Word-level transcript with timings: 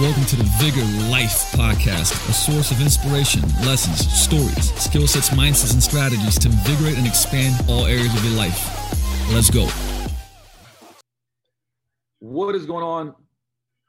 Welcome 0.00 0.26
to 0.26 0.36
the 0.36 0.44
Vigor 0.60 0.84
Life 1.10 1.50
Podcast, 1.50 2.12
a 2.28 2.32
source 2.32 2.70
of 2.70 2.80
inspiration, 2.80 3.42
lessons, 3.66 4.08
stories, 4.12 4.72
skill 4.80 5.08
sets, 5.08 5.30
mindsets, 5.30 5.72
and 5.72 5.82
strategies 5.82 6.38
to 6.38 6.46
invigorate 6.46 6.96
and 6.96 7.04
expand 7.04 7.56
all 7.68 7.84
areas 7.84 8.14
of 8.14 8.24
your 8.24 8.34
life. 8.34 8.64
Let's 9.32 9.50
go. 9.50 9.68
What 12.20 12.54
is 12.54 12.64
going 12.64 12.84
on? 12.84 13.12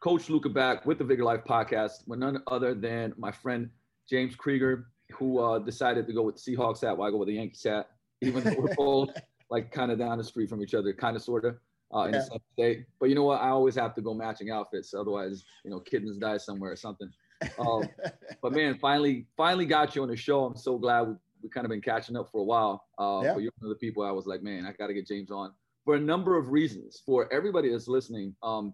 Coach 0.02 0.32
Luca 0.32 0.50
back 0.50 0.84
with 0.88 0.98
the 0.98 1.04
Vigor 1.04 1.26
Life 1.26 1.42
Podcast 1.48 2.08
with 2.08 2.18
none 2.18 2.42
other 2.48 2.74
than 2.74 3.14
my 3.16 3.32
friend 3.32 3.70
James 4.10 4.36
Krieger, 4.36 4.88
who 5.12 5.38
uh, 5.38 5.60
decided 5.60 6.08
to 6.08 6.14
go 6.14 6.24
with 6.24 6.44
the 6.44 6.56
Seahawks 6.56 6.82
hat 6.82 6.98
while 6.98 7.08
I 7.08 7.12
go 7.12 7.18
with 7.18 7.28
the 7.28 7.36
Yankees 7.36 7.64
hat, 7.64 7.86
even 8.22 8.44
though 8.44 8.56
we're 8.58 8.74
both 8.78 9.12
like 9.52 9.72
kind 9.72 9.92
of 9.92 10.00
down 10.00 10.18
the 10.18 10.24
street 10.24 10.50
from 10.50 10.64
each 10.64 10.74
other, 10.74 10.92
kind 10.92 11.16
of, 11.16 11.22
sort 11.22 11.46
of 11.46 11.60
uh, 11.94 12.02
in 12.02 12.14
yeah. 12.14 12.20
the 12.20 12.40
state. 12.54 12.86
But 13.00 13.10
you 13.10 13.16
know 13.16 13.24
what? 13.24 13.42
I 13.42 13.50
always 13.50 13.76
have 13.76 13.96
to 13.96 14.02
go 14.02 14.14
matching 14.14 14.52
outfits, 14.52 14.94
otherwise, 14.94 15.44
you 15.64 15.72
know, 15.72 15.80
kittens 15.80 16.18
die 16.18 16.38
somewhere 16.38 16.72
or 16.72 16.76
something. 16.76 17.10
Um, 17.58 17.90
but 18.42 18.54
man, 18.54 18.78
finally, 18.78 19.28
finally 19.38 19.66
got 19.66 19.96
you 19.96 20.04
on 20.04 20.10
the 20.10 20.16
show. 20.16 20.46
I'm 20.46 20.58
so 20.58 20.78
glad 20.78 21.08
we 21.08 21.16
we 21.42 21.50
kind 21.50 21.66
of 21.66 21.70
been 21.70 21.82
catching 21.82 22.16
up 22.16 22.30
for 22.32 22.42
a 22.42 22.44
while. 22.44 22.86
Uh, 22.98 23.22
yeah. 23.24 23.34
But 23.34 23.44
you're 23.44 23.52
one 23.60 23.72
of 23.72 23.78
the 23.78 23.80
people 23.80 24.04
I 24.04 24.12
was 24.12 24.26
like, 24.26 24.42
man, 24.42 24.66
I 24.66 24.74
got 24.74 24.88
to 24.88 24.94
get 24.94 25.08
James 25.08 25.32
on 25.32 25.52
for 25.86 25.96
a 25.96 26.00
number 26.00 26.38
of 26.38 26.50
reasons. 26.50 27.02
For 27.06 27.32
everybody 27.34 27.70
that's 27.72 27.88
listening, 27.88 28.36
um, 28.44 28.74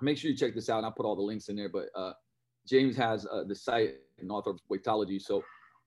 make 0.00 0.18
sure 0.18 0.30
you 0.30 0.36
check 0.36 0.54
this 0.54 0.68
out. 0.68 0.78
And 0.78 0.86
I'll 0.86 0.92
put 0.92 1.06
all 1.06 1.16
the 1.16 1.22
links 1.22 1.48
in 1.48 1.56
there. 1.56 1.68
But 1.68 1.88
uh, 1.94 2.12
James 2.66 2.96
has 2.96 3.26
uh, 3.26 3.44
the 3.44 3.54
site 3.54 3.94
and 4.18 4.30
author 4.30 4.50
of 4.50 4.60
Weightology, 4.70 5.20
so 5.20 5.42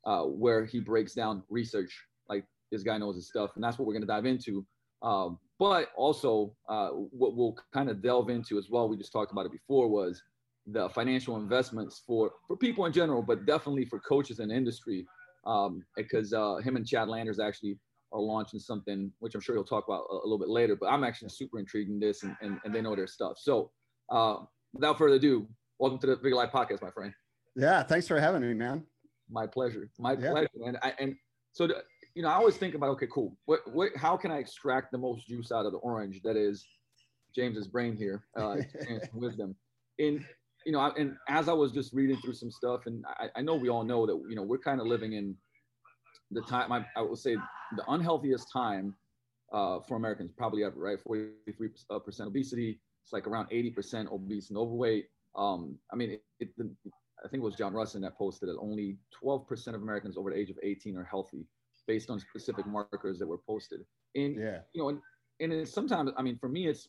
uh, 0.06 0.24
where 0.24 0.66
he 0.66 0.80
breaks 0.80 1.14
down 1.14 1.44
research. 1.50 1.96
Like 2.28 2.46
this 2.72 2.84
guy 2.84 2.98
knows 2.98 3.16
his 3.16 3.28
stuff, 3.28 3.52
and 3.56 3.64
that's 3.64 3.78
what 3.78 3.88
we're 3.88 3.94
going 3.94 4.02
to 4.02 4.08
dive 4.08 4.26
into. 4.26 4.66
Um, 5.02 5.40
but 5.60 5.90
also, 5.96 6.56
uh, 6.70 6.90
what 6.90 7.36
we'll 7.36 7.56
kind 7.74 7.90
of 7.90 8.02
delve 8.02 8.30
into 8.30 8.58
as 8.58 8.70
well, 8.70 8.88
we 8.88 8.98
just 8.98 9.12
talked 9.12 9.32
about 9.32 9.46
it 9.46 9.52
before, 9.52 9.90
was 9.90 10.24
the 10.72 10.90
financial 10.90 11.36
investments 11.36 12.04
for 12.08 12.32
for 12.48 12.56
people 12.56 12.86
in 12.86 12.94
general, 12.94 13.22
but 13.22 13.46
definitely 13.46 13.86
for 13.86 14.00
coaches 14.00 14.40
in 14.40 14.52
industry, 14.52 15.06
um, 15.46 15.84
because 15.96 16.34
uh, 16.34 16.56
him 16.58 16.76
and 16.76 16.88
Chad 16.88 17.10
Landers 17.10 17.40
actually 17.40 17.78
are 18.12 18.22
launching 18.22 18.60
something, 18.60 19.12
which 19.20 19.36
I'm 19.36 19.42
sure 19.42 19.56
he'll 19.56 19.64
talk 19.64 19.86
about 19.88 20.06
a, 20.10 20.14
a 20.14 20.26
little 20.26 20.40
bit 20.40 20.50
later. 20.50 20.76
But 20.80 20.88
I'm 20.88 21.04
actually 21.04 21.30
super 21.30 21.60
intrigued 21.60 21.90
in 21.90 22.00
this, 22.00 22.24
and, 22.24 22.36
and, 22.42 22.60
and 22.64 22.74
they 22.74 22.82
know 22.82 22.96
their 22.96 23.08
stuff. 23.08 23.34
So, 23.38 23.72
uh, 24.10 24.38
without 24.74 24.98
further 24.98 25.16
ado, 25.16 25.48
welcome 25.78 26.00
to 26.00 26.08
the 26.08 26.16
Vigor 26.16 26.36
Life 26.36 26.52
Podcast, 26.52 26.82
my 26.82 26.92
friend. 26.92 27.14
Yeah, 27.56 27.84
thanks 27.84 28.08
for 28.08 28.20
having 28.20 28.42
me, 28.42 28.54
man. 28.54 28.86
My 29.30 29.46
pleasure. 29.46 29.90
My 30.00 30.14
yeah. 30.14 30.32
pleasure. 30.32 30.50
And 30.66 30.78
I, 30.82 30.94
and 31.00 31.16
so 31.52 31.68
you 32.16 32.24
know, 32.24 32.30
I 32.30 32.34
always 32.34 32.58
think 32.58 32.76
about, 32.76 32.90
okay, 32.92 33.08
cool. 33.12 33.38
What, 33.46 33.62
what, 33.72 33.96
how 33.96 34.18
can 34.18 34.32
I 34.32 34.38
extract 34.38 34.92
the 34.92 34.98
most 34.98 35.28
juice 35.28 35.52
out 35.52 35.66
of 35.66 35.72
the 35.72 35.78
orange? 35.80 36.22
That 36.24 36.36
is 36.36 36.66
James's 37.36 37.68
brain 37.68 37.96
here, 37.96 38.24
uh, 38.38 38.58
wisdom. 39.14 39.56
And, 40.00 40.26
you 40.66 40.72
know, 40.72 40.92
and 40.98 41.16
as 41.28 41.48
I 41.48 41.54
was 41.54 41.72
just 41.72 41.94
reading 41.94 42.18
through 42.18 42.34
some 42.34 42.52
stuff, 42.52 42.88
and 42.88 43.06
I, 43.08 43.28
I 43.36 43.42
know 43.42 43.56
we 43.56 43.70
all 43.70 43.84
know 43.84 44.06
that, 44.06 44.22
you 44.30 44.36
know, 44.36 44.44
we're 44.44 44.60
kind 44.60 44.82
of 44.82 44.88
living 44.88 45.14
in 45.14 45.36
the 46.32 46.42
time, 46.42 46.72
I, 46.72 46.86
I 46.96 47.02
would 47.02 47.18
say 47.18 47.36
the 47.76 47.84
unhealthiest 47.88 48.52
time 48.52 48.96
uh, 49.54 49.80
for 49.88 49.96
Americans 49.96 50.32
probably 50.36 50.64
ever, 50.64 50.80
right? 50.80 50.98
43% 51.08 51.32
uh, 51.90 52.26
obesity. 52.26 52.80
It's 53.04 53.14
like 53.14 53.28
around 53.28 53.50
80% 53.50 54.12
obese 54.12 54.50
and 54.50 54.58
overweight. 54.58 55.08
Um, 55.36 55.78
I 55.92 55.96
mean, 55.96 56.12
it, 56.12 56.22
it, 56.40 56.50
I 57.24 57.28
think 57.28 57.42
it 57.42 57.46
was 57.46 57.56
John 57.56 57.74
Rusin 57.74 58.02
that 58.02 58.18
posted 58.18 58.50
that 58.50 58.58
only 58.60 58.98
12% 59.24 59.68
of 59.70 59.82
Americans 59.82 60.18
over 60.18 60.32
the 60.32 60.38
age 60.38 60.50
of 60.50 60.58
18 60.62 60.98
are 60.98 61.04
healthy 61.04 61.46
based 61.90 62.12
on 62.12 62.20
specific 62.20 62.68
markers 62.68 63.18
that 63.18 63.28
were 63.28 63.40
posted. 63.40 63.82
And 64.16 64.36
yeah. 64.40 64.60
you 64.74 64.82
know, 64.82 64.90
and, 64.90 65.00
and 65.40 65.52
it's 65.52 65.74
sometimes, 65.74 66.12
I 66.16 66.22
mean, 66.22 66.38
for 66.38 66.48
me, 66.48 66.68
it's 66.68 66.88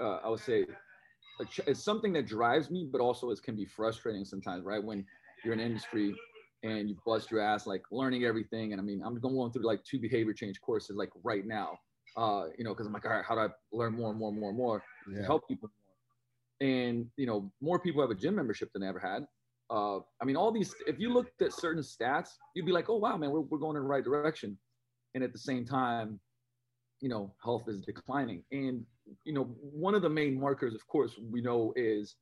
uh, 0.00 0.18
I 0.24 0.28
would 0.28 0.40
say 0.40 0.66
it's 1.66 1.82
something 1.82 2.12
that 2.12 2.26
drives 2.26 2.70
me, 2.70 2.88
but 2.90 3.00
also 3.00 3.30
it 3.30 3.42
can 3.42 3.56
be 3.56 3.66
frustrating 3.66 4.24
sometimes, 4.24 4.64
right? 4.64 4.82
When 4.82 5.04
you're 5.44 5.52
in 5.52 5.60
industry 5.60 6.14
and 6.62 6.88
you 6.88 6.96
bust 7.04 7.30
your 7.30 7.40
ass 7.40 7.66
like 7.66 7.82
learning 7.90 8.24
everything. 8.24 8.72
And 8.72 8.80
I 8.80 8.84
mean, 8.84 9.02
I'm 9.04 9.18
going 9.18 9.50
through 9.52 9.66
like 9.66 9.82
two 9.82 9.98
behavior 9.98 10.32
change 10.32 10.60
courses 10.60 10.96
like 10.96 11.10
right 11.24 11.44
now, 11.44 11.76
uh, 12.16 12.44
you 12.56 12.64
know, 12.64 12.70
because 12.70 12.86
I'm 12.86 12.92
like, 12.92 13.04
all 13.04 13.10
right, 13.10 13.24
how 13.28 13.34
do 13.34 13.40
I 13.40 13.48
learn 13.72 13.94
more 13.94 14.10
and 14.10 14.18
more 14.18 14.30
and 14.30 14.38
more 14.40 14.50
and 14.50 14.58
more 14.58 14.84
yeah. 15.10 15.20
to 15.22 15.26
help 15.26 15.48
people 15.48 15.68
more? 15.68 16.70
And 16.70 17.06
you 17.16 17.26
know, 17.26 17.50
more 17.60 17.80
people 17.80 18.00
have 18.00 18.10
a 18.10 18.20
gym 18.22 18.36
membership 18.36 18.70
than 18.72 18.82
they 18.82 18.88
ever 18.88 19.00
had 19.00 19.26
uh, 19.70 19.98
I 20.20 20.24
mean, 20.24 20.36
all 20.36 20.52
these, 20.52 20.74
if 20.86 20.98
you 20.98 21.12
looked 21.12 21.42
at 21.42 21.52
certain 21.52 21.82
stats, 21.82 22.30
you'd 22.54 22.66
be 22.66 22.72
like, 22.72 22.88
oh, 22.88 22.96
wow, 22.96 23.16
man, 23.16 23.30
we're, 23.30 23.40
we're 23.40 23.58
going 23.58 23.76
in 23.76 23.82
the 23.82 23.88
right 23.88 24.04
direction. 24.04 24.56
And 25.14 25.24
at 25.24 25.32
the 25.32 25.38
same 25.38 25.64
time, 25.64 26.20
you 27.00 27.08
know, 27.08 27.34
health 27.42 27.64
is 27.68 27.80
declining. 27.80 28.42
And, 28.52 28.84
you 29.24 29.32
know, 29.32 29.44
one 29.60 29.94
of 29.94 30.02
the 30.02 30.08
main 30.08 30.38
markers, 30.38 30.74
of 30.74 30.86
course, 30.86 31.12
we 31.30 31.40
know 31.40 31.72
is 31.76 32.16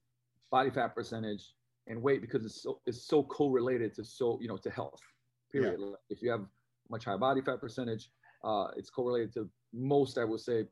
body 0.51 0.71
fat 0.71 0.95
percentage 0.95 1.55
and 1.87 2.01
weight 2.01 2.21
because 2.21 2.45
it's 2.45 2.63
so, 2.63 2.81
it's 2.87 3.07
so 3.07 3.23
correlated 3.23 3.95
to 3.95 4.05
so, 4.05 4.39
you 4.41 4.49
know, 4.49 4.57
to 4.57 4.71
health, 4.71 5.01
period. 5.53 5.81
Yeah. 5.81 5.93
If 6.09 6.23
you 6.23 6.31
have 6.31 6.45
much 6.91 7.05
higher 7.05 7.19
body 7.19 7.43
fat 7.43 7.61
percentage, 7.61 8.11
uh, 8.43 8.69
it's 8.77 8.91
correlated 8.91 9.33
to 9.35 9.49
most, 9.73 10.19
I 10.19 10.25
would 10.25 10.41
say, 10.41 10.65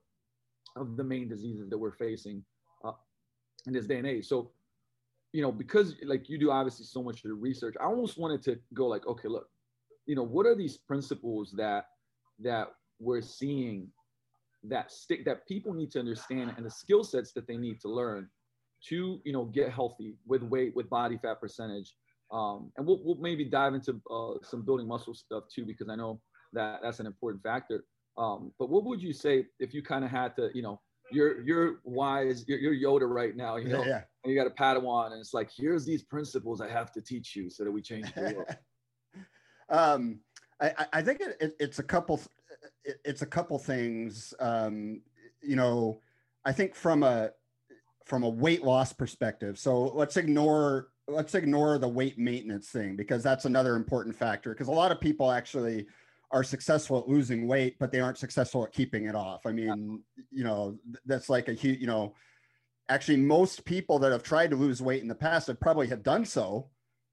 of 0.76 0.96
the 0.96 1.04
main 1.04 1.28
diseases 1.28 1.68
that 1.68 1.78
we're 1.78 1.92
facing 1.92 2.42
uh, 2.84 2.92
in 3.66 3.72
this 3.72 3.86
day 3.86 3.98
and 3.98 4.06
age. 4.06 4.26
So 4.26 4.52
you 5.32 5.42
know, 5.42 5.52
because 5.52 5.94
like 6.04 6.28
you 6.28 6.38
do 6.38 6.50
obviously 6.50 6.84
so 6.84 7.02
much 7.02 7.24
of 7.24 7.30
the 7.30 7.34
research, 7.34 7.74
I 7.80 7.84
almost 7.84 8.18
wanted 8.18 8.42
to 8.42 8.58
go 8.74 8.86
like, 8.86 9.06
okay, 9.06 9.28
look, 9.28 9.48
you 10.06 10.14
know, 10.14 10.22
what 10.22 10.46
are 10.46 10.54
these 10.54 10.76
principles 10.76 11.52
that 11.56 11.86
that 12.40 12.68
we're 12.98 13.22
seeing 13.22 13.88
that 14.64 14.92
stick 14.92 15.24
that 15.24 15.46
people 15.48 15.72
need 15.72 15.90
to 15.90 15.98
understand 15.98 16.54
and 16.56 16.64
the 16.64 16.70
skill 16.70 17.02
sets 17.02 17.32
that 17.32 17.46
they 17.46 17.56
need 17.56 17.80
to 17.80 17.88
learn 17.88 18.28
to, 18.88 19.20
you 19.24 19.32
know, 19.32 19.44
get 19.44 19.70
healthy 19.70 20.16
with 20.26 20.42
weight, 20.42 20.74
with 20.76 20.88
body 20.90 21.18
fat 21.20 21.40
percentage. 21.40 21.94
Um, 22.30 22.72
and 22.76 22.86
we'll, 22.86 23.00
we'll 23.04 23.16
maybe 23.16 23.44
dive 23.44 23.74
into 23.74 24.00
uh, 24.10 24.34
some 24.42 24.62
building 24.62 24.88
muscle 24.88 25.14
stuff 25.14 25.44
too, 25.54 25.64
because 25.64 25.88
I 25.88 25.96
know 25.96 26.20
that 26.52 26.80
that's 26.82 27.00
an 27.00 27.06
important 27.06 27.42
factor. 27.42 27.84
Um, 28.16 28.52
but 28.58 28.70
what 28.70 28.84
would 28.84 29.02
you 29.02 29.12
say 29.12 29.46
if 29.58 29.72
you 29.74 29.82
kind 29.82 30.04
of 30.04 30.10
had 30.10 30.36
to, 30.36 30.50
you 30.54 30.62
know, 30.62 30.80
you're 31.12 31.40
you're 31.42 31.80
wise, 31.84 32.44
you're, 32.46 32.58
you're 32.58 33.00
Yoda 33.00 33.08
right 33.08 33.36
now, 33.36 33.56
you 33.56 33.68
know, 33.68 33.84
yeah, 33.84 34.02
and 34.24 34.32
you 34.32 34.34
got 34.34 34.46
a 34.46 34.50
Padawan, 34.50 35.12
and 35.12 35.20
it's 35.20 35.34
like 35.34 35.50
here's 35.54 35.84
these 35.84 36.02
principles 36.02 36.60
I 36.60 36.68
have 36.68 36.92
to 36.92 37.00
teach 37.00 37.36
you 37.36 37.50
so 37.50 37.64
that 37.64 37.70
we 37.70 37.82
change 37.82 38.12
the 38.14 38.22
world. 38.22 38.56
um, 39.68 40.20
I, 40.60 40.86
I 40.92 41.02
think 41.02 41.20
it, 41.20 41.36
it, 41.40 41.56
it's 41.58 41.78
a 41.78 41.82
couple, 41.82 42.20
it, 42.84 43.00
it's 43.04 43.22
a 43.22 43.26
couple 43.26 43.58
things. 43.58 44.32
Um, 44.38 45.02
you 45.42 45.56
know, 45.56 46.00
I 46.44 46.52
think 46.52 46.74
from 46.74 47.02
a 47.02 47.30
from 48.04 48.22
a 48.22 48.28
weight 48.28 48.62
loss 48.62 48.92
perspective. 48.92 49.58
So 49.58 49.84
let's 49.94 50.16
ignore 50.16 50.88
let's 51.08 51.34
ignore 51.34 51.78
the 51.78 51.88
weight 51.88 52.18
maintenance 52.18 52.68
thing 52.68 52.96
because 52.96 53.22
that's 53.22 53.44
another 53.44 53.74
important 53.74 54.14
factor. 54.14 54.50
Because 54.50 54.68
a 54.68 54.72
lot 54.72 54.92
of 54.92 55.00
people 55.00 55.30
actually 55.30 55.86
are 56.32 56.42
successful 56.42 56.98
at 56.98 57.08
losing 57.08 57.46
weight, 57.46 57.76
but 57.78 57.92
they 57.92 58.00
aren't 58.00 58.18
successful 58.18 58.64
at 58.64 58.72
keeping 58.72 59.04
it 59.04 59.14
off. 59.14 59.44
I 59.44 59.52
mean, 59.52 60.02
you 60.30 60.44
know, 60.44 60.78
that's 61.04 61.28
like 61.28 61.48
a 61.48 61.52
huge, 61.52 61.78
you 61.78 61.86
know, 61.86 62.14
actually 62.88 63.18
most 63.18 63.64
people 63.64 63.98
that 63.98 64.12
have 64.12 64.22
tried 64.22 64.50
to 64.50 64.56
lose 64.56 64.80
weight 64.80 65.02
in 65.02 65.08
the 65.08 65.14
past 65.14 65.46
have 65.46 65.60
probably 65.60 65.86
have 65.88 66.02
done 66.02 66.24
so, 66.24 66.70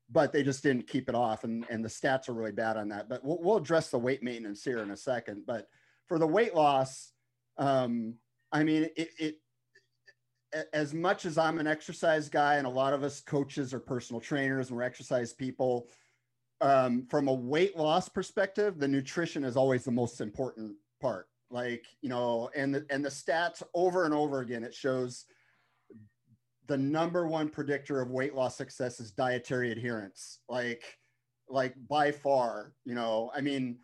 but 0.09 0.31
they 0.31 0.41
just 0.41 0.63
didn't 0.63 0.87
keep 0.87 1.09
it 1.09 1.15
off. 1.15 1.43
And, 1.43 1.65
and 1.69 1.83
the 1.83 1.89
stats 1.89 2.29
are 2.29 2.33
really 2.33 2.53
bad 2.53 2.77
on 2.77 2.87
that, 2.89 3.09
but 3.09 3.23
we'll, 3.23 3.39
we'll 3.41 3.57
address 3.57 3.89
the 3.89 3.99
weight 3.99 4.23
maintenance 4.23 4.63
here 4.63 4.79
in 4.79 4.91
a 4.91 4.97
second. 4.97 5.43
But 5.45 5.67
for 6.07 6.17
the 6.17 6.27
weight 6.27 6.55
loss, 6.55 7.11
um, 7.57 8.15
I 8.53 8.63
mean, 8.63 8.89
it, 8.95 9.09
it, 9.19 9.35
as 10.73 10.93
much 10.93 11.25
as 11.25 11.37
I'm 11.37 11.59
an 11.59 11.67
exercise 11.67 12.29
guy 12.29 12.55
and 12.55 12.65
a 12.65 12.71
lot 12.71 12.93
of 12.93 13.03
us 13.03 13.21
coaches 13.21 13.73
or 13.73 13.79
personal 13.79 14.19
trainers 14.19 14.69
and 14.69 14.77
we're 14.77 14.83
exercise 14.83 15.33
people, 15.33 15.89
um, 16.61 17.05
from 17.09 17.27
a 17.27 17.33
weight 17.33 17.77
loss 17.77 18.09
perspective, 18.09 18.79
the 18.79 18.87
nutrition 18.87 19.43
is 19.43 19.55
always 19.55 19.83
the 19.83 19.91
most 19.91 20.21
important 20.21 20.75
part. 21.01 21.27
Like, 21.51 21.85
you 22.01 22.09
know, 22.09 22.49
and 22.55 22.75
the, 22.75 22.85
and 22.89 23.03
the 23.03 23.09
stats 23.09 23.63
over 23.73 24.05
and 24.05 24.13
over 24.13 24.41
again, 24.41 24.63
it 24.63 24.73
shows 24.73 25.25
the 26.67 26.77
number 26.77 27.27
one 27.27 27.49
predictor 27.49 28.01
of 28.01 28.11
weight 28.11 28.35
loss 28.35 28.55
success 28.55 28.99
is 28.99 29.11
dietary 29.11 29.71
adherence. 29.71 30.39
Like, 30.47 30.83
like 31.47 31.73
by 31.87 32.11
far, 32.11 32.73
you 32.85 32.93
know, 32.93 33.31
I 33.35 33.41
mean, 33.41 33.79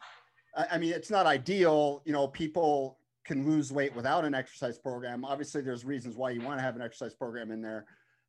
I, 0.55 0.67
I 0.73 0.77
mean, 0.77 0.93
it's 0.93 1.09
not 1.09 1.25
ideal. 1.25 2.03
You 2.05 2.13
know, 2.13 2.27
people 2.27 2.99
can 3.25 3.45
lose 3.45 3.71
weight 3.71 3.95
without 3.95 4.23
an 4.23 4.35
exercise 4.35 4.77
program. 4.77 5.25
Obviously, 5.25 5.61
there's 5.61 5.83
reasons 5.83 6.15
why 6.15 6.29
you 6.29 6.41
want 6.41 6.59
to 6.59 6.63
have 6.63 6.75
an 6.75 6.81
exercise 6.83 7.15
program 7.15 7.49
in 7.49 7.61
there, 7.61 7.85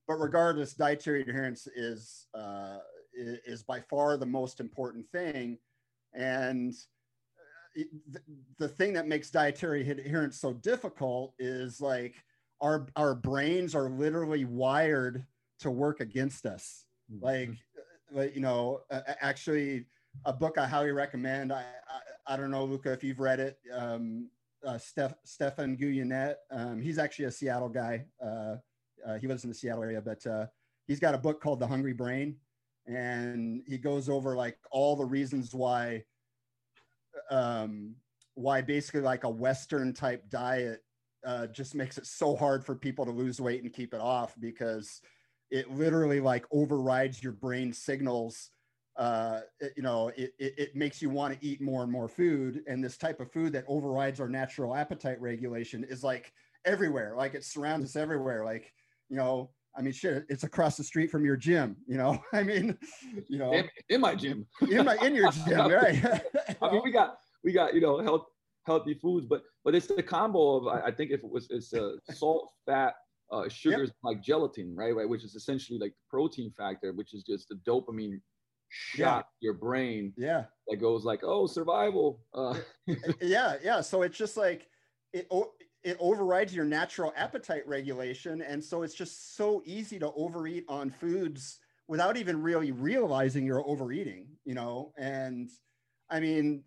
but 0.09 0.15
regardless, 0.15 0.73
dietary 0.73 1.21
adherence 1.21 1.67
is 1.77 2.27
uh, 2.35 2.79
is, 3.17 3.63
by 3.63 3.81
far 3.81 4.17
the 4.17 4.27
most 4.27 4.61
important 4.61 5.09
thing. 5.11 5.59
And 6.15 6.73
uh, 7.79 7.83
the, 8.11 8.21
the 8.59 8.69
thing 8.69 8.93
that 8.95 9.09
makes 9.09 9.31
dietary 9.31 9.89
adherence 9.89 10.39
so 10.39 10.53
difficult 10.53 11.35
is 11.39 11.81
like 11.81 12.15
our 12.61 12.87
our 12.97 13.15
brains 13.15 13.75
are 13.75 13.91
literally 13.91 14.45
wired 14.45 15.25
to 15.61 15.71
work 15.71 16.01
against 16.01 16.47
us. 16.47 16.85
Mm-hmm. 17.13 17.25
Like, 17.25 17.51
uh, 17.51 18.21
like 18.21 18.35
you 18.35 18.41
know, 18.41 18.81
actually, 18.91 19.87
a 20.25 20.33
book 20.33 20.59
I 20.59 20.67
highly 20.67 20.93
recommend. 20.93 21.53
I 21.53 21.65
I, 22.27 22.35
I 22.35 22.37
don't 22.37 22.51
know, 22.51 22.65
Luca, 22.65 22.93
if 22.93 23.05
you've 23.05 23.21
read 23.21 23.41
it. 23.41 23.59
Um, 23.73 24.31
uh, 24.67 24.79
Steph, 24.79 25.15
Stephan 25.25 25.77
Guyenet. 25.77 26.35
Um, 26.51 26.81
he's 26.81 26.99
actually 26.99 27.27
a 27.27 27.31
Seattle 27.31 27.69
guy. 27.69 28.05
Uh, 28.23 28.57
uh, 29.07 29.19
he 29.19 29.29
lives 29.29 29.45
in 29.45 29.51
the 29.51 29.55
Seattle 29.55 29.83
area, 29.83 30.01
but 30.01 30.27
uh, 30.27 30.47
he's 30.87 30.99
got 30.99 31.15
a 31.15 31.19
book 31.19 31.41
called 31.41 31.61
The 31.61 31.67
Hungry 31.67 31.93
Brain, 31.93 32.37
and 32.87 33.63
he 33.67 33.79
goes 33.79 34.09
over 34.09 34.37
like 34.37 34.59
all 34.71 34.97
the 34.97 35.05
reasons 35.05 35.55
why 35.55 36.05
um, 37.31 37.97
why 38.35 38.61
basically 38.61 39.01
like 39.01 39.25
a 39.25 39.31
Western 39.31 39.93
type 39.93 40.29
diet 40.29 40.85
uh, 41.25 41.47
just 41.49 41.75
makes 41.75 41.99
it 41.99 42.07
so 42.07 42.37
hard 42.37 42.65
for 42.65 42.75
people 42.75 43.05
to 43.05 43.11
lose 43.11 43.41
weight 43.41 43.63
and 43.63 43.73
keep 43.73 43.95
it 43.95 44.01
off 44.01 44.35
because 44.39 45.01
it 45.51 45.71
literally 45.71 46.21
like 46.21 46.45
overrides 46.53 47.23
your 47.23 47.33
brain 47.33 47.73
signals. 47.73 48.51
Uh, 48.97 49.41
it, 49.61 49.73
you 49.77 49.83
know, 49.83 50.09
it, 50.17 50.33
it, 50.39 50.55
it 50.59 50.77
makes 50.77 51.03
you 51.03 51.11
want 51.11 51.35
to 51.39 51.47
eat 51.47 51.61
more 51.61 51.83
and 51.83 51.91
more 51.91 52.09
food. 52.09 52.63
And 52.67 52.83
this 52.83 52.97
type 52.97 53.21
of 53.21 53.33
food 53.33 53.53
that 53.53 53.65
overrides 53.67 54.21
our 54.21 54.29
natural 54.29 54.75
appetite 54.75 55.21
regulation 55.21 55.85
is 55.85 56.05
like 56.05 56.33
everywhere. 56.65 57.15
Like 57.17 57.35
it 57.35 57.45
surrounds 57.45 57.87
us 57.87 57.97
everywhere. 57.97 58.45
Like, 58.45 58.73
you 59.09 59.17
know, 59.17 59.51
I 59.77 59.83
mean, 59.83 59.93
shit, 59.93 60.25
it's 60.29 60.45
across 60.45 60.77
the 60.77 60.85
street 60.85 61.11
from 61.11 61.25
your 61.25 61.37
gym. 61.37 61.77
You 61.87 61.99
know, 61.99 62.23
I 62.33 62.43
mean, 62.43 62.77
you 63.29 63.39
know, 63.39 63.53
in, 63.53 63.69
in 63.89 64.01
my 64.01 64.15
gym, 64.15 64.47
in 64.71 64.85
my 64.85 64.97
in 65.03 65.15
your 65.15 65.31
gym, 65.47 65.71
right? 65.71 66.23
I 66.63 66.73
mean, 66.73 66.81
we 66.83 66.91
got 66.91 67.19
we 67.45 67.53
got 67.53 67.75
you 67.75 67.81
know 67.81 67.99
health 67.99 68.27
healthy 68.67 68.95
foods, 68.95 69.27
but 69.27 69.43
but 69.65 69.75
it's 69.75 69.87
the 69.87 70.03
combo 70.03 70.57
of 70.57 70.67
I, 70.67 70.87
I 70.87 70.91
think 70.91 71.11
if 71.11 71.23
it 71.23 71.31
was 71.31 71.47
it's 71.51 71.73
a 71.73 71.97
salt, 72.13 72.51
fat, 72.67 72.95
uh, 73.31 73.49
sugars 73.49 73.89
yep. 73.89 73.97
like 74.03 74.23
gelatin, 74.23 74.75
right? 74.75 74.95
Right, 74.95 75.09
which 75.09 75.25
is 75.25 75.35
essentially 75.35 75.79
like 75.79 75.93
the 75.93 76.05
protein 76.09 76.53
factor, 76.57 76.93
which 76.93 77.15
is 77.15 77.23
just 77.23 77.49
the 77.49 77.57
dopamine 77.69 78.21
shot 78.69 79.27
yeah. 79.41 79.47
your 79.47 79.55
brain. 79.55 80.13
Yeah, 80.17 80.45
that 80.69 80.77
goes 80.77 81.05
like, 81.05 81.21
oh, 81.23 81.47
survival. 81.47 82.21
Uh. 82.35 82.59
yeah, 83.21 83.57
yeah. 83.63 83.81
So 83.81 84.03
it's 84.03 84.17
just 84.17 84.37
like 84.37 84.67
it. 85.13 85.27
It 85.87 85.97
overrides 86.01 86.53
your 86.53 86.65
natural 86.65 87.13
appetite 87.17 87.63
regulation, 87.65 88.43
and 88.43 88.63
so 88.63 88.83
it's 88.83 88.93
just 88.93 89.37
so 89.37 89.63
easy 89.65 90.01
to 90.01 90.11
overeat 90.17 90.65
on 90.69 90.91
foods 90.91 91.61
without 91.87 92.17
even 92.17 92.43
really 92.43 92.73
realizing 92.73 93.47
you're 93.47 93.65
overeating. 93.65 94.27
You 94.45 94.55
know, 94.55 94.93
and 94.99 95.49
I 96.11 96.19
mean, 96.19 96.65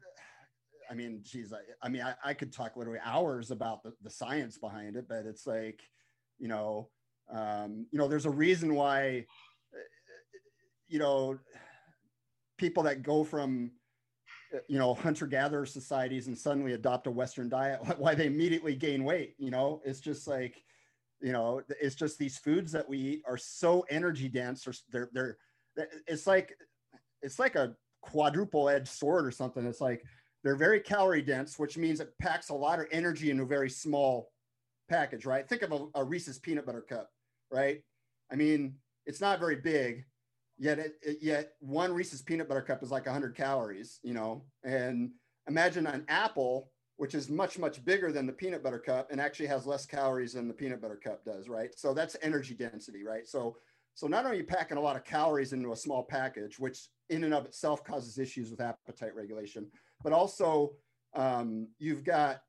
I 0.89 0.93
mean, 0.93 1.19
geez, 1.21 1.51
I, 1.51 1.57
I 1.85 1.89
mean, 1.89 2.01
I, 2.01 2.13
I, 2.23 2.33
could 2.33 2.53
talk 2.53 2.77
literally 2.77 3.01
hours 3.03 3.51
about 3.51 3.83
the, 3.83 3.93
the 4.01 4.09
science 4.09 4.57
behind 4.57 4.95
it, 4.95 5.09
but 5.09 5.25
it's 5.25 5.45
like, 5.45 5.81
you 6.37 6.47
know, 6.47 6.89
um, 7.29 7.87
you 7.91 7.99
know, 7.99 8.07
there's 8.07 8.25
a 8.25 8.31
reason 8.31 8.73
why, 8.73 9.25
you 10.87 10.97
know, 10.97 11.37
people 12.57 12.83
that 12.83 13.03
go 13.03 13.25
from, 13.25 13.71
you 14.67 14.79
know, 14.79 14.93
hunter 14.93 15.27
gatherer 15.27 15.65
societies 15.65 16.27
and 16.27 16.37
suddenly 16.37 16.73
adopt 16.73 17.07
a 17.07 17.11
Western 17.11 17.49
diet, 17.49 17.79
why 17.97 18.15
they 18.15 18.27
immediately 18.27 18.75
gain 18.75 19.03
weight. 19.03 19.35
You 19.37 19.51
know, 19.51 19.81
it's 19.85 19.99
just 19.99 20.27
like, 20.27 20.63
you 21.21 21.31
know, 21.31 21.61
it's 21.81 21.95
just 21.95 22.17
these 22.17 22.37
foods 22.37 22.71
that 22.71 22.87
we 22.87 22.97
eat 22.97 23.23
are 23.27 23.37
so 23.37 23.85
energy 23.89 24.27
dense, 24.27 24.67
or 24.67 24.73
they're 24.91 25.09
they're, 25.13 25.37
it's 26.07 26.27
like, 26.27 26.55
it's 27.21 27.39
like 27.39 27.55
a 27.55 27.75
quadruple 28.01 28.69
edged 28.69 28.87
sword 28.87 29.25
or 29.25 29.31
something. 29.31 29.65
It's 29.65 29.81
like 29.81 30.03
they're 30.43 30.55
very 30.55 30.79
calorie 30.79 31.21
dense, 31.21 31.59
which 31.59 31.77
means 31.77 31.99
it 31.99 32.17
packs 32.19 32.49
a 32.49 32.53
lot 32.53 32.79
of 32.79 32.87
energy 32.91 33.29
into 33.29 33.43
a 33.43 33.47
very 33.47 33.69
small 33.69 34.31
package, 34.87 35.25
right? 35.25 35.47
Think 35.47 35.61
of 35.61 35.71
a, 35.71 35.85
a 35.95 36.03
Reese's 36.03 36.39
peanut 36.39 36.65
butter 36.65 36.81
cup, 36.81 37.09
right? 37.51 37.81
I 38.31 38.35
mean, 38.35 38.75
it's 39.05 39.21
not 39.21 39.39
very 39.39 39.57
big, 39.57 40.05
yet 40.59 40.79
it, 40.79 41.17
yet 41.21 41.53
one 41.59 41.93
Reese's 41.93 42.21
peanut 42.21 42.47
butter 42.47 42.61
cup 42.61 42.83
is 42.83 42.91
like 42.91 43.05
100 43.05 43.35
calories, 43.35 43.99
you 44.03 44.13
know. 44.13 44.43
And 44.63 45.11
imagine 45.47 45.87
an 45.87 46.05
apple, 46.07 46.69
which 46.97 47.15
is 47.15 47.29
much 47.29 47.57
much 47.57 47.83
bigger 47.85 48.11
than 48.11 48.27
the 48.27 48.33
peanut 48.33 48.61
butter 48.61 48.79
cup, 48.79 49.09
and 49.09 49.19
actually 49.19 49.47
has 49.47 49.65
less 49.65 49.85
calories 49.85 50.33
than 50.33 50.47
the 50.47 50.53
peanut 50.53 50.81
butter 50.81 50.99
cup 51.01 51.23
does, 51.25 51.49
right? 51.49 51.71
So 51.77 51.93
that's 51.93 52.17
energy 52.21 52.53
density, 52.53 53.03
right? 53.03 53.27
So 53.27 53.57
so 53.95 54.07
not 54.07 54.25
only 54.25 54.37
are 54.37 54.41
you 54.41 54.45
packing 54.45 54.77
a 54.77 54.81
lot 54.81 54.95
of 54.95 55.03
calories 55.03 55.53
into 55.53 55.71
a 55.71 55.75
small 55.75 56.03
package, 56.03 56.59
which 56.59 56.87
in 57.09 57.23
and 57.23 57.33
of 57.33 57.45
itself 57.45 57.83
causes 57.83 58.17
issues 58.17 58.51
with 58.51 58.61
appetite 58.61 59.15
regulation, 59.15 59.67
but 60.03 60.13
also 60.13 60.71
um, 61.13 61.67
you've 61.79 62.03
got, 62.03 62.41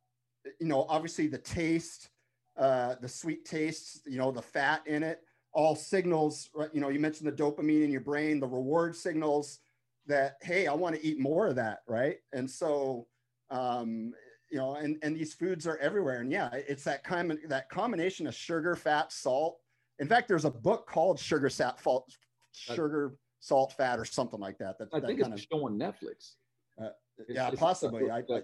you 0.61 0.67
know, 0.67 0.87
obviously 0.89 1.27
the 1.27 1.39
taste, 1.39 2.11
uh, 2.57 2.95
the 3.01 3.09
sweet 3.09 3.45
taste, 3.45 4.03
you 4.07 4.19
know, 4.19 4.31
the 4.31 4.43
fat 4.43 4.87
in 4.87 5.03
it, 5.03 5.23
all 5.53 5.75
signals, 5.75 6.49
right? 6.55 6.71
You 6.73 6.81
know, 6.81 6.89
you 6.89 7.01
mentioned 7.01 7.29
the 7.29 7.33
dopamine 7.33 7.85
in 7.85 7.91
your 7.91 8.01
brain, 8.01 8.41
the 8.41 8.47
reward 8.47 8.95
signals 8.95 9.61
that, 10.07 10.37
hey, 10.43 10.67
I 10.67 10.75
want 10.75 10.97
to 10.97 11.05
eat 11.05 11.19
more 11.19 11.49
of 11.49 11.57
that, 11.57 11.81
right? 11.87 12.17
And 12.33 12.51
so, 12.51 13.07
um, 13.51 14.13
you 14.51 14.59
know, 14.59 14.75
and, 14.75 14.99
and 15.03 15.17
these 15.17 15.35
foods 15.35 15.67
are 15.67 15.77
everywhere. 15.79 16.21
And 16.21 16.33
yeah, 16.33 16.51
it's 16.53 16.85
that 16.85 17.05
kind 17.05 17.31
of, 17.31 17.39
that 17.49 17.69
combination 17.69 18.27
of 18.27 18.35
sugar, 18.35 18.75
fat, 18.75 19.13
salt. 19.13 19.59
In 19.99 20.09
fact, 20.09 20.29
there's 20.29 20.45
a 20.45 20.51
book 20.51 20.89
called 20.89 21.19
Sugar, 21.19 21.51
Sat, 21.51 21.79
Fault, 21.79 22.11
Sugar, 22.53 23.15
Salt, 23.41 23.75
Fat, 23.75 23.99
or 23.99 24.05
something 24.05 24.41
like 24.41 24.59
that. 24.59 24.79
that 24.79 24.89
I 24.93 25.01
that 25.01 25.07
think 25.07 25.21
it's 25.21 25.29
of, 25.29 25.41
show 25.41 25.67
on 25.67 25.79
Netflix. 25.79 26.35
Uh, 26.83 26.89
yeah, 27.29 27.51
possibly. 27.51 28.11
I, 28.11 28.21
I, 28.21 28.41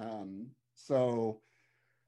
um, 0.00 0.46
so, 0.74 1.40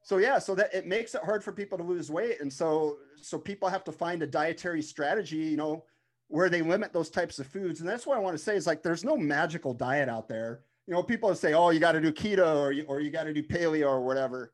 so 0.01 0.17
yeah, 0.17 0.39
so 0.39 0.55
that 0.55 0.73
it 0.73 0.87
makes 0.87 1.15
it 1.15 1.21
hard 1.23 1.43
for 1.43 1.51
people 1.51 1.77
to 1.77 1.83
lose 1.83 2.09
weight, 2.09 2.41
and 2.41 2.51
so 2.51 2.97
so 3.21 3.37
people 3.37 3.69
have 3.69 3.83
to 3.83 3.91
find 3.91 4.23
a 4.23 4.27
dietary 4.27 4.81
strategy, 4.81 5.37
you 5.37 5.57
know, 5.57 5.83
where 6.27 6.49
they 6.49 6.61
limit 6.61 6.93
those 6.93 7.09
types 7.09 7.39
of 7.39 7.47
foods, 7.47 7.79
and 7.79 7.89
that's 7.89 8.05
what 8.05 8.17
I 8.17 8.21
want 8.21 8.37
to 8.37 8.43
say 8.43 8.55
is 8.55 8.67
like 8.67 8.83
there's 8.83 9.03
no 9.03 9.17
magical 9.17 9.73
diet 9.73 10.09
out 10.09 10.27
there. 10.27 10.61
You 10.87 10.93
know, 10.93 11.03
people 11.03 11.33
say, 11.35 11.53
oh, 11.53 11.69
you 11.69 11.79
got 11.79 11.91
to 11.91 12.01
do 12.01 12.11
keto 12.11 12.57
or 12.57 12.71
you, 12.71 12.83
or 12.87 12.99
you 12.99 13.11
got 13.11 13.25
to 13.25 13.33
do 13.33 13.43
paleo 13.43 13.89
or 13.89 14.03
whatever. 14.03 14.53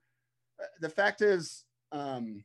The 0.82 0.90
fact 0.90 1.22
is, 1.22 1.64
um, 1.94 2.44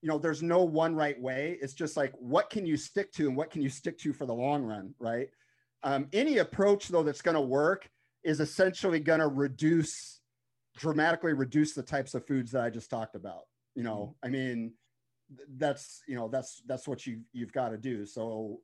you 0.00 0.08
know, 0.08 0.18
there's 0.18 0.42
no 0.42 0.64
one 0.64 0.96
right 0.96 1.20
way. 1.20 1.58
It's 1.62 1.74
just 1.74 1.96
like 1.96 2.12
what 2.18 2.50
can 2.50 2.66
you 2.66 2.76
stick 2.76 3.12
to 3.12 3.28
and 3.28 3.36
what 3.36 3.50
can 3.50 3.62
you 3.62 3.68
stick 3.68 3.98
to 3.98 4.12
for 4.12 4.26
the 4.26 4.34
long 4.34 4.64
run, 4.64 4.94
right? 4.98 5.28
Um, 5.84 6.08
any 6.12 6.38
approach 6.38 6.88
though 6.88 7.02
that's 7.04 7.22
going 7.22 7.36
to 7.36 7.40
work 7.40 7.88
is 8.24 8.40
essentially 8.40 9.00
going 9.00 9.20
to 9.20 9.28
reduce 9.28 10.20
dramatically 10.76 11.32
reduce 11.32 11.74
the 11.74 11.82
types 11.82 12.14
of 12.14 12.26
foods 12.26 12.50
that 12.52 12.62
I 12.62 12.70
just 12.70 12.90
talked 12.90 13.14
about. 13.14 13.42
You 13.74 13.82
know, 13.82 14.16
I 14.22 14.28
mean, 14.28 14.72
that's 15.56 16.02
you 16.06 16.14
know 16.14 16.28
that's 16.28 16.62
that's 16.66 16.86
what 16.86 17.06
you 17.06 17.20
you've 17.32 17.52
got 17.52 17.70
to 17.70 17.78
do. 17.78 18.04
So, 18.04 18.60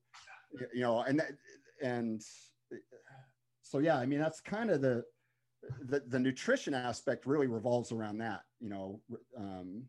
you 0.74 0.82
know, 0.82 1.00
and 1.00 1.22
and 1.82 2.22
so 3.62 3.78
yeah, 3.78 3.96
I 3.96 4.06
mean 4.06 4.20
that's 4.20 4.40
kind 4.40 4.70
of 4.70 4.80
the 4.80 5.04
the 5.86 6.00
the 6.08 6.18
nutrition 6.18 6.74
aspect 6.74 7.26
really 7.26 7.46
revolves 7.46 7.92
around 7.92 8.18
that. 8.18 8.42
You 8.60 8.70
know, 8.70 9.00
um, 9.36 9.84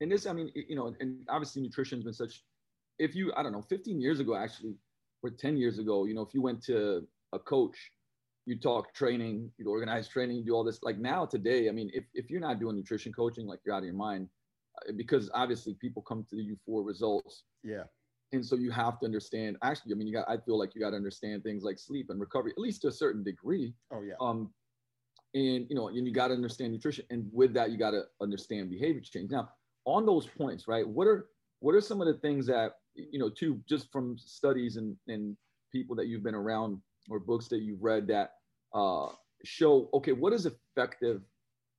and 0.00 0.12
this, 0.12 0.26
I 0.26 0.32
mean, 0.32 0.50
you 0.54 0.76
know, 0.76 0.94
and 1.00 1.18
obviously 1.28 1.62
nutrition's 1.62 2.04
been 2.04 2.12
such. 2.12 2.42
If 2.98 3.14
you, 3.14 3.32
I 3.36 3.42
don't 3.42 3.52
know, 3.52 3.62
15 3.62 4.00
years 4.00 4.20
ago, 4.20 4.34
actually, 4.34 4.74
or 5.22 5.30
10 5.30 5.56
years 5.56 5.78
ago, 5.78 6.06
you 6.06 6.14
know, 6.14 6.22
if 6.22 6.32
you 6.32 6.40
went 6.40 6.62
to 6.64 7.06
a 7.32 7.38
coach 7.38 7.76
you 8.46 8.56
talk 8.56 8.94
training, 8.94 9.50
you 9.58 9.68
organize 9.68 10.08
training, 10.08 10.36
you 10.38 10.44
do 10.44 10.54
all 10.54 10.64
this. 10.64 10.82
Like 10.82 10.98
now, 10.98 11.26
today, 11.26 11.68
I 11.68 11.72
mean, 11.72 11.90
if, 11.92 12.04
if 12.14 12.30
you're 12.30 12.40
not 12.40 12.60
doing 12.60 12.76
nutrition 12.76 13.12
coaching, 13.12 13.46
like 13.46 13.58
you're 13.66 13.74
out 13.74 13.80
of 13.80 13.84
your 13.84 13.94
mind, 13.94 14.28
uh, 14.88 14.92
because 14.96 15.28
obviously 15.34 15.74
people 15.74 16.00
come 16.02 16.24
to 16.30 16.36
you 16.36 16.56
for 16.64 16.82
results. 16.82 17.42
Yeah. 17.64 17.82
And 18.32 18.44
so 18.44 18.56
you 18.56 18.70
have 18.70 19.00
to 19.00 19.06
understand. 19.06 19.56
Actually, 19.62 19.92
I 19.92 19.94
mean, 19.96 20.06
you 20.06 20.14
got. 20.14 20.28
I 20.28 20.36
feel 20.38 20.58
like 20.58 20.74
you 20.74 20.80
got 20.80 20.90
to 20.90 20.96
understand 20.96 21.42
things 21.42 21.62
like 21.62 21.78
sleep 21.78 22.10
and 22.10 22.20
recovery, 22.20 22.52
at 22.52 22.58
least 22.58 22.82
to 22.82 22.88
a 22.88 22.92
certain 22.92 23.22
degree. 23.22 23.72
Oh 23.92 24.02
yeah. 24.02 24.14
Um, 24.20 24.50
and 25.34 25.66
you 25.68 25.76
know, 25.76 25.88
and 25.88 26.06
you 26.06 26.12
got 26.12 26.28
to 26.28 26.34
understand 26.34 26.72
nutrition, 26.72 27.04
and 27.10 27.28
with 27.32 27.54
that, 27.54 27.70
you 27.70 27.78
got 27.78 27.92
to 27.92 28.02
understand 28.20 28.70
behavior 28.70 29.00
change. 29.00 29.30
Now, 29.30 29.50
on 29.84 30.06
those 30.06 30.26
points, 30.26 30.66
right? 30.66 30.86
What 30.86 31.06
are 31.06 31.28
what 31.60 31.74
are 31.74 31.80
some 31.80 32.00
of 32.00 32.08
the 32.08 32.14
things 32.14 32.46
that 32.46 32.72
you 32.94 33.18
know, 33.18 33.30
too, 33.30 33.60
just 33.68 33.92
from 33.92 34.16
studies 34.18 34.76
and 34.76 34.96
and 35.06 35.36
people 35.72 35.94
that 35.96 36.06
you've 36.06 36.24
been 36.24 36.34
around 36.34 36.80
or 37.08 37.20
books 37.20 37.48
that 37.48 37.60
you've 37.60 37.82
read 37.82 38.06
that 38.08 38.30
uh, 38.76 39.08
show 39.44 39.88
okay 39.94 40.12
what 40.12 40.32
is 40.32 40.46
effective 40.46 41.22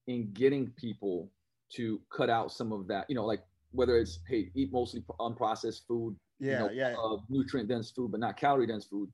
in 0.07 0.31
getting 0.33 0.67
people 0.77 1.31
to 1.71 2.01
cut 2.11 2.29
out 2.29 2.51
some 2.51 2.71
of 2.71 2.87
that 2.87 3.05
you 3.09 3.15
know 3.15 3.25
like 3.25 3.43
whether 3.71 3.97
it's 3.97 4.19
hey 4.27 4.49
eat 4.55 4.71
mostly 4.71 5.03
unprocessed 5.19 5.81
food 5.87 6.15
yeah 6.39 6.51
you 6.51 6.59
know, 6.59 6.71
yeah. 6.71 6.95
uh, 6.97 7.17
nutrient 7.29 7.69
dense 7.69 7.91
food 7.91 8.11
but 8.11 8.19
not 8.19 8.37
calorie 8.37 8.67
dense 8.67 8.85
food. 8.85 9.09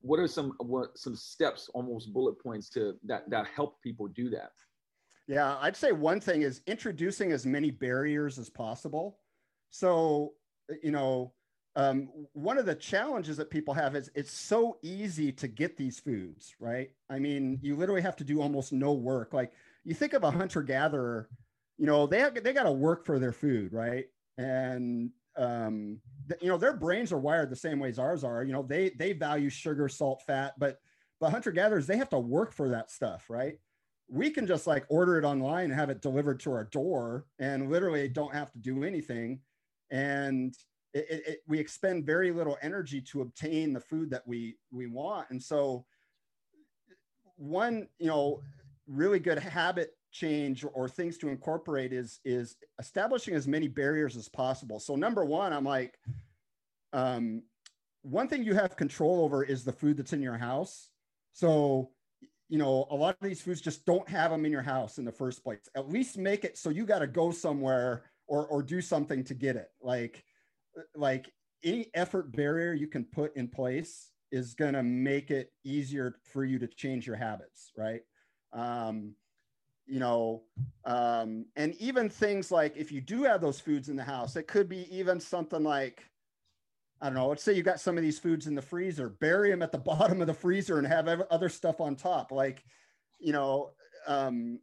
What 0.00 0.20
are 0.20 0.28
some 0.28 0.52
what 0.58 0.98
some 0.98 1.16
steps 1.16 1.70
almost 1.72 2.12
bullet 2.12 2.34
points 2.42 2.68
to 2.70 2.94
that 3.04 3.28
that 3.30 3.46
help 3.46 3.80
people 3.82 4.06
do 4.08 4.28
that? 4.30 4.52
Yeah 5.26 5.56
i'd 5.62 5.76
say 5.76 5.92
one 5.92 6.20
thing 6.20 6.42
is 6.42 6.60
introducing 6.66 7.32
as 7.32 7.46
many 7.46 7.70
barriers 7.70 8.38
as 8.38 8.50
possible. 8.50 9.18
So 9.70 10.34
you 10.82 10.90
know 10.90 11.32
um, 11.76 12.08
one 12.32 12.58
of 12.58 12.66
the 12.66 12.74
challenges 12.74 13.36
that 13.36 13.50
people 13.50 13.74
have 13.74 13.96
is 13.96 14.10
it's 14.14 14.32
so 14.32 14.78
easy 14.82 15.32
to 15.32 15.48
get 15.48 15.76
these 15.76 15.98
foods, 15.98 16.54
right? 16.60 16.90
I 17.10 17.18
mean, 17.18 17.58
you 17.62 17.74
literally 17.74 18.02
have 18.02 18.16
to 18.16 18.24
do 18.24 18.40
almost 18.40 18.72
no 18.72 18.92
work. 18.92 19.32
Like 19.32 19.52
you 19.84 19.94
think 19.94 20.12
of 20.12 20.22
a 20.22 20.30
hunter 20.30 20.62
gatherer, 20.62 21.28
you 21.76 21.86
know, 21.86 22.06
they 22.06 22.20
have, 22.20 22.34
they 22.42 22.52
got 22.52 22.64
to 22.64 22.72
work 22.72 23.04
for 23.04 23.18
their 23.18 23.32
food, 23.32 23.72
right? 23.72 24.06
And 24.38 25.10
um, 25.36 25.98
th- 26.28 26.40
you 26.40 26.48
know, 26.48 26.56
their 26.58 26.74
brains 26.76 27.12
are 27.12 27.18
wired 27.18 27.50
the 27.50 27.56
same 27.56 27.80
way 27.80 27.88
as 27.88 27.98
ours 27.98 28.22
are. 28.22 28.44
You 28.44 28.52
know, 28.52 28.62
they 28.62 28.90
they 28.90 29.12
value 29.12 29.50
sugar, 29.50 29.88
salt, 29.88 30.22
fat, 30.26 30.54
but 30.58 30.78
but 31.20 31.30
hunter 31.30 31.50
gatherers 31.50 31.86
they 31.86 31.96
have 31.96 32.10
to 32.10 32.18
work 32.18 32.52
for 32.52 32.68
that 32.68 32.90
stuff, 32.90 33.28
right? 33.28 33.58
We 34.08 34.30
can 34.30 34.46
just 34.46 34.66
like 34.66 34.84
order 34.90 35.18
it 35.18 35.24
online 35.24 35.66
and 35.66 35.74
have 35.74 35.90
it 35.90 36.02
delivered 36.02 36.38
to 36.40 36.52
our 36.52 36.64
door, 36.64 37.26
and 37.40 37.68
literally 37.70 38.08
don't 38.08 38.34
have 38.34 38.52
to 38.52 38.58
do 38.58 38.84
anything. 38.84 39.40
And 39.90 40.54
it, 40.94 41.22
it, 41.26 41.38
we 41.48 41.58
expend 41.58 42.06
very 42.06 42.30
little 42.30 42.56
energy 42.62 43.00
to 43.00 43.22
obtain 43.22 43.72
the 43.72 43.80
food 43.80 44.10
that 44.10 44.26
we 44.26 44.56
we 44.70 44.86
want. 44.86 45.28
And 45.30 45.42
so 45.42 45.84
one 47.36 47.88
you 47.98 48.06
know 48.06 48.40
really 48.86 49.18
good 49.18 49.38
habit 49.38 49.96
change 50.12 50.64
or 50.72 50.88
things 50.88 51.18
to 51.18 51.28
incorporate 51.28 51.92
is 51.92 52.20
is 52.24 52.56
establishing 52.78 53.34
as 53.34 53.48
many 53.48 53.66
barriers 53.66 54.16
as 54.16 54.28
possible. 54.28 54.78
So 54.78 54.94
number 54.94 55.24
one 55.24 55.52
i'm 55.52 55.64
like 55.64 55.98
um, 56.92 57.42
one 58.02 58.28
thing 58.28 58.44
you 58.44 58.54
have 58.54 58.76
control 58.76 59.24
over 59.24 59.42
is 59.42 59.64
the 59.64 59.72
food 59.72 59.96
that's 59.96 60.12
in 60.12 60.22
your 60.22 60.38
house. 60.38 60.90
So 61.32 61.90
you 62.48 62.58
know 62.58 62.86
a 62.90 62.94
lot 62.94 63.16
of 63.20 63.26
these 63.26 63.42
foods 63.42 63.60
just 63.60 63.84
don't 63.84 64.08
have 64.08 64.30
them 64.30 64.44
in 64.44 64.52
your 64.52 64.62
house 64.62 64.98
in 64.98 65.04
the 65.04 65.10
first 65.10 65.42
place. 65.42 65.68
At 65.76 65.88
least 65.88 66.18
make 66.18 66.44
it 66.44 66.56
so 66.56 66.70
you 66.70 66.86
got 66.86 67.00
to 67.00 67.08
go 67.08 67.32
somewhere 67.32 68.04
or 68.28 68.46
or 68.46 68.62
do 68.62 68.80
something 68.80 69.24
to 69.24 69.34
get 69.34 69.56
it. 69.56 69.70
Like 69.82 70.22
like 70.94 71.30
any 71.62 71.90
effort 71.94 72.34
barrier 72.34 72.72
you 72.72 72.86
can 72.86 73.04
put 73.04 73.34
in 73.36 73.48
place 73.48 74.10
is 74.30 74.54
going 74.54 74.74
to 74.74 74.82
make 74.82 75.30
it 75.30 75.52
easier 75.64 76.16
for 76.32 76.44
you 76.44 76.58
to 76.58 76.66
change 76.66 77.06
your 77.06 77.16
habits 77.16 77.72
right? 77.76 78.00
Um, 78.52 79.14
you 79.86 80.00
know 80.00 80.42
um, 80.84 81.46
and 81.56 81.74
even 81.76 82.08
things 82.08 82.50
like 82.50 82.76
if 82.76 82.90
you 82.90 83.00
do 83.00 83.22
have 83.22 83.40
those 83.40 83.60
foods 83.60 83.88
in 83.88 83.96
the 83.96 84.04
house 84.04 84.36
it 84.36 84.46
could 84.46 84.68
be 84.68 84.86
even 84.94 85.20
something 85.20 85.62
like 85.62 86.04
i 87.00 87.06
don't 87.06 87.14
know 87.14 87.28
let's 87.28 87.42
say 87.42 87.52
you 87.52 87.62
got 87.62 87.80
some 87.80 87.96
of 87.96 88.02
these 88.02 88.18
foods 88.18 88.46
in 88.46 88.54
the 88.54 88.62
freezer 88.62 89.10
bury 89.20 89.50
them 89.50 89.62
at 89.62 89.72
the 89.72 89.78
bottom 89.92 90.20
of 90.20 90.26
the 90.26 90.34
freezer 90.34 90.78
and 90.78 90.86
have 90.86 91.08
other 91.30 91.48
stuff 91.48 91.80
on 91.80 91.96
top. 91.96 92.32
Like 92.32 92.64
you 93.18 93.32
know 93.32 93.70
um, 94.06 94.58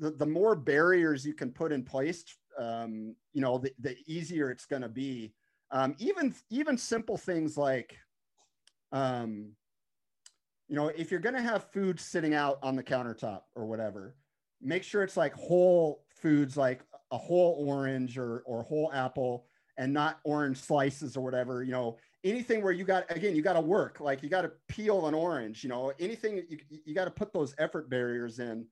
the, 0.00 0.10
the 0.10 0.26
more 0.26 0.56
barriers 0.56 1.24
you 1.24 1.34
can 1.34 1.52
put 1.52 1.70
in 1.70 1.84
place 1.84 2.24
um, 2.58 3.14
you 3.32 3.40
know 3.40 3.58
the, 3.58 3.72
the 3.80 3.96
easier 4.06 4.50
it's 4.50 4.66
going 4.66 4.82
to 4.82 4.88
be 4.88 5.32
um, 5.72 5.94
even 5.98 6.34
even 6.50 6.76
simple 6.76 7.16
things 7.16 7.56
like 7.56 7.96
um, 8.92 9.52
you 10.68 10.76
know 10.76 10.88
if 10.88 11.10
you're 11.10 11.20
going 11.20 11.34
to 11.34 11.42
have 11.42 11.70
food 11.72 12.00
sitting 12.00 12.34
out 12.34 12.58
on 12.62 12.76
the 12.76 12.82
countertop 12.82 13.42
or 13.54 13.66
whatever 13.66 14.16
make 14.60 14.82
sure 14.82 15.02
it's 15.02 15.16
like 15.16 15.34
whole 15.34 16.04
foods 16.08 16.56
like 16.56 16.80
a 17.12 17.18
whole 17.18 17.64
orange 17.66 18.18
or 18.18 18.42
or 18.46 18.62
whole 18.62 18.90
apple 18.92 19.46
and 19.78 19.92
not 19.92 20.20
orange 20.24 20.58
slices 20.58 21.16
or 21.16 21.24
whatever 21.24 21.62
you 21.62 21.72
know 21.72 21.96
anything 22.24 22.62
where 22.62 22.72
you 22.72 22.84
got 22.84 23.04
again 23.10 23.34
you 23.34 23.42
got 23.42 23.54
to 23.54 23.60
work 23.60 24.00
like 24.00 24.22
you 24.22 24.28
got 24.28 24.42
to 24.42 24.52
peel 24.68 25.06
an 25.06 25.14
orange 25.14 25.64
you 25.64 25.70
know 25.70 25.92
anything 25.98 26.44
you, 26.48 26.58
you 26.84 26.94
got 26.94 27.06
to 27.06 27.10
put 27.10 27.32
those 27.32 27.54
effort 27.58 27.88
barriers 27.88 28.38
in 28.38 28.66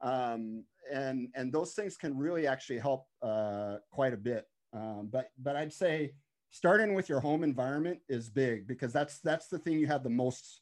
um, 0.00 0.64
and 0.92 1.28
and 1.34 1.52
those 1.52 1.72
things 1.72 1.96
can 1.96 2.16
really 2.16 2.46
actually 2.46 2.78
help 2.78 3.06
uh, 3.22 3.76
quite 3.90 4.12
a 4.12 4.18
bit. 4.18 4.46
Um, 4.72 5.08
but 5.10 5.28
but 5.38 5.54
i'd 5.54 5.72
say 5.72 6.14
starting 6.54 6.94
with 6.94 7.08
your 7.08 7.18
home 7.18 7.42
environment 7.42 7.98
is 8.08 8.30
big 8.30 8.68
because 8.68 8.92
that's 8.92 9.18
that's 9.18 9.48
the 9.48 9.58
thing 9.58 9.76
you 9.76 9.88
have 9.88 10.04
the 10.04 10.08
most 10.08 10.60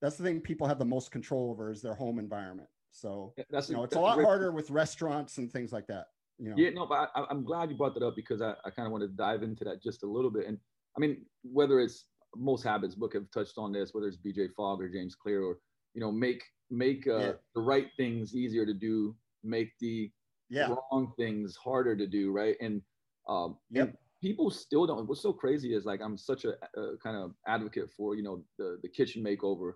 that's 0.00 0.16
the 0.16 0.24
thing 0.24 0.40
people 0.40 0.66
have 0.66 0.78
the 0.78 0.84
most 0.84 1.10
control 1.10 1.50
over 1.50 1.70
is 1.70 1.82
their 1.82 1.92
home 1.92 2.18
environment 2.18 2.68
so 2.92 3.34
that's 3.50 3.68
you 3.68 3.76
know 3.76 3.84
it's 3.84 3.94
a 3.94 4.00
lot 4.00 4.18
harder 4.22 4.50
with 4.50 4.70
restaurants 4.70 5.36
and 5.36 5.52
things 5.52 5.70
like 5.70 5.86
that 5.86 6.06
you 6.38 6.48
know 6.48 6.54
yeah 6.56 6.70
no 6.70 6.86
but 6.86 7.10
I, 7.14 7.26
am 7.30 7.44
glad 7.44 7.70
you 7.70 7.76
brought 7.76 7.92
that 7.92 8.02
up 8.02 8.16
because 8.16 8.40
i, 8.40 8.54
I 8.64 8.70
kind 8.70 8.86
of 8.86 8.90
want 8.90 9.02
to 9.02 9.08
dive 9.08 9.42
into 9.42 9.64
that 9.64 9.82
just 9.82 10.02
a 10.02 10.06
little 10.06 10.30
bit 10.30 10.46
and 10.46 10.56
i 10.96 11.00
mean 11.00 11.26
whether 11.42 11.78
it's 11.78 12.06
most 12.34 12.62
habits 12.62 12.94
book 12.94 13.12
have 13.12 13.30
touched 13.30 13.58
on 13.58 13.70
this 13.70 13.92
whether 13.92 14.08
it's 14.08 14.16
bj 14.16 14.48
fogg 14.56 14.80
or 14.80 14.88
james 14.88 15.14
clear 15.14 15.42
or 15.42 15.58
you 15.92 16.00
know 16.00 16.10
make 16.10 16.42
make 16.70 17.06
uh, 17.06 17.18
yeah. 17.18 17.32
the 17.54 17.60
right 17.60 17.88
things 17.98 18.34
easier 18.34 18.64
to 18.64 18.72
do 18.72 19.14
make 19.44 19.72
the 19.78 20.10
yeah. 20.48 20.74
wrong 20.90 21.12
things 21.18 21.54
harder 21.54 21.94
to 21.94 22.06
do 22.06 22.32
right 22.32 22.56
and 22.62 22.80
um 23.28 23.58
yep. 23.70 23.88
and 23.88 23.96
people 24.20 24.50
still 24.50 24.86
don't. 24.86 25.08
What's 25.08 25.22
so 25.22 25.32
crazy 25.32 25.74
is 25.74 25.84
like 25.84 26.00
I'm 26.02 26.16
such 26.16 26.44
a, 26.44 26.50
a 26.78 26.96
kind 27.02 27.16
of 27.16 27.34
advocate 27.46 27.90
for 27.96 28.14
you 28.14 28.22
know 28.22 28.42
the 28.58 28.78
the 28.82 28.88
kitchen 28.88 29.22
makeover 29.22 29.72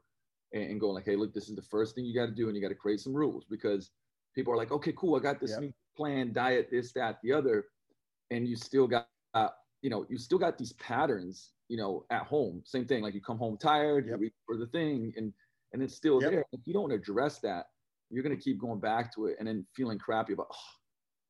and, 0.52 0.62
and 0.62 0.80
going 0.80 0.94
like, 0.94 1.06
hey, 1.06 1.16
look, 1.16 1.34
this 1.34 1.49
is 1.49 1.56
the 1.56 1.62
first 1.62 1.94
thing 1.94 2.04
you 2.04 2.14
got 2.14 2.26
to 2.26 2.32
do, 2.32 2.49
and 2.49 2.56
you 2.56 2.62
got 2.62 2.68
to 2.68 2.75
create 2.75 3.00
some 3.00 3.14
rules 3.14 3.44
because 3.49 3.90
people 4.34 4.52
are 4.52 4.56
like, 4.56 4.72
okay, 4.72 4.92
cool, 4.96 5.16
I 5.16 5.20
got 5.20 5.40
this 5.40 5.50
yep. 5.50 5.61
new 5.61 5.72
plan, 5.96 6.32
diet, 6.32 6.68
this, 6.70 6.92
that, 6.92 7.18
the 7.22 7.32
other, 7.32 7.66
and 8.30 8.49
you 8.49 8.56
still 8.56 8.87
got 8.87 9.08
uh, 9.34 9.49
you 9.82 9.90
know 9.90 10.06
you 10.08 10.16
still 10.16 10.38
got 10.38 10.56
these 10.56 10.72
patterns 10.75 11.50
you 11.68 11.76
know 11.76 12.04
at 12.11 12.22
home 12.22 12.62
same 12.64 12.87
thing 12.87 13.02
like 13.02 13.14
you 13.14 13.20
come 13.20 13.38
home 13.38 13.56
tired 13.56 14.06
yep. 14.06 14.16
you 14.16 14.22
reach 14.22 14.34
for 14.46 14.56
the 14.56 14.66
thing 14.66 15.12
and 15.16 15.32
and 15.72 15.82
it's 15.82 15.94
still 15.94 16.22
yep. 16.22 16.30
there 16.30 16.44
if 16.52 16.61
you 16.64 16.72
don't 16.72 16.92
address 16.92 17.38
that 17.40 17.66
you're 18.11 18.22
going 18.22 18.37
to 18.37 18.42
keep 18.42 18.58
going 18.58 18.80
back 18.80 19.14
to 19.14 19.26
it 19.26 19.37
and 19.38 19.49
then 19.49 19.66
feeling 19.75 19.99
crappy 19.99 20.32
about 20.32 20.46
oh, 20.50 20.56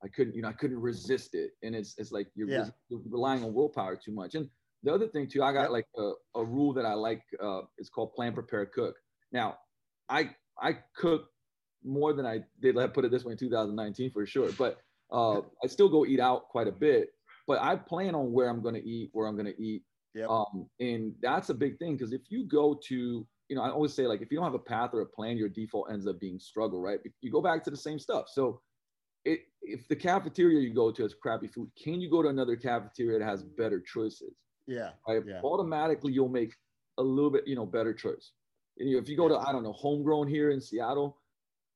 I 0.04 0.08
couldn't, 0.08 0.34
you 0.34 0.42
know, 0.42 0.48
I 0.48 0.52
couldn't 0.52 0.80
resist 0.80 1.34
it. 1.34 1.52
And 1.62 1.74
it's 1.74 1.94
it's 1.98 2.12
like 2.12 2.28
you're, 2.34 2.48
yeah. 2.48 2.66
relying 3.08 3.44
on 3.44 3.54
willpower 3.54 3.96
too 3.96 4.12
much. 4.12 4.34
And 4.34 4.48
the 4.82 4.92
other 4.92 5.06
thing 5.06 5.28
too, 5.28 5.42
I 5.42 5.52
got 5.52 5.70
like 5.70 5.86
a, 5.96 6.12
a 6.34 6.44
rule 6.44 6.72
that 6.74 6.84
I 6.84 6.94
like. 6.94 7.22
Uh, 7.42 7.62
it's 7.78 7.88
called 7.88 8.14
plan, 8.14 8.32
prepare, 8.32 8.66
cook. 8.66 8.96
Now, 9.30 9.58
I 10.08 10.30
I 10.60 10.78
cook 10.96 11.28
more 11.84 12.12
than 12.12 12.26
I 12.26 12.40
did. 12.60 12.74
Let 12.74 12.94
put 12.94 13.04
it 13.04 13.10
this 13.10 13.24
way 13.24 13.32
in 13.32 13.38
2019 13.38 14.10
for 14.10 14.26
sure. 14.26 14.50
But 14.52 14.78
uh, 15.12 15.40
I 15.62 15.66
still 15.66 15.88
go 15.88 16.04
eat 16.04 16.20
out 16.20 16.48
quite 16.48 16.68
a 16.68 16.72
bit. 16.72 17.10
But 17.46 17.60
I 17.60 17.76
plan 17.76 18.14
on 18.14 18.32
where 18.32 18.48
I'm 18.48 18.62
going 18.62 18.74
to 18.74 18.88
eat, 18.88 19.10
where 19.12 19.26
I'm 19.26 19.36
going 19.36 19.52
to 19.52 19.62
eat. 19.62 19.82
Yep. 20.14 20.28
Um, 20.28 20.68
and 20.80 21.14
that's 21.22 21.48
a 21.48 21.54
big 21.54 21.78
thing 21.78 21.96
because 21.96 22.12
if 22.12 22.22
you 22.28 22.44
go 22.44 22.78
to, 22.88 23.26
you 23.48 23.56
know, 23.56 23.62
I 23.62 23.70
always 23.70 23.94
say 23.94 24.06
like 24.06 24.20
if 24.20 24.30
you 24.30 24.36
don't 24.36 24.44
have 24.44 24.54
a 24.54 24.58
path 24.58 24.90
or 24.92 25.00
a 25.00 25.06
plan, 25.06 25.36
your 25.36 25.48
default 25.48 25.90
ends 25.90 26.06
up 26.06 26.20
being 26.20 26.38
struggle, 26.38 26.80
right? 26.80 26.98
You 27.20 27.32
go 27.32 27.40
back 27.40 27.64
to 27.64 27.70
the 27.70 27.76
same 27.76 27.98
stuff. 27.98 28.26
So 28.28 28.60
it, 29.24 29.40
if 29.62 29.86
the 29.88 29.96
cafeteria 29.96 30.60
you 30.60 30.74
go 30.74 30.90
to 30.90 31.02
has 31.02 31.14
crappy 31.14 31.46
food, 31.46 31.70
can 31.82 32.00
you 32.00 32.10
go 32.10 32.22
to 32.22 32.28
another 32.28 32.56
cafeteria 32.56 33.18
that 33.18 33.24
has 33.24 33.42
better 33.42 33.80
choices? 33.80 34.34
Yeah. 34.66 34.90
Right. 35.06 35.22
Yeah. 35.26 35.40
Automatically, 35.42 36.12
you'll 36.12 36.28
make 36.28 36.54
a 36.98 37.02
little 37.02 37.30
bit, 37.30 37.46
you 37.46 37.56
know, 37.56 37.66
better 37.66 37.94
choice. 37.94 38.32
And, 38.78 38.90
know, 38.90 38.98
if 38.98 39.08
you 39.08 39.16
go 39.16 39.28
to, 39.28 39.36
I 39.36 39.52
don't 39.52 39.62
know, 39.62 39.72
homegrown 39.72 40.28
here 40.28 40.50
in 40.50 40.60
Seattle, 40.60 41.18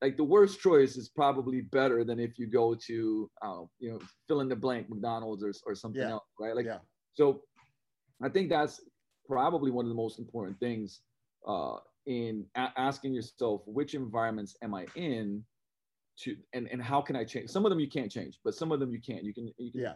like 0.03 0.17
the 0.17 0.25
worst 0.25 0.61
choice 0.61 0.97
is 0.97 1.09
probably 1.09 1.63
better 1.63 2.05
than 2.05 2.19
if 2.19 2.39
you 2.39 2.47
go 2.47 2.75
to, 2.87 3.31
uh, 3.43 3.63
you 3.79 3.91
know, 3.91 4.01
fill 4.29 4.41
in 4.41 4.49
the 4.49 4.57
blank 4.57 4.89
McDonald's 4.91 5.43
or, 5.43 5.53
or 5.67 5.75
something 5.75 6.03
yeah. 6.03 6.11
else, 6.11 6.25
right? 6.39 6.55
Like, 6.55 6.67
yeah. 6.67 6.79
so 7.15 7.43
I 8.23 8.29
think 8.29 8.51
that's 8.51 8.81
probably 9.27 9.71
one 9.71 9.85
of 9.85 9.89
the 9.89 9.95
most 9.95 10.19
important 10.19 10.59
things 10.61 11.01
uh, 11.47 11.77
in 12.07 12.45
a- 12.57 12.73
asking 12.77 13.15
yourself, 13.15 13.63
which 13.67 13.95
environments 13.95 14.57
am 14.63 14.75
I 14.75 14.87
in? 14.97 15.45
To 16.21 16.37
and 16.53 16.69
and 16.71 16.83
how 16.83 17.01
can 17.01 17.17
I 17.17 17.25
change? 17.25 17.51
Some 17.51 17.65
of 17.65 17.71
them 17.71 17.81
you 17.81 17.89
can't 17.89 18.11
change, 18.11 18.39
but 18.45 18.55
some 18.55 18.73
of 18.73 18.81
them 18.81 18.91
you 18.93 19.01
can. 19.01 19.25
You 19.25 19.35
can 19.35 19.53
you 19.59 19.73
can 19.73 19.81
yeah. 19.81 19.93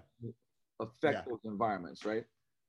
affect 0.78 1.18
yeah. 1.18 1.22
those 1.28 1.40
environments, 1.44 2.04
right? 2.04 2.24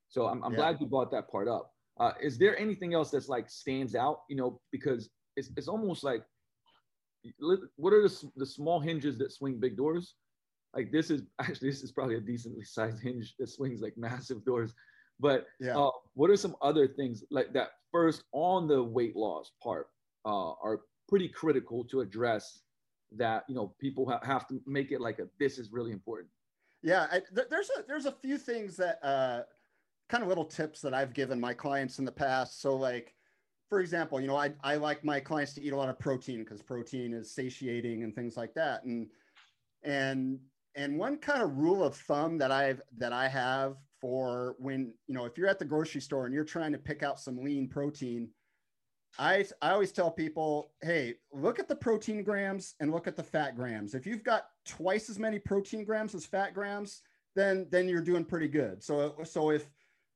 So 0.10 0.28
I'm, 0.28 0.44
I'm 0.44 0.52
yeah. 0.52 0.58
glad 0.58 0.82
you 0.82 0.88
brought 0.88 1.12
that 1.12 1.30
part 1.30 1.48
up. 1.48 1.72
Uh, 2.00 2.14
is 2.22 2.38
there 2.38 2.58
anything 2.58 2.94
else 2.94 3.12
that's 3.12 3.30
like 3.30 3.50
stands 3.50 3.96
out? 3.96 4.22
You 4.30 4.36
know, 4.36 4.60
because 4.72 5.10
it's 5.36 5.50
it's 5.58 5.68
almost 5.68 6.04
like 6.04 6.24
what 7.78 7.94
are 7.94 8.02
the, 8.02 8.32
the 8.36 8.46
small 8.46 8.80
hinges 8.80 9.18
that 9.20 9.32
swing 9.32 9.60
big 9.60 9.78
doors? 9.78 10.16
Like 10.76 10.92
this 10.92 11.10
is 11.10 11.24
actually 11.40 11.70
this 11.70 11.84
is 11.84 11.92
probably 11.92 12.16
a 12.16 12.22
decently 12.22 12.64
sized 12.64 13.02
hinge 13.02 13.36
that 13.40 13.50
swings 13.50 13.82
like 13.82 13.98
massive 13.98 14.44
doors. 14.46 14.74
But 15.20 15.46
yeah. 15.60 15.78
Uh, 15.78 15.92
what 16.16 16.30
are 16.30 16.36
some 16.36 16.56
other 16.62 16.88
things 16.88 17.24
like 17.30 17.54
that? 17.54 17.70
First, 17.92 18.24
on 18.32 18.68
the 18.68 18.82
weight 18.82 19.16
loss 19.16 19.52
part, 19.62 19.88
uh, 20.26 20.52
are 20.64 20.82
pretty 21.08 21.28
critical 21.28 21.84
to 21.86 22.02
address 22.02 22.62
that 23.14 23.44
you 23.48 23.56
know 23.56 23.76
people 23.80 24.10
ha- 24.10 24.22
have 24.24 24.48
to 24.48 24.62
make 24.66 24.92
it 24.92 25.02
like 25.02 25.20
a 25.20 25.28
this 25.40 25.58
is 25.58 25.72
really 25.72 25.92
important. 25.92 26.30
Yeah 26.84 27.08
I, 27.12 27.22
th- 27.36 27.48
there's 27.50 27.70
a 27.78 27.84
there's 27.88 28.06
a 28.06 28.12
few 28.12 28.38
things 28.38 28.78
that 28.78 29.04
uh 29.04 29.44
kind 30.10 30.24
of 30.24 30.30
little 30.30 30.46
tips 30.46 30.82
that 30.82 30.94
i've 30.94 31.14
given 31.14 31.40
my 31.40 31.54
clients 31.54 32.00
in 32.00 32.06
the 32.06 32.12
past. 32.12 32.62
So 32.62 32.76
like 32.76 33.16
for 33.70 33.80
example 33.80 34.20
you 34.20 34.28
know 34.28 34.36
i, 34.36 34.54
I 34.64 34.76
like 34.76 35.04
my 35.04 35.20
clients 35.20 35.54
to 35.56 35.62
eat 35.62 35.74
a 35.74 35.78
lot 35.78 35.90
of 35.90 36.00
protein 36.00 36.40
because 36.44 36.62
protein 36.62 37.14
is 37.14 37.34
satiating 37.34 38.04
and 38.04 38.16
things 38.16 38.38
like 38.38 38.54
that. 38.56 38.84
And 38.84 39.10
and 39.84 40.40
and 40.76 40.98
one 40.98 41.18
kind 41.18 41.42
of 41.42 41.58
rule 41.58 41.84
of 41.84 41.96
thumb 41.96 42.38
that 42.38 42.52
i've 42.52 42.82
that 42.98 43.12
i 43.12 43.28
have 43.28 43.76
for 44.00 44.56
when 44.60 44.94
you 45.08 45.16
know 45.16 45.26
if 45.26 45.38
you're 45.38 45.50
at 45.50 45.60
the 45.60 45.66
grocery 45.66 46.02
store 46.02 46.26
and 46.26 46.34
you're 46.34 46.46
trying 46.46 46.72
to 46.72 46.78
pick 46.78 47.04
out 47.04 47.20
some 47.20 47.38
lean 47.38 47.68
protein 47.68 48.30
I, 49.20 49.46
I 49.62 49.72
always 49.72 49.92
tell 49.92 50.10
people, 50.10 50.72
hey, 50.82 51.16
look 51.34 51.60
at 51.60 51.68
the 51.68 51.76
protein 51.76 52.24
grams 52.24 52.76
and 52.80 52.92
look 52.92 53.08
at 53.08 53.16
the 53.16 53.24
fat 53.24 53.56
grams. 53.56 53.94
If 53.94 54.08
you've 54.08 54.24
got 54.24 54.48
twice 54.66 55.10
as 55.10 55.20
many 55.20 55.38
protein 55.38 55.84
grams 55.84 56.16
as 56.16 56.26
fat 56.26 56.54
grams, 56.54 57.02
then 57.36 57.68
then 57.70 57.88
you're 57.88 58.02
doing 58.02 58.26
pretty 58.26 58.48
good. 58.48 58.84
So 58.84 59.16
so 59.24 59.52
if 59.52 59.70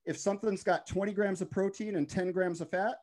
if 0.06 0.18
something's 0.18 0.64
got 0.64 0.88
20 0.88 1.14
grams 1.14 1.42
of 1.42 1.50
protein 1.50 1.96
and 1.96 2.08
10 2.08 2.32
grams 2.32 2.62
of 2.62 2.70
fat, 2.70 2.96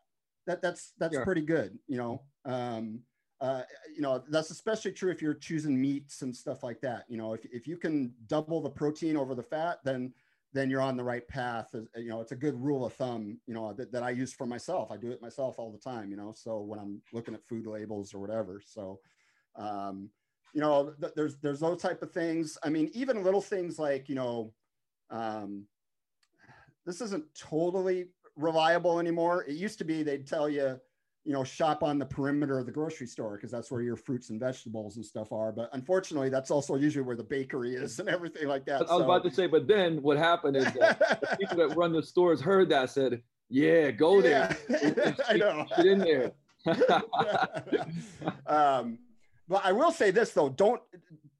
that 0.47 0.63
that's 0.63 0.93
that's 0.99 1.15
yeah. 1.15 1.25
pretty 1.25 1.43
good. 1.43 1.79
You 1.89 1.99
know, 1.99 2.23
um, 2.45 3.01
uh, 3.41 3.63
you 3.95 4.03
know 4.03 4.23
that's 4.29 4.51
especially 4.51 4.93
true 4.93 5.11
if 5.11 5.21
you're 5.21 5.35
choosing 5.35 5.81
meats 5.81 6.23
and 6.23 6.35
stuff 6.35 6.63
like 6.63 6.81
that. 6.81 7.05
You 7.09 7.17
know, 7.17 7.33
if 7.35 7.45
if 7.53 7.67
you 7.67 7.77
can 7.77 8.15
double 8.27 8.61
the 8.61 8.71
protein 8.71 9.17
over 9.17 9.35
the 9.35 9.43
fat, 9.43 9.81
then 9.85 10.13
then 10.53 10.71
you're 10.71 10.83
on 10.83 10.97
the 10.97 11.05
right 11.05 11.27
path. 11.29 11.75
You 11.97 12.09
know, 12.09 12.21
it's 12.21 12.33
a 12.33 12.37
good 12.37 12.61
rule 12.61 12.85
of 12.85 12.93
thumb, 12.93 13.39
you 13.47 13.55
know, 13.55 13.73
that, 13.73 13.93
that 13.93 14.03
I 14.03 14.11
use 14.11 14.33
for 14.33 14.47
myself. 14.47 14.91
I 14.91 14.97
do 14.97 15.11
it 15.11 15.23
myself 15.23 15.59
all 15.59 15.73
the 15.73 15.79
time, 15.79 16.11
you 16.11 16.17
know, 16.17 16.33
so 16.37 16.61
when 16.61 16.79
I'm 16.79 17.01
looking 17.13 17.35
at 17.35 17.47
food 17.49 17.67
labels 17.67 18.13
or 18.13 18.19
whatever. 18.19 18.61
So, 18.65 19.01
um, 19.57 20.11
you 20.53 20.61
know, 20.61 20.93
th- 21.01 21.13
there's, 21.17 21.37
there's 21.39 21.61
those 21.61 21.81
type 21.81 22.03
of 22.03 22.13
things. 22.13 22.59
I 22.63 22.69
mean, 22.69 22.91
even 22.93 23.25
little 23.25 23.41
things 23.41 23.79
like, 23.79 24.09
you 24.09 24.15
know, 24.15 24.53
um, 25.11 25.67
this 26.85 27.01
isn't 27.01 27.25
totally 27.35 28.09
reliable 28.37 28.99
anymore. 28.99 29.45
It 29.45 29.57
used 29.57 29.79
to 29.79 29.85
be 29.85 30.03
they'd 30.03 30.27
tell 30.27 30.49
you, 30.49 30.79
you 31.25 31.33
know, 31.33 31.45
shop 31.45 31.83
on 31.83 31.99
the 31.99 32.07
perimeter 32.07 32.59
of 32.59 32.67
the 32.67 32.73
grocery 32.73 33.07
store 33.07 33.37
because 33.37 33.51
that's 33.51 33.71
where 33.71 33.81
your 33.81 33.97
fruits 33.97 34.31
and 34.31 34.41
vegetables 34.41 34.97
and 34.97 35.05
stuff 35.05 35.33
are. 35.33 35.53
But 35.53 35.71
unfortunately, 35.73 36.29
that's 36.31 36.51
also 36.51 36.75
usually 36.75 37.05
where 37.05 37.17
the 37.17 37.23
bakery 37.23 37.75
is 37.75 37.99
and 38.01 38.09
everything 38.09 38.49
like 38.49 38.65
that. 38.67 38.77
I 38.77 38.81
was 38.81 38.91
so. 38.91 39.05
about 39.05 39.23
to 39.25 39.31
say, 39.31 39.47
but 39.47 39.69
then 39.69 40.03
what 40.03 40.17
happened 40.17 40.57
is 40.57 40.65
the 40.65 41.37
people 41.41 41.57
that 41.57 41.77
run 41.77 41.93
the 41.93 42.03
stores 42.03 42.41
heard 42.41 42.69
that 42.71 42.91
said, 42.91 43.23
"Yeah, 43.49 43.91
go 43.93 44.21
there." 44.21 44.57
Yeah. 44.69 45.15
I 45.29 45.37
know. 45.37 45.67
Get 45.77 45.87
in 45.87 45.99
there. 45.99 46.33
um, 48.47 48.99
but 49.49 49.63
I 49.65 49.73
will 49.73 49.93
say 49.93 50.11
this 50.11 50.31
though: 50.31 50.49
don't 50.49 50.81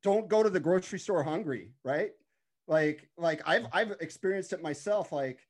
don't 0.03 0.29
go 0.29 0.43
to 0.43 0.51
the 0.51 0.61
grocery 0.61 0.99
store 0.99 1.25
hungry, 1.25 1.71
right? 1.85 2.11
Like 2.69 3.09
like 3.17 3.43
I've 3.47 3.67
I've 3.73 3.93
experienced 4.01 4.53
it 4.53 4.63
myself. 4.63 5.11
Like 5.11 5.41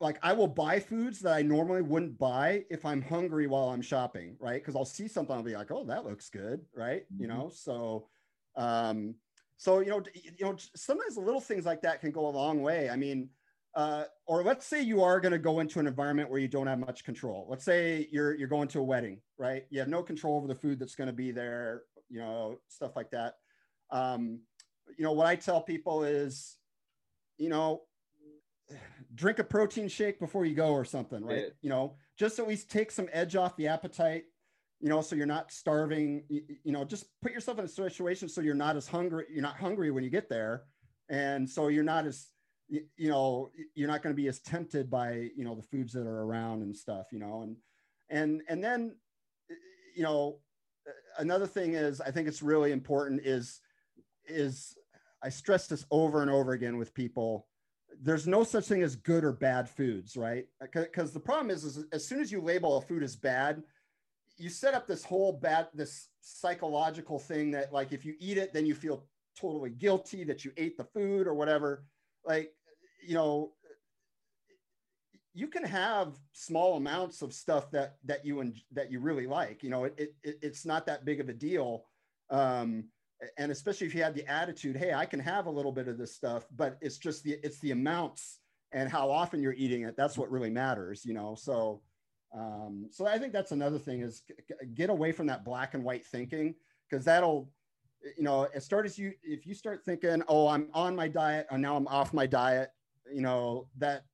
like 0.00 0.18
I 0.22 0.32
will 0.32 0.48
buy 0.48 0.78
foods 0.78 1.20
that 1.20 1.32
I 1.32 1.42
normally 1.42 1.82
wouldn't 1.82 2.18
buy 2.18 2.64
if 2.70 2.84
I'm 2.84 3.00
hungry 3.00 3.46
while 3.46 3.70
I'm 3.70 3.82
shopping, 3.82 4.36
right? 4.38 4.60
Because 4.60 4.76
I'll 4.76 4.84
see 4.84 5.08
something, 5.08 5.34
I'll 5.34 5.42
be 5.42 5.56
like, 5.56 5.70
oh, 5.70 5.84
that 5.86 6.04
looks 6.04 6.28
good, 6.28 6.60
right? 6.74 7.04
Mm-hmm. 7.04 7.22
You 7.22 7.28
know, 7.28 7.50
so 7.52 8.08
um, 8.56 9.14
so 9.56 9.80
you 9.80 9.90
know, 9.90 10.02
you 10.14 10.44
know, 10.44 10.56
sometimes 10.74 11.16
little 11.16 11.40
things 11.40 11.64
like 11.64 11.82
that 11.82 12.00
can 12.00 12.10
go 12.10 12.26
a 12.26 12.28
long 12.28 12.60
way. 12.62 12.90
I 12.90 12.96
mean, 12.96 13.30
uh, 13.74 14.04
or 14.26 14.42
let's 14.42 14.66
say 14.66 14.82
you 14.82 15.02
are 15.02 15.20
going 15.20 15.32
to 15.32 15.38
go 15.38 15.60
into 15.60 15.78
an 15.80 15.86
environment 15.86 16.30
where 16.30 16.40
you 16.40 16.48
don't 16.48 16.66
have 16.66 16.78
much 16.78 17.04
control. 17.04 17.46
Let's 17.48 17.64
say 17.64 18.08
you're 18.10 18.34
you're 18.34 18.48
going 18.48 18.68
to 18.68 18.80
a 18.80 18.84
wedding, 18.84 19.20
right? 19.38 19.64
You 19.70 19.80
have 19.80 19.88
no 19.88 20.02
control 20.02 20.36
over 20.36 20.46
the 20.46 20.54
food 20.54 20.78
that's 20.78 20.94
going 20.94 21.08
to 21.08 21.12
be 21.14 21.30
there, 21.30 21.82
you 22.10 22.18
know, 22.18 22.58
stuff 22.68 22.96
like 22.96 23.10
that. 23.12 23.34
Um, 23.90 24.40
you 24.98 25.04
know, 25.04 25.12
what 25.12 25.26
I 25.26 25.36
tell 25.36 25.60
people 25.60 26.04
is, 26.04 26.56
you 27.38 27.48
know, 27.48 27.82
drink 29.16 29.38
a 29.38 29.44
protein 29.44 29.88
shake 29.88 30.20
before 30.20 30.44
you 30.44 30.54
go 30.54 30.70
or 30.70 30.84
something, 30.84 31.24
right? 31.24 31.38
Yeah. 31.38 31.48
You 31.62 31.70
know, 31.70 31.94
just 32.16 32.38
at 32.38 32.46
least 32.46 32.70
take 32.70 32.92
some 32.92 33.08
edge 33.12 33.34
off 33.34 33.56
the 33.56 33.66
appetite. 33.66 34.24
You 34.80 34.90
know, 34.90 35.00
so 35.00 35.16
you're 35.16 35.26
not 35.26 35.50
starving. 35.50 36.22
You, 36.28 36.42
you 36.62 36.72
know, 36.72 36.84
just 36.84 37.06
put 37.22 37.32
yourself 37.32 37.58
in 37.58 37.64
a 37.64 37.68
situation 37.68 38.28
so 38.28 38.42
you're 38.42 38.54
not 38.54 38.76
as 38.76 38.86
hungry. 38.86 39.24
You're 39.30 39.42
not 39.42 39.56
hungry 39.56 39.90
when 39.90 40.04
you 40.04 40.10
get 40.10 40.28
there, 40.28 40.64
and 41.08 41.48
so 41.48 41.68
you're 41.68 41.82
not 41.82 42.06
as 42.06 42.28
you, 42.68 42.82
you 42.96 43.08
know 43.08 43.50
you're 43.74 43.88
not 43.88 44.02
going 44.02 44.14
to 44.14 44.20
be 44.20 44.28
as 44.28 44.40
tempted 44.40 44.90
by 44.90 45.30
you 45.36 45.44
know 45.44 45.54
the 45.54 45.62
foods 45.62 45.92
that 45.92 46.06
are 46.06 46.22
around 46.22 46.62
and 46.62 46.76
stuff 46.76 47.06
you 47.12 47.18
know 47.18 47.42
and 47.42 47.56
and 48.10 48.42
and 48.48 48.62
then 48.62 48.96
you 49.94 50.02
know 50.02 50.38
another 51.18 51.46
thing 51.46 51.74
is 51.74 52.00
i 52.00 52.10
think 52.10 52.26
it's 52.26 52.42
really 52.42 52.72
important 52.72 53.20
is 53.24 53.60
is 54.26 54.76
i 55.22 55.28
stress 55.28 55.66
this 55.66 55.84
over 55.90 56.22
and 56.22 56.30
over 56.30 56.52
again 56.52 56.76
with 56.76 56.92
people 56.92 57.46
there's 58.02 58.26
no 58.26 58.44
such 58.44 58.66
thing 58.66 58.82
as 58.82 58.96
good 58.96 59.24
or 59.24 59.32
bad 59.32 59.68
foods 59.68 60.16
right? 60.16 60.46
Because 60.72 61.12
the 61.12 61.20
problem 61.20 61.50
is, 61.50 61.64
is 61.64 61.84
as 61.92 62.06
soon 62.06 62.20
as 62.20 62.30
you 62.30 62.40
label 62.40 62.76
a 62.76 62.80
food 62.80 63.02
as 63.02 63.16
bad 63.16 63.62
you 64.38 64.50
set 64.50 64.74
up 64.74 64.86
this 64.86 65.04
whole 65.04 65.32
bad 65.32 65.68
this 65.74 66.08
psychological 66.20 67.18
thing 67.18 67.50
that 67.52 67.72
like 67.72 67.92
if 67.92 68.04
you 68.04 68.14
eat 68.18 68.38
it 68.38 68.52
then 68.52 68.66
you 68.66 68.74
feel 68.74 69.04
totally 69.36 69.70
guilty 69.70 70.24
that 70.24 70.44
you 70.44 70.52
ate 70.56 70.76
the 70.76 70.84
food 70.84 71.26
or 71.26 71.34
whatever. 71.34 71.84
Like 72.24 72.52
you 73.06 73.14
know 73.14 73.52
you 75.34 75.48
can 75.48 75.64
have 75.64 76.14
small 76.32 76.76
amounts 76.76 77.20
of 77.22 77.32
stuff 77.32 77.70
that 77.70 77.96
that 78.04 78.24
you 78.24 78.40
and 78.40 78.56
that 78.72 78.90
you 78.90 79.00
really 79.00 79.26
like 79.26 79.62
you 79.62 79.70
know 79.70 79.84
it, 79.84 79.94
it 79.98 80.38
it's 80.42 80.64
not 80.64 80.86
that 80.86 81.04
big 81.04 81.20
of 81.20 81.28
a 81.28 81.34
deal. 81.34 81.84
Um 82.30 82.88
and 83.38 83.50
especially 83.50 83.86
if 83.86 83.94
you 83.94 84.02
had 84.02 84.14
the 84.14 84.26
attitude 84.30 84.76
hey 84.76 84.92
i 84.92 85.06
can 85.06 85.20
have 85.20 85.46
a 85.46 85.50
little 85.50 85.72
bit 85.72 85.88
of 85.88 85.98
this 85.98 86.14
stuff 86.14 86.46
but 86.54 86.76
it's 86.80 86.98
just 86.98 87.22
the 87.22 87.38
it's 87.42 87.58
the 87.60 87.70
amounts 87.70 88.40
and 88.72 88.90
how 88.90 89.10
often 89.10 89.40
you're 89.42 89.54
eating 89.54 89.82
it 89.82 89.96
that's 89.96 90.18
what 90.18 90.30
really 90.30 90.50
matters 90.50 91.04
you 91.04 91.14
know? 91.14 91.34
So 91.34 91.82
um 92.36 92.88
so 92.90 93.06
i 93.06 93.18
think 93.18 93.32
that's 93.32 93.52
another 93.52 93.78
thing 93.78 94.02
is 94.02 94.22
get 94.74 94.90
away 94.90 95.12
from 95.12 95.26
that 95.26 95.44
black 95.44 95.74
and 95.74 95.84
white 95.84 96.04
thinking 96.04 96.54
because 96.88 97.04
that'll 97.04 97.48
you 98.16 98.24
know 98.24 98.48
as 98.54 98.64
start 98.64 98.84
as 98.84 98.98
you 98.98 99.12
if 99.22 99.46
you 99.46 99.54
start 99.54 99.84
thinking 99.84 100.22
oh 100.28 100.48
i'm 100.48 100.68
on 100.74 100.94
my 100.94 101.06
diet 101.08 101.46
and 101.50 101.62
now 101.62 101.76
i'm 101.76 101.86
off 101.86 102.12
my 102.12 102.26
diet 102.26 102.70
you 103.12 103.22
know 103.22 103.68
that 103.78 104.04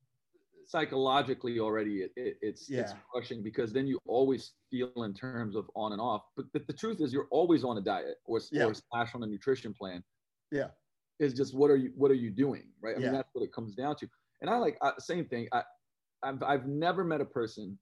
psychologically 0.66 1.58
already 1.58 1.98
it, 1.98 2.12
it, 2.16 2.36
it's 2.42 2.68
yeah. 2.68 2.80
it's 2.80 2.94
crushing 3.10 3.42
because 3.42 3.72
then 3.72 3.86
you 3.86 3.98
always 4.06 4.52
feel 4.70 4.90
in 5.04 5.14
terms 5.14 5.56
of 5.56 5.70
on 5.74 5.92
and 5.92 6.00
off 6.00 6.22
but, 6.36 6.46
but 6.52 6.66
the 6.66 6.72
truth 6.72 7.00
is 7.00 7.12
you're 7.12 7.28
always 7.30 7.64
on 7.64 7.78
a 7.78 7.80
diet 7.80 8.16
or, 8.24 8.40
yeah. 8.50 8.64
or 8.64 8.74
slash 8.74 9.14
on 9.14 9.22
a 9.22 9.26
nutrition 9.26 9.72
plan 9.72 10.02
yeah 10.50 10.68
is 11.18 11.34
just 11.34 11.54
what 11.54 11.70
are 11.70 11.76
you 11.76 11.92
what 11.96 12.10
are 12.10 12.14
you 12.14 12.30
doing 12.30 12.64
right 12.80 12.96
i 12.96 13.00
yeah. 13.00 13.06
mean 13.06 13.14
that's 13.14 13.30
what 13.32 13.44
it 13.44 13.52
comes 13.52 13.74
down 13.74 13.96
to 13.96 14.08
and 14.40 14.50
i 14.50 14.56
like 14.56 14.76
I, 14.82 14.92
same 14.98 15.24
thing 15.26 15.48
i 15.52 15.62
I've, 16.24 16.42
I've 16.42 16.66
never 16.66 17.02
met 17.02 17.20
a 17.20 17.24
person 17.24 17.78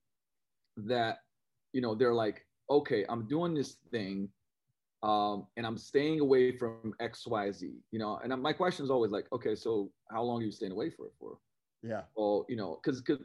that 0.77 1.19
you 1.73 1.81
know 1.81 1.95
they're 1.95 2.15
like 2.15 2.47
okay 2.71 3.05
i'm 3.09 3.27
doing 3.27 3.55
this 3.55 3.77
thing 3.91 4.29
um, 5.03 5.47
and 5.57 5.67
I'm 5.67 5.79
staying 5.79 6.21
away 6.21 6.57
from 6.57 6.93
X, 7.01 7.27
Y, 7.27 7.51
Z. 7.53 7.73
You 7.91 7.99
know, 7.99 8.21
and 8.23 8.43
my 8.43 8.53
question 8.53 8.85
is 8.85 8.91
always 8.91 9.11
like, 9.11 9.27
okay, 9.33 9.55
so 9.55 9.91
how 10.11 10.23
long 10.23 10.43
are 10.43 10.45
you 10.45 10.53
staying 10.53 10.73
away 10.73 10.91
for 10.91 11.07
it 11.07 11.13
for? 11.19 11.39
Yeah. 11.83 12.03
Well, 12.17 12.47
you 12.49 12.57
know, 12.57 12.79
because 12.83 13.01
because 13.01 13.23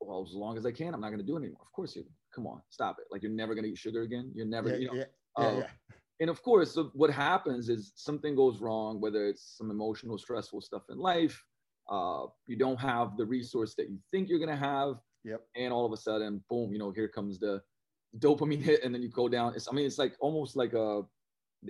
well, 0.00 0.24
as 0.28 0.34
long 0.34 0.56
as 0.56 0.66
I 0.66 0.72
can, 0.72 0.94
I'm 0.94 1.00
not 1.00 1.08
going 1.08 1.20
to 1.20 1.26
do 1.26 1.36
it 1.36 1.40
anymore. 1.40 1.62
Of 1.62 1.72
course, 1.72 1.96
you. 1.96 2.04
Come 2.34 2.46
on, 2.46 2.60
stop 2.68 2.96
it. 2.98 3.06
Like 3.10 3.22
you're 3.22 3.30
never 3.30 3.54
going 3.54 3.64
to 3.64 3.70
eat 3.70 3.78
sugar 3.78 4.02
again. 4.02 4.32
You're 4.34 4.46
never. 4.46 4.70
Yeah, 4.70 4.76
you 4.76 4.86
know, 4.88 4.94
yeah, 4.94 5.04
yeah, 5.38 5.46
uh, 5.46 5.56
yeah. 5.58 5.66
And 6.20 6.30
of 6.30 6.42
course, 6.42 6.72
so 6.72 6.90
what 6.94 7.10
happens 7.10 7.68
is 7.68 7.92
something 7.96 8.34
goes 8.34 8.60
wrong, 8.60 9.00
whether 9.00 9.26
it's 9.28 9.56
some 9.56 9.70
emotional, 9.70 10.18
stressful 10.18 10.60
stuff 10.60 10.82
in 10.90 10.98
life. 10.98 11.42
Uh, 11.88 12.26
you 12.46 12.56
don't 12.56 12.78
have 12.80 13.16
the 13.16 13.24
resource 13.24 13.74
that 13.74 13.88
you 13.88 13.98
think 14.10 14.28
you're 14.28 14.38
going 14.38 14.48
to 14.48 14.56
have. 14.56 14.96
Yep. 15.24 15.42
And 15.56 15.72
all 15.72 15.86
of 15.86 15.92
a 15.92 15.96
sudden, 15.96 16.42
boom, 16.48 16.72
you 16.72 16.78
know, 16.78 16.90
here 16.90 17.08
comes 17.08 17.38
the 17.38 17.62
dopamine 18.18 18.62
hit, 18.62 18.82
and 18.84 18.94
then 18.94 19.02
you 19.02 19.08
go 19.08 19.28
down. 19.28 19.54
It's, 19.54 19.68
I 19.68 19.72
mean, 19.72 19.86
it's 19.86 19.98
like 19.98 20.14
almost 20.20 20.56
like 20.56 20.72
a 20.72 21.02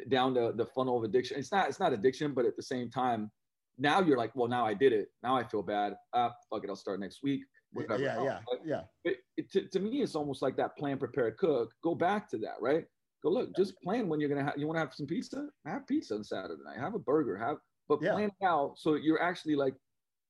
down 0.09 0.35
the, 0.35 0.53
the 0.53 0.67
funnel 0.67 0.99
of 0.99 1.05
addiction. 1.05 1.39
It's 1.39 1.53
not 1.53 1.69
it's 1.69 1.81
not 1.81 1.93
addiction, 1.93 2.33
but 2.35 2.45
at 2.45 2.57
the 2.57 2.63
same 2.63 2.91
time, 2.91 3.31
now 3.79 4.01
you're 4.01 4.17
like, 4.17 4.35
well, 4.35 4.49
now 4.49 4.67
I 4.67 4.75
did 4.75 4.93
it. 4.93 5.09
Now 5.23 5.37
I 5.37 5.45
feel 5.45 5.63
bad. 5.63 5.95
Ah, 6.13 6.33
fuck 6.51 6.65
it, 6.65 6.71
I'll 6.71 6.77
start 6.77 7.01
next 7.01 7.21
week. 7.23 7.43
Whatever. 7.73 8.03
Yeah, 8.03 8.23
yeah, 8.23 8.39
yeah. 8.65 8.81
It, 9.05 9.19
it, 9.37 9.51
to, 9.53 9.69
to 9.69 9.81
me, 9.81 10.03
it's 10.03 10.15
almost 10.15 10.43
like 10.43 10.57
that 10.57 10.77
plan, 10.77 10.97
prepare, 10.97 11.33
cook. 11.33 11.73
Go 11.83 11.95
back 11.95 12.29
to 12.31 12.39
that, 12.39 12.55
right? 12.61 12.85
Go 13.23 13.31
look, 13.31 13.57
just 13.57 13.75
plan 13.83 14.09
when 14.09 14.21
you're 14.21 14.29
gonna 14.29 14.45
have. 14.45 14.55
You 14.57 14.67
want 14.67 14.77
to 14.77 14.81
have 14.81 14.95
some 14.95 15.07
pizza? 15.07 15.49
Have 15.67 15.87
pizza 15.87 16.15
on 16.15 16.23
Saturday 16.23 16.63
night. 16.65 16.79
Have 16.79 16.95
a 16.95 16.99
burger. 17.01 17.37
Have, 17.37 17.57
but 17.89 18.01
yeah. 18.01 18.13
plan 18.13 18.31
out 18.45 18.75
so 18.77 18.95
you're 18.95 19.21
actually 19.21 19.57
like, 19.57 19.75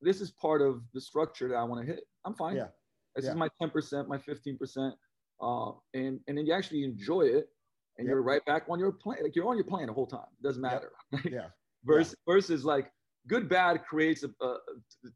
this 0.00 0.20
is 0.20 0.30
part 0.30 0.62
of 0.62 0.82
the 0.94 1.00
structure 1.00 1.48
that 1.48 1.56
I 1.56 1.64
want 1.64 1.84
to 1.84 1.86
hit. 1.86 2.04
I'm 2.24 2.34
fine. 2.34 2.56
Yeah. 2.56 2.68
This 3.14 3.26
yeah. 3.26 3.32
is 3.32 3.36
my 3.36 3.48
10%, 3.62 4.08
my 4.08 4.18
15%. 4.18 4.92
Uh, 5.42 5.72
and 5.92 6.20
and 6.26 6.38
then 6.38 6.46
you 6.46 6.52
actually 6.52 6.84
enjoy 6.84 7.22
it 7.22 7.48
and 7.98 8.06
yep. 8.06 8.12
you're 8.12 8.22
right 8.22 8.44
back 8.44 8.64
on 8.68 8.78
your 8.78 8.92
plan. 8.92 9.18
Like 9.22 9.34
you're 9.34 9.48
on 9.48 9.56
your 9.56 9.64
plan 9.64 9.86
the 9.86 9.92
whole 9.92 10.06
time. 10.06 10.26
It 10.40 10.46
doesn't 10.46 10.62
matter. 10.62 10.92
Yep. 11.12 11.24
Yeah. 11.30 11.46
versus 11.84 12.14
yeah. 12.26 12.32
versus 12.32 12.64
like 12.64 12.90
good 13.26 13.48
bad 13.48 13.84
creates 13.84 14.24
a, 14.24 14.30
a, 14.44 14.56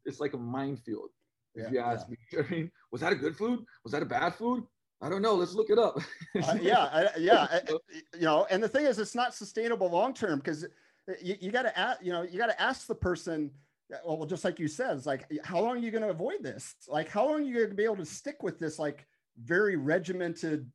it's 0.05 0.19
like 0.19 0.33
a 0.33 0.37
minefield. 0.37 1.09
If 1.55 1.65
yeah, 1.65 1.71
you 1.71 1.79
ask 1.79 2.07
yeah. 2.07 2.39
me, 2.39 2.45
I 2.49 2.51
mean, 2.51 2.71
was 2.91 3.01
that 3.01 3.11
a 3.11 3.15
good 3.15 3.35
food? 3.35 3.63
Was 3.83 3.93
that 3.93 4.01
a 4.01 4.05
bad 4.05 4.35
food? 4.35 4.63
I 5.01 5.09
don't 5.09 5.21
know. 5.21 5.35
Let's 5.35 5.53
look 5.53 5.69
it 5.69 5.79
up. 5.79 5.97
uh, 6.43 6.57
yeah, 6.61 6.89
I, 6.91 7.07
yeah. 7.17 7.47
I, 7.49 7.61
you 8.15 8.25
know, 8.25 8.45
and 8.49 8.61
the 8.61 8.67
thing 8.67 8.85
is, 8.85 8.99
it's 8.99 9.15
not 9.15 9.33
sustainable 9.33 9.89
long 9.89 10.13
term 10.13 10.39
because 10.39 10.65
you, 11.21 11.35
you 11.39 11.51
got 11.51 11.63
to 11.63 11.77
ask. 11.77 12.03
You 12.03 12.11
know, 12.11 12.23
you 12.23 12.37
got 12.37 12.47
to 12.47 12.61
ask 12.61 12.87
the 12.87 12.95
person. 12.95 13.51
Well, 14.05 14.23
just 14.25 14.43
like 14.43 14.59
you 14.59 14.67
said, 14.67 14.97
it's 14.97 15.07
like, 15.07 15.25
how 15.43 15.59
long 15.59 15.77
are 15.77 15.79
you 15.79 15.89
going 15.89 16.03
to 16.03 16.09
avoid 16.09 16.43
this? 16.43 16.75
Like, 16.87 17.09
how 17.09 17.25
long 17.25 17.41
are 17.41 17.43
you 17.43 17.55
going 17.55 17.69
to 17.69 17.75
be 17.75 17.85
able 17.85 17.97
to 17.97 18.05
stick 18.05 18.43
with 18.43 18.59
this, 18.59 18.77
like, 18.77 19.07
very 19.43 19.77
regimented 19.77 20.69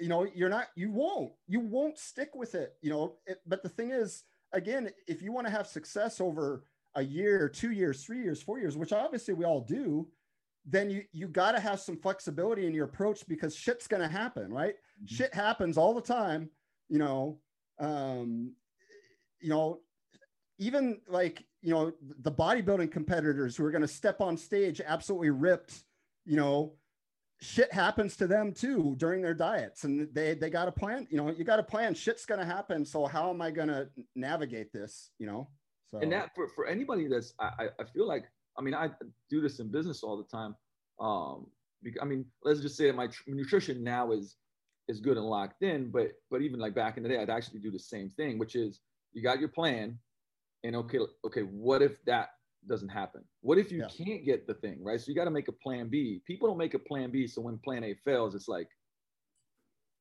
you 0.00 0.08
know 0.08 0.26
you're 0.34 0.48
not 0.48 0.68
you 0.76 0.90
won't 0.90 1.32
you 1.48 1.60
won't 1.60 1.98
stick 1.98 2.30
with 2.34 2.54
it 2.54 2.74
you 2.82 2.90
know 2.90 3.16
it, 3.26 3.40
but 3.46 3.62
the 3.62 3.68
thing 3.68 3.90
is 3.90 4.22
again 4.52 4.90
if 5.06 5.22
you 5.22 5.32
want 5.32 5.46
to 5.46 5.52
have 5.52 5.66
success 5.66 6.20
over 6.20 6.64
a 6.94 7.02
year 7.02 7.48
two 7.48 7.72
years 7.72 8.04
three 8.04 8.22
years 8.22 8.42
four 8.42 8.58
years 8.58 8.76
which 8.76 8.92
obviously 8.92 9.34
we 9.34 9.44
all 9.44 9.60
do 9.60 10.06
then 10.66 10.90
you 10.90 11.02
you 11.12 11.26
got 11.26 11.52
to 11.52 11.60
have 11.60 11.80
some 11.80 11.96
flexibility 11.96 12.66
in 12.66 12.74
your 12.74 12.84
approach 12.84 13.26
because 13.26 13.54
shit's 13.54 13.86
going 13.86 14.02
to 14.02 14.08
happen 14.08 14.52
right 14.52 14.74
mm-hmm. 14.74 15.14
shit 15.14 15.34
happens 15.34 15.76
all 15.76 15.94
the 15.94 16.00
time 16.00 16.48
you 16.88 16.98
know 16.98 17.38
um 17.80 18.52
you 19.40 19.48
know 19.48 19.80
even 20.58 21.00
like 21.08 21.44
you 21.62 21.70
know 21.70 21.92
the 22.20 22.30
bodybuilding 22.30 22.90
competitors 22.90 23.56
who 23.56 23.64
are 23.64 23.70
going 23.70 23.82
to 23.82 23.88
step 23.88 24.20
on 24.20 24.36
stage 24.36 24.80
absolutely 24.84 25.30
ripped 25.30 25.84
you 26.24 26.36
know 26.36 26.74
shit 27.42 27.72
happens 27.72 28.16
to 28.16 28.28
them 28.28 28.52
too 28.52 28.94
during 28.98 29.20
their 29.20 29.34
diets 29.34 29.82
and 29.82 30.08
they 30.14 30.32
they 30.32 30.48
got 30.48 30.68
a 30.68 30.72
plan 30.72 31.08
you 31.10 31.16
know 31.16 31.28
you 31.28 31.44
got 31.44 31.58
a 31.58 31.62
plan 31.62 31.92
shit's 31.92 32.24
going 32.24 32.38
to 32.38 32.46
happen 32.46 32.84
so 32.84 33.04
how 33.04 33.30
am 33.30 33.42
i 33.42 33.50
going 33.50 33.66
to 33.66 33.88
navigate 34.14 34.72
this 34.72 35.10
you 35.18 35.26
know? 35.26 35.48
So 35.90 35.98
and 35.98 36.12
that 36.12 36.34
for, 36.36 36.46
for 36.46 36.66
anybody 36.66 37.08
that's 37.08 37.34
I, 37.40 37.68
I 37.80 37.84
feel 37.92 38.06
like 38.06 38.26
i 38.56 38.62
mean 38.62 38.74
i 38.74 38.90
do 39.28 39.40
this 39.40 39.58
in 39.58 39.72
business 39.72 40.04
all 40.04 40.16
the 40.16 40.24
time 40.24 40.54
um 41.00 41.46
because, 41.82 42.00
i 42.00 42.04
mean 42.04 42.24
let's 42.44 42.60
just 42.60 42.76
say 42.76 42.90
my 42.92 43.08
tr- 43.08 43.22
nutrition 43.26 43.82
now 43.82 44.12
is 44.12 44.36
is 44.86 45.00
good 45.00 45.16
and 45.16 45.26
locked 45.26 45.62
in 45.62 45.90
but 45.90 46.12
but 46.30 46.42
even 46.42 46.60
like 46.60 46.76
back 46.76 46.96
in 46.96 47.02
the 47.02 47.08
day 47.08 47.18
i'd 47.18 47.28
actually 47.28 47.58
do 47.58 47.72
the 47.72 47.78
same 47.78 48.10
thing 48.16 48.38
which 48.38 48.54
is 48.54 48.80
you 49.14 49.20
got 49.20 49.40
your 49.40 49.48
plan 49.48 49.98
and 50.62 50.76
okay 50.76 51.00
okay 51.26 51.42
what 51.42 51.82
if 51.82 52.02
that 52.04 52.28
doesn't 52.66 52.88
happen? 52.88 53.24
What 53.40 53.58
if 53.58 53.72
you 53.72 53.80
Yeah. 53.80 53.88
can't 53.88 54.24
get 54.24 54.46
the 54.46 54.54
thing, 54.54 54.82
right? 54.82 55.00
So 55.00 55.10
you 55.10 55.14
got 55.14 55.24
to 55.24 55.30
make 55.30 55.48
a 55.48 55.52
plan 55.52 55.88
B. 55.88 56.22
People 56.26 56.48
don't 56.48 56.58
make 56.58 56.74
a 56.74 56.78
plan 56.78 57.10
B. 57.10 57.26
So 57.26 57.42
when 57.42 57.58
plan 57.58 57.84
A 57.84 57.94
fails, 57.94 58.34
it's 58.34 58.48
like, 58.48 58.68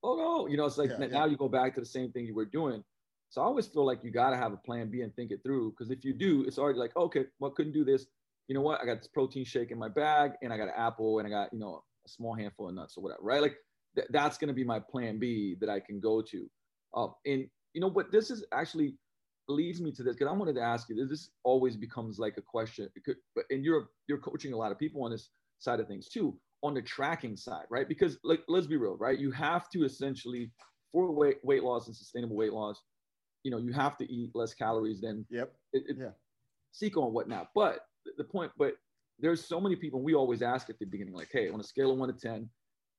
oh 0.03 0.15
no, 0.15 0.47
you 0.47 0.57
know, 0.57 0.65
it's 0.65 0.77
like 0.77 0.89
Yeah, 0.91 0.97
now 0.97 1.07
yeah. 1.07 1.25
you 1.25 1.37
go 1.37 1.47
back 1.49 1.73
to 1.75 1.79
the 1.79 1.85
same 1.85 2.11
thing 2.11 2.25
you 2.25 2.35
were 2.35 2.45
doing. 2.45 2.83
So 3.29 3.41
I 3.41 3.45
always 3.45 3.67
feel 3.67 3.85
like 3.85 4.03
you 4.03 4.11
got 4.11 4.31
to 4.31 4.37
have 4.37 4.51
a 4.51 4.57
plan 4.57 4.89
B 4.89 5.01
and 5.01 5.15
think 5.15 5.31
it 5.31 5.41
through. 5.43 5.71
Because 5.71 5.89
if 5.89 6.03
you 6.03 6.13
do, 6.13 6.43
it's 6.43 6.57
already 6.57 6.79
like, 6.79 6.95
okay, 6.97 7.25
well, 7.39 7.51
couldn't 7.51 7.71
do 7.73 7.85
this. 7.85 8.07
You 8.47 8.55
know 8.55 8.61
what? 8.61 8.81
I 8.81 8.85
got 8.85 8.97
this 8.97 9.07
protein 9.07 9.45
shake 9.45 9.71
in 9.71 9.77
my 9.79 9.87
bag 9.87 10.33
and 10.41 10.51
I 10.51 10.57
got 10.57 10.67
an 10.67 10.73
apple 10.75 11.19
and 11.19 11.27
I 11.27 11.31
got, 11.31 11.53
you 11.53 11.59
know, 11.59 11.83
a 12.05 12.09
small 12.09 12.35
handful 12.35 12.67
of 12.67 12.75
nuts 12.75 12.97
or 12.97 13.03
whatever, 13.03 13.21
right? 13.23 13.41
Like 13.41 13.55
th- 13.95 14.07
that's 14.11 14.37
going 14.37 14.49
to 14.49 14.53
be 14.53 14.65
my 14.65 14.79
plan 14.79 15.17
B 15.17 15.55
that 15.61 15.69
I 15.69 15.79
can 15.79 16.01
go 16.01 16.21
to. 16.21 16.49
Uh, 16.93 17.07
and, 17.25 17.47
you 17.73 17.79
know, 17.79 17.89
but 17.89 18.11
this 18.11 18.29
is 18.29 18.43
actually 18.51 18.95
leads 19.47 19.81
me 19.81 19.91
to 19.91 20.03
this 20.03 20.15
because 20.15 20.31
I 20.31 20.35
wanted 20.35 20.55
to 20.55 20.61
ask 20.61 20.89
you. 20.89 20.95
This 20.95 21.09
this 21.09 21.31
always 21.43 21.75
becomes 21.75 22.19
like 22.19 22.37
a 22.37 22.41
question, 22.41 22.89
but 23.35 23.45
and 23.49 23.63
you're 23.63 23.89
you're 24.07 24.19
coaching 24.19 24.53
a 24.53 24.57
lot 24.57 24.71
of 24.71 24.79
people 24.79 25.03
on 25.03 25.11
this 25.11 25.29
side 25.59 25.79
of 25.79 25.87
things 25.87 26.09
too, 26.09 26.39
on 26.63 26.73
the 26.73 26.81
tracking 26.81 27.35
side, 27.35 27.65
right? 27.69 27.87
Because 27.87 28.17
like 28.23 28.41
let's 28.47 28.67
be 28.67 28.77
real, 28.77 28.97
right? 28.97 29.17
You 29.19 29.31
have 29.31 29.69
to 29.71 29.83
essentially 29.83 30.51
for 30.91 31.11
weight 31.11 31.37
weight 31.43 31.63
loss 31.63 31.87
and 31.87 31.95
sustainable 31.95 32.35
weight 32.35 32.53
loss, 32.53 32.81
you 33.43 33.51
know, 33.51 33.57
you 33.57 33.73
have 33.73 33.97
to 33.97 34.11
eat 34.11 34.31
less 34.35 34.53
calories 34.53 35.01
than 35.01 35.25
Yep. 35.29 35.53
it, 35.73 35.83
it, 35.87 35.97
Yeah. 35.99 36.11
seco 36.71 37.05
and 37.05 37.13
whatnot. 37.13 37.49
But 37.55 37.79
the 38.17 38.23
point, 38.23 38.51
but 38.57 38.75
there's 39.19 39.43
so 39.45 39.59
many 39.59 39.75
people. 39.75 40.01
We 40.01 40.15
always 40.15 40.41
ask 40.41 40.69
at 40.69 40.79
the 40.79 40.85
beginning, 40.85 41.13
like, 41.13 41.29
hey, 41.31 41.49
on 41.49 41.59
a 41.59 41.63
scale 41.63 41.91
of 41.91 41.97
one 41.97 42.13
to 42.13 42.19
ten, 42.19 42.49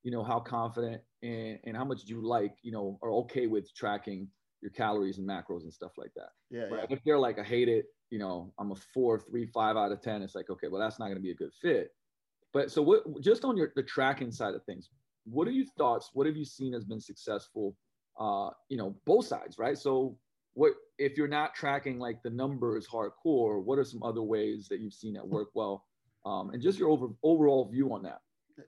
you 0.04 0.10
know, 0.10 0.22
how 0.22 0.40
confident 0.40 1.02
and 1.22 1.58
and 1.64 1.76
how 1.76 1.84
much 1.84 2.04
do 2.04 2.14
you 2.14 2.26
like, 2.26 2.56
you 2.62 2.72
know, 2.72 2.98
are 3.02 3.12
okay 3.12 3.46
with 3.46 3.72
tracking 3.74 4.28
your 4.62 4.70
calories 4.70 5.18
and 5.18 5.28
macros 5.28 5.62
and 5.62 5.72
stuff 5.72 5.92
like 5.98 6.12
that. 6.14 6.30
Yeah. 6.50 6.62
Right? 6.62 6.86
Yeah. 6.88 6.96
If 6.96 7.04
they're 7.04 7.18
like, 7.18 7.38
I 7.38 7.42
hate 7.42 7.68
it, 7.68 7.86
you 8.10 8.18
know, 8.18 8.52
I'm 8.58 8.70
a 8.70 8.76
four, 8.94 9.18
three, 9.18 9.46
five 9.46 9.76
out 9.76 9.92
of 9.92 10.00
10, 10.00 10.22
it's 10.22 10.34
like, 10.34 10.48
okay, 10.48 10.68
well, 10.68 10.80
that's 10.80 10.98
not 10.98 11.06
going 11.06 11.16
to 11.16 11.22
be 11.22 11.32
a 11.32 11.34
good 11.34 11.52
fit. 11.60 11.90
But 12.52 12.70
so 12.70 12.80
what, 12.82 13.20
just 13.20 13.44
on 13.44 13.56
your, 13.56 13.72
the 13.74 13.82
tracking 13.82 14.30
side 14.30 14.54
of 14.54 14.64
things, 14.64 14.90
what 15.24 15.48
are 15.48 15.52
your 15.52 15.66
thoughts? 15.76 16.10
What 16.12 16.26
have 16.26 16.36
you 16.36 16.44
seen 16.44 16.72
has 16.74 16.84
been 16.84 17.00
successful? 17.00 17.76
Uh, 18.18 18.50
you 18.68 18.76
know, 18.76 18.94
both 19.04 19.26
sides, 19.26 19.58
right? 19.58 19.76
So 19.76 20.16
what, 20.54 20.72
if 20.98 21.16
you're 21.16 21.28
not 21.28 21.54
tracking 21.54 21.98
like 21.98 22.22
the 22.22 22.30
numbers 22.30 22.86
hardcore, 22.86 23.62
what 23.64 23.78
are 23.78 23.84
some 23.84 24.02
other 24.02 24.22
ways 24.22 24.68
that 24.68 24.80
you've 24.80 24.92
seen 24.94 25.14
that 25.14 25.26
work 25.26 25.48
well? 25.54 25.84
Um, 26.24 26.50
and 26.50 26.62
just 26.62 26.78
your 26.78 26.90
over, 26.90 27.08
overall 27.22 27.68
view 27.68 27.92
on 27.92 28.02
that. 28.04 28.20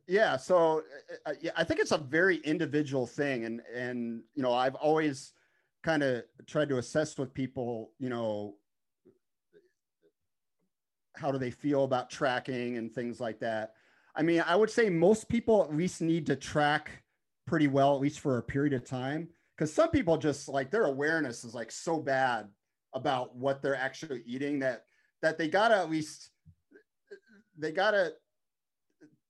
yeah 0.09 0.35
so 0.35 0.83
uh, 1.27 1.31
uh, 1.31 1.35
yeah, 1.43 1.51
i 1.59 1.63
think 1.63 1.79
it's 1.79 1.93
a 1.93 1.99
very 1.99 2.39
individual 2.39 3.07
thing 3.07 3.45
and 3.45 3.61
and 3.73 4.23
you 4.35 4.43
know 4.43 4.53
i've 4.55 4.75
always 4.77 5.35
kind 5.85 6.03
of 6.03 6.25
tried 6.47 6.70
to 6.70 6.79
assess 6.79 7.16
with 7.18 7.35
people 7.35 7.92
you 7.99 8.09
know 8.09 8.57
how 11.16 11.31
do 11.31 11.38
they 11.38 11.51
feel 11.51 11.85
about 11.85 12.11
tracking 12.11 12.77
and 12.77 12.92
things 12.92 13.20
like 13.20 13.38
that. 13.38 13.75
I 14.16 14.23
mean 14.23 14.42
i 14.47 14.57
would 14.57 14.70
say 14.70 14.88
most 14.90 15.29
people 15.29 15.62
at 15.62 15.77
least 15.77 16.01
need 16.01 16.27
to 16.27 16.37
track 16.37 16.90
pretty 17.47 17.66
well 17.66 17.94
at 17.94 18.01
least 18.01 18.20
for 18.20 18.38
a 18.38 18.42
period 18.42 18.73
of 18.73 18.85
time 18.85 19.29
because 19.57 19.73
some 19.73 19.90
people 19.90 20.16
just 20.16 20.49
like 20.49 20.70
their 20.70 20.87
awareness 20.87 21.44
is 21.44 21.55
like 21.55 21.70
so 21.70 21.99
bad 21.99 22.49
about 22.94 23.37
what 23.37 23.61
they're 23.61 23.77
actually 23.77 24.23
eating 24.25 24.61
that 24.61 24.85
that 25.20 25.37
they 25.37 25.49
gotta 25.49 25.77
at 25.77 25.90
least 25.90 26.31
they 27.59 27.73
gotta 27.73 28.12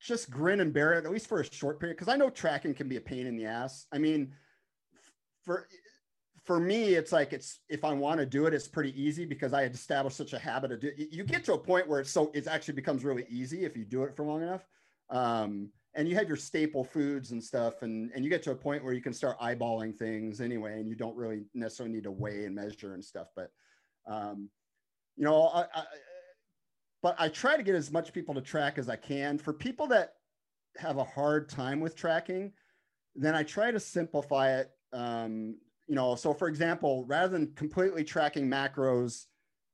just 0.01 0.31
grin 0.31 0.61
and 0.61 0.73
bear 0.75 0.93
it 0.93 1.07
at 1.07 1.11
least 1.11 1.29
for 1.29 1.41
a 1.41 1.53
short 1.53 1.81
period 1.81 1.97
because 1.97 2.13
i 2.13 2.17
know 2.17 2.29
tracking 2.29 2.75
can 2.75 2.89
be 2.89 2.97
a 2.97 3.01
pain 3.01 3.27
in 3.27 3.37
the 3.37 3.47
ass. 3.47 3.87
I 3.91 3.99
mean 3.99 4.35
for 5.45 5.67
for 6.45 6.61
me 6.61 6.95
it's 6.95 7.13
like 7.13 7.33
it's 7.33 7.61
if 7.69 7.85
i 7.85 7.93
want 7.93 8.19
to 8.21 8.27
do 8.27 8.47
it 8.47 8.55
it's 8.55 8.69
pretty 8.69 9.01
easy 9.01 9.25
because 9.25 9.53
i 9.53 9.63
had 9.63 9.75
established 9.75 10.17
such 10.17 10.33
a 10.33 10.39
habit 10.39 10.73
of 10.73 10.81
do 10.81 10.91
you 10.97 11.25
get 11.25 11.45
to 11.45 11.55
a 11.55 11.59
point 11.59 11.89
where 11.89 12.01
it's 12.01 12.11
so 12.11 12.31
it 12.35 12.47
actually 12.47 12.75
becomes 12.75 13.05
really 13.05 13.27
easy 13.29 13.65
if 13.65 13.77
you 13.77 13.85
do 13.85 14.05
it 14.05 14.15
for 14.15 14.25
long 14.25 14.43
enough 14.43 14.67
um, 15.11 15.69
and 15.95 16.09
you 16.09 16.15
have 16.17 16.27
your 16.27 16.37
staple 16.37 16.83
foods 16.83 17.33
and 17.33 17.43
stuff 17.43 17.83
and 17.83 18.11
and 18.15 18.25
you 18.25 18.31
get 18.31 18.43
to 18.43 18.51
a 18.51 18.55
point 18.55 18.83
where 18.83 18.93
you 18.93 19.03
can 19.03 19.13
start 19.13 19.39
eyeballing 19.41 19.97
things 19.97 20.41
anyway 20.41 20.81
and 20.81 20.89
you 20.89 20.95
don't 20.95 21.17
really 21.17 21.45
necessarily 21.55 21.95
need 21.95 22.05
to 22.05 22.11
weigh 22.11 22.45
and 22.45 22.55
measure 22.55 22.95
and 22.95 23.05
stuff 23.05 23.29
but 23.37 23.51
um, 24.07 24.49
you 25.17 25.25
know 25.25 25.49
I, 25.49 25.63
I 25.75 25.85
but 27.05 27.17
I 27.19 27.29
try 27.29 27.59
to 27.59 27.63
get 27.63 27.75
as 27.75 27.93
much 27.93 28.15
people 28.15 28.35
to 28.35 28.41
track 28.41 28.79
as 28.79 28.89
I 28.89 28.97
can. 28.97 29.37
For 29.37 29.53
people 29.53 29.87
that 29.89 30.15
have 30.79 30.97
a 30.97 31.05
hard 31.05 31.51
time 31.51 31.81
with 31.81 31.95
tracking, 31.95 32.51
then 33.15 33.35
I 33.35 33.43
try 33.43 33.71
to 33.71 33.79
simplify 33.79 34.57
it. 34.57 34.71
Um, 34.91 35.59
you 35.87 35.95
know, 35.95 36.15
so 36.15 36.33
for 36.33 36.49
example, 36.49 37.05
rather 37.07 37.29
than 37.29 37.53
completely 37.55 38.05
tracking 38.05 38.49
macros, 38.49 39.27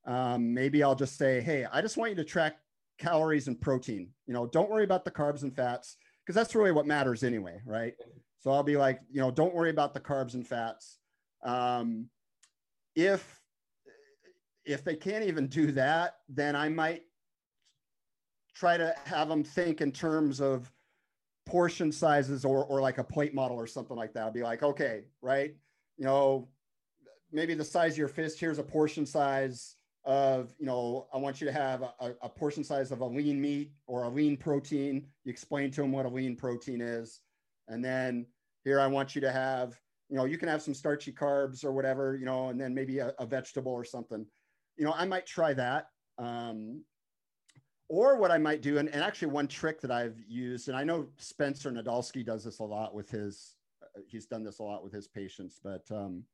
um, 0.06 0.52
maybe 0.52 0.82
I'll 0.82 0.94
just 0.94 1.16
say, 1.16 1.40
hey, 1.40 1.66
I 1.70 1.80
just 1.80 1.96
want 1.96 2.10
you 2.10 2.16
to 2.16 2.24
track 2.24 2.56
calories 2.98 3.48
and 3.48 3.60
protein. 3.60 4.08
You 4.26 4.34
know, 4.34 4.46
don't 4.46 4.70
worry 4.70 4.84
about 4.84 5.04
the 5.04 5.10
carbs 5.10 5.42
and 5.42 5.54
fats 5.54 5.96
because 6.24 6.34
that's 6.34 6.54
really 6.54 6.72
what 6.72 6.86
matters 6.86 7.22
anyway, 7.22 7.60
right? 7.64 7.94
So 8.40 8.50
I'll 8.50 8.62
be 8.62 8.76
like, 8.76 9.00
you 9.10 9.20
know, 9.20 9.30
don't 9.30 9.54
worry 9.54 9.70
about 9.70 9.94
the 9.94 10.00
carbs 10.00 10.34
and 10.34 10.46
fats. 10.46 10.98
Um, 11.44 12.08
if 12.94 13.40
if 14.64 14.84
they 14.84 14.94
can't 14.94 15.24
even 15.24 15.46
do 15.46 15.72
that, 15.72 16.16
then 16.28 16.54
I 16.54 16.68
might 16.68 17.02
try 18.54 18.76
to 18.76 18.94
have 19.04 19.28
them 19.28 19.42
think 19.42 19.80
in 19.80 19.90
terms 19.90 20.40
of 20.40 20.70
portion 21.46 21.90
sizes 21.90 22.44
or, 22.44 22.64
or 22.66 22.80
like 22.80 22.98
a 22.98 23.04
plate 23.04 23.34
model 23.34 23.56
or 23.56 23.66
something 23.66 23.96
like 23.96 24.12
that. 24.12 24.24
I'll 24.24 24.32
be 24.32 24.42
like, 24.42 24.62
okay, 24.62 25.04
right. 25.22 25.54
You 26.00 26.06
know, 26.06 26.48
maybe 27.30 27.52
the 27.52 27.62
size 27.62 27.92
of 27.92 27.98
your 27.98 28.08
fist, 28.08 28.40
here's 28.40 28.58
a 28.58 28.62
portion 28.62 29.04
size 29.04 29.76
of, 30.06 30.54
you 30.58 30.64
know, 30.64 31.06
I 31.12 31.18
want 31.18 31.42
you 31.42 31.46
to 31.46 31.52
have 31.52 31.82
a, 31.82 32.14
a 32.22 32.28
portion 32.28 32.64
size 32.64 32.90
of 32.90 33.00
a 33.02 33.04
lean 33.04 33.38
meat 33.38 33.72
or 33.86 34.04
a 34.04 34.08
lean 34.08 34.38
protein. 34.38 35.06
You 35.24 35.30
explain 35.30 35.70
to 35.72 35.82
them 35.82 35.92
what 35.92 36.06
a 36.06 36.08
lean 36.08 36.36
protein 36.36 36.80
is. 36.80 37.20
And 37.68 37.84
then 37.84 38.24
here 38.64 38.80
I 38.80 38.86
want 38.86 39.14
you 39.14 39.20
to 39.20 39.30
have, 39.30 39.78
you 40.08 40.16
know, 40.16 40.24
you 40.24 40.38
can 40.38 40.48
have 40.48 40.62
some 40.62 40.72
starchy 40.72 41.12
carbs 41.12 41.66
or 41.66 41.72
whatever, 41.72 42.16
you 42.16 42.24
know, 42.24 42.48
and 42.48 42.58
then 42.58 42.74
maybe 42.74 43.00
a, 43.00 43.12
a 43.18 43.26
vegetable 43.26 43.72
or 43.72 43.84
something. 43.84 44.24
You 44.78 44.86
know, 44.86 44.94
I 44.96 45.04
might 45.04 45.26
try 45.26 45.52
that. 45.52 45.88
Um, 46.16 46.82
or 47.90 48.16
what 48.16 48.30
I 48.30 48.38
might 48.38 48.62
do, 48.62 48.78
and, 48.78 48.88
and 48.88 49.02
actually 49.02 49.32
one 49.32 49.48
trick 49.48 49.82
that 49.82 49.90
I've 49.90 50.18
used, 50.26 50.68
and 50.68 50.78
I 50.78 50.82
know 50.82 51.08
Spencer 51.18 51.70
Nadolsky 51.70 52.24
does 52.24 52.44
this 52.44 52.60
a 52.60 52.64
lot 52.64 52.94
with 52.94 53.10
his, 53.10 53.56
he's 54.06 54.26
done 54.26 54.42
this 54.42 54.58
a 54.58 54.62
lot 54.62 54.82
with 54.82 54.92
his 54.92 55.08
patients, 55.08 55.60
but 55.62 55.84
um, 55.90 56.24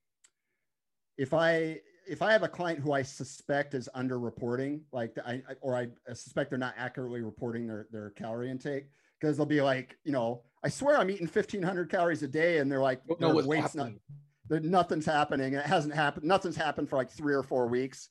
if 1.18 1.32
I 1.34 1.80
if 2.08 2.22
I 2.22 2.32
have 2.32 2.42
a 2.42 2.48
client 2.48 2.78
who 2.78 2.92
I 2.92 3.02
suspect 3.02 3.74
is 3.74 3.88
underreporting, 3.94 4.80
like 4.92 5.16
I 5.24 5.42
or 5.60 5.76
I 5.76 5.88
suspect 6.14 6.50
they're 6.50 6.58
not 6.58 6.74
accurately 6.76 7.20
reporting 7.20 7.66
their 7.66 7.86
their 7.90 8.10
calorie 8.10 8.50
intake, 8.50 8.86
because 9.20 9.36
they'll 9.36 9.46
be 9.46 9.62
like, 9.62 9.96
you 10.04 10.12
know, 10.12 10.42
I 10.62 10.68
swear 10.68 10.98
I'm 10.98 11.10
eating 11.10 11.26
1,500 11.26 11.90
calories 11.90 12.22
a 12.22 12.28
day, 12.28 12.58
and 12.58 12.70
they're 12.70 12.80
like, 12.80 13.00
their 13.18 13.34
weight's 13.34 13.74
not, 13.74 13.84
happening. 13.84 14.00
there, 14.48 14.60
nothing's 14.60 15.06
happening, 15.06 15.54
and 15.54 15.56
it 15.56 15.66
hasn't 15.66 15.94
happened. 15.94 16.26
Nothing's 16.26 16.56
happened 16.56 16.88
for 16.88 16.96
like 16.96 17.10
three 17.10 17.34
or 17.34 17.42
four 17.42 17.66
weeks. 17.66 18.08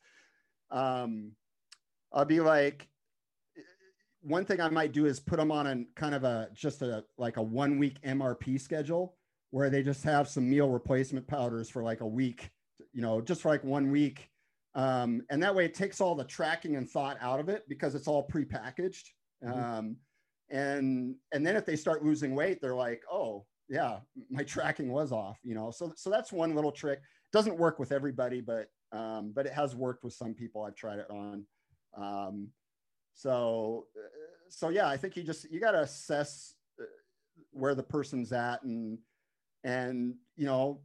Um, 0.72 1.32
I'll 2.12 2.26
be 2.26 2.40
like, 2.40 2.88
one 4.22 4.46
thing 4.46 4.60
I 4.60 4.70
might 4.70 4.92
do 4.92 5.06
is 5.06 5.20
put 5.20 5.38
them 5.38 5.52
on 5.52 5.68
a 5.68 5.84
kind 5.96 6.16
of 6.16 6.24
a 6.24 6.50
just 6.54 6.82
a 6.82 7.04
like 7.18 7.38
a 7.38 7.42
one 7.42 7.78
week 7.78 8.02
MRP 8.02 8.60
schedule 8.60 9.16
where 9.56 9.70
they 9.70 9.82
just 9.82 10.04
have 10.04 10.28
some 10.28 10.50
meal 10.50 10.70
replacement 10.70 11.26
powders 11.26 11.70
for 11.70 11.82
like 11.82 12.02
a 12.02 12.06
week, 12.06 12.50
you 12.92 13.02
know, 13.02 13.22
just 13.22 13.42
for 13.42 13.48
like 13.48 13.64
one 13.64 13.90
week. 13.90 14.30
Um, 14.74 15.22
and 15.30 15.42
that 15.42 15.56
way 15.56 15.64
it 15.64 15.74
takes 15.74 16.02
all 16.02 16.14
the 16.14 16.26
tracking 16.26 16.76
and 16.76 16.90
thought 16.90 17.16
out 17.22 17.40
of 17.40 17.48
it 17.48 17.64
because 17.70 17.96
it's 17.96 18.06
all 18.10 18.28
prepackaged. 18.28 19.06
Mhm. 19.42 19.58
Um, 19.58 19.96
and 20.50 21.16
and 21.32 21.48
then 21.48 21.56
if 21.56 21.66
they 21.66 21.78
start 21.78 22.04
losing 22.04 22.36
weight, 22.36 22.60
they're 22.60 22.76
like, 22.76 23.04
oh 23.10 23.46
yeah, 23.70 24.00
my 24.30 24.44
tracking 24.44 24.92
was 24.92 25.14
off, 25.14 25.40
you 25.42 25.56
know. 25.56 25.72
So 25.72 25.94
so 25.96 26.10
that's 26.10 26.34
one 26.34 26.54
little 26.54 26.74
trick. 26.74 27.00
Doesn't 27.32 27.58
work 27.58 27.80
with 27.80 27.94
everybody, 27.94 28.42
but 28.42 28.68
um, 28.92 29.32
but 29.34 29.46
it 29.46 29.54
has 29.54 29.74
worked 29.74 30.04
with 30.04 30.12
some 30.12 30.34
people. 30.34 30.64
I've 30.64 30.76
tried 30.76 31.00
it 31.00 31.10
on. 31.10 31.46
Um, 31.96 32.50
so 33.14 33.88
uh, 33.96 34.10
so 34.50 34.68
yeah, 34.68 34.90
I 34.90 34.98
think 34.98 35.16
you 35.16 35.24
just 35.24 35.50
you 35.50 35.62
got 35.62 35.72
to 35.72 35.84
assess 35.84 36.56
uh, 36.78 36.84
where 37.52 37.74
the 37.74 37.84
person's 37.84 38.34
at 38.34 38.62
and 38.64 39.00
and 39.66 40.14
you 40.38 40.46
know 40.46 40.80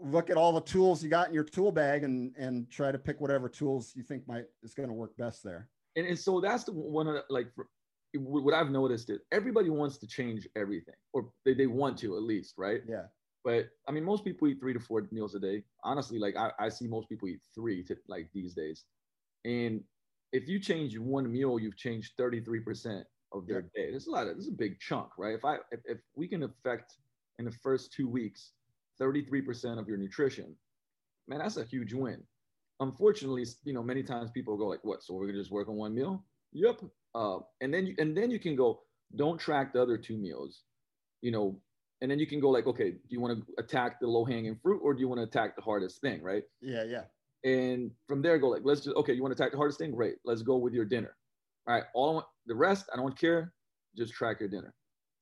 look 0.00 0.30
at 0.30 0.36
all 0.36 0.52
the 0.52 0.60
tools 0.60 1.02
you 1.02 1.10
got 1.10 1.28
in 1.28 1.34
your 1.34 1.44
tool 1.44 1.70
bag 1.70 2.02
and 2.02 2.34
and 2.36 2.68
try 2.70 2.90
to 2.90 2.98
pick 2.98 3.20
whatever 3.20 3.48
tools 3.48 3.92
you 3.94 4.02
think 4.02 4.26
might 4.26 4.46
is 4.64 4.74
going 4.74 4.88
to 4.88 4.94
work 4.94 5.16
best 5.16 5.44
there. 5.44 5.68
and, 5.94 6.06
and 6.06 6.18
so 6.18 6.40
that's 6.40 6.64
the 6.64 6.72
one 6.72 7.06
of 7.06 7.14
the, 7.14 7.24
like 7.30 7.54
for, 7.54 7.68
what 8.14 8.54
I've 8.54 8.70
noticed 8.70 9.10
is 9.10 9.20
everybody 9.32 9.68
wants 9.70 9.98
to 9.98 10.06
change 10.06 10.48
everything, 10.56 10.94
or 11.12 11.28
they, 11.44 11.52
they 11.52 11.66
want 11.66 11.98
to 11.98 12.16
at 12.16 12.22
least, 12.22 12.54
right? 12.56 12.80
Yeah. 12.88 13.02
But 13.44 13.68
I 13.86 13.92
mean, 13.92 14.04
most 14.04 14.24
people 14.24 14.48
eat 14.48 14.60
three 14.60 14.72
to 14.72 14.80
four 14.80 15.06
meals 15.10 15.34
a 15.34 15.38
day. 15.38 15.62
Honestly, 15.84 16.18
like 16.18 16.36
I, 16.36 16.50
I 16.58 16.68
see 16.70 16.86
most 16.86 17.08
people 17.08 17.28
eat 17.28 17.40
three 17.54 17.84
to 17.84 17.96
like 18.08 18.28
these 18.32 18.54
days. 18.54 18.84
And 19.44 19.82
if 20.32 20.48
you 20.48 20.58
change 20.58 20.98
one 20.98 21.30
meal, 21.30 21.58
you've 21.58 21.76
changed 21.76 22.12
33% 22.18 23.04
of 23.32 23.46
their 23.46 23.62
day. 23.62 23.90
There's 23.90 24.06
a 24.06 24.10
lot 24.10 24.26
of 24.26 24.36
this 24.36 24.46
is 24.46 24.52
a 24.52 24.56
big 24.56 24.78
chunk, 24.80 25.10
right? 25.18 25.34
If 25.34 25.44
I 25.44 25.56
if, 25.70 25.80
if 25.84 25.98
we 26.16 26.26
can 26.28 26.42
affect 26.42 26.94
in 27.38 27.44
the 27.44 27.52
first 27.52 27.92
two 27.92 28.08
weeks 28.08 28.52
33% 29.00 29.78
of 29.78 29.88
your 29.88 29.96
nutrition, 29.96 30.56
man, 31.28 31.38
that's 31.38 31.56
a 31.56 31.64
huge 31.64 31.92
win. 31.94 32.22
unfortunately, 32.80 33.44
you 33.64 33.72
know, 33.72 33.82
many 33.82 34.02
times 34.04 34.30
people 34.30 34.56
go 34.56 34.66
like, 34.68 34.84
"What? 34.84 35.02
So 35.02 35.14
we're 35.14 35.26
gonna 35.26 35.38
just 35.38 35.50
work 35.50 35.68
on 35.68 35.76
one 35.76 35.94
meal?" 35.94 36.24
Yep. 36.52 36.82
Uh, 37.14 37.38
and 37.60 37.72
then 37.74 37.86
you 37.86 37.94
and 37.98 38.16
then 38.16 38.30
you 38.30 38.38
can 38.38 38.54
go, 38.56 38.82
don't 39.16 39.38
track 39.38 39.72
the 39.72 39.82
other 39.82 39.98
two 39.98 40.16
meals, 40.16 40.62
you 41.22 41.30
know, 41.32 41.60
and 42.00 42.10
then 42.10 42.18
you 42.18 42.26
can 42.26 42.40
go 42.40 42.50
like, 42.50 42.66
okay, 42.66 42.92
do 42.92 42.98
you 43.08 43.20
want 43.20 43.38
to 43.38 43.54
attack 43.58 43.98
the 44.00 44.06
low 44.06 44.24
hanging 44.24 44.56
fruit 44.62 44.80
or 44.84 44.94
do 44.94 45.00
you 45.00 45.08
want 45.08 45.18
to 45.18 45.24
attack 45.24 45.56
the 45.56 45.62
hardest 45.62 46.00
thing, 46.00 46.22
right? 46.22 46.44
Yeah, 46.60 46.84
yeah. 46.84 47.04
And 47.44 47.90
from 48.06 48.22
there, 48.22 48.38
go 48.38 48.48
like, 48.48 48.62
let's 48.64 48.82
just 48.82 48.96
okay, 48.96 49.12
you 49.12 49.22
want 49.22 49.36
to 49.36 49.42
attack 49.42 49.52
the 49.52 49.58
hardest 49.58 49.78
thing? 49.78 49.92
Great, 49.92 50.16
let's 50.24 50.42
go 50.42 50.56
with 50.56 50.72
your 50.74 50.84
dinner. 50.84 51.16
All 51.66 51.74
right, 51.74 51.84
all 51.94 52.24
the 52.46 52.54
rest, 52.54 52.88
I 52.92 52.96
don't 52.96 53.18
care. 53.18 53.52
Just 53.96 54.12
track 54.12 54.40
your 54.40 54.48
dinner. 54.48 54.74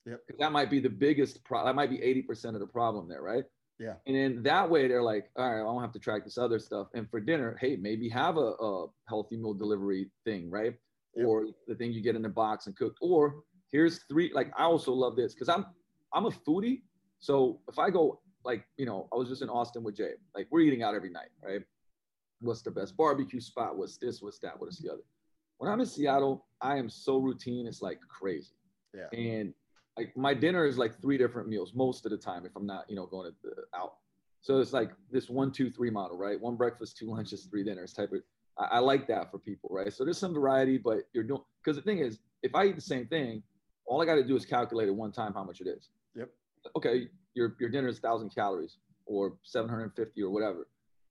Yep. 0.06 0.20
That 0.38 0.52
might 0.52 0.70
be 0.70 0.80
the 0.80 0.88
biggest 0.88 1.44
problem. 1.44 1.68
That 1.68 1.76
might 1.76 1.90
be 1.90 1.98
80% 1.98 2.54
of 2.54 2.60
the 2.60 2.66
problem 2.66 3.08
there, 3.08 3.22
right? 3.22 3.44
Yeah. 3.78 3.94
And 4.06 4.16
then 4.16 4.42
that 4.44 4.68
way 4.70 4.88
they're 4.88 5.02
like, 5.02 5.30
all 5.36 5.50
right, 5.50 5.60
I 5.60 5.64
don't 5.64 5.82
have 5.82 5.92
to 5.92 5.98
track 5.98 6.24
this 6.24 6.38
other 6.38 6.58
stuff. 6.58 6.88
And 6.94 7.10
for 7.10 7.20
dinner, 7.20 7.58
hey, 7.60 7.76
maybe 7.76 8.08
have 8.08 8.36
a, 8.36 8.52
a 8.52 8.86
healthy 9.08 9.36
meal 9.36 9.54
delivery 9.54 10.10
thing, 10.24 10.50
right? 10.50 10.74
Yep. 11.14 11.26
Or 11.26 11.46
the 11.66 11.74
thing 11.74 11.92
you 11.92 12.00
get 12.00 12.16
in 12.16 12.22
the 12.22 12.28
box 12.28 12.66
and 12.66 12.76
cook. 12.76 12.96
Or 13.00 13.42
here's 13.70 14.04
three. 14.08 14.30
Like 14.32 14.52
I 14.56 14.64
also 14.64 14.92
love 14.92 15.16
this 15.16 15.34
because 15.34 15.48
I'm 15.48 15.66
I'm 16.12 16.26
a 16.26 16.30
foodie. 16.30 16.82
So 17.18 17.60
if 17.68 17.78
I 17.78 17.90
go 17.90 18.20
like, 18.44 18.64
you 18.76 18.86
know, 18.86 19.08
I 19.12 19.16
was 19.16 19.28
just 19.28 19.42
in 19.42 19.50
Austin 19.50 19.82
with 19.82 19.96
Jay. 19.96 20.12
Like 20.34 20.46
we're 20.50 20.60
eating 20.60 20.82
out 20.82 20.94
every 20.94 21.10
night, 21.10 21.30
right? 21.42 21.62
What's 22.40 22.62
the 22.62 22.70
best 22.70 22.96
barbecue 22.96 23.40
spot? 23.40 23.76
What's 23.76 23.96
this? 23.96 24.22
What's 24.22 24.38
that? 24.40 24.58
What's 24.58 24.78
the 24.78 24.90
other? 24.90 25.02
When 25.58 25.70
I'm 25.70 25.80
in 25.80 25.86
Seattle, 25.86 26.46
I 26.60 26.76
am 26.76 26.88
so 26.88 27.18
routine. 27.18 27.66
It's 27.66 27.82
like 27.82 27.98
crazy. 28.08 28.52
Yeah. 28.94 29.18
And 29.18 29.52
like 29.96 30.16
my 30.16 30.34
dinner 30.34 30.66
is 30.66 30.78
like 30.78 31.00
three 31.00 31.16
different 31.16 31.48
meals 31.48 31.72
most 31.74 32.04
of 32.04 32.10
the 32.10 32.18
time 32.18 32.44
if 32.44 32.52
I'm 32.54 32.66
not, 32.66 32.88
you 32.88 32.96
know, 32.96 33.06
going 33.06 33.30
to 33.30 33.36
the, 33.42 33.78
out. 33.78 33.94
So 34.42 34.60
it's 34.60 34.72
like 34.72 34.90
this 35.10 35.28
one, 35.28 35.50
two, 35.50 35.70
three 35.70 35.90
model, 35.90 36.16
right? 36.16 36.40
One 36.40 36.56
breakfast, 36.56 36.96
two 36.96 37.06
lunches, 37.10 37.44
three 37.44 37.64
dinners 37.64 37.92
type 37.92 38.12
of. 38.12 38.20
I, 38.58 38.76
I 38.76 38.78
like 38.78 39.06
that 39.08 39.30
for 39.30 39.38
people, 39.38 39.70
right? 39.72 39.92
So 39.92 40.04
there's 40.04 40.18
some 40.18 40.34
variety, 40.34 40.78
but 40.78 41.08
you're 41.12 41.24
doing 41.24 41.42
because 41.64 41.76
the 41.76 41.82
thing 41.82 41.98
is, 41.98 42.18
if 42.42 42.54
I 42.54 42.66
eat 42.66 42.76
the 42.76 42.82
same 42.82 43.06
thing, 43.06 43.42
all 43.86 44.02
I 44.02 44.04
got 44.04 44.16
to 44.16 44.24
do 44.24 44.36
is 44.36 44.44
calculate 44.44 44.88
it 44.88 44.94
one 44.94 45.12
time 45.12 45.32
how 45.32 45.44
much 45.44 45.60
it 45.60 45.66
is. 45.66 45.88
Yep. 46.14 46.30
Okay, 46.76 47.08
your 47.34 47.56
your 47.58 47.70
dinner 47.70 47.88
is 47.88 47.98
thousand 47.98 48.34
calories 48.34 48.78
or 49.06 49.36
750 49.44 50.22
or 50.22 50.30
whatever. 50.30 50.68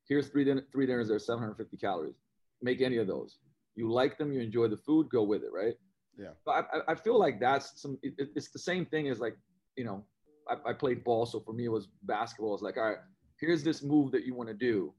Here's 0.08 0.28
three 0.28 0.43
din- 0.43 0.63
three 0.71 0.86
dinners 0.86 1.08
that 1.08 1.15
are 1.15 1.19
750 1.19 1.78
calories. 1.78 2.15
Make 2.62 2.82
any 2.82 2.98
of 2.98 3.08
those. 3.08 3.38
You 3.76 3.91
like 3.91 4.17
them, 4.17 4.32
you 4.32 4.39
enjoy 4.39 4.67
the 4.67 4.78
food, 4.78 5.10
go 5.10 5.24
with 5.24 5.43
it, 5.43 5.52
right? 5.54 5.74
Yeah. 6.17 6.30
But 6.45 6.67
I, 6.73 6.93
I 6.93 6.95
feel 6.95 7.19
like 7.19 7.39
that's 7.39 7.82
some, 7.82 7.97
it, 8.01 8.30
it's 8.36 8.49
the 8.49 8.60
same 8.60 8.86
thing 8.86 9.08
as 9.10 9.19
like, 9.19 9.36
you 9.75 9.84
know, 9.84 10.04
I, 10.47 10.69
I 10.69 10.73
played 10.73 11.04
ball. 11.04 11.25
So 11.25 11.39
for 11.39 11.54
me, 11.54 11.65
it 11.65 11.71
was 11.71 11.88
basketball. 12.04 12.54
It's 12.54 12.63
like, 12.63 12.78
all 12.78 12.84
right, 12.84 12.97
here's 13.39 13.63
this 13.63 13.84
move 13.84 14.12
that 14.12 14.25
you 14.25 14.34
want 14.34 14.49
to 14.49 14.56
do. 14.56 14.93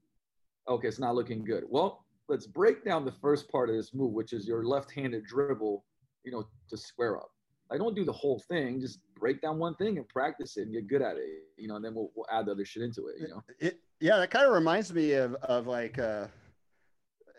Okay, 0.67 0.87
it's 0.87 0.99
not 0.99 1.15
looking 1.15 1.43
good. 1.43 1.63
Well, 1.69 2.05
let's 2.27 2.45
break 2.45 2.83
down 2.83 3.05
the 3.05 3.13
first 3.21 3.49
part 3.49 3.69
of 3.69 3.75
this 3.75 3.93
move, 3.93 4.11
which 4.11 4.33
is 4.33 4.47
your 4.47 4.65
left-handed 4.65 5.25
dribble, 5.25 5.85
you 6.23 6.31
know, 6.31 6.45
to 6.69 6.77
square 6.77 7.17
up. 7.17 7.31
I 7.71 7.77
don't 7.77 7.95
do 7.95 8.05
the 8.05 8.13
whole 8.13 8.41
thing. 8.47 8.79
Just 8.79 8.99
break 9.19 9.41
down 9.41 9.59
one 9.59 9.75
thing 9.75 9.97
and 9.97 10.07
practice 10.07 10.57
it 10.57 10.63
and 10.63 10.73
get 10.73 10.87
good 10.87 11.01
at 11.01 11.17
it. 11.17 11.25
You 11.57 11.67
know, 11.67 11.77
and 11.77 11.83
then 11.83 11.95
we'll, 11.95 12.11
we'll 12.15 12.27
add 12.31 12.45
the 12.45 12.51
other 12.51 12.65
shit 12.65 12.83
into 12.83 13.07
it. 13.07 13.15
You 13.19 13.27
know. 13.29 13.43
It, 13.59 13.79
yeah, 13.99 14.17
that 14.17 14.29
kind 14.29 14.45
of 14.45 14.53
reminds 14.53 14.93
me 14.93 15.13
of 15.13 15.33
of 15.35 15.67
like, 15.67 15.97
uh, 15.97 16.27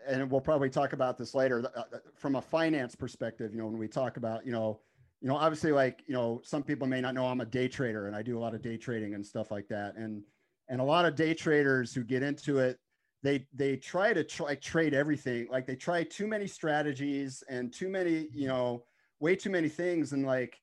and 0.07 0.29
we'll 0.29 0.41
probably 0.41 0.69
talk 0.69 0.93
about 0.93 1.17
this 1.17 1.33
later 1.33 1.71
uh, 1.75 1.83
from 2.15 2.35
a 2.35 2.41
finance 2.41 2.95
perspective. 2.95 3.53
You 3.53 3.59
know, 3.59 3.67
when 3.67 3.77
we 3.77 3.87
talk 3.87 4.17
about 4.17 4.45
you 4.45 4.51
know, 4.51 4.79
you 5.21 5.27
know, 5.27 5.35
obviously 5.35 5.71
like 5.71 6.03
you 6.07 6.13
know, 6.13 6.41
some 6.43 6.63
people 6.63 6.87
may 6.87 7.01
not 7.01 7.13
know 7.13 7.27
I'm 7.27 7.41
a 7.41 7.45
day 7.45 7.67
trader 7.67 8.07
and 8.07 8.15
I 8.15 8.21
do 8.21 8.37
a 8.37 8.41
lot 8.41 8.53
of 8.53 8.61
day 8.61 8.77
trading 8.77 9.13
and 9.13 9.25
stuff 9.25 9.51
like 9.51 9.67
that. 9.69 9.95
And 9.95 10.23
and 10.67 10.81
a 10.81 10.83
lot 10.83 11.05
of 11.05 11.15
day 11.15 11.33
traders 11.33 11.93
who 11.93 12.03
get 12.03 12.23
into 12.23 12.59
it, 12.59 12.77
they 13.23 13.47
they 13.53 13.75
try 13.75 14.13
to 14.13 14.23
try 14.23 14.55
trade 14.55 14.93
everything. 14.93 15.47
Like 15.51 15.65
they 15.65 15.75
try 15.75 16.03
too 16.03 16.27
many 16.27 16.47
strategies 16.47 17.43
and 17.49 17.73
too 17.73 17.89
many 17.89 18.29
you 18.33 18.47
know 18.47 18.83
way 19.19 19.35
too 19.35 19.49
many 19.49 19.69
things 19.69 20.13
and 20.13 20.25
like 20.25 20.57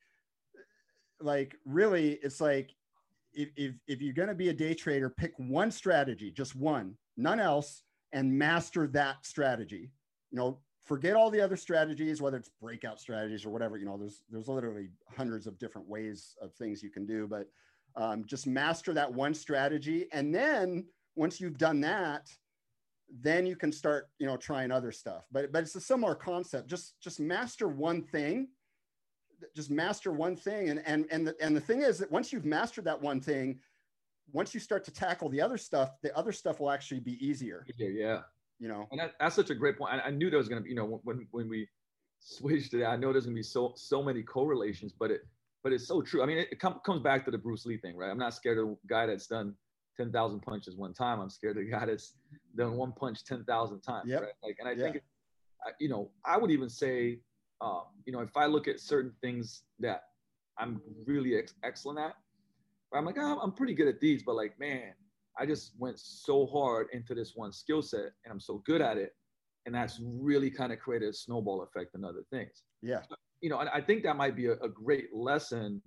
like 1.20 1.56
really 1.64 2.18
it's 2.22 2.40
like 2.40 2.70
if, 3.32 3.48
if, 3.56 3.74
if 3.86 4.00
you're 4.00 4.14
going 4.14 4.28
to 4.28 4.34
be 4.34 4.48
a 4.48 4.52
day 4.52 4.74
trader 4.74 5.10
pick 5.10 5.32
one 5.36 5.70
strategy 5.70 6.30
just 6.30 6.56
one 6.56 6.96
none 7.16 7.40
else 7.40 7.82
and 8.12 8.32
master 8.32 8.86
that 8.88 9.24
strategy. 9.24 9.90
You 10.30 10.38
know 10.38 10.58
forget 10.84 11.16
all 11.16 11.30
the 11.30 11.40
other 11.40 11.56
strategies 11.56 12.22
whether 12.22 12.36
it's 12.36 12.50
breakout 12.60 13.00
strategies 13.00 13.44
or 13.44 13.50
whatever 13.50 13.76
you 13.76 13.84
know 13.84 13.96
there's 13.96 14.22
there's 14.30 14.46
literally 14.46 14.88
hundreds 15.16 15.48
of 15.48 15.58
different 15.58 15.88
ways 15.88 16.36
of 16.40 16.54
things 16.54 16.80
you 16.80 16.90
can 16.90 17.04
do 17.04 17.26
but 17.26 17.48
um, 17.96 18.24
just 18.26 18.46
master 18.46 18.92
that 18.92 19.12
one 19.12 19.34
strategy. 19.34 20.06
And 20.12 20.34
then 20.34 20.84
once 21.14 21.40
you've 21.40 21.58
done 21.58 21.80
that 21.80 22.28
then 23.22 23.46
you 23.46 23.54
can 23.54 23.70
start 23.70 24.08
you 24.18 24.26
know 24.26 24.36
trying 24.36 24.72
other 24.72 24.92
stuff. 24.92 25.24
But 25.30 25.52
but 25.52 25.62
it's 25.62 25.76
a 25.76 25.80
similar 25.80 26.14
concept. 26.14 26.68
Just 26.68 27.00
just 27.00 27.20
master 27.20 27.68
one 27.68 28.02
thing 28.02 28.48
just 29.54 29.70
master 29.70 30.12
one 30.12 30.36
thing. 30.36 30.70
And 30.70 30.82
and 30.86 31.06
and 31.10 31.26
the, 31.26 31.36
and 31.40 31.56
the 31.56 31.60
thing 31.60 31.82
is 31.82 31.98
that 31.98 32.10
once 32.10 32.32
you've 32.32 32.44
mastered 32.44 32.84
that 32.84 33.00
one 33.00 33.20
thing 33.20 33.60
once 34.32 34.52
you 34.54 34.60
start 34.60 34.84
to 34.84 34.90
tackle 34.92 35.28
the 35.28 35.40
other 35.40 35.56
stuff 35.58 35.90
the 36.02 36.16
other 36.16 36.32
stuff 36.32 36.60
will 36.60 36.70
actually 36.70 37.00
be 37.00 37.14
easier 37.26 37.64
Yeah, 37.76 37.88
yeah. 37.88 38.20
you 38.58 38.68
know 38.68 38.86
And 38.90 39.00
that, 39.00 39.14
that's 39.20 39.34
such 39.36 39.50
a 39.50 39.54
great 39.54 39.78
point. 39.78 39.92
I, 39.94 40.00
I 40.08 40.10
knew 40.10 40.30
there 40.30 40.38
was 40.38 40.48
going 40.48 40.60
to 40.60 40.64
be, 40.64 40.70
you 40.70 40.76
know, 40.76 41.00
when 41.04 41.26
when 41.30 41.48
we 41.48 41.68
switched 42.20 42.70
to 42.72 42.78
that, 42.78 42.88
I 42.90 42.96
know 42.96 43.12
there's 43.12 43.26
going 43.26 43.36
to 43.36 43.38
be 43.38 43.42
so 43.42 43.72
so 43.76 44.02
many 44.02 44.22
correlations, 44.22 44.92
but 44.92 45.10
it 45.10 45.20
but 45.62 45.72
it's 45.72 45.86
so 45.86 46.00
true. 46.00 46.22
I 46.22 46.26
mean, 46.26 46.38
it, 46.38 46.48
it 46.52 46.58
com- 46.60 46.80
comes 46.84 47.02
back 47.02 47.24
to 47.26 47.30
the 47.30 47.38
Bruce 47.38 47.66
Lee 47.66 47.76
thing, 47.78 47.96
right? 47.96 48.10
I'm 48.10 48.18
not 48.18 48.34
scared 48.34 48.58
of 48.58 48.68
the 48.68 48.76
guy 48.86 49.06
that's 49.06 49.26
done 49.26 49.54
ten 49.96 50.10
thousand 50.12 50.40
punches 50.40 50.76
one 50.76 50.94
time. 50.94 51.20
I'm 51.20 51.30
scared 51.30 51.56
of 51.58 51.64
the 51.64 51.70
guy 51.70 51.86
that's 51.86 52.14
done 52.56 52.76
one 52.76 52.92
punch 52.92 53.24
ten 53.24 53.44
thousand 53.44 53.80
times. 53.82 54.08
Yep. 54.08 54.20
Right? 54.22 54.32
Like, 54.42 54.56
and 54.60 54.68
I 54.68 54.72
Yeah. 54.72 54.82
think, 54.84 54.96
it, 54.96 55.04
I- 55.66 55.72
you 55.78 55.88
know, 55.88 56.10
I 56.24 56.36
would 56.38 56.50
even 56.50 56.68
say, 56.68 57.20
um, 57.60 57.82
you 58.06 58.12
know, 58.12 58.20
if 58.20 58.36
I 58.36 58.46
look 58.46 58.66
at 58.68 58.80
certain 58.80 59.12
things 59.20 59.62
that 59.80 60.00
I'm 60.58 60.80
really 61.06 61.36
ex- 61.36 61.54
excellent 61.64 61.98
at, 61.98 62.14
I'm 62.96 63.04
like, 63.04 63.16
oh, 63.18 63.38
I'm 63.42 63.52
pretty 63.52 63.74
good 63.74 63.88
at 63.88 64.00
these, 64.00 64.22
but 64.22 64.34
like, 64.34 64.58
man, 64.58 64.92
I 65.38 65.46
just 65.46 65.72
went 65.78 65.98
so 65.98 66.46
hard 66.46 66.88
into 66.92 67.14
this 67.14 67.32
one 67.34 67.52
skill 67.52 67.82
set 67.82 68.12
and 68.24 68.32
I'm 68.32 68.40
so 68.40 68.62
good 68.66 68.80
at 68.80 68.96
it. 68.96 69.14
And 69.66 69.74
that's 69.74 70.00
really 70.02 70.50
kind 70.50 70.72
of 70.72 70.78
created 70.78 71.08
a 71.08 71.12
snowball 71.12 71.62
effect 71.62 71.94
in 71.94 72.04
other 72.04 72.22
things. 72.30 72.62
yeah 72.82 73.02
You 73.42 73.50
know, 73.50 73.58
and 73.58 73.68
I 73.68 73.80
think 73.80 74.02
that 74.04 74.16
might 74.16 74.36
be 74.36 74.46
a, 74.46 74.52
a 74.52 74.68
great 74.68 75.12
lesson 75.12 75.82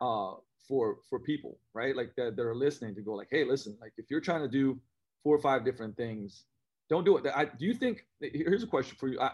uh, 0.00 0.32
for 0.66 0.98
for 1.08 1.20
people, 1.20 1.58
right? 1.74 1.94
Like 1.94 2.14
that, 2.16 2.36
that 2.36 2.42
are 2.42 2.54
listening 2.54 2.94
to 2.96 3.02
go 3.02 3.14
like, 3.14 3.28
hey, 3.30 3.44
listen, 3.44 3.76
like 3.80 3.92
if 3.96 4.06
you're 4.10 4.20
trying 4.20 4.42
to 4.42 4.48
do 4.48 4.80
four 5.22 5.36
or 5.36 5.40
five 5.40 5.64
different 5.64 5.96
things, 5.96 6.44
don't 6.88 7.04
do 7.04 7.16
it. 7.18 7.26
I, 7.34 7.44
do 7.44 7.66
you 7.66 7.74
think, 7.74 8.06
here's 8.20 8.62
a 8.62 8.66
question 8.66 8.96
for 8.98 9.08
you. 9.08 9.20
I, 9.20 9.30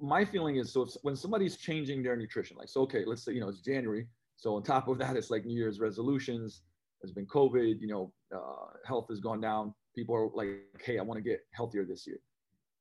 my 0.00 0.24
feeling 0.24 0.56
is 0.56 0.72
so 0.72 0.82
if, 0.82 0.90
when 1.02 1.16
somebody's 1.16 1.56
changing 1.56 2.02
their 2.02 2.16
nutrition, 2.16 2.56
like, 2.56 2.68
so, 2.68 2.82
okay, 2.82 3.04
let's 3.04 3.22
say, 3.24 3.32
you 3.32 3.40
know, 3.40 3.48
it's 3.48 3.60
January. 3.60 4.06
So 4.38 4.54
on 4.54 4.62
top 4.62 4.86
of 4.88 4.98
that, 4.98 5.16
it's 5.16 5.30
like 5.30 5.44
New 5.44 5.56
Year's 5.58 5.80
resolutions. 5.80 6.62
There's 7.02 7.12
been 7.12 7.26
COVID, 7.26 7.80
you 7.80 7.88
know, 7.88 8.12
uh, 8.34 8.70
health 8.86 9.06
has 9.10 9.20
gone 9.20 9.40
down. 9.40 9.74
People 9.94 10.14
are 10.14 10.28
like, 10.32 10.48
hey, 10.80 10.98
I 10.98 11.02
want 11.02 11.18
to 11.18 11.22
get 11.22 11.40
healthier 11.52 11.84
this 11.84 12.06
year. 12.06 12.20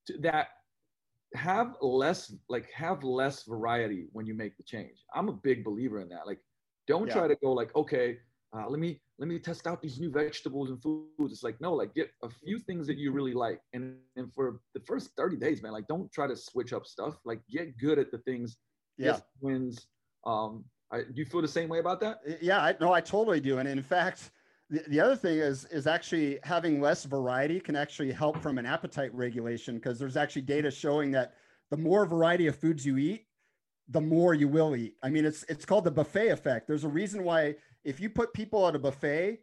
To 0.07 0.17
that 0.19 0.49
have 1.33 1.75
less, 1.81 2.33
like 2.47 2.71
have 2.71 3.03
less 3.03 3.43
variety 3.43 4.07
when 4.13 4.25
you 4.27 4.35
make 4.35 4.55
the 4.55 4.63
change. 4.63 5.03
I'm 5.15 5.29
a 5.29 5.33
big 5.33 5.63
believer 5.65 5.99
in 5.99 6.09
that. 6.09 6.27
Like, 6.27 6.39
don't 6.87 7.07
Yeah. 7.07 7.13
try 7.13 7.27
to 7.27 7.35
go 7.43 7.51
like, 7.53 7.75
okay, 7.75 8.19
uh, 8.55 8.69
let 8.69 8.79
me 8.79 9.01
let 9.19 9.27
me 9.27 9.39
test 9.39 9.65
out 9.67 9.81
these 9.81 9.99
new 9.99 10.11
vegetables 10.11 10.69
and 10.69 10.81
foods. 10.81 11.33
It's 11.33 11.43
like 11.43 11.59
no, 11.59 11.73
like 11.73 11.93
get 11.95 12.11
a 12.23 12.29
few 12.29 12.59
things 12.59 12.87
that 12.87 12.97
you 12.97 13.11
really 13.11 13.33
like, 13.33 13.61
and 13.73 13.97
and 14.15 14.31
for 14.33 14.61
the 14.73 14.79
first 14.81 15.11
30 15.17 15.37
days, 15.37 15.61
man, 15.61 15.73
like 15.73 15.87
don't 15.87 16.11
try 16.11 16.27
to 16.27 16.35
switch 16.35 16.71
up 16.71 16.85
stuff. 16.85 17.17
Like 17.25 17.41
get 17.51 17.77
good 17.77 17.99
at 17.99 18.11
the 18.11 18.19
things. 18.19 18.57
yeah 18.97 19.19
wins. 19.41 19.87
Um, 20.25 20.63
I, 20.91 20.99
do 20.99 21.13
you 21.15 21.25
feel 21.25 21.41
the 21.41 21.47
same 21.47 21.69
way 21.69 21.79
about 21.79 21.99
that? 22.01 22.21
yeah 22.41 22.59
i 22.61 22.75
no 22.79 22.93
i 22.93 23.01
totally 23.01 23.39
do 23.39 23.57
and 23.59 23.67
in 23.67 23.81
fact 23.81 24.31
the, 24.69 24.83
the 24.87 24.99
other 24.99 25.15
thing 25.15 25.37
is 25.37 25.65
is 25.65 25.87
actually 25.87 26.39
having 26.43 26.81
less 26.81 27.03
variety 27.05 27.59
can 27.59 27.75
actually 27.75 28.11
help 28.11 28.41
from 28.41 28.57
an 28.57 28.65
appetite 28.65 29.13
regulation 29.13 29.75
because 29.75 29.99
there's 29.99 30.17
actually 30.17 30.41
data 30.43 30.71
showing 30.71 31.11
that 31.11 31.33
the 31.71 31.77
more 31.77 32.05
variety 32.05 32.47
of 32.47 32.55
foods 32.55 32.85
you 32.85 32.97
eat 32.97 33.25
the 33.89 34.01
more 34.01 34.33
you 34.33 34.47
will 34.47 34.75
eat. 34.75 34.95
I 35.01 35.09
mean 35.09 35.25
it's 35.25 35.43
it's 35.43 35.65
called 35.65 35.85
the 35.85 35.91
buffet 35.91 36.29
effect. 36.29 36.67
There's 36.67 36.83
a 36.83 36.89
reason 36.89 37.23
why 37.23 37.55
if 37.83 37.99
you 37.99 38.09
put 38.09 38.33
people 38.33 38.67
at 38.67 38.75
a 38.75 38.79
buffet 38.79 39.39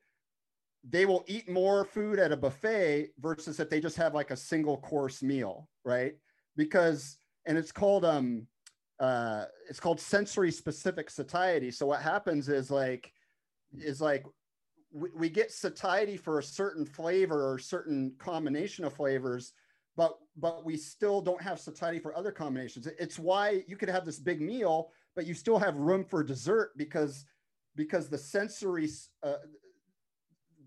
they 0.86 1.06
will 1.06 1.24
eat 1.26 1.48
more 1.48 1.86
food 1.86 2.18
at 2.18 2.30
a 2.30 2.36
buffet 2.36 3.08
versus 3.18 3.58
if 3.58 3.70
they 3.70 3.80
just 3.80 3.96
have 3.96 4.14
like 4.14 4.30
a 4.30 4.36
single 4.36 4.76
course 4.78 5.22
meal 5.22 5.68
right? 5.84 6.14
Because 6.56 7.16
and 7.46 7.56
it's 7.56 7.72
called 7.72 8.04
um 8.04 8.46
uh 9.00 9.44
it's 9.68 9.80
called 9.80 10.00
sensory 10.00 10.50
specific 10.50 11.10
satiety. 11.10 11.70
So 11.70 11.86
what 11.86 12.00
happens 12.02 12.48
is 12.48 12.70
like 12.70 13.12
is 13.72 14.00
like 14.00 14.24
we, 14.92 15.08
we 15.16 15.28
get 15.28 15.50
satiety 15.50 16.16
for 16.16 16.38
a 16.38 16.42
certain 16.42 16.86
flavor 16.86 17.50
or 17.52 17.58
certain 17.58 18.14
combination 18.18 18.84
of 18.84 18.92
flavors 18.92 19.52
but 19.96 20.18
but 20.36 20.64
we 20.64 20.76
still 20.76 21.20
don't 21.20 21.42
have 21.42 21.60
satiety 21.60 22.00
for 22.00 22.16
other 22.16 22.32
combinations. 22.32 22.86
It's 22.86 23.18
why 23.18 23.62
you 23.68 23.76
could 23.76 23.88
have 23.88 24.04
this 24.04 24.18
big 24.18 24.40
meal 24.40 24.90
but 25.14 25.26
you 25.26 25.34
still 25.34 25.58
have 25.58 25.76
room 25.76 26.04
for 26.04 26.22
dessert 26.22 26.72
because 26.76 27.24
because 27.76 28.08
the 28.08 28.18
sensory 28.18 28.88
uh, 29.22 29.36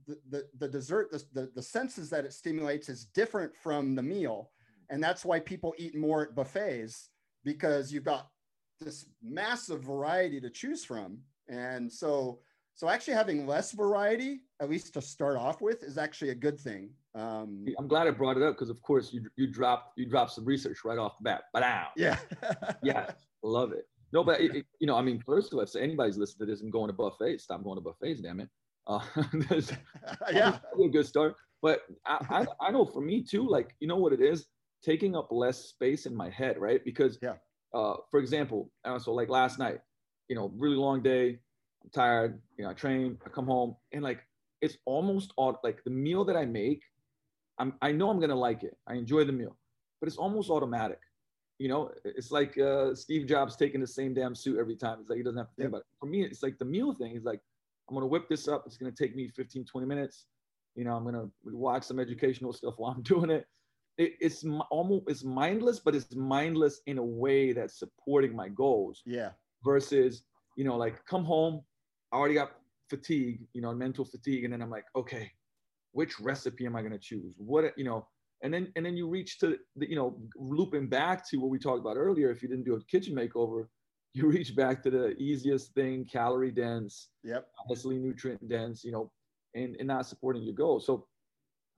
the, 0.07 0.17
the, 0.29 0.47
the 0.59 0.67
dessert, 0.67 1.11
the, 1.11 1.23
the, 1.33 1.51
the 1.55 1.61
senses 1.61 2.09
that 2.09 2.25
it 2.25 2.33
stimulates 2.33 2.89
is 2.89 3.05
different 3.05 3.55
from 3.55 3.95
the 3.95 4.01
meal. 4.01 4.51
And 4.89 5.03
that's 5.03 5.25
why 5.25 5.39
people 5.39 5.75
eat 5.77 5.95
more 5.95 6.23
at 6.23 6.35
buffets 6.35 7.09
because 7.47 7.93
you've 7.93 8.03
got 8.03 8.27
this 8.81 9.05
massive 9.23 9.81
variety 9.81 10.41
to 10.41 10.49
choose 10.49 10.83
from. 10.83 11.19
And 11.47 11.89
so, 11.89 12.39
so 12.75 12.89
actually 12.89 13.13
having 13.13 13.47
less 13.47 13.71
variety, 13.71 14.41
at 14.61 14.69
least 14.69 14.93
to 14.95 15.01
start 15.01 15.37
off 15.37 15.61
with, 15.61 15.81
is 15.81 15.97
actually 15.97 16.31
a 16.31 16.35
good 16.35 16.59
thing. 16.59 16.89
Um, 17.15 17.65
I'm 17.79 17.87
glad 17.87 18.05
I 18.05 18.11
brought 18.11 18.35
it 18.35 18.43
up 18.43 18.55
because, 18.55 18.69
of 18.69 18.81
course, 18.81 19.13
you 19.13 19.21
you 19.37 19.47
dropped 19.47 19.97
you 19.97 20.05
dropped 20.05 20.31
some 20.33 20.43
research 20.43 20.79
right 20.83 20.97
off 20.97 21.17
the 21.17 21.23
bat. 21.23 21.43
But 21.53 21.61
now, 21.61 21.87
yeah, 21.95 22.17
yeah, 22.83 23.11
love 23.43 23.71
it. 23.71 23.87
No, 24.11 24.25
but 24.25 24.41
it, 24.41 24.57
it, 24.57 24.65
you 24.79 24.87
know, 24.87 24.97
I 24.97 25.01
mean, 25.01 25.23
first 25.25 25.51
of 25.51 25.57
all, 25.57 25.63
if 25.63 25.75
anybody's 25.75 26.17
listening 26.17 26.47
to 26.47 26.51
this 26.51 26.61
and 26.61 26.71
going 26.71 26.87
to 26.87 26.93
buffets, 26.93 27.45
stop 27.45 27.63
going 27.63 27.77
to 27.77 27.81
buffets, 27.81 28.21
damn 28.21 28.41
it. 28.41 28.49
Uh, 28.85 28.99
yeah, 30.33 30.59
a 30.83 30.87
good 30.89 31.07
start. 31.07 31.35
But 31.61 31.81
I, 32.05 32.45
I, 32.61 32.67
I 32.67 32.71
know 32.71 32.85
for 32.85 33.01
me 33.01 33.23
too, 33.23 33.47
like 33.47 33.73
you 33.79 33.87
know 33.87 33.97
what 33.97 34.13
it 34.13 34.21
is, 34.21 34.47
taking 34.83 35.15
up 35.15 35.27
less 35.31 35.65
space 35.65 36.05
in 36.05 36.15
my 36.15 36.29
head, 36.29 36.57
right? 36.57 36.83
Because 36.83 37.17
yeah, 37.21 37.35
uh, 37.73 37.95
for 38.09 38.19
example, 38.19 38.71
so 38.99 39.13
like 39.13 39.29
last 39.29 39.59
night, 39.59 39.79
you 40.29 40.35
know, 40.35 40.51
really 40.55 40.75
long 40.75 41.01
day, 41.01 41.39
I'm 41.83 41.89
tired, 41.93 42.39
you 42.57 42.63
know, 42.63 42.71
I 42.71 42.73
train, 42.73 43.17
I 43.25 43.29
come 43.29 43.45
home, 43.45 43.75
and 43.91 44.03
like 44.03 44.19
it's 44.61 44.77
almost 44.85 45.33
all 45.37 45.59
like 45.63 45.83
the 45.83 45.91
meal 45.91 46.25
that 46.25 46.35
I 46.35 46.45
make 46.45 46.81
I'm, 47.59 47.73
I 47.81 47.91
know 47.91 48.09
I'm 48.09 48.19
gonna 48.19 48.35
like 48.35 48.63
it. 48.63 48.77
I 48.87 48.95
enjoy 48.95 49.23
the 49.23 49.31
meal, 49.31 49.57
but 49.99 50.07
it's 50.07 50.17
almost 50.17 50.49
automatic. 50.49 50.99
You 51.59 51.69
know, 51.69 51.91
it's 52.05 52.31
like 52.31 52.57
uh, 52.59 52.93
Steve 52.93 53.25
Jobs 53.25 53.55
taking 53.55 53.81
the 53.81 53.87
same 53.87 54.13
damn 54.13 54.35
suit 54.35 54.59
every 54.59 54.75
time. 54.75 54.99
It's 55.01 55.09
like 55.09 55.17
he 55.17 55.23
doesn't 55.23 55.39
have 55.39 55.49
to 55.49 55.55
think 55.55 55.65
yep. 55.65 55.69
about 55.69 55.79
it. 55.79 55.87
For 55.99 56.05
me, 56.05 56.23
it's 56.23 56.43
like 56.43 56.59
the 56.59 56.65
meal 56.65 56.93
thing. 56.93 57.15
Is 57.15 57.23
like 57.23 57.41
I'm 57.89 57.95
gonna 57.95 58.07
whip 58.07 58.29
this 58.29 58.47
up. 58.47 58.63
It's 58.67 58.77
gonna 58.77 58.91
take 58.91 59.15
me 59.15 59.27
15, 59.29 59.65
20 59.65 59.87
minutes. 59.87 60.25
You 60.75 60.83
know, 60.83 60.93
I'm 60.93 61.03
gonna 61.03 61.27
watch 61.43 61.83
some 61.83 61.99
educational 61.99 62.53
stuff 62.59 62.75
while 62.77 62.91
I'm 62.91 63.01
doing 63.01 63.31
it. 63.31 63.47
It 63.97 64.13
it's 64.19 64.45
almost 64.69 65.05
it's 65.07 65.23
mindless, 65.23 65.79
but 65.79 65.95
it's 65.95 66.15
mindless 66.15 66.81
in 66.85 66.97
a 66.97 67.03
way 67.03 67.53
that's 67.53 67.79
supporting 67.79 68.35
my 68.35 68.49
goals. 68.49 69.01
Yeah. 69.05 69.31
Versus, 69.63 70.23
you 70.55 70.63
know, 70.63 70.77
like 70.77 71.03
come 71.05 71.25
home, 71.25 71.63
I 72.11 72.17
already 72.17 72.35
got 72.35 72.51
fatigue, 72.89 73.41
you 73.53 73.61
know, 73.61 73.73
mental 73.73 74.05
fatigue, 74.05 74.43
and 74.43 74.53
then 74.53 74.61
I'm 74.61 74.69
like, 74.69 74.85
okay, 74.95 75.31
which 75.91 76.19
recipe 76.19 76.65
am 76.65 76.75
I 76.75 76.81
going 76.81 76.93
to 76.93 76.99
choose? 76.99 77.33
What, 77.37 77.77
you 77.77 77.83
know, 77.83 78.07
and 78.43 78.53
then, 78.53 78.71
and 78.75 78.85
then 78.85 78.95
you 78.95 79.07
reach 79.09 79.39
to 79.39 79.57
the, 79.75 79.89
you 79.89 79.95
know, 79.95 80.17
looping 80.35 80.87
back 80.87 81.27
to 81.29 81.37
what 81.37 81.49
we 81.49 81.57
talked 81.57 81.79
about 81.79 81.97
earlier. 81.97 82.29
If 82.29 82.43
you 82.43 82.47
didn't 82.47 82.65
do 82.65 82.75
a 82.75 82.83
kitchen 82.85 83.15
makeover, 83.15 83.67
you 84.13 84.27
reach 84.27 84.55
back 84.55 84.81
to 84.83 84.89
the 84.89 85.17
easiest 85.17 85.73
thing, 85.73 86.05
calorie 86.05 86.51
dense, 86.51 87.09
yep, 87.23 87.47
honestly 87.65 87.97
nutrient 87.97 88.47
dense, 88.47 88.83
you 88.83 88.91
know, 88.91 89.11
and, 89.53 89.75
and 89.77 89.87
not 89.87 90.05
supporting 90.05 90.43
your 90.43 90.55
goals. 90.55 90.85
So 90.85 91.07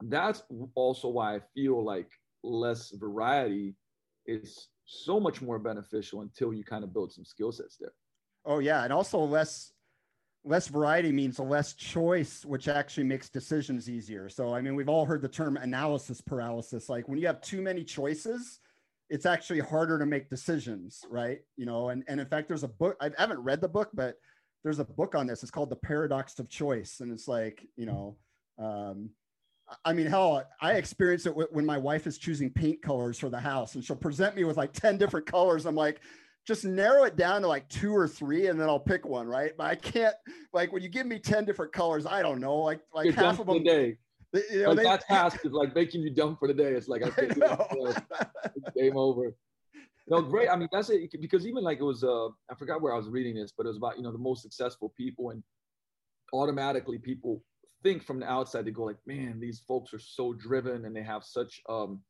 that's 0.04 0.44
also 0.76 1.08
why 1.10 1.36
I 1.36 1.42
feel 1.54 1.84
like 1.84 2.10
less 2.44 2.92
variety 2.92 3.76
is 4.26 4.70
so 4.86 5.20
much 5.20 5.42
more 5.42 5.60
beneficial 5.60 6.22
until 6.22 6.54
you 6.54 6.64
kind 6.64 6.84
of 6.84 6.94
build 6.94 7.12
some 7.12 7.26
skill 7.26 7.52
sets 7.52 7.78
there. 7.80 7.94
Oh 8.46 8.60
yeah, 8.60 8.84
and 8.84 8.94
also 8.94 9.20
less 9.20 9.74
less 10.46 10.68
variety 10.68 11.12
means 11.12 11.38
less 11.40 11.74
choice, 11.74 12.46
which 12.46 12.68
actually 12.68 13.04
makes 13.04 13.30
decisions 13.30 13.90
easier. 13.90 14.30
So, 14.30 14.54
I 14.54 14.62
mean, 14.62 14.76
we've 14.76 14.90
all 14.90 15.06
heard 15.06 15.22
the 15.22 15.28
term 15.28 15.58
analysis 15.58 16.22
paralysis. 16.22 16.90
Like 16.90 17.08
when 17.10 17.20
you 17.20 17.28
have 17.28 17.42
too 17.42 17.62
many 17.62 17.84
choices, 17.84 18.60
it's 19.10 19.26
actually 19.26 19.60
harder 19.60 20.00
to 20.00 20.06
make 20.06 20.30
decisions, 20.30 21.04
right? 21.10 21.40
You 21.58 21.66
know, 21.66 21.90
and, 21.90 22.04
and 22.08 22.20
in 22.20 22.28
fact, 22.28 22.48
there's 22.48 22.64
a 22.64 22.70
book, 22.70 22.96
I 23.02 23.12
haven't 23.18 23.40
read 23.40 23.60
the 23.60 23.68
book, 23.68 23.90
but 23.94 24.16
there's 24.64 24.80
a 24.80 24.86
book 24.86 25.16
on 25.16 25.28
this. 25.28 25.42
It's 25.44 25.52
called 25.52 25.70
The 25.70 25.76
Paradox 25.76 26.38
of 26.40 26.50
Choice. 26.50 27.00
And 27.02 27.12
it's 27.12 27.28
like, 27.28 27.66
you 27.76 27.86
know, 27.86 28.18
um, 28.58 29.10
I 29.86 29.94
mean, 29.94 30.08
hell, 30.08 30.44
I 30.62 30.74
experience 30.74 31.26
it 31.26 31.34
when 31.52 31.66
my 31.66 31.78
wife 31.78 32.08
is 32.08 32.18
choosing 32.18 32.50
paint 32.50 32.82
colors 32.82 33.20
for 33.20 33.30
the 33.30 33.40
house 33.40 33.76
and 33.76 33.84
she'll 33.84 33.96
present 33.96 34.36
me 34.36 34.44
with 34.44 34.58
like 34.58 34.74
10 34.74 34.98
different 34.98 35.26
colors. 35.26 35.66
I'm 35.66 35.76
like, 35.76 36.02
just 36.48 36.66
narrow 36.66 37.04
it 37.04 37.16
down 37.16 37.42
to 37.42 37.48
like 37.48 37.70
two 37.70 37.96
or 37.96 38.08
three 38.08 38.48
and 38.48 38.60
then 38.60 38.68
I'll 38.68 38.80
pick 38.80 39.06
one, 39.06 39.28
right? 39.28 39.52
But 39.56 39.68
I 39.68 39.76
can't 39.76 40.16
like 40.54 40.72
when 40.72 40.82
you 40.82 40.90
give 40.90 41.06
me 41.06 41.20
10 41.20 41.46
different 41.46 41.72
colors, 41.72 42.06
I 42.06 42.22
don't 42.22 42.40
know, 42.40 42.56
like 42.58 42.82
like 42.94 43.06
You're 43.06 43.14
half 43.14 43.40
of 43.40 43.46
them. 43.46 43.64
The 43.64 43.64
day. 43.64 43.98
They, 44.32 44.42
you 44.52 44.64
know, 44.64 44.70
like 44.70 44.78
they, 44.78 44.84
that 44.84 45.02
task 45.08 45.46
is 45.46 45.52
like 45.52 45.76
making 45.76 46.02
you 46.02 46.10
dumb 46.10 46.38
for 46.38 46.48
the 46.48 46.54
day. 46.54 46.74
It's 46.74 46.88
like 46.88 47.04
I 47.04 47.10
think 47.10 47.34
it's 47.38 48.70
game 48.76 48.98
over. 48.98 49.36
No, 50.08 50.22
great. 50.22 50.50
I 50.50 50.56
mean, 50.56 50.70
that's 50.72 50.90
it 50.90 51.12
because 51.22 51.46
even 51.46 51.64
like 51.64 51.80
it 51.80 51.84
was 51.84 52.04
uh 52.04 52.28
I 52.50 52.56
forgot 52.58 52.82
where 52.82 52.94
I 52.94 52.98
was 52.98 53.10
reading 53.10 53.36
this, 53.36 53.54
but 53.56 53.66
it 53.66 53.70
was 53.70 53.78
about 53.78 53.98
you 53.98 54.04
know 54.04 54.12
the 54.12 54.18
most 54.18 54.42
successful 54.42 54.92
people 54.98 55.30
and 55.30 55.44
automatically 56.34 56.98
people 56.98 57.44
think 57.84 58.04
from 58.04 58.20
the 58.20 58.30
outside 58.30 58.66
they 58.66 58.72
go 58.72 58.84
like, 58.84 58.98
man, 59.06 59.40
these 59.40 59.60
folks 59.60 59.94
are 59.94 60.00
so 60.00 60.34
driven 60.34 60.86
and 60.86 60.96
they 60.96 61.04
have 61.04 61.24
such 61.24 61.62
um 61.70 62.02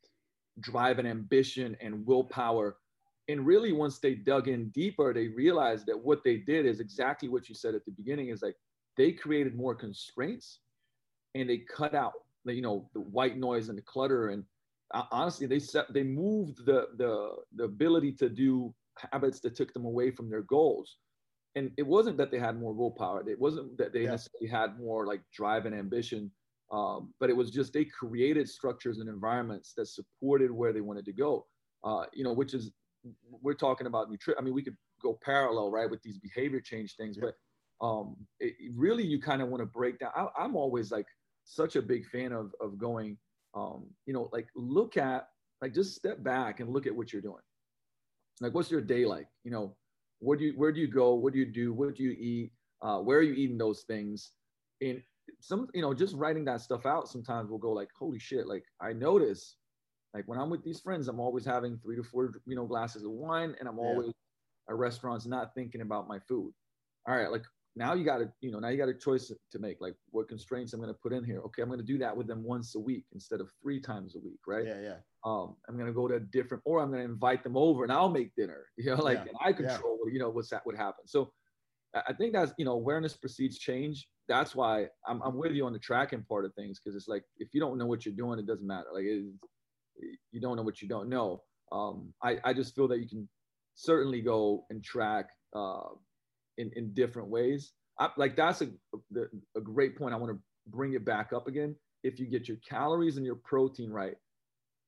drive 0.60 0.99
and 0.99 1.08
ambition 1.08 1.77
and 1.82 2.05
willpower. 2.05 2.77
And 3.27 3.45
really 3.45 3.71
once 3.71 3.99
they 3.99 4.15
dug 4.15 4.47
in 4.47 4.69
deeper 4.69 5.13
they 5.13 5.27
realized 5.27 5.86
that 5.88 5.99
what 5.99 6.23
they 6.23 6.38
did 6.38 6.65
is 6.65 6.79
exactly 6.79 7.29
what 7.29 7.49
you 7.49 7.55
said 7.55 7.75
at 7.75 7.86
the 7.86 7.91
beginning 7.91 8.29
is 8.29 8.41
like 8.41 8.55
they 8.97 9.12
created 9.12 9.55
more 9.55 9.75
constraints 9.75 10.60
and 11.36 11.49
they 11.49 11.60
cut 11.60 11.93
out 11.93 12.13
the 12.45 12.53
you 12.53 12.62
know 12.62 12.89
the 12.93 13.01
white 13.01 13.38
noise 13.38 13.69
and 13.69 13.77
the 13.77 13.84
clutter. 13.84 14.29
And 14.29 14.43
uh, 14.93 15.03
honestly 15.12 15.47
they 15.47 15.60
set 15.60 15.93
they 15.93 16.03
moved 16.03 16.65
the 16.65 16.88
the 16.97 17.36
the 17.55 17.65
ability 17.65 18.13
to 18.13 18.29
do 18.29 18.73
habits 19.12 19.39
that 19.39 19.55
took 19.55 19.73
them 19.73 19.86
away 19.86 20.12
from 20.12 20.29
their 20.29 20.41
goals 20.41 20.97
and 21.56 21.72
it 21.78 21.86
wasn't 21.86 22.18
that 22.18 22.32
they 22.32 22.40
had 22.40 22.60
more 22.60 22.74
willpower 22.74 23.28
it 23.30 23.40
wasn't 23.40 23.78
that 23.78 23.94
they 23.94 24.04
yeah. 24.04 24.12
necessarily 24.12 24.50
had 24.50 24.80
more 24.80 25.06
like 25.06 25.22
drive 25.34 25.66
and 25.66 25.76
ambition 25.76 26.32
um, 26.72 27.12
but 27.20 27.32
it 27.32 27.36
was 27.36 27.50
just 27.50 27.74
they 27.74 27.86
created 27.86 28.48
structures 28.48 29.00
and 29.00 29.10
environments 29.10 29.74
that 29.76 29.88
supported 29.88 30.52
where 30.52 30.72
they 30.72 30.82
wanted 30.82 31.06
to 31.06 31.14
go 31.14 31.46
uh, 31.84 32.04
you 32.14 32.24
know 32.24 32.34
which 32.34 32.54
is 32.54 32.72
we're 33.30 33.54
talking 33.54 33.88
about 33.88 34.10
nutrition. 34.10 34.38
I 34.40 34.44
mean, 34.44 34.54
we 34.54 34.64
could 34.64 34.78
go 35.02 35.18
parallel, 35.24 35.72
right, 35.72 35.90
with 35.90 36.02
these 36.02 36.18
behavior 36.18 36.60
change 36.60 36.96
things, 36.96 37.18
yeah. 37.18 37.30
but 37.80 37.86
um, 37.86 38.16
it, 38.40 38.56
really, 38.76 39.06
you 39.06 39.22
kind 39.22 39.42
of 39.42 39.50
want 39.50 39.62
to 39.62 39.66
break 39.66 40.00
down. 40.00 40.12
I, 40.16 40.44
am 40.44 40.56
always 40.56 40.92
like 40.92 41.08
such 41.46 41.76
a 41.76 41.82
big 41.82 42.06
fan 42.06 42.32
of 42.32 42.54
of 42.62 42.78
going, 42.78 43.18
um, 43.56 43.86
you 44.06 44.14
know, 44.14 44.30
like 44.34 44.48
look 44.56 44.98
at 44.98 45.28
like 45.62 45.74
just 45.74 45.96
step 45.96 46.24
back 46.24 46.60
and 46.60 46.70
look 46.70 46.88
at 46.88 46.96
what 46.96 47.14
you're 47.14 47.22
doing. 47.22 47.42
Like, 48.42 48.54
what's 48.54 48.72
your 48.72 48.82
day 48.82 49.06
like? 49.06 49.28
You 49.44 49.52
know, 49.52 49.76
where 50.19 50.38
do 50.38 50.45
you 50.45 50.53
where 50.55 50.71
do 50.71 50.79
you 50.79 50.88
go? 50.88 51.13
What 51.15 51.34
do 51.34 51.39
you 51.39 51.45
do? 51.45 51.73
What 51.73 51.95
do 51.95 52.03
you 52.03 52.12
eat? 52.12 52.51
Uh, 52.82 52.99
where 52.99 53.19
are 53.19 53.23
you 53.23 53.34
eating 53.34 53.58
those 53.58 53.84
things? 53.84 54.32
And 54.82 55.01
some, 55.41 55.67
you 55.73 55.82
know, 55.82 55.93
just 55.93 56.15
writing 56.15 56.45
that 56.45 56.62
stuff 56.62 56.86
out. 56.86 57.10
Sometimes 57.10 57.49
we'll 57.49 57.60
go 57.60 57.71
like, 57.71 57.89
holy 57.97 58.19
shit! 58.19 58.47
Like 58.47 58.63
I 58.82 58.93
notice 58.93 59.55
like 60.13 60.27
when 60.27 60.39
I'm 60.39 60.49
with 60.49 60.63
these 60.63 60.79
friends, 60.79 61.08
I'm 61.08 61.19
always 61.19 61.45
having 61.45 61.77
three 61.77 61.95
to 61.95 62.03
four, 62.03 62.32
you 62.45 62.55
know, 62.55 62.65
glasses 62.65 63.03
of 63.03 63.12
wine, 63.12 63.55
and 63.60 63.69
I'm 63.69 63.77
yeah. 63.77 63.84
always 63.84 64.12
at 64.69 64.75
restaurants 64.75 65.25
not 65.25 65.53
thinking 65.53 65.82
about 65.82 66.08
my 66.08 66.19
food. 66.19 66.53
All 67.08 67.15
right, 67.15 67.32
like 67.32 67.43
now 67.75 67.93
you 67.93 68.03
got 68.03 68.17
to, 68.17 68.32
you 68.41 68.51
know, 68.51 68.60
now 68.60 68.69
you 68.69 68.77
got 68.77 68.89
a 68.89 68.93
choice 68.93 69.32
to 69.51 69.60
make. 69.60 69.77
Like 69.79 69.95
what 70.12 70.27
constraints 70.27 70.73
I'm 70.73 70.79
going 70.79 70.93
to 70.93 70.99
put 71.01 71.13
in 71.13 71.23
here. 71.23 71.39
Okay, 71.45 71.62
I'm 71.62 71.69
going 71.69 71.79
to 71.79 71.86
do 71.86 71.97
that 71.99 72.15
with 72.15 72.27
them 72.27 72.43
once 72.43 72.75
a 72.75 72.79
week 72.79 73.05
instead 73.13 73.39
of 73.39 73.49
three 73.62 73.79
times 73.79 74.15
a 74.15 74.19
week, 74.19 74.39
right? 74.47 74.65
Yeah, 74.65 74.82
yeah. 74.82 74.95
Um, 75.25 75.55
I'm 75.67 75.75
going 75.75 75.88
to 75.88 75.93
go 75.93 76.08
to 76.08 76.15
a 76.15 76.19
different, 76.19 76.63
or 76.65 76.82
I'm 76.82 76.89
going 76.91 77.05
to 77.05 77.12
invite 77.12 77.43
them 77.43 77.58
over 77.58 77.84
and 77.84 77.91
I'll 77.91 78.10
make 78.10 78.36
dinner. 78.36 78.65
You 78.77 78.95
know, 78.95 79.03
like 79.03 79.19
yeah. 79.25 79.32
I 79.41 79.53
control, 79.53 79.99
yeah. 80.05 80.13
you 80.13 80.19
know, 80.19 80.29
what's 80.29 80.49
that 80.49 80.65
would 80.65 80.77
happen. 80.77 81.05
So 81.05 81.32
I 81.93 82.13
think 82.13 82.34
that's 82.34 82.53
you 82.58 82.65
know 82.65 82.73
awareness 82.73 83.15
precedes 83.15 83.58
change. 83.58 84.08
That's 84.27 84.55
why 84.55 84.88
I'm, 85.08 85.21
I'm 85.21 85.38
with 85.38 85.53
you 85.53 85.65
on 85.65 85.73
the 85.73 85.79
tracking 85.79 86.23
part 86.29 86.45
of 86.45 86.53
things 86.53 86.79
because 86.79 86.95
it's 86.95 87.08
like 87.08 87.23
if 87.38 87.49
you 87.53 87.60
don't 87.60 87.77
know 87.77 87.88
what 87.88 88.05
you're 88.05 88.15
doing, 88.15 88.39
it 88.39 88.45
doesn't 88.45 88.65
matter. 88.65 88.88
Like 88.93 89.05
it, 89.05 89.25
you 90.32 90.39
don't 90.39 90.55
know 90.55 90.63
what 90.63 90.82
you 90.82 90.88
don't 90.88 91.10
know. 91.10 91.41
Um, 91.71 92.13
I, 92.23 92.38
I 92.43 92.53
just 92.53 92.75
feel 92.75 92.88
that 92.88 92.99
you 92.99 93.08
can 93.08 93.27
certainly 93.75 94.21
go 94.21 94.65
and 94.69 94.84
track 94.84 95.29
uh, 95.55 95.89
in, 96.60 96.72
in 96.76 96.93
different 96.93 97.30
ways. 97.30 97.72
I, 98.00 98.10
like 98.17 98.36
that's 98.36 98.62
a, 98.62 98.69
a, 99.15 99.24
a 99.58 99.62
great 99.62 99.98
point. 99.98 100.13
I 100.13 100.17
want 100.17 100.32
to 100.34 100.39
bring 100.67 100.93
it 100.93 101.04
back 101.04 101.34
up 101.34 101.48
again. 101.48 101.76
If 102.04 102.19
you 102.19 102.28
get 102.28 102.48
your 102.48 102.58
calories 102.58 103.18
and 103.18 103.26
your 103.26 103.36
protein 103.36 103.89
right, 103.91 104.16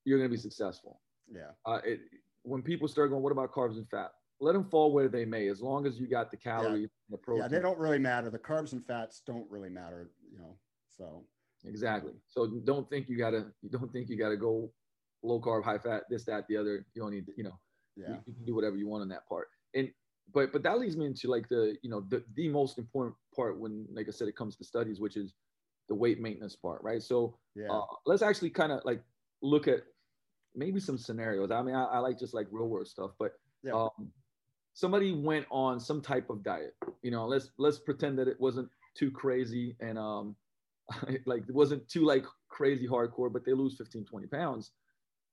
you're 0.06 0.18
going 0.18 0.30
to 0.30 0.36
be 0.36 0.42
successful. 0.42 1.02
Yeah. 1.34 1.52
Uh, 1.66 1.80
it, 1.84 2.00
when 2.44 2.62
people 2.62 2.88
start 2.88 3.10
going, 3.10 3.22
what 3.22 3.32
about 3.32 3.52
carbs 3.52 3.78
and 3.78 3.88
fat? 3.90 4.12
Let 4.40 4.54
them 4.54 4.66
fall 4.66 4.92
where 4.92 5.08
they 5.08 5.26
may, 5.26 5.50
as 5.50 5.62
long 5.62 5.86
as 5.86 6.00
you 6.00 6.08
got 6.08 6.32
the 6.32 6.38
calories 6.38 6.90
yeah. 6.90 7.12
the 7.12 7.18
protein. 7.18 7.44
Yeah, 7.44 7.48
they 7.48 7.60
don't 7.60 7.78
really 7.78 8.00
matter. 8.00 8.30
The 8.30 8.40
carbs 8.40 8.74
and 8.74 8.84
fats 8.84 9.22
don't 9.26 9.46
really 9.52 9.70
matter, 9.70 10.10
you 10.32 10.40
know. 10.40 10.58
So 10.90 11.24
exactly. 11.64 12.14
So 12.28 12.48
don't 12.66 12.90
think 12.90 13.08
you 13.08 13.18
gotta. 13.18 13.46
You 13.62 13.70
don't 13.70 13.94
think 13.94 14.10
you 14.10 14.18
gotta 14.18 14.38
go 14.38 14.72
low 15.22 15.40
carb, 15.40 15.64
high 15.64 15.78
fat, 15.78 16.04
this, 16.10 16.26
that, 16.26 16.48
the 16.48 16.58
other. 16.58 16.86
You 16.96 17.04
don't 17.04 17.12
need, 17.12 17.28
to, 17.28 17.34
you 17.38 17.44
know, 17.44 17.60
yeah. 17.96 18.10
you, 18.10 18.18
you, 18.26 18.34
can 18.34 18.46
do 18.46 18.56
whatever 18.56 18.78
you 18.78 18.88
want 18.88 19.04
on 19.04 19.10
that 19.10 19.28
part. 19.30 19.48
And 19.76 19.90
but 20.34 20.52
but 20.52 20.64
that 20.64 20.80
leads 20.80 20.98
me 20.98 21.06
into 21.06 21.30
like 21.30 21.48
the 21.50 21.76
you 21.82 21.90
know 21.90 22.02
the 22.10 22.24
the 22.36 22.48
most 22.50 22.78
important 22.78 23.16
part 23.36 23.60
when 23.60 23.86
like 23.94 24.08
I 24.08 24.12
said 24.12 24.28
it 24.28 24.36
comes 24.36 24.56
to 24.58 24.64
studies, 24.64 25.00
which 25.00 25.18
is 25.18 25.34
the 25.90 25.96
weight 25.96 26.22
maintenance 26.22 26.56
part, 26.56 26.82
right? 26.84 27.02
So 27.02 27.38
yeah. 27.56 27.70
uh, 27.70 27.86
let's 28.06 28.22
actually 28.22 28.50
kind 28.50 28.72
of 28.72 28.82
like 28.86 29.02
look 29.42 29.68
at 29.68 29.82
maybe 30.56 30.80
some 30.80 30.98
scenarios. 30.98 31.52
I 31.52 31.62
mean, 31.62 31.76
I, 31.76 31.84
I 31.86 31.98
like 32.00 32.20
just 32.20 32.34
like 32.34 32.48
real 32.52 32.68
world 32.68 32.88
stuff, 32.88 33.12
but 33.20 33.34
yeah. 33.64 33.74
um, 33.74 34.12
somebody 34.74 35.14
went 35.14 35.46
on 35.50 35.80
some 35.80 36.02
type 36.02 36.30
of 36.30 36.44
diet. 36.44 36.76
You 37.02 37.12
know, 37.12 37.26
let's 37.26 37.52
let's 37.58 37.80
pretend 37.80 38.18
that 38.20 38.28
it 38.28 38.40
wasn't 38.40 38.70
too 38.96 39.12
crazy 39.12 39.76
and 39.80 39.98
um 39.98 40.36
like 41.26 41.44
it 41.48 41.56
wasn't 41.56 41.88
too 41.88 42.06
like 42.06 42.26
crazy 42.50 42.88
hardcore, 42.88 43.32
but 43.32 43.46
they 43.46 43.54
lose 43.54 43.76
15, 43.78 44.06
20 44.06 44.28
pounds. 44.28 44.72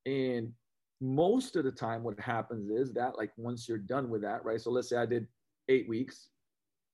And 0.07 0.53
most 1.01 1.57
of 1.57 1.65
the 1.65 1.71
time, 1.71 2.03
what 2.03 2.19
happens 2.19 2.71
is 2.71 2.93
that 2.95 3.17
like 3.17 3.31
once 3.37 3.69
you're 3.69 3.79
done 3.79 4.11
with 4.11 4.23
that, 4.23 4.45
right? 4.45 4.61
So 4.61 4.71
let's 4.71 4.89
say 4.89 4.97
I 4.97 5.07
did 5.07 5.27
eight 5.69 5.89
weeks, 5.89 6.29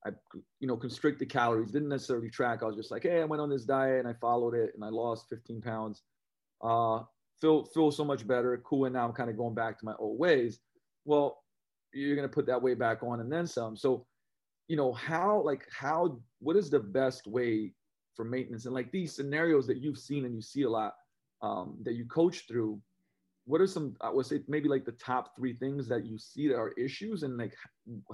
I 0.07 0.11
you 0.61 0.69
know 0.69 0.77
constricted 0.77 1.31
calories, 1.31 1.71
didn't 1.71 1.89
necessarily 1.89 2.29
track. 2.29 2.63
I 2.63 2.67
was 2.67 2.77
just 2.77 2.91
like, 2.91 3.05
hey, 3.05 3.23
I 3.23 3.25
went 3.25 3.41
on 3.41 3.49
this 3.49 3.65
diet 3.65 4.01
and 4.01 4.09
I 4.09 4.15
followed 4.21 4.55
it 4.55 4.73
and 4.75 4.85
I 4.85 4.89
lost 4.89 5.29
15 5.31 5.63
pounds. 5.63 6.03
Uh, 6.63 7.01
feel 7.41 7.65
feel 7.67 7.91
so 7.91 8.05
much 8.05 8.27
better, 8.27 8.61
cool, 8.65 8.85
and 8.85 8.95
now 8.95 9.07
I'm 9.07 9.15
kind 9.15 9.31
of 9.31 9.37
going 9.37 9.55
back 9.55 9.79
to 9.79 9.85
my 9.85 9.95
old 9.99 10.19
ways. 10.19 10.61
Well, 11.05 11.43
you're 11.93 12.17
gonna 12.17 12.29
put 12.29 12.47
that 12.47 12.61
weight 12.61 12.79
back 12.79 13.03
on 13.03 13.21
and 13.21 13.33
then 13.33 13.47
some. 13.47 13.77
So, 13.77 14.07
you 14.69 14.77
know, 14.77 14.93
how 14.93 15.43
like 15.43 15.67
how 15.71 16.19
what 16.41 16.57
is 16.57 16.69
the 16.69 16.81
best 16.81 17.27
way 17.27 17.73
for 18.15 18.25
maintenance 18.25 18.67
and 18.67 18.75
like 18.75 18.93
these 18.93 19.15
scenarios 19.15 19.67
that 19.67 19.79
you've 19.79 19.99
seen 19.99 20.25
and 20.25 20.35
you 20.35 20.43
see 20.43 20.63
a 20.63 20.71
lot 20.71 20.95
um, 21.41 21.79
that 21.83 21.95
you 21.95 22.05
coach 22.05 22.47
through? 22.47 22.81
What 23.47 23.61
are 23.61 23.67
some 23.67 23.95
I 24.01 24.11
would 24.11 24.27
say 24.27 24.41
maybe 24.49 24.69
like 24.69 24.85
the 24.85 24.93
top 24.93 25.37
three 25.37 25.55
things 25.55 25.89
that 25.89 26.07
you 26.07 26.19
see 26.19 26.49
that 26.49 26.57
are 26.57 26.73
issues 26.73 27.23
and 27.23 27.37
like 27.37 27.55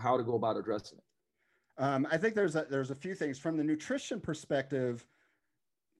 how 0.01 0.16
to 0.16 0.24
go 0.24 0.35
about 0.35 0.57
addressing 0.57 0.99
it? 0.99 1.05
Um, 1.83 2.07
I 2.11 2.18
think 2.18 2.35
there's 2.35 2.57
a, 2.57 2.66
there's 2.68 2.91
a 2.91 2.95
few 2.95 3.14
things 3.14 3.39
from 3.39 3.57
the 3.57 3.64
nutrition 3.64 4.20
perspective. 4.20 5.07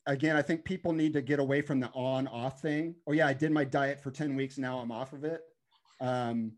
Again, 0.07 0.37
I 0.37 0.43
think 0.43 0.65
people 0.65 0.93
need 0.93 1.13
to 1.15 1.23
get 1.23 1.39
away 1.41 1.63
from 1.63 1.81
the 1.81 1.89
on 1.89 2.27
off 2.29 2.61
thing. 2.61 2.97
Oh 3.07 3.13
yeah, 3.13 3.27
I 3.27 3.33
did 3.33 3.51
my 3.51 3.65
diet 3.65 4.03
for 4.03 4.11
10 4.11 4.35
weeks. 4.35 4.59
Now 4.59 4.79
I'm 4.79 4.93
off 4.93 5.13
of 5.13 5.25
it. 5.25 5.41
Um, 6.01 6.53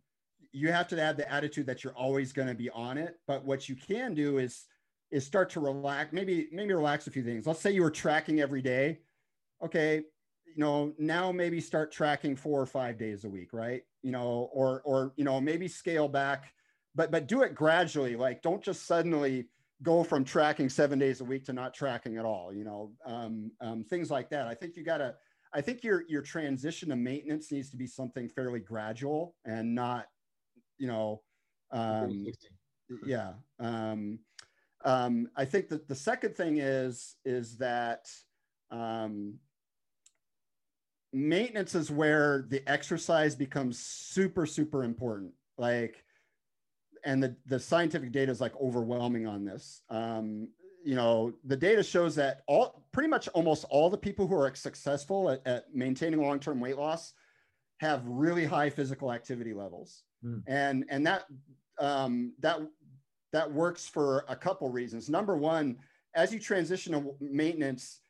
you 0.53 0.70
have 0.70 0.89
to 0.89 1.01
have 1.01 1.16
the 1.16 1.31
attitude 1.33 1.66
that 1.66 1.83
you're 1.83 1.95
always 1.95 2.33
going 2.33 2.49
to 2.49 2.55
be 2.55 2.68
on 2.70 2.99
it. 2.99 3.16
But 3.27 3.45
what 3.45 3.68
you 3.68 3.77
can 3.77 4.14
do 4.14 4.39
is 4.39 4.64
is 5.11 5.27
start 5.27 5.51
to 5.51 5.61
relax. 5.61 6.12
Maybe 6.12 6.49
maybe 6.53 6.75
relax 6.75 7.07
a 7.07 7.11
few 7.11 7.23
things. 7.23 7.47
Let's 7.47 7.61
say 7.61 7.70
you 7.70 7.83
were 7.83 7.91
tracking 7.91 8.41
every 8.41 8.62
day. 8.62 9.01
Okay, 9.62 10.03
you 10.55 10.63
know 10.63 10.93
now 10.99 11.33
maybe 11.33 11.61
start 11.61 11.93
tracking 11.93 12.37
four 12.37 12.61
or 12.61 12.67
five 12.67 12.99
days 12.99 13.25
a 13.25 13.29
week, 13.29 13.53
right? 13.53 13.83
You 14.03 14.13
know, 14.13 14.51
or 14.53 14.83
or 14.85 15.13
you 15.17 15.25
know 15.25 15.41
maybe 15.41 15.69
scale 15.69 16.09
back, 16.09 16.53
but 16.95 17.11
but 17.11 17.27
do 17.27 17.43
it 17.43 17.55
gradually. 17.55 18.17
Like 18.17 18.43
don't 18.43 18.63
just 18.63 18.87
suddenly 18.87 19.49
go 19.83 20.05
from 20.05 20.25
tracking 20.25 20.69
seven 20.69 20.99
days 20.99 21.21
a 21.21 21.25
week 21.25 21.45
to 21.45 21.53
not 21.53 21.75
tracking 21.75 22.17
at 22.17 22.25
all. 22.25 22.53
You 22.53 22.65
know, 22.65 22.93
um, 23.05 23.51
um, 23.61 23.85
things 23.85 24.11
like 24.11 24.31
that. 24.31 24.47
I 24.47 24.55
think 24.55 24.77
you 24.77 24.85
got 24.85 24.99
to. 24.99 25.15
I 25.55 25.61
think 25.61 25.85
your 25.85 26.05
your 26.09 26.23
transition 26.23 26.89
to 26.89 26.97
maintenance 26.97 27.53
needs 27.53 27.71
to 27.71 27.77
be 27.77 27.87
something 27.87 28.29
fairly 28.29 28.61
gradual 28.61 29.35
and 29.45 29.75
not 29.75 30.07
you 30.83 30.89
know, 30.89 31.23
um, 31.71 32.27
yeah. 33.07 33.35
Um, 33.61 34.19
um, 34.85 35.29
I 35.37 35.45
think 35.45 35.69
that 35.69 35.87
the 35.87 35.95
second 35.95 36.37
thing 36.37 36.59
is 36.59 37.15
is 37.25 37.57
that 37.59 38.09
um, 38.73 39.35
maintenance 41.13 41.75
is 41.75 41.91
where 41.91 42.45
the 42.49 42.63
exercise 42.69 43.35
becomes 43.35 43.79
super 43.79 44.47
super 44.47 44.85
important. 44.85 45.33
Like, 45.59 46.05
and 47.05 47.23
the 47.23 47.37
the 47.47 47.61
scientific 47.61 48.13
data 48.13 48.33
is 48.33 48.41
like 48.41 48.55
overwhelming 48.61 49.27
on 49.27 49.45
this. 49.45 49.83
Um, 49.91 50.49
you 50.85 50.97
know, 50.97 51.33
the 51.45 51.57
data 51.57 51.83
shows 51.83 52.15
that 52.17 52.43
all 52.47 52.85
pretty 52.93 53.09
much 53.09 53.29
almost 53.29 53.65
all 53.71 53.89
the 53.89 53.99
people 53.99 54.27
who 54.27 54.35
are 54.35 54.53
successful 54.55 55.31
at, 55.31 55.47
at 55.47 55.75
maintaining 55.75 56.21
long 56.21 56.41
term 56.41 56.61
weight 56.61 56.77
loss 56.77 57.13
have 57.79 58.07
really 58.07 58.45
high 58.45 58.71
physical 58.71 59.13
activity 59.13 59.53
levels. 59.53 60.03
Mm. 60.25 60.43
And 60.47 60.85
and 60.89 61.07
that 61.07 61.25
um, 61.79 62.33
that 62.41 62.61
that 63.33 63.53
works 63.53 63.89
for 63.89 64.25
a 64.29 64.37
couple 64.37 64.69
reasons. 64.71 65.09
Number 65.09 65.37
one, 65.37 65.79
as 66.15 66.33
you 66.33 66.39
transition 66.39 66.93
to 66.93 67.15
maintenance, 67.21 68.01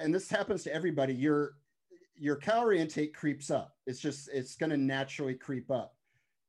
and 0.00 0.14
this 0.14 0.30
happens 0.30 0.62
to 0.64 0.74
everybody, 0.74 1.14
your 1.14 1.52
your 2.18 2.36
calorie 2.36 2.80
intake 2.80 3.14
creeps 3.14 3.50
up. 3.50 3.76
It's 3.86 4.00
just 4.00 4.28
it's 4.32 4.56
going 4.56 4.70
to 4.70 4.76
naturally 4.76 5.34
creep 5.34 5.70
up. 5.70 5.94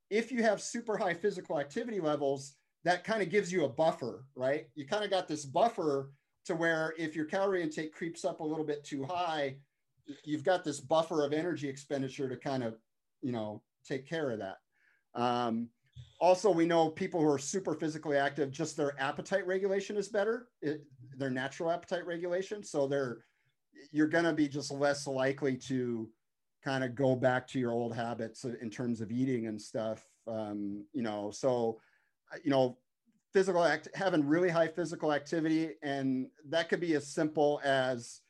If 0.10 0.32
you 0.32 0.42
have 0.44 0.62
super 0.62 0.98
high 0.98 1.14
physical 1.14 1.60
activity 1.60 2.00
levels, 2.00 2.56
that 2.84 3.04
kind 3.04 3.22
of 3.22 3.30
gives 3.30 3.52
you 3.52 3.66
a 3.66 3.70
buffer, 3.70 4.26
right? 4.36 4.68
You 4.76 4.88
kind 4.88 5.04
of 5.04 5.10
got 5.10 5.28
this 5.28 5.46
buffer 5.46 6.12
to 6.46 6.56
where 6.56 6.94
if 6.98 7.16
your 7.16 7.26
calorie 7.26 7.62
intake 7.62 7.94
creeps 7.94 8.26
up 8.26 8.40
a 8.40 8.44
little 8.44 8.64
bit 8.64 8.84
too 8.84 9.04
high, 9.04 9.58
you've 10.24 10.44
got 10.44 10.64
this 10.64 10.80
buffer 10.80 11.24
of 11.24 11.34
energy 11.34 11.70
expenditure 11.70 12.28
to 12.28 12.38
kind 12.38 12.64
of, 12.64 12.78
you 13.22 13.32
know, 13.32 13.62
take 13.86 14.08
care 14.08 14.32
of 14.32 14.40
that. 14.40 14.58
Um, 15.14 15.70
also, 16.20 16.50
we 16.50 16.66
know 16.66 16.90
people 16.90 17.22
who 17.22 17.30
are 17.30 17.40
super 17.40 17.74
physically 17.74 18.18
active, 18.18 18.52
just 18.52 18.76
their 18.76 19.00
appetite 19.00 19.46
regulation 19.46 19.98
is 19.98 20.08
better, 20.08 20.48
it, 20.62 20.84
their 21.18 21.30
natural 21.30 21.70
appetite 21.70 22.06
regulation. 22.06 22.64
So 22.64 22.88
they're, 22.88 23.26
you're 23.92 24.08
going 24.08 24.26
to 24.26 24.34
be 24.34 24.48
just 24.48 24.72
less 24.72 25.08
likely 25.08 25.56
to 25.58 26.10
kind 26.64 26.84
of 26.84 26.96
go 26.96 27.16
back 27.16 27.48
to 27.48 27.60
your 27.60 27.72
old 27.72 27.96
habits 27.96 28.44
in 28.44 28.70
terms 28.70 29.02
of 29.02 29.12
eating 29.12 29.48
and 29.48 29.62
stuff. 29.62 30.06
Um, 30.28 30.86
you 30.94 31.02
know, 31.02 31.32
so, 31.32 31.80
you 32.44 32.52
know, 32.52 32.78
physical 33.34 33.64
act, 33.64 33.88
having 33.96 34.26
really 34.26 34.50
high 34.50 34.68
physical 34.68 35.14
activity, 35.14 35.72
and 35.84 36.28
that 36.50 36.70
could 36.70 36.80
be 36.80 36.96
as 36.96 37.08
simple 37.08 37.62
as, 37.64 38.22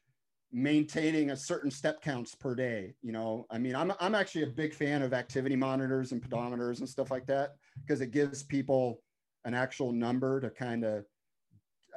maintaining 0.52 1.30
a 1.30 1.36
certain 1.36 1.70
step 1.70 2.02
counts 2.02 2.34
per 2.34 2.56
day 2.56 2.96
you 3.04 3.12
know 3.12 3.46
i 3.52 3.58
mean 3.60 3.76
i'm, 3.76 3.94
I'm 4.00 4.16
actually 4.16 4.44
a 4.44 4.48
big 4.48 4.74
fan 4.74 5.04
of 5.04 5.14
activity 5.14 5.56
monitors 5.56 6.12
and 6.12 6.22
pedometers 6.22 6.80
and 6.80 6.90
stuff 6.90 7.12
like 7.12 7.28
that 7.28 7.56
because 7.82 8.02
it 8.02 8.10
gives 8.10 8.42
people 8.42 9.04
an 9.46 9.54
actual 9.54 9.92
number 9.92 10.40
to 10.42 10.50
kind 10.50 10.84
of 10.84 11.06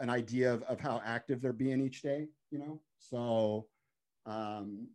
an 0.01 0.11
idea 0.11 0.53
of, 0.53 0.63
of 0.65 0.81
how 0.81 1.01
active 1.05 1.41
they're 1.41 1.55
being 1.55 1.81
each 1.81 2.03
day 2.03 2.27
you 2.53 2.59
know? 2.59 2.81
So 2.99 3.67
um 4.27 4.87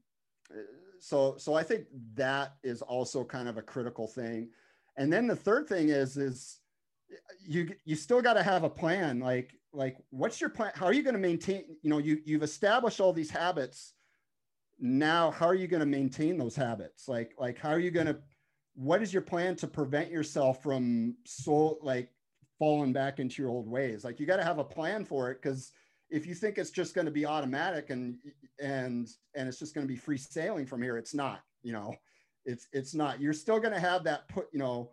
so 0.99 1.35
so 1.37 1.53
i 1.53 1.61
think 1.61 1.85
that 2.13 2.53
is 2.63 2.81
also 2.81 3.25
kind 3.25 3.49
of 3.49 3.57
a 3.57 3.61
critical 3.61 4.07
thing. 4.07 4.49
And 4.95 5.11
then 5.11 5.27
the 5.27 5.35
third 5.35 5.67
thing 5.67 5.89
is 5.89 6.15
is 6.15 6.59
you 7.45 7.75
you 7.85 7.95
still 7.95 8.21
got 8.21 8.33
to 8.33 8.43
have 8.43 8.63
a 8.63 8.69
plan 8.69 9.19
like 9.19 9.53
like 9.73 9.97
what's 10.09 10.39
your 10.41 10.49
plan? 10.49 10.71
How 10.75 10.85
are 10.85 10.93
you 10.93 11.03
going 11.03 11.13
to 11.15 11.19
maintain 11.19 11.65
you 11.81 11.89
know 11.89 11.97
you 11.97 12.19
you've 12.25 12.43
established 12.43 12.99
all 12.99 13.13
these 13.13 13.29
habits. 13.29 13.93
Now 14.79 15.31
how 15.31 15.45
are 15.45 15.55
you 15.55 15.67
going 15.67 15.81
to 15.81 15.85
maintain 15.85 16.37
those 16.37 16.55
habits? 16.55 17.07
Like 17.07 17.33
like 17.37 17.59
how 17.59 17.69
are 17.69 17.79
you 17.79 17.91
going 17.91 18.07
to 18.07 18.17
what 18.75 19.01
is 19.01 19.11
your 19.11 19.23
plan 19.23 19.55
to 19.57 19.67
prevent 19.67 20.11
yourself 20.11 20.63
from 20.63 21.15
so 21.25 21.79
like 21.81 22.09
falling 22.59 22.93
back 22.93 23.19
into 23.19 23.41
your 23.41 23.51
old 23.51 23.67
ways? 23.67 24.03
Like 24.03 24.19
you 24.19 24.25
got 24.25 24.37
to 24.37 24.43
have 24.43 24.59
a 24.59 24.63
plan 24.63 25.05
for 25.05 25.29
it 25.31 25.41
because 25.41 25.71
if 26.09 26.25
you 26.25 26.33
think 26.33 26.57
it's 26.57 26.71
just 26.71 26.95
going 26.95 27.05
to 27.05 27.11
be 27.11 27.25
automatic 27.25 27.89
and 27.89 28.17
and 28.61 29.09
and 29.35 29.47
it's 29.47 29.59
just 29.59 29.73
going 29.73 29.85
to 29.85 29.91
be 29.91 29.99
free 29.99 30.17
sailing 30.17 30.65
from 30.65 30.81
here 30.81 30.97
it's 30.97 31.13
not 31.13 31.41
you 31.63 31.73
know 31.73 31.93
it's 32.45 32.67
it's 32.71 32.93
not 32.93 33.19
you're 33.19 33.33
still 33.33 33.59
going 33.59 33.73
to 33.73 33.79
have 33.79 34.03
that 34.03 34.27
put 34.29 34.47
you 34.53 34.59
know 34.59 34.91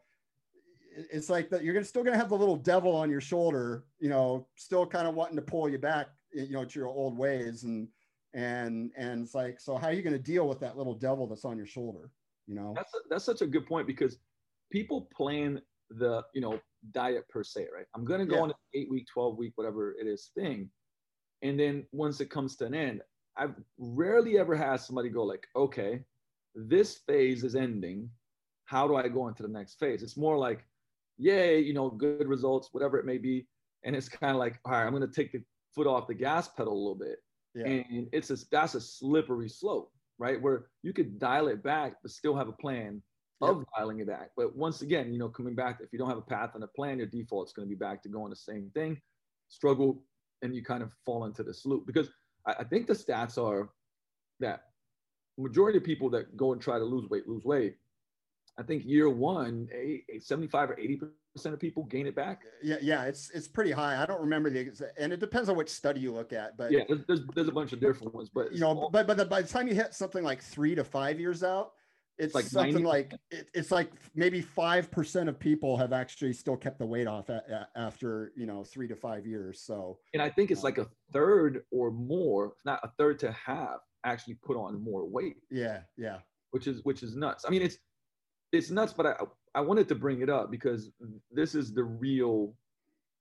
it's 0.97 1.29
like 1.29 1.51
that 1.51 1.65
you're 1.65 1.83
still 1.85 2.05
gonna 2.05 2.17
have 2.17 2.29
the 2.29 2.37
little 2.37 2.57
devil 2.57 2.95
on 2.95 3.11
your 3.11 3.21
shoulder, 3.21 3.85
you 3.99 4.09
know, 4.09 4.47
still 4.57 4.87
kind 4.87 5.09
of 5.09 5.15
wanting 5.15 5.37
to 5.37 5.43
pull 5.43 5.69
you 5.69 5.79
back, 5.79 6.09
you 6.33 6.53
know, 6.53 6.65
to 6.65 6.79
your 6.79 6.89
old 6.89 7.17
ways. 7.17 7.65
And 7.65 7.89
and 8.33 8.91
and 8.97 9.25
it's 9.25 9.35
like, 9.35 9.61
so 9.61 9.77
how 9.77 9.89
are 9.89 9.93
you 9.93 10.03
gonna 10.03 10.19
deal 10.19 10.49
with 10.49 10.61
that 10.61 10.77
little 10.77 10.95
devil 10.95 11.27
that's 11.27 11.45
on 11.45 11.57
your 11.57 11.67
shoulder? 11.67 12.11
You 12.47 12.55
know, 12.55 12.73
that's 12.77 12.95
a, 12.95 12.99
that's 13.11 13.25
such 13.25 13.43
a 13.43 13.47
good 13.47 13.67
point 13.67 13.87
because 13.87 14.19
people 14.71 15.09
plan 15.15 15.61
the 15.91 16.23
you 16.35 16.41
know 16.41 16.61
diet 16.93 17.29
per 17.29 17.43
se, 17.43 17.67
right? 17.75 17.87
I'm 17.95 18.05
gonna 18.05 18.27
go 18.27 18.37
yeah. 18.37 18.43
on 18.43 18.49
an 18.51 18.57
eight 18.75 18.91
week, 18.91 19.07
twelve 19.13 19.37
week, 19.37 19.53
whatever 19.57 19.95
it 19.99 20.07
is 20.07 20.31
thing, 20.37 20.71
and 21.45 21.61
then 21.61 21.87
once 21.93 22.21
it 22.21 22.31
comes 22.31 22.57
to 22.57 22.65
an 22.65 22.75
end, 22.75 23.03
I've 23.37 23.55
rarely 23.79 24.39
ever 24.39 24.57
had 24.57 24.77
somebody 24.77 25.11
go 25.11 25.23
like, 25.23 25.47
okay, 25.55 26.01
this 26.55 26.99
phase 27.07 27.45
is 27.45 27.55
ending. 27.55 28.09
How 28.65 28.89
do 28.89 28.97
I 28.97 29.07
go 29.09 29.29
into 29.29 29.43
the 29.43 29.49
next 29.49 29.79
phase? 29.79 30.03
It's 30.03 30.17
more 30.17 30.39
like 30.39 30.65
yay, 31.19 31.61
you 31.61 31.75
know, 31.75 31.91
good 31.91 32.27
results, 32.27 32.71
whatever 32.73 32.99
it 32.99 33.05
may 33.05 33.19
be. 33.19 33.47
And 33.85 33.95
it's 33.95 34.09
kind 34.09 34.33
of 34.33 34.39
like, 34.39 34.59
all 34.65 34.73
right, 34.73 34.87
I'm 34.87 34.95
going 34.95 35.07
to 35.09 35.15
take 35.15 35.33
the 35.33 35.43
foot 35.75 35.87
off 35.87 36.07
the 36.07 36.15
gas 36.15 36.49
pedal 36.49 36.73
a 36.73 36.75
little 36.75 36.95
bit. 36.95 37.19
Yeah. 37.55 37.67
And 37.67 38.09
it's 38.13 38.31
a, 38.31 38.37
that's 38.51 38.75
a 38.75 38.81
slippery 38.81 39.49
slope, 39.49 39.93
right? 40.19 40.41
Where 40.41 40.67
you 40.83 40.93
could 40.95 41.19
dial 41.19 41.49
it 41.49 41.63
back, 41.63 41.97
but 42.03 42.11
still 42.11 42.35
have 42.37 42.49
a 42.49 42.53
plan 42.53 43.03
of 43.43 43.59
yep. 43.59 43.67
dialing 43.77 43.99
it 44.01 44.07
back. 44.07 44.31
But 44.37 44.57
once 44.57 44.81
again, 44.81 45.13
you 45.13 45.19
know, 45.19 45.29
coming 45.29 45.55
back, 45.55 45.81
if 45.83 45.93
you 45.93 45.99
don't 45.99 46.09
have 46.09 46.19
a 46.19 46.23
path 46.23 46.53
and 46.55 46.65
a 46.65 46.69
plan, 46.69 46.99
your 46.99 47.07
default 47.07 47.49
is 47.49 47.53
going 47.53 47.69
to 47.69 47.75
be 47.75 47.79
back 47.79 48.03
to 48.05 48.09
going 48.09 48.31
the 48.31 48.37
same 48.37 48.71
thing, 48.75 48.99
struggle, 49.49 50.03
and 50.45 50.55
you 50.55 50.63
kind 50.63 50.83
of 50.83 50.93
fall 51.05 51.25
into 51.25 51.43
this 51.43 51.65
loop. 51.65 51.87
Because 51.87 52.09
I, 52.47 52.53
I 52.61 52.65
think 52.65 52.87
the 52.87 52.93
stats 52.93 53.43
are 53.43 53.71
that 54.41 54.65
majority 55.39 55.79
of 55.79 55.85
people 55.85 56.11
that 56.11 56.37
go 56.37 56.53
and 56.53 56.61
try 56.61 56.79
to 56.79 56.85
lose 56.85 57.09
weight, 57.11 57.27
lose 57.27 57.45
weight, 57.45 57.77
I 58.57 58.63
think 58.63 58.85
year 58.85 59.09
one, 59.09 59.69
a 59.75 60.05
75 60.21 60.71
or 60.71 60.79
80 60.79 61.01
percent 61.35 61.55
of 61.55 61.61
people 61.61 61.85
gain 61.85 62.07
it 62.07 62.15
back. 62.15 62.43
Yeah, 62.63 62.77
yeah, 62.81 63.05
it's 63.05 63.31
it's 63.31 63.49
pretty 63.49 63.73
high. 63.73 64.01
I 64.01 64.07
don't 64.07 64.21
remember 64.21 64.51
the 64.51 64.61
exact, 64.61 64.93
and 64.97 65.13
it 65.13 65.19
depends 65.19 65.49
on 65.49 65.57
which 65.57 65.71
study 65.71 66.01
you 66.01 66.13
look 66.13 66.33
at, 66.33 66.57
but 66.57 66.71
yeah, 66.71 66.85
there's 66.87 67.01
there's, 67.09 67.21
there's 67.35 67.49
a 67.49 67.53
bunch 67.53 67.73
of 67.73 67.81
different 67.81 68.15
ones, 68.15 68.31
but 68.33 68.53
you 68.53 68.61
know, 68.61 68.89
but 68.93 69.09
but 69.09 69.17
the, 69.17 69.25
by 69.25 69.43
the 69.43 69.49
time 69.49 69.67
you 69.67 69.75
hit 69.75 69.95
something 69.95 70.23
like 70.23 70.41
three 70.41 70.77
to 70.77 70.85
five 70.85 71.19
years 71.19 71.43
out, 71.43 71.73
it's 72.19 72.35
Like 72.35 72.45
something 72.45 72.85
90%. 72.85 72.85
like 72.85 73.13
it, 73.31 73.49
it's 73.55 73.71
like 73.71 73.91
maybe 74.15 74.41
five 74.41 74.91
percent 74.91 75.29
of 75.29 75.39
people 75.39 75.77
have 75.77 75.93
actually 75.93 76.33
still 76.33 76.57
kept 76.57 76.79
the 76.79 76.87
weight 76.87 77.07
off 77.09 77.29
after 77.77 78.33
you 78.37 78.47
know 78.47 78.63
three 78.65 78.87
to 78.89 78.97
five 78.97 79.27
years. 79.27 79.61
So 79.61 79.99
and 80.13 80.23
I 80.23 80.31
think 80.31 80.51
it's 80.51 80.61
uh 80.61 80.65
like 80.69 80.79
a 80.79 80.87
third 81.13 81.65
or 81.73 81.91
more 81.91 82.55
not 82.65 82.81
a 82.85 82.91
third 82.99 83.19
to 83.21 83.33
half, 83.33 83.81
actually 84.05 84.35
put 84.35 84.57
on 84.57 84.83
more 84.83 85.05
weight, 85.09 85.37
yeah, 85.51 85.81
yeah, 85.97 86.19
which 86.53 86.67
is 86.67 86.85
which 86.85 87.03
is 87.03 87.17
nuts. 87.17 87.45
I 87.47 87.51
mean, 87.51 87.63
it's 87.63 87.79
it's 88.53 88.71
nuts, 88.71 88.93
but 88.93 89.07
I 89.07 89.17
I 89.57 89.61
wanted 89.61 89.89
to 89.89 89.95
bring 89.97 90.21
it 90.23 90.31
up 90.31 90.51
because 90.51 90.91
this 91.33 91.55
is 91.57 91.75
the 91.75 91.85
real 91.85 92.55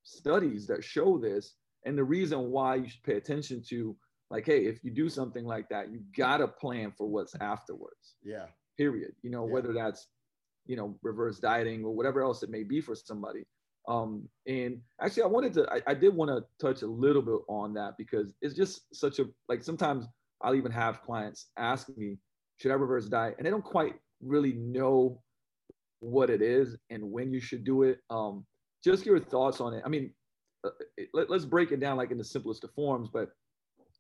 studies 0.04 0.68
that 0.68 0.84
show 0.84 1.18
this, 1.18 1.56
and 1.86 1.98
the 1.98 2.04
reason 2.04 2.52
why 2.52 2.76
you 2.76 2.88
should 2.90 3.04
pay 3.04 3.16
attention 3.16 3.64
to 3.70 3.96
like, 4.30 4.46
hey, 4.46 4.66
if 4.66 4.84
you 4.84 4.92
do 4.92 5.10
something 5.10 5.46
like 5.46 5.70
that, 5.70 5.92
you 5.92 6.02
gotta 6.18 6.48
plan 6.48 6.92
for 6.98 7.08
what's 7.08 7.36
afterwards. 7.36 8.16
yeah, 8.24 8.46
period 8.78 9.12
you 9.22 9.30
know 9.30 9.46
Yeah. 9.46 9.54
whether 9.54 9.74
that's 9.74 10.08
you 10.66 10.76
know 10.76 10.98
reverse 11.04 11.40
dieting 11.40 11.84
or 11.84 11.92
whatever 11.92 12.22
else 12.22 12.44
it 12.44 12.50
may 12.50 12.64
be 12.64 12.82
for 12.82 12.96
somebody. 12.96 13.44
Um 13.88 14.30
and 14.48 14.80
actually 15.02 15.24
i 15.24 15.28
wanted 15.28 15.54
to 15.56 15.68
i, 15.70 15.82
I 15.92 15.94
did 15.94 16.16
want 16.16 16.30
to 16.32 16.46
touch 16.66 16.84
a 16.84 16.88
little 16.88 17.22
bit 17.22 17.40
on 17.50 17.74
that 17.74 17.98
because 17.98 18.34
it's 18.42 18.56
just 18.56 18.96
such 18.96 19.20
a 19.20 19.26
like 19.50 19.62
sometimes 19.64 20.08
i'll 20.42 20.56
even 20.56 20.72
have 20.72 21.02
clients 21.02 21.48
ask 21.58 21.90
me 21.98 22.18
should 22.58 22.72
i 22.72 22.76
reverse 22.76 23.08
diet? 23.10 23.36
And 23.38 23.46
they 23.46 23.50
don't 23.52 23.64
quite 23.64 23.96
really 24.22 24.54
know 24.54 25.22
what 26.00 26.30
it 26.30 26.42
is 26.42 26.78
and 26.90 27.04
when 27.12 27.32
you 27.34 27.42
should 27.42 27.64
do 27.66 27.84
it. 27.84 28.00
Um 28.10 28.46
just 28.84 29.06
your 29.06 29.20
thoughts 29.20 29.60
on 29.60 29.74
it. 29.74 29.84
I 29.86 29.90
mean 29.90 30.14
uh, 30.66 30.70
let, 31.14 31.30
let's 31.30 31.46
break 31.46 31.74
it 31.74 31.82
down 31.82 31.98
like 31.98 32.12
in 32.12 32.18
the 32.18 32.24
simplest 32.24 32.64
of 32.64 32.72
forms 32.74 33.10
but 33.12 33.30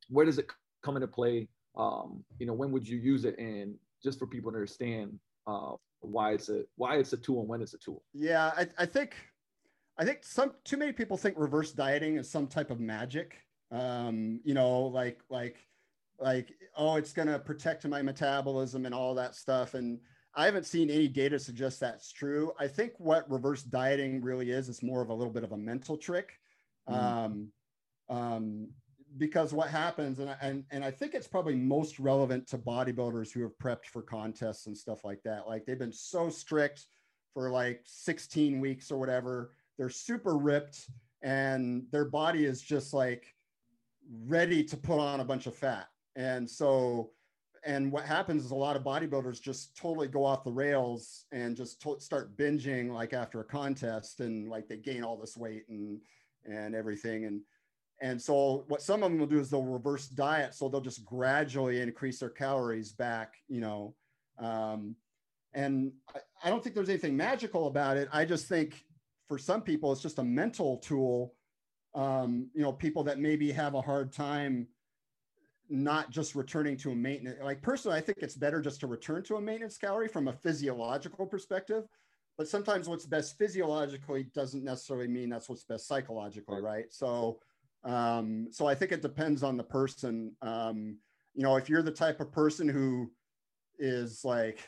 where 0.09 0.25
does 0.25 0.37
it 0.37 0.47
come 0.81 0.95
into 0.95 1.07
play? 1.07 1.49
Um 1.75 2.23
you 2.39 2.45
know 2.47 2.53
when 2.53 2.71
would 2.71 2.87
you 2.87 2.97
use 2.99 3.25
it 3.25 3.37
and 3.37 3.75
just 4.03 4.19
for 4.19 4.27
people 4.27 4.51
to 4.51 4.57
understand 4.57 5.19
uh, 5.47 5.71
why 6.01 6.33
it's 6.33 6.49
a 6.49 6.63
why 6.75 6.97
it's 6.97 7.13
a 7.13 7.17
tool 7.17 7.39
and 7.41 7.49
when 7.49 7.61
it's 7.61 7.73
a 7.73 7.77
tool. 7.77 8.03
yeah. 8.13 8.51
I, 8.55 8.67
I 8.77 8.85
think 8.85 9.15
I 9.97 10.05
think 10.05 10.19
some 10.23 10.53
too 10.63 10.77
many 10.77 10.91
people 10.91 11.17
think 11.17 11.35
reverse 11.37 11.71
dieting 11.71 12.17
is 12.17 12.29
some 12.29 12.47
type 12.47 12.71
of 12.71 12.79
magic. 12.79 13.37
Um, 13.71 14.39
you 14.43 14.53
know, 14.53 14.81
like 14.81 15.21
like 15.29 15.57
like 16.19 16.53
oh, 16.77 16.95
it's 16.95 17.13
gonna 17.13 17.39
protect 17.39 17.87
my 17.87 18.01
metabolism 18.01 18.85
and 18.85 18.93
all 18.93 19.15
that 19.15 19.35
stuff. 19.35 19.73
And 19.73 19.99
I 20.35 20.45
haven't 20.45 20.65
seen 20.65 20.89
any 20.89 21.07
data 21.07 21.37
suggest 21.37 21.79
that's 21.79 22.11
true. 22.11 22.51
I 22.59 22.67
think 22.67 22.93
what 22.97 23.29
reverse 23.29 23.63
dieting 23.63 24.21
really 24.21 24.51
is 24.51 24.67
is 24.67 24.83
more 24.83 25.01
of 25.01 25.09
a 25.09 25.13
little 25.13 25.33
bit 25.33 25.43
of 25.43 25.51
a 25.51 25.57
mental 25.57 25.97
trick. 25.97 26.33
Mhm. 26.89 26.95
Um, 26.95 27.51
um, 28.09 28.67
because 29.17 29.53
what 29.53 29.69
happens, 29.69 30.19
and, 30.19 30.35
and 30.41 30.63
and 30.71 30.83
I 30.83 30.91
think 30.91 31.13
it's 31.13 31.27
probably 31.27 31.55
most 31.55 31.99
relevant 31.99 32.47
to 32.47 32.57
bodybuilders 32.57 33.31
who 33.31 33.41
have 33.41 33.57
prepped 33.57 33.85
for 33.85 34.01
contests 34.01 34.67
and 34.67 34.77
stuff 34.77 35.03
like 35.03 35.21
that. 35.23 35.47
Like 35.47 35.65
they've 35.65 35.79
been 35.79 35.93
so 35.93 36.29
strict 36.29 36.85
for 37.33 37.49
like 37.49 37.81
16 37.85 38.59
weeks 38.59 38.91
or 38.91 38.97
whatever. 38.97 39.53
They're 39.77 39.89
super 39.89 40.37
ripped, 40.37 40.87
and 41.21 41.85
their 41.91 42.05
body 42.05 42.45
is 42.45 42.61
just 42.61 42.93
like 42.93 43.25
ready 44.25 44.63
to 44.63 44.77
put 44.77 44.99
on 44.99 45.19
a 45.19 45.25
bunch 45.25 45.47
of 45.47 45.55
fat. 45.55 45.87
And 46.15 46.49
so, 46.49 47.11
and 47.65 47.91
what 47.91 48.05
happens 48.05 48.45
is 48.45 48.51
a 48.51 48.55
lot 48.55 48.75
of 48.75 48.83
bodybuilders 48.83 49.41
just 49.41 49.75
totally 49.75 50.07
go 50.07 50.25
off 50.25 50.43
the 50.43 50.51
rails 50.51 51.25
and 51.31 51.55
just 51.55 51.81
to- 51.81 51.99
start 51.99 52.37
binging 52.37 52.91
like 52.91 53.13
after 53.13 53.39
a 53.39 53.45
contest, 53.45 54.19
and 54.19 54.49
like 54.49 54.67
they 54.67 54.77
gain 54.77 55.03
all 55.03 55.17
this 55.17 55.37
weight 55.37 55.65
and 55.69 55.99
and 56.45 56.75
everything. 56.75 57.25
And 57.25 57.41
and 58.01 58.21
so 58.21 58.65
what 58.67 58.81
some 58.81 59.03
of 59.03 59.11
them 59.11 59.19
will 59.19 59.27
do 59.27 59.39
is 59.39 59.49
they'll 59.49 59.63
reverse 59.63 60.07
diet. 60.07 60.53
So 60.53 60.67
they'll 60.67 60.81
just 60.81 61.05
gradually 61.05 61.81
increase 61.81 62.19
their 62.19 62.29
calories 62.29 62.91
back, 62.91 63.35
you 63.47 63.61
know. 63.61 63.95
Um, 64.39 64.95
and 65.53 65.93
I, 66.13 66.19
I 66.43 66.49
don't 66.49 66.63
think 66.63 66.75
there's 66.75 66.89
anything 66.89 67.15
magical 67.15 67.67
about 67.67 67.97
it. 67.97 68.09
I 68.11 68.25
just 68.25 68.47
think 68.47 68.83
for 69.27 69.37
some 69.37 69.61
people, 69.61 69.91
it's 69.91 70.01
just 70.01 70.19
a 70.19 70.23
mental 70.23 70.77
tool. 70.77 71.33
Um, 71.95 72.49
you 72.53 72.61
know, 72.61 72.73
people 72.73 73.03
that 73.03 73.19
maybe 73.19 73.51
have 73.51 73.75
a 73.75 73.81
hard 73.81 74.11
time 74.11 74.67
not 75.69 76.09
just 76.09 76.35
returning 76.35 76.75
to 76.77 76.91
a 76.91 76.95
maintenance. 76.95 77.39
Like 77.41 77.61
personally, 77.61 77.97
I 77.97 78.01
think 78.01 78.19
it's 78.21 78.35
better 78.35 78.61
just 78.61 78.79
to 78.81 78.87
return 78.87 79.23
to 79.23 79.37
a 79.37 79.41
maintenance 79.41 79.77
calorie 79.77 80.07
from 80.07 80.27
a 80.27 80.33
physiological 80.33 81.25
perspective. 81.25 81.85
But 82.37 82.47
sometimes 82.47 82.89
what's 82.89 83.05
best 83.05 83.37
physiologically 83.37 84.23
doesn't 84.33 84.63
necessarily 84.63 85.07
mean 85.07 85.29
that's 85.29 85.49
what's 85.49 85.63
best 85.63 85.87
psychologically, 85.87 86.61
right? 86.61 86.85
So, 86.89 87.39
um, 87.83 88.47
so 88.51 88.65
I 88.65 88.75
think 88.75 88.91
it 88.91 89.01
depends 89.01 89.43
on 89.43 89.57
the 89.57 89.63
person. 89.63 90.35
Um, 90.41 90.97
you 91.33 91.43
know, 91.43 91.55
if 91.57 91.69
you're 91.69 91.81
the 91.81 91.91
type 91.91 92.19
of 92.19 92.31
person 92.31 92.67
who 92.67 93.11
is 93.79 94.21
like, 94.23 94.59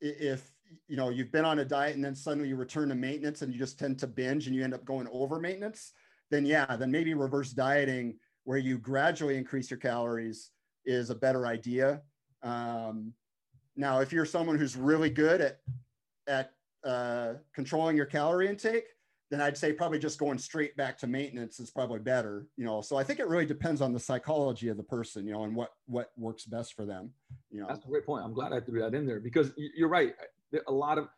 if 0.00 0.50
you 0.88 0.96
know 0.96 1.10
you've 1.10 1.32
been 1.32 1.44
on 1.44 1.60
a 1.60 1.64
diet 1.64 1.94
and 1.94 2.04
then 2.04 2.14
suddenly 2.14 2.48
you 2.48 2.56
return 2.56 2.88
to 2.88 2.94
maintenance 2.94 3.42
and 3.42 3.52
you 3.52 3.58
just 3.58 3.78
tend 3.78 3.98
to 4.00 4.06
binge 4.06 4.46
and 4.46 4.56
you 4.56 4.64
end 4.64 4.74
up 4.74 4.84
going 4.84 5.08
over 5.12 5.38
maintenance, 5.38 5.92
then 6.30 6.44
yeah, 6.44 6.76
then 6.76 6.90
maybe 6.90 7.14
reverse 7.14 7.52
dieting 7.52 8.18
where 8.44 8.58
you 8.58 8.78
gradually 8.78 9.36
increase 9.36 9.70
your 9.70 9.78
calories 9.78 10.50
is 10.84 11.10
a 11.10 11.14
better 11.14 11.46
idea. 11.46 12.00
Um, 12.42 13.12
now, 13.76 14.00
if 14.00 14.12
you're 14.12 14.24
someone 14.24 14.58
who's 14.58 14.76
really 14.76 15.10
good 15.10 15.40
at 15.40 15.58
at 16.26 16.52
uh, 16.84 17.34
controlling 17.54 17.96
your 17.96 18.06
calorie 18.06 18.48
intake, 18.48 18.86
then 19.30 19.40
I'd 19.40 19.56
say 19.56 19.72
probably 19.72 19.98
just 19.98 20.18
going 20.18 20.38
straight 20.38 20.76
back 20.76 20.96
to 20.98 21.06
maintenance 21.06 21.58
is 21.58 21.70
probably 21.70 21.98
better. 21.98 22.46
You 22.56 22.64
know, 22.64 22.80
so 22.80 22.96
I 22.96 23.04
think 23.04 23.18
it 23.18 23.26
really 23.26 23.46
depends 23.46 23.80
on 23.80 23.92
the 23.92 23.98
psychology 23.98 24.68
of 24.68 24.76
the 24.76 24.84
person, 24.84 25.26
you 25.26 25.32
know, 25.32 25.44
and 25.44 25.54
what 25.54 25.70
what 25.86 26.12
works 26.16 26.44
best 26.44 26.74
for 26.74 26.84
them. 26.84 27.10
You 27.50 27.60
know, 27.60 27.66
That's 27.68 27.84
a 27.84 27.88
great 27.88 28.06
point. 28.06 28.24
I'm 28.24 28.32
glad 28.32 28.52
I 28.52 28.60
threw 28.60 28.80
that 28.80 28.94
in 28.94 29.06
there 29.06 29.20
because 29.20 29.52
you're 29.56 29.88
right. 29.88 30.14
A 30.68 30.72
lot 30.72 30.98
of 30.98 31.08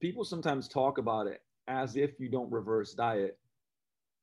people 0.00 0.24
sometimes 0.24 0.68
talk 0.68 0.98
about 0.98 1.26
it 1.26 1.42
as 1.68 1.96
if 1.96 2.18
you 2.18 2.30
don't 2.30 2.50
reverse 2.50 2.94
diet, 2.94 3.38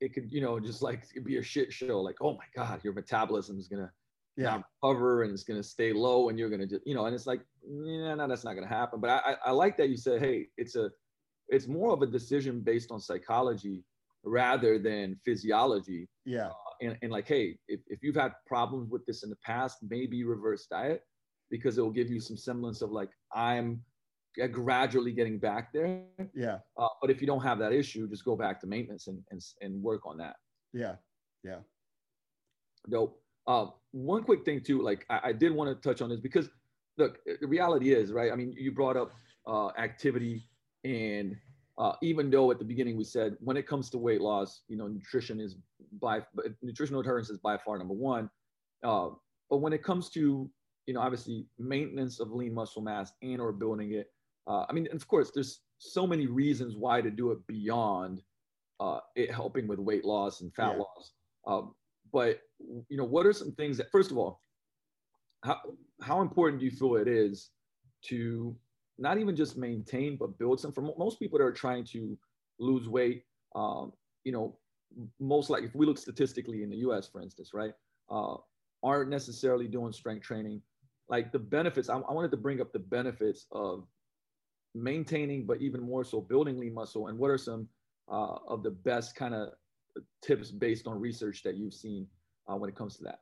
it 0.01 0.13
could, 0.13 0.31
you 0.31 0.41
know, 0.41 0.59
just 0.59 0.81
like 0.81 1.03
it'd 1.11 1.23
be 1.23 1.37
a 1.37 1.43
shit 1.43 1.71
show. 1.71 2.01
Like, 2.01 2.17
oh 2.21 2.33
my 2.33 2.45
God, 2.55 2.83
your 2.83 2.93
metabolism 2.93 3.59
is 3.59 3.67
gonna 3.67 3.91
yeah, 4.35 4.61
recover 4.83 5.23
and 5.23 5.31
it's 5.31 5.43
gonna 5.43 5.63
stay 5.63 5.93
low, 5.93 6.29
and 6.29 6.39
you're 6.39 6.49
gonna 6.49 6.67
just, 6.67 6.85
you 6.85 6.95
know, 6.95 7.05
and 7.05 7.15
it's 7.15 7.27
like, 7.27 7.41
yeah, 7.67 8.15
no, 8.15 8.27
that's 8.27 8.43
not 8.43 8.53
gonna 8.53 8.67
happen. 8.67 8.99
But 8.99 9.09
I, 9.09 9.17
I, 9.17 9.35
I 9.47 9.51
like 9.51 9.77
that 9.77 9.89
you 9.89 9.97
said, 9.97 10.21
hey, 10.21 10.47
it's 10.57 10.75
a, 10.75 10.91
it's 11.49 11.67
more 11.67 11.91
of 11.93 12.01
a 12.01 12.07
decision 12.07 12.61
based 12.61 12.91
on 12.91 12.99
psychology 12.99 13.83
rather 14.23 14.77
than 14.77 15.15
physiology 15.23 16.09
yeah, 16.25 16.49
and, 16.81 16.97
and 17.01 17.11
like, 17.11 17.27
hey, 17.27 17.57
if, 17.67 17.79
if 17.87 18.03
you've 18.03 18.15
had 18.15 18.33
problems 18.45 18.89
with 18.89 19.05
this 19.05 19.23
in 19.23 19.29
the 19.29 19.37
past, 19.37 19.77
maybe 19.89 20.23
reverse 20.23 20.67
diet 20.69 21.03
because 21.49 21.77
it 21.77 21.81
will 21.81 21.91
give 21.91 22.09
you 22.09 22.19
some 22.19 22.35
semblance 22.35 22.81
of 22.81 22.91
like, 22.91 23.09
I'm 23.33 23.81
gradually 24.51 25.11
getting 25.13 25.39
back 25.39 25.71
there. 25.73 26.03
yeah, 26.35 26.59
Uh, 26.77 26.89
but 27.01 27.09
if 27.09 27.21
you 27.21 27.27
don't 27.27 27.41
have 27.41 27.57
that 27.59 27.71
issue, 27.71 28.07
just 28.09 28.25
go 28.25 28.35
back 28.35 28.59
to 28.61 28.67
maintenance 28.67 29.07
and, 29.07 29.23
and, 29.31 29.41
and 29.61 29.81
work 29.81 30.05
on 30.05 30.17
that. 30.17 30.35
yeah, 30.73 30.95
yeah, 31.43 31.59
Dope. 32.89 33.21
Uh, 33.47 33.67
one 33.91 34.23
quick 34.23 34.43
thing 34.43 34.59
too, 34.61 34.81
like 34.81 35.05
I, 35.09 35.19
I 35.29 35.31
did 35.33 35.53
want 35.53 35.69
to 35.69 35.89
touch 35.89 36.01
on 36.01 36.09
this 36.09 36.19
because 36.19 36.49
look, 36.97 37.19
the 37.25 37.47
reality 37.47 37.93
is, 37.93 38.11
right? 38.11 38.31
I 38.31 38.35
mean, 38.35 38.53
you 38.57 38.71
brought 38.71 38.97
up 38.97 39.11
uh, 39.47 39.69
activity 39.77 40.49
and 40.83 41.35
uh, 41.77 41.93
even 42.01 42.29
though 42.29 42.49
at 42.51 42.59
the 42.59 42.65
beginning 42.65 42.97
we 42.97 43.03
said 43.03 43.35
when 43.39 43.57
it 43.57 43.67
comes 43.67 43.89
to 43.91 43.97
weight 43.97 44.21
loss, 44.21 44.63
you 44.67 44.77
know, 44.77 44.87
nutrition 44.87 45.39
is 45.39 45.57
by 46.01 46.21
nutritional 46.61 47.01
adherence 47.01 47.29
is 47.29 47.37
by 47.37 47.57
far 47.57 47.77
number 47.77 47.93
one. 47.93 48.29
Uh, 48.83 49.09
but 49.49 49.57
when 49.57 49.73
it 49.73 49.83
comes 49.83 50.09
to, 50.09 50.49
you 50.87 50.93
know, 50.93 50.99
obviously 50.99 51.45
maintenance 51.59 52.19
of 52.19 52.31
lean 52.31 52.53
muscle 52.53 52.81
mass 52.81 53.13
and 53.21 53.39
or 53.39 53.51
building 53.51 53.93
it, 53.93 54.07
uh, 54.47 54.65
I 54.69 54.73
mean, 54.73 54.87
of 54.91 55.07
course, 55.07 55.31
there's 55.33 55.61
so 55.77 56.07
many 56.07 56.25
reasons 56.25 56.75
why 56.75 57.01
to 57.01 57.11
do 57.11 57.31
it 57.31 57.45
beyond 57.47 58.21
uh, 58.79 58.99
it 59.15 59.31
helping 59.31 59.67
with 59.67 59.79
weight 59.79 60.05
loss 60.05 60.41
and 60.41 60.53
fat 60.55 60.73
Yeah. 60.75 60.79
loss. 60.83 61.13
Um, 61.45 61.75
but 62.11 62.41
you 62.59 62.97
know, 62.97 63.03
what 63.03 63.25
are 63.25 63.33
some 63.33 63.51
things 63.51 63.77
that, 63.77 63.91
first 63.91 64.11
of 64.11 64.17
all, 64.17 64.41
how 65.43 65.59
how 66.01 66.21
important 66.21 66.59
do 66.59 66.65
you 66.65 66.71
feel 66.71 66.95
it 66.95 67.07
is 67.07 67.51
to 68.05 68.55
not 68.97 69.17
even 69.17 69.35
just 69.35 69.57
maintain 69.57 70.17
but 70.17 70.37
build 70.37 70.59
some? 70.59 70.71
For 70.71 70.81
most 70.81 71.19
people 71.19 71.39
that 71.39 71.45
are 71.45 71.51
trying 71.51 71.85
to 71.85 72.17
lose 72.59 72.87
weight, 72.87 73.23
um, 73.55 73.93
you 74.23 74.31
know, 74.31 74.57
most 75.19 75.49
like 75.49 75.63
if 75.63 75.75
we 75.75 75.85
look 75.85 75.97
statistically 75.97 76.63
in 76.63 76.69
the 76.69 76.77
U.S., 76.77 77.07
for 77.07 77.21
instance, 77.21 77.51
right, 77.53 77.73
uh, 78.09 78.35
aren't 78.83 79.09
necessarily 79.09 79.67
doing 79.67 79.91
strength 79.91 80.23
training. 80.23 80.61
Like 81.09 81.31
the 81.31 81.39
benefits, 81.39 81.89
I, 81.89 81.97
I 81.97 82.13
wanted 82.13 82.31
to 82.31 82.37
bring 82.37 82.61
up 82.61 82.73
the 82.73 82.79
benefits 82.79 83.45
of 83.51 83.85
maintaining, 84.75 85.45
but 85.45 85.61
even 85.61 85.81
more 85.81 86.03
so 86.03 86.21
building 86.21 86.57
lean 86.57 86.73
muscle. 86.73 87.07
And 87.07 87.17
what 87.17 87.31
are 87.31 87.37
some 87.37 87.67
uh, 88.11 88.37
of 88.47 88.63
the 88.63 88.71
best 88.71 89.15
kind 89.15 89.33
of 89.33 89.49
tips 90.21 90.51
based 90.51 90.87
on 90.87 90.99
research 90.99 91.43
that 91.43 91.55
you've 91.55 91.73
seen 91.73 92.07
uh, 92.47 92.55
when 92.55 92.69
it 92.69 92.75
comes 92.75 92.97
to 92.97 93.03
that? 93.03 93.21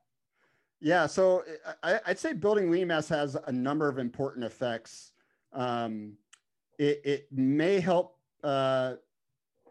Yeah, 0.81 1.07
so 1.07 1.43
I, 1.83 1.99
I'd 2.05 2.19
say 2.19 2.33
building 2.33 2.69
lean 2.69 2.87
mass 2.87 3.07
has 3.09 3.37
a 3.47 3.51
number 3.51 3.87
of 3.87 3.97
important 3.97 4.45
effects. 4.45 5.13
Um, 5.55 6.17
it, 6.77 7.01
it 7.03 7.27
may 7.31 7.79
help 7.79 8.19
uh, 8.43 8.95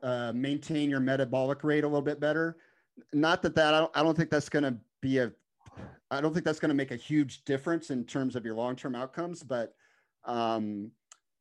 uh, 0.03 0.33
maintain 0.35 0.91
your 0.91 1.01
metabolic 1.01 1.63
rate 1.63 1.85
a 1.85 1.87
little 1.87 2.03
bit 2.03 2.19
better. 2.19 2.57
Not 3.13 3.43
that 3.43 3.55
that 3.55 3.75
I 3.75 3.81
don't, 3.81 3.93
I 3.95 4.03
don't 4.03 4.17
think 4.17 4.31
that's 4.31 4.49
going 4.49 4.65
to 4.65 4.77
be 5.01 5.19
a, 5.19 5.31
I 6.11 6.21
don't 6.21 6.33
think 6.33 6.45
that's 6.45 6.59
going 6.59 6.71
to 6.71 6.75
make 6.75 6.91
a 6.91 6.97
huge 6.97 7.45
difference 7.45 7.91
in 7.91 8.05
terms 8.05 8.35
of 8.35 8.45
your 8.45 8.57
long-term 8.57 8.97
outcomes, 8.97 9.43
but 9.43 9.75
Um, 10.25 10.91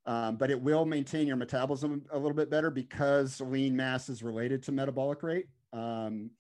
um, 0.06 0.36
but 0.36 0.52
it 0.52 0.62
will 0.62 0.84
maintain 0.86 1.26
your 1.28 1.38
metabolism 1.38 2.04
a 2.12 2.18
little 2.18 2.36
bit 2.36 2.50
better 2.50 2.70
because 2.70 3.40
lean 3.40 3.74
mass 3.74 4.10
is 4.10 4.22
related 4.22 4.62
to 4.64 4.74
metabolic 4.74 5.24
rate. 5.24 5.48
Um, 5.72 6.32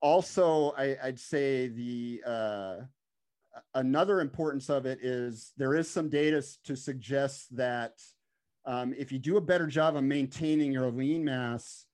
also, 0.00 0.70
I, 0.78 0.96
would 1.04 1.18
say 1.18 1.66
the 1.66 2.22
uh, 2.24 2.76
another 3.74 4.20
importance 4.20 4.68
of 4.68 4.86
it 4.86 4.98
is 5.02 5.52
there 5.56 5.74
is 5.74 5.90
some 5.90 6.08
data 6.08 6.42
to 6.64 6.76
suggest 6.76 7.56
that 7.56 7.94
um, 8.66 8.94
if 8.96 9.12
you 9.12 9.18
do 9.18 9.36
a 9.36 9.42
better 9.42 9.66
job 9.66 9.96
of 9.96 10.04
maintaining 10.04 10.72
your 10.72 10.90
lean 10.90 11.24
mass, 11.24 11.86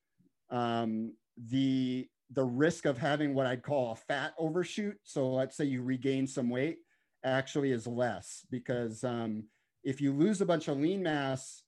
um, 0.51 1.15
the 1.37 2.09
the 2.33 2.45
risk 2.45 2.85
of 2.85 2.97
having 2.97 3.35
what 3.35 3.47
I'd 3.47 3.63
call 3.63 3.93
a 3.93 3.97
fat 3.97 4.35
overshoot. 4.39 4.97
So 5.03 5.33
let's 5.33 5.57
say 5.57 5.65
you 5.65 5.83
regain 5.83 6.29
some 6.29 6.49
weight, 6.49 6.79
actually 7.25 7.73
is 7.73 7.89
less 7.89 8.47
because 8.51 9.03
um, 9.03 9.45
if 9.83 10.01
you 10.01 10.13
lose 10.13 10.41
a 10.41 10.47
bunch 10.47 10.69
of 10.69 10.79
lean 10.79 11.03
mass, 11.03 11.63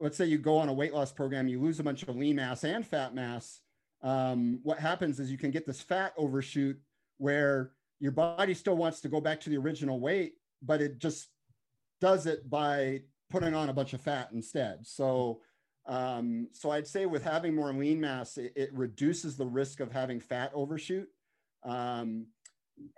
let's 0.00 0.16
say 0.16 0.26
you 0.26 0.38
go 0.38 0.58
on 0.58 0.68
a 0.68 0.72
weight 0.72 0.94
loss 0.94 1.12
program, 1.12 1.48
you 1.48 1.60
lose 1.60 1.80
a 1.80 1.84
bunch 1.84 2.04
of 2.04 2.16
lean 2.16 2.36
mass 2.36 2.62
and 2.62 2.86
fat 2.86 3.14
mass. 3.14 3.60
Um, 4.02 4.60
what 4.62 4.78
happens 4.78 5.18
is 5.18 5.30
you 5.30 5.38
can 5.38 5.50
get 5.50 5.66
this 5.66 5.80
fat 5.80 6.12
overshoot 6.16 6.78
where 7.16 7.72
your 8.00 8.12
body 8.12 8.54
still 8.54 8.76
wants 8.76 9.00
to 9.00 9.08
go 9.08 9.20
back 9.20 9.40
to 9.40 9.50
the 9.50 9.56
original 9.56 10.00
weight, 10.00 10.34
but 10.62 10.80
it 10.80 10.98
just 10.98 11.28
does 12.00 12.26
it 12.26 12.48
by 12.48 13.00
putting 13.30 13.54
on 13.54 13.68
a 13.68 13.72
bunch 13.72 13.92
of 13.92 14.00
fat 14.00 14.30
instead. 14.32 14.86
So, 14.86 15.40
um, 15.86 16.48
so 16.52 16.70
I'd 16.70 16.86
say 16.86 17.06
with 17.06 17.24
having 17.24 17.54
more 17.54 17.72
lean 17.72 18.00
mass, 18.00 18.38
it, 18.38 18.52
it 18.56 18.70
reduces 18.72 19.36
the 19.36 19.46
risk 19.46 19.80
of 19.80 19.90
having 19.90 20.20
fat 20.20 20.52
overshoot. 20.54 21.08
Um, 21.64 22.26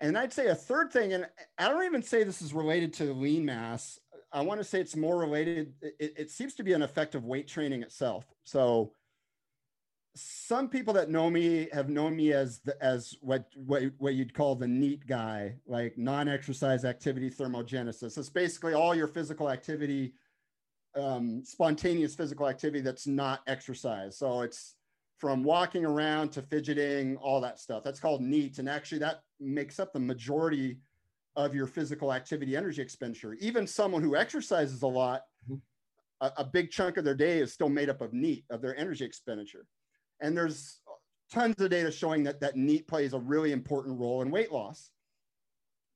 and 0.00 0.18
I'd 0.18 0.32
say 0.32 0.48
a 0.48 0.54
third 0.54 0.92
thing, 0.92 1.14
and 1.14 1.26
I 1.58 1.68
don't 1.68 1.84
even 1.84 2.02
say 2.02 2.22
this 2.22 2.42
is 2.42 2.52
related 2.52 2.92
to 2.94 3.14
lean 3.14 3.44
mass. 3.44 3.98
I 4.32 4.42
want 4.42 4.60
to 4.60 4.64
say 4.64 4.80
it's 4.80 4.96
more 4.96 5.18
related. 5.18 5.72
It, 5.80 6.14
it 6.16 6.30
seems 6.30 6.54
to 6.56 6.62
be 6.62 6.74
an 6.74 6.82
effect 6.82 7.14
of 7.14 7.24
weight 7.24 7.48
training 7.48 7.82
itself. 7.82 8.26
So 8.44 8.92
some 10.16 10.68
people 10.68 10.92
that 10.94 11.10
know 11.10 11.30
me 11.30 11.68
have 11.72 11.88
known 11.88 12.16
me 12.16 12.32
as 12.32 12.60
the, 12.60 12.76
as 12.82 13.14
what, 13.20 13.46
what 13.54 13.84
what 13.98 14.14
you'd 14.14 14.34
call 14.34 14.56
the 14.56 14.66
NEAT 14.66 15.06
guy, 15.06 15.54
like 15.66 15.96
non-exercise 15.96 16.84
activity 16.84 17.30
thermogenesis. 17.30 18.18
It's 18.18 18.28
basically 18.28 18.74
all 18.74 18.94
your 18.94 19.06
physical 19.06 19.48
activity, 19.48 20.14
um, 20.96 21.42
spontaneous 21.44 22.14
physical 22.14 22.48
activity 22.48 22.80
that's 22.80 23.06
not 23.06 23.40
exercise. 23.46 24.18
So 24.18 24.42
it's 24.42 24.74
from 25.18 25.44
walking 25.44 25.84
around 25.84 26.32
to 26.32 26.42
fidgeting, 26.42 27.16
all 27.18 27.40
that 27.42 27.60
stuff. 27.60 27.84
That's 27.84 28.00
called 28.00 28.20
NEAT, 28.20 28.58
and 28.58 28.68
actually 28.68 28.98
that 28.98 29.22
makes 29.38 29.78
up 29.78 29.92
the 29.92 30.00
majority 30.00 30.78
of 31.36 31.54
your 31.54 31.66
physical 31.66 32.12
activity 32.12 32.56
energy 32.56 32.82
expenditure. 32.82 33.34
Even 33.34 33.66
someone 33.66 34.02
who 34.02 34.16
exercises 34.16 34.82
a 34.82 34.86
lot, 34.86 35.22
mm-hmm. 35.48 35.56
a, 36.20 36.32
a 36.38 36.44
big 36.44 36.70
chunk 36.72 36.96
of 36.96 37.04
their 37.04 37.14
day 37.14 37.38
is 37.38 37.52
still 37.52 37.68
made 37.68 37.88
up 37.88 38.00
of 38.00 38.12
NEAT 38.12 38.44
of 38.50 38.60
their 38.60 38.76
energy 38.76 39.04
expenditure. 39.04 39.66
And 40.20 40.36
there's 40.36 40.80
tons 41.32 41.60
of 41.60 41.70
data 41.70 41.90
showing 41.90 42.24
that 42.24 42.40
that 42.40 42.56
NEAT 42.56 42.86
plays 42.88 43.12
a 43.12 43.18
really 43.18 43.52
important 43.52 43.98
role 43.98 44.22
in 44.22 44.30
weight 44.30 44.52
loss. 44.52 44.90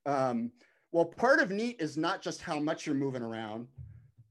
Um, 0.06 0.52
well, 0.92 1.04
part 1.04 1.40
of 1.40 1.50
NEAT 1.50 1.76
is 1.80 1.96
not 1.96 2.22
just 2.22 2.40
how 2.40 2.60
much 2.60 2.86
you're 2.86 2.94
moving 2.94 3.22
around, 3.22 3.66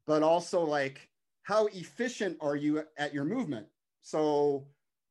but 0.07 0.23
also 0.23 0.61
like 0.63 1.09
how 1.43 1.67
efficient 1.67 2.37
are 2.39 2.55
you 2.55 2.83
at 2.97 3.13
your 3.13 3.25
movement. 3.25 3.67
So, 4.01 4.67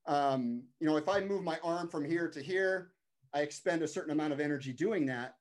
um, 0.07 0.63
you 0.81 0.87
know, 0.87 0.97
if 0.97 1.09
I 1.09 1.21
move 1.21 1.43
my 1.43 1.59
arm 1.63 1.89
from 1.89 2.05
here 2.05 2.29
to 2.29 2.43
here, 2.43 2.93
I 3.35 3.41
expend 3.41 3.83
a 3.83 3.89
certain 3.89 4.13
amount 4.13 4.33
of 4.33 4.41
energy 4.41 4.73
doing 4.73 5.07
that. 5.07 5.37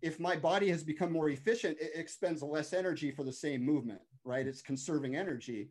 If 0.00 0.20
my 0.20 0.36
body 0.36 0.68
has 0.68 0.84
become 0.84 1.12
more 1.12 1.28
efficient, 1.28 1.78
it 1.80 1.92
expends 1.94 2.42
less 2.42 2.72
energy 2.72 3.10
for 3.10 3.24
the 3.24 3.32
same 3.32 3.64
movement, 3.64 4.00
right? 4.24 4.46
It's 4.46 4.62
conserving 4.62 5.16
energy 5.16 5.70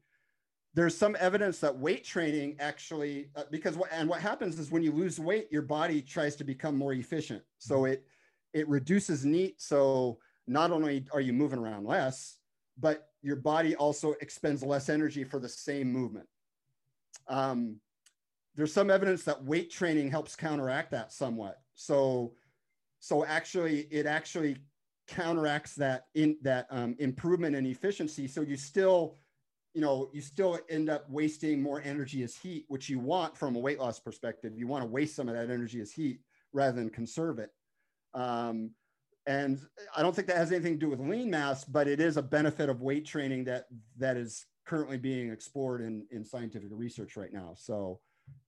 there's 0.73 0.97
some 0.97 1.17
evidence 1.19 1.59
that 1.59 1.77
weight 1.77 2.03
training 2.03 2.55
actually 2.59 3.29
uh, 3.35 3.43
because 3.51 3.75
what 3.75 3.89
and 3.91 4.07
what 4.07 4.21
happens 4.21 4.57
is 4.57 4.71
when 4.71 4.83
you 4.83 4.91
lose 4.91 5.19
weight 5.19 5.47
your 5.51 5.61
body 5.61 6.01
tries 6.01 6.35
to 6.37 6.43
become 6.43 6.77
more 6.77 6.93
efficient. 6.93 7.43
So 7.57 7.79
mm-hmm. 7.79 7.93
it 7.93 8.05
it 8.53 8.67
reduces 8.67 9.25
NEAT 9.25 9.61
so 9.61 10.19
not 10.47 10.71
only 10.71 11.05
are 11.13 11.21
you 11.21 11.33
moving 11.33 11.59
around 11.59 11.85
less 11.85 12.37
but 12.77 13.09
your 13.21 13.35
body 13.35 13.75
also 13.75 14.15
expends 14.21 14.63
less 14.63 14.89
energy 14.89 15.23
for 15.23 15.39
the 15.39 15.49
same 15.49 15.91
movement. 15.91 16.27
Um, 17.27 17.77
there's 18.55 18.73
some 18.73 18.89
evidence 18.89 19.23
that 19.23 19.43
weight 19.43 19.69
training 19.71 20.09
helps 20.09 20.35
counteract 20.35 20.91
that 20.91 21.11
somewhat. 21.11 21.61
So 21.75 22.33
so 22.99 23.25
actually 23.25 23.87
it 23.91 24.05
actually 24.05 24.57
counteracts 25.07 25.75
that 25.75 26.05
in 26.15 26.37
that 26.41 26.67
um, 26.69 26.95
improvement 26.99 27.55
in 27.55 27.65
efficiency. 27.65 28.27
So 28.27 28.41
you 28.41 28.55
still 28.55 29.17
you 29.73 29.81
know, 29.81 30.09
you 30.13 30.21
still 30.21 30.59
end 30.69 30.89
up 30.89 31.09
wasting 31.09 31.61
more 31.61 31.81
energy 31.83 32.23
as 32.23 32.35
heat, 32.35 32.65
which 32.67 32.89
you 32.89 32.99
want 32.99 33.37
from 33.37 33.55
a 33.55 33.59
weight 33.59 33.79
loss 33.79 33.99
perspective. 33.99 34.53
You 34.55 34.67
want 34.67 34.83
to 34.83 34.89
waste 34.89 35.15
some 35.15 35.29
of 35.29 35.35
that 35.35 35.49
energy 35.49 35.79
as 35.81 35.91
heat 35.91 36.19
rather 36.51 36.73
than 36.73 36.89
conserve 36.89 37.39
it. 37.39 37.49
Um, 38.13 38.71
and 39.27 39.61
I 39.95 40.01
don't 40.01 40.15
think 40.15 40.27
that 40.27 40.37
has 40.37 40.51
anything 40.51 40.73
to 40.73 40.79
do 40.79 40.89
with 40.89 40.99
lean 40.99 41.29
mass, 41.29 41.63
but 41.63 41.87
it 41.87 42.01
is 42.01 42.17
a 42.17 42.21
benefit 42.21 42.69
of 42.69 42.81
weight 42.81 43.05
training 43.05 43.45
that 43.45 43.65
that 43.97 44.17
is 44.17 44.45
currently 44.65 44.97
being 44.97 45.31
explored 45.31 45.81
in, 45.81 46.05
in 46.11 46.25
scientific 46.25 46.69
research 46.71 47.15
right 47.15 47.31
now. 47.31 47.53
So, 47.55 47.99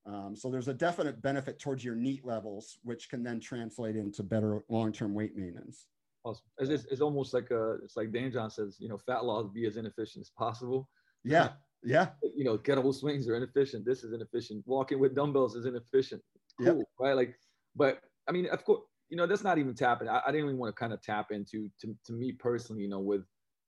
um, 0.06 0.36
so 0.36 0.50
there's 0.50 0.68
a 0.68 0.74
definite 0.74 1.22
benefit 1.22 1.60
towards 1.60 1.86
your 1.86 1.96
NEAT 1.96 2.26
levels, 2.26 2.80
which 2.84 3.10
can 3.10 3.24
then 3.24 3.40
translate 3.40 3.96
into 3.96 4.24
better 4.24 4.64
long-term 4.68 5.14
weight 5.14 5.36
maintenance. 5.38 5.88
Awesome. 6.26 6.44
It's, 6.60 6.86
it's, 6.86 7.02
almost 7.02 7.34
like 7.34 7.52
a, 7.52 7.78
it's 7.84 7.98
like 7.98 8.12
Dan 8.12 8.32
John 8.32 8.50
says, 8.50 8.78
you 8.80 8.90
know, 8.90 8.98
fat 8.98 9.26
loss 9.26 9.48
be 9.54 9.66
as 9.66 9.78
inefficient 9.78 10.22
as 10.22 10.32
possible 10.38 10.90
yeah. 11.24 11.50
Yeah. 11.84 12.10
You 12.36 12.46
know, 12.46 12.58
kettlebell 12.58 12.96
swings 12.96 13.28
are 13.28 13.36
inefficient. 13.36 13.86
This 13.86 14.04
is 14.04 14.14
inefficient. 14.14 14.64
Walking 14.66 15.00
with 15.00 15.16
dumbbells 15.16 15.56
is 15.56 15.66
inefficient. 15.66 16.22
Cool. 16.58 16.78
Yep. 16.78 16.88
Right. 17.00 17.14
Like, 17.14 17.36
but 17.76 18.00
I 18.28 18.32
mean, 18.32 18.48
of 18.48 18.64
course, 18.64 18.82
you 19.10 19.18
know, 19.18 19.28
that's 19.28 19.44
not 19.44 19.58
even 19.58 19.76
tapping. 19.76 20.08
I, 20.08 20.22
I 20.26 20.32
didn't 20.32 20.46
even 20.46 20.58
want 20.58 20.74
to 20.74 20.80
kind 20.80 20.94
of 20.94 21.02
tap 21.02 21.32
into, 21.32 21.70
to, 21.82 21.96
to 22.06 22.14
me 22.14 22.32
personally, 22.32 22.84
you 22.84 22.90
know, 22.90 23.00
with 23.00 23.26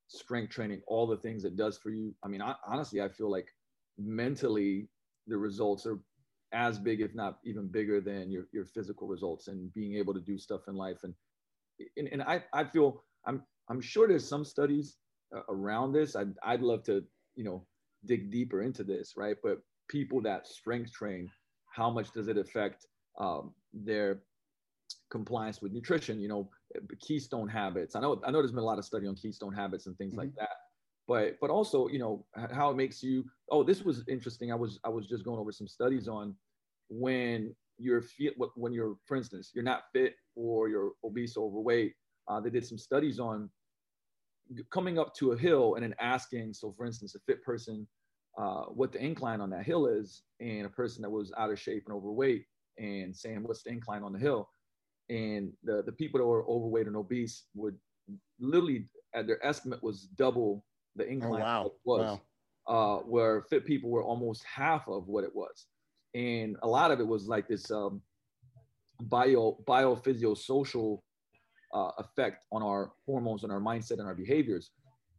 strength 0.07 0.51
training, 0.51 0.81
all 0.87 1.05
the 1.05 1.17
things 1.17 1.43
it 1.43 1.57
does 1.57 1.77
for 1.77 1.89
you. 1.89 2.15
I 2.23 2.29
mean, 2.29 2.41
I, 2.41 2.55
honestly, 2.65 3.01
I 3.01 3.09
feel 3.09 3.29
like 3.29 3.49
mentally 3.97 4.87
the 5.27 5.37
results 5.37 5.85
are 5.85 5.99
as 6.53 6.79
big, 6.79 7.01
if 7.01 7.13
not 7.15 7.39
even 7.43 7.67
bigger 7.67 7.99
than 7.99 8.31
your, 8.31 8.47
your 8.53 8.65
physical 8.65 9.07
results 9.07 9.49
and 9.49 9.73
being 9.73 9.95
able 9.95 10.13
to 10.13 10.21
do 10.21 10.37
stuff 10.37 10.61
in 10.69 10.75
life. 10.75 10.99
And, 11.03 11.13
and, 11.97 12.07
and 12.13 12.23
I, 12.23 12.43
I 12.53 12.63
feel 12.63 13.03
I'm, 13.25 13.43
I'm 13.69 13.81
sure 13.81 14.07
there's 14.07 14.27
some 14.27 14.45
studies 14.45 14.95
uh, 15.35 15.41
around 15.49 15.91
this. 15.91 16.15
I'd, 16.15 16.33
I'd 16.43 16.61
love 16.61 16.83
to 16.83 17.03
you 17.35 17.43
know 17.43 17.65
dig 18.05 18.31
deeper 18.31 18.61
into 18.61 18.83
this 18.83 19.13
right? 19.17 19.37
But 19.43 19.59
people 19.87 20.21
that 20.21 20.47
strength 20.47 20.91
train 20.91 21.29
how 21.73 21.89
much 21.89 22.11
does 22.11 22.27
it 22.27 22.37
affect 22.37 22.85
um, 23.19 23.53
their 23.73 24.21
compliance 25.11 25.61
with 25.61 25.71
nutrition 25.71 26.19
you 26.19 26.27
know 26.27 26.49
keystone 27.01 27.47
habits? 27.47 27.95
I 27.95 27.99
know 28.01 28.21
i 28.25 28.31
know 28.31 28.39
there's 28.41 28.51
been 28.51 28.59
a 28.59 28.65
lot 28.65 28.79
of 28.79 28.85
study 28.85 29.07
on 29.07 29.15
keystone 29.15 29.53
habits 29.53 29.87
and 29.87 29.97
things 29.97 30.13
mm-hmm. 30.13 30.21
like 30.21 30.35
that 30.37 30.57
but 31.07 31.37
but 31.39 31.49
also 31.49 31.87
you 31.87 31.99
know 31.99 32.25
how 32.51 32.69
it 32.69 32.75
makes 32.75 33.03
you 33.03 33.23
oh 33.51 33.63
this 33.63 33.83
was 33.83 34.03
interesting. 34.07 34.51
I 34.51 34.55
was 34.55 34.79
i 34.83 34.89
was 34.89 35.07
just 35.07 35.23
going 35.23 35.39
over 35.39 35.51
some 35.51 35.67
studies 35.67 36.07
on 36.07 36.35
when 36.89 37.55
you're 37.77 38.01
fit 38.01 38.33
when 38.55 38.73
you're 38.73 38.95
for 39.05 39.17
instance 39.17 39.51
you're 39.53 39.63
not 39.63 39.83
fit 39.93 40.15
or 40.35 40.69
you're 40.69 40.91
obese 41.03 41.35
or 41.35 41.47
overweight 41.47 41.93
uh, 42.27 42.39
they 42.39 42.49
did 42.49 42.65
some 42.65 42.77
studies 42.77 43.19
on 43.19 43.49
coming 44.71 44.99
up 44.99 45.13
to 45.15 45.31
a 45.31 45.37
hill 45.37 45.75
and 45.75 45.83
then 45.83 45.95
asking, 45.99 46.53
so 46.53 46.73
for 46.77 46.85
instance, 46.85 47.15
a 47.15 47.19
fit 47.19 47.43
person, 47.43 47.87
uh, 48.37 48.63
what 48.65 48.91
the 48.91 49.03
incline 49.03 49.41
on 49.41 49.49
that 49.49 49.65
hill 49.65 49.87
is, 49.87 50.23
and 50.39 50.65
a 50.65 50.69
person 50.69 51.01
that 51.01 51.09
was 51.09 51.31
out 51.37 51.51
of 51.51 51.59
shape 51.59 51.83
and 51.87 51.95
overweight, 51.95 52.45
and 52.77 53.15
saying, 53.15 53.43
what's 53.43 53.63
the 53.63 53.69
incline 53.69 54.03
on 54.03 54.13
the 54.13 54.19
hill? 54.19 54.49
And 55.09 55.53
the, 55.63 55.83
the 55.85 55.91
people 55.91 56.19
that 56.19 56.25
were 56.25 56.47
overweight 56.49 56.87
and 56.87 56.95
obese 56.95 57.45
would 57.53 57.75
literally, 58.39 58.89
at 59.13 59.27
their 59.27 59.43
estimate, 59.45 59.81
was 59.81 60.07
double 60.15 60.65
the 60.95 61.05
oh, 61.05 61.09
incline 61.09 61.41
oh, 61.41 61.45
wow. 61.45 61.71
was. 61.85 62.01
Wow. 62.01 62.21
Uh, 62.67 62.97
where 63.03 63.43
fit 63.43 63.63
people 63.63 63.91
were 63.91 64.03
almost 64.03 64.43
half 64.43 64.87
of 64.87 65.07
what 65.07 65.23
it 65.23 65.29
was. 65.35 65.67
And 66.15 66.57
a 66.63 66.67
lot 66.67 66.89
of 66.89 66.99
it 66.99 67.05
was 67.05 67.27
like 67.27 67.47
this 67.47 67.69
um, 67.69 68.01
bio 69.01 69.59
biophysiosocial 69.67 71.01
uh, 71.73 71.91
effect 71.97 72.45
on 72.51 72.61
our 72.63 72.91
hormones 73.05 73.43
and 73.43 73.51
our 73.51 73.59
mindset 73.59 73.99
and 73.99 74.07
our 74.07 74.15
behaviors. 74.15 74.71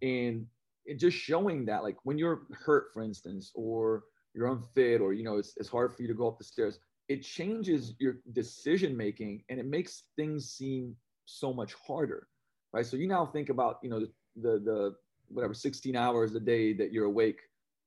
And 0.03 0.47
it 0.85 0.99
just 0.99 1.17
showing 1.17 1.65
that, 1.67 1.83
like 1.83 1.97
when 2.05 2.19
you're 2.19 2.43
hurt, 2.65 2.87
for 2.93 3.03
instance, 3.03 3.51
or 3.55 4.05
you're 4.35 4.49
unfit, 4.49 5.01
or 5.01 5.13
you 5.13 5.25
know 5.25 5.37
it's, 5.37 5.55
it's 5.57 5.69
hard 5.69 5.95
for 5.95 6.03
you 6.03 6.09
to 6.09 6.15
go 6.15 6.29
up 6.29 6.39
the 6.39 6.45
stairs, 6.45 6.79
it 7.09 7.23
changes 7.23 7.95
your 7.99 8.19
decision 8.33 8.97
making 8.97 9.43
and 9.49 9.59
it 9.59 9.67
makes 9.67 10.05
things 10.17 10.51
seem 10.51 10.95
so 11.25 11.53
much 11.53 11.75
harder, 11.75 12.29
right? 12.73 12.87
So 12.87 12.97
you 12.97 13.09
now 13.09 13.27
think 13.27 13.49
about 13.49 13.79
you 13.83 13.91
know 13.91 14.01
the 14.01 14.11
the, 14.37 14.59
the 14.61 14.95
whatever 15.29 15.55
16 15.55 15.97
hours 15.97 16.35
a 16.35 16.41
day 16.41 16.73
that 16.75 16.93
you're 16.93 17.07
awake, 17.07 17.41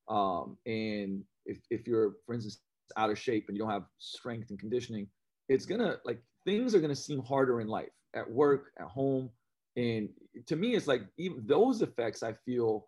um, 0.08 0.56
and 0.66 1.22
if 1.46 1.58
if 1.70 1.86
you're, 1.86 2.16
for 2.26 2.34
instance, 2.34 2.60
out 2.96 3.10
of 3.10 3.18
shape 3.18 3.46
and 3.48 3.56
you 3.56 3.62
don't 3.62 3.72
have 3.72 3.84
strength 3.98 4.50
and 4.50 4.58
conditioning, 4.58 5.06
it's 5.48 5.64
gonna 5.64 5.96
like 6.04 6.20
things 6.44 6.74
are 6.74 6.80
gonna 6.80 6.94
seem 6.94 7.22
harder 7.22 7.60
in 7.60 7.68
life 7.68 7.88
at 8.14 8.30
work, 8.30 8.72
at 8.78 8.86
home. 8.86 9.30
And 9.76 10.08
to 10.46 10.56
me, 10.56 10.74
it's 10.74 10.86
like 10.86 11.02
even 11.18 11.42
those 11.46 11.82
effects 11.82 12.22
I 12.22 12.32
feel 12.32 12.86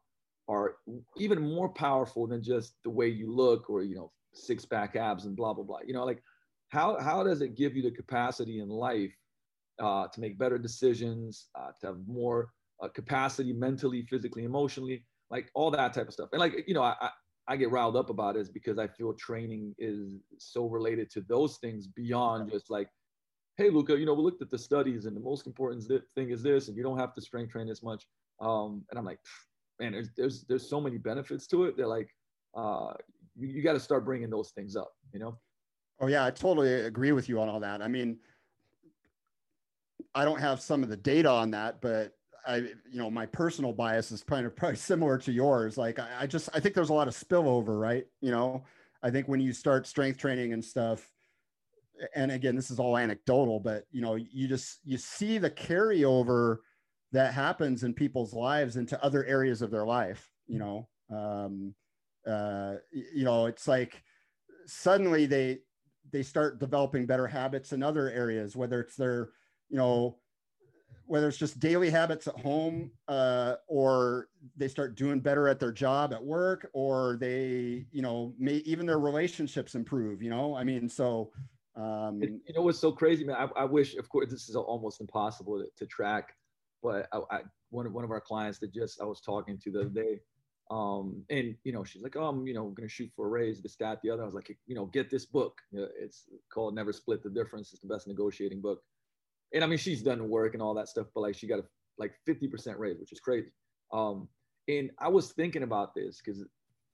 are 0.48 0.76
even 1.16 1.40
more 1.40 1.68
powerful 1.68 2.26
than 2.26 2.42
just 2.42 2.74
the 2.82 2.90
way 2.90 3.08
you 3.08 3.32
look 3.32 3.70
or 3.70 3.82
you 3.82 3.94
know 3.94 4.10
six 4.34 4.64
pack 4.64 4.96
abs 4.96 5.24
and 5.24 5.36
blah 5.36 5.52
blah 5.52 5.64
blah. 5.64 5.78
You 5.86 5.94
know, 5.94 6.04
like 6.04 6.22
how 6.68 6.98
how 7.00 7.22
does 7.22 7.40
it 7.42 7.56
give 7.56 7.76
you 7.76 7.82
the 7.82 7.90
capacity 7.90 8.60
in 8.60 8.68
life 8.68 9.14
uh, 9.80 10.08
to 10.08 10.20
make 10.20 10.38
better 10.38 10.58
decisions, 10.58 11.48
uh, 11.54 11.70
to 11.80 11.86
have 11.88 11.96
more 12.06 12.52
uh, 12.82 12.88
capacity 12.88 13.52
mentally, 13.52 14.02
physically, 14.02 14.44
emotionally, 14.44 15.04
like 15.30 15.50
all 15.54 15.70
that 15.70 15.92
type 15.92 16.08
of 16.08 16.12
stuff. 16.12 16.30
And 16.32 16.40
like 16.40 16.64
you 16.66 16.74
know, 16.74 16.82
I 16.82 17.10
I 17.48 17.56
get 17.56 17.70
riled 17.70 17.96
up 17.96 18.10
about 18.10 18.36
is 18.36 18.48
because 18.48 18.78
I 18.78 18.86
feel 18.86 19.12
training 19.14 19.74
is 19.78 20.20
so 20.38 20.66
related 20.66 21.10
to 21.10 21.22
those 21.22 21.56
things 21.58 21.86
beyond 21.86 22.50
just 22.50 22.70
like, 22.70 22.88
hey 23.56 23.70
Luca, 23.70 23.96
you 23.98 24.06
know, 24.06 24.14
we 24.14 24.22
looked 24.22 24.42
at 24.42 24.50
the 24.50 24.58
studies 24.58 25.06
and 25.06 25.16
the 25.16 25.20
most 25.20 25.46
important 25.46 25.84
thing 26.14 26.30
is 26.30 26.42
this, 26.42 26.68
and 26.68 26.76
you 26.76 26.82
don't 26.82 26.98
have 26.98 27.14
to 27.14 27.20
strength 27.20 27.52
train 27.52 27.68
as 27.68 27.82
much. 27.82 28.06
Um, 28.40 28.82
and 28.90 28.98
I'm 28.98 29.04
like, 29.04 29.20
man, 29.78 29.92
there's 29.92 30.10
there's 30.16 30.44
there's 30.44 30.68
so 30.68 30.80
many 30.80 30.98
benefits 30.98 31.46
to 31.48 31.64
it. 31.64 31.76
They're 31.76 31.86
like, 31.86 32.08
uh, 32.56 32.92
you, 33.36 33.48
you 33.48 33.62
got 33.62 33.74
to 33.74 33.80
start 33.80 34.04
bringing 34.04 34.30
those 34.30 34.50
things 34.50 34.76
up, 34.76 34.92
you 35.12 35.20
know? 35.20 35.38
Oh 36.00 36.06
yeah, 36.06 36.24
I 36.24 36.30
totally 36.30 36.72
agree 36.72 37.12
with 37.12 37.28
you 37.28 37.40
on 37.40 37.48
all 37.48 37.60
that. 37.60 37.82
I 37.82 37.88
mean, 37.88 38.18
I 40.14 40.24
don't 40.24 40.40
have 40.40 40.60
some 40.60 40.82
of 40.82 40.88
the 40.88 40.96
data 40.96 41.30
on 41.30 41.50
that, 41.52 41.80
but 41.80 42.12
I, 42.46 42.56
you 42.56 42.74
know, 42.94 43.10
my 43.10 43.26
personal 43.26 43.72
bias 43.72 44.10
is 44.10 44.22
kind 44.22 44.46
of 44.46 44.56
probably 44.56 44.76
similar 44.76 45.18
to 45.18 45.32
yours. 45.32 45.78
Like, 45.78 45.98
I, 45.98 46.08
I 46.20 46.26
just, 46.26 46.48
I 46.54 46.60
think 46.60 46.74
there's 46.74 46.90
a 46.90 46.94
lot 46.94 47.08
of 47.08 47.14
spillover, 47.14 47.80
right? 47.80 48.04
You 48.20 48.32
know, 48.32 48.64
I 49.02 49.10
think 49.10 49.28
when 49.28 49.40
you 49.40 49.52
start 49.52 49.86
strength 49.86 50.18
training 50.18 50.52
and 50.52 50.64
stuff, 50.64 51.08
and 52.14 52.30
again, 52.30 52.56
this 52.56 52.70
is 52.70 52.78
all 52.78 52.96
anecdotal, 52.96 53.60
but 53.60 53.84
you 53.92 54.00
know, 54.00 54.14
you 54.14 54.48
just 54.48 54.80
you 54.84 54.98
see 54.98 55.38
the 55.38 55.50
carryover 55.50 56.58
that 57.12 57.34
happens 57.34 57.84
in 57.84 57.94
people's 57.94 58.32
lives 58.32 58.76
into 58.76 59.02
other 59.04 59.24
areas 59.24 59.62
of 59.62 59.70
their 59.70 59.86
life. 59.86 60.30
You 60.46 60.58
know, 60.58 60.88
um, 61.10 61.74
uh, 62.26 62.74
you 62.92 63.24
know, 63.24 63.46
it's 63.46 63.68
like 63.68 64.02
suddenly 64.66 65.26
they 65.26 65.58
they 66.10 66.22
start 66.22 66.58
developing 66.58 67.06
better 67.06 67.26
habits 67.26 67.72
in 67.72 67.82
other 67.82 68.10
areas, 68.10 68.56
whether 68.56 68.80
it's 68.80 68.96
their, 68.96 69.30
you 69.70 69.76
know, 69.76 70.18
whether 71.06 71.28
it's 71.28 71.38
just 71.38 71.60
daily 71.60 71.90
habits 71.90 72.26
at 72.26 72.38
home 72.38 72.90
uh, 73.08 73.56
or 73.66 74.28
they 74.56 74.68
start 74.68 74.94
doing 74.94 75.20
better 75.20 75.48
at 75.48 75.60
their 75.60 75.72
job 75.72 76.12
at 76.12 76.22
work 76.22 76.68
or 76.72 77.16
they 77.20 77.84
you 77.92 78.02
know 78.02 78.32
may 78.38 78.54
even 78.64 78.86
their 78.86 78.98
relationships 78.98 79.74
improve 79.74 80.22
you 80.22 80.30
know 80.30 80.54
i 80.54 80.64
mean 80.64 80.88
so 80.88 81.30
um, 81.76 82.20
you 82.22 82.54
know 82.54 82.62
what's 82.62 82.78
so 82.78 82.92
crazy 82.92 83.24
man 83.24 83.36
I, 83.36 83.62
I, 83.62 83.64
wish 83.64 83.96
of 83.96 84.08
course 84.08 84.30
this 84.30 84.48
is 84.48 84.56
almost 84.56 85.00
impossible 85.00 85.58
to, 85.58 85.66
to 85.78 85.86
track 85.86 86.34
but 86.82 87.08
I, 87.12 87.20
I, 87.30 87.40
one, 87.70 87.86
of, 87.86 87.92
one 87.92 88.04
of 88.04 88.10
our 88.10 88.20
clients 88.20 88.58
that 88.58 88.74
just 88.74 89.00
i 89.00 89.04
was 89.04 89.20
talking 89.20 89.58
to 89.58 89.70
the 89.70 89.80
other 89.80 89.88
day 89.88 90.20
um, 90.70 91.22
and 91.30 91.54
you 91.64 91.72
know 91.72 91.82
she's 91.82 92.02
like 92.02 92.16
oh 92.16 92.24
i'm 92.24 92.46
you 92.46 92.54
know 92.54 92.68
gonna 92.68 92.88
shoot 92.88 93.10
for 93.16 93.26
a 93.26 93.28
raise 93.28 93.62
this 93.62 93.76
that 93.76 94.00
the 94.02 94.10
other. 94.10 94.22
I 94.22 94.26
was 94.26 94.34
like 94.34 94.56
you 94.66 94.74
know 94.74 94.86
get 94.86 95.10
this 95.10 95.26
book. 95.26 95.60
It's 95.72 96.24
called 96.52 96.74
never 96.74 96.92
split 96.92 97.22
the 97.22 97.30
difference 97.30 97.72
it's 97.72 97.82
the 97.82 97.88
best 97.88 98.06
negotiating 98.06 98.60
book. 98.60 98.82
And 99.52 99.62
I 99.62 99.66
mean, 99.66 99.78
she's 99.78 100.02
done 100.02 100.28
work 100.28 100.54
and 100.54 100.62
all 100.62 100.74
that 100.74 100.88
stuff, 100.88 101.08
but 101.14 101.20
like 101.20 101.34
she 101.34 101.46
got 101.46 101.58
a 101.58 101.64
like 101.98 102.14
50% 102.26 102.78
raise, 102.78 102.98
which 102.98 103.12
is 103.12 103.20
crazy. 103.20 103.48
Um, 103.92 104.28
and 104.68 104.90
I 104.98 105.08
was 105.08 105.32
thinking 105.32 105.62
about 105.62 105.94
this 105.94 106.20
because 106.24 106.42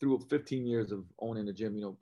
through 0.01 0.20
15 0.31 0.66
years 0.66 0.93
of 0.93 1.05
owning 1.20 1.49
a 1.49 1.53
gym, 1.53 1.76
you 1.76 1.83
know, 1.83 1.97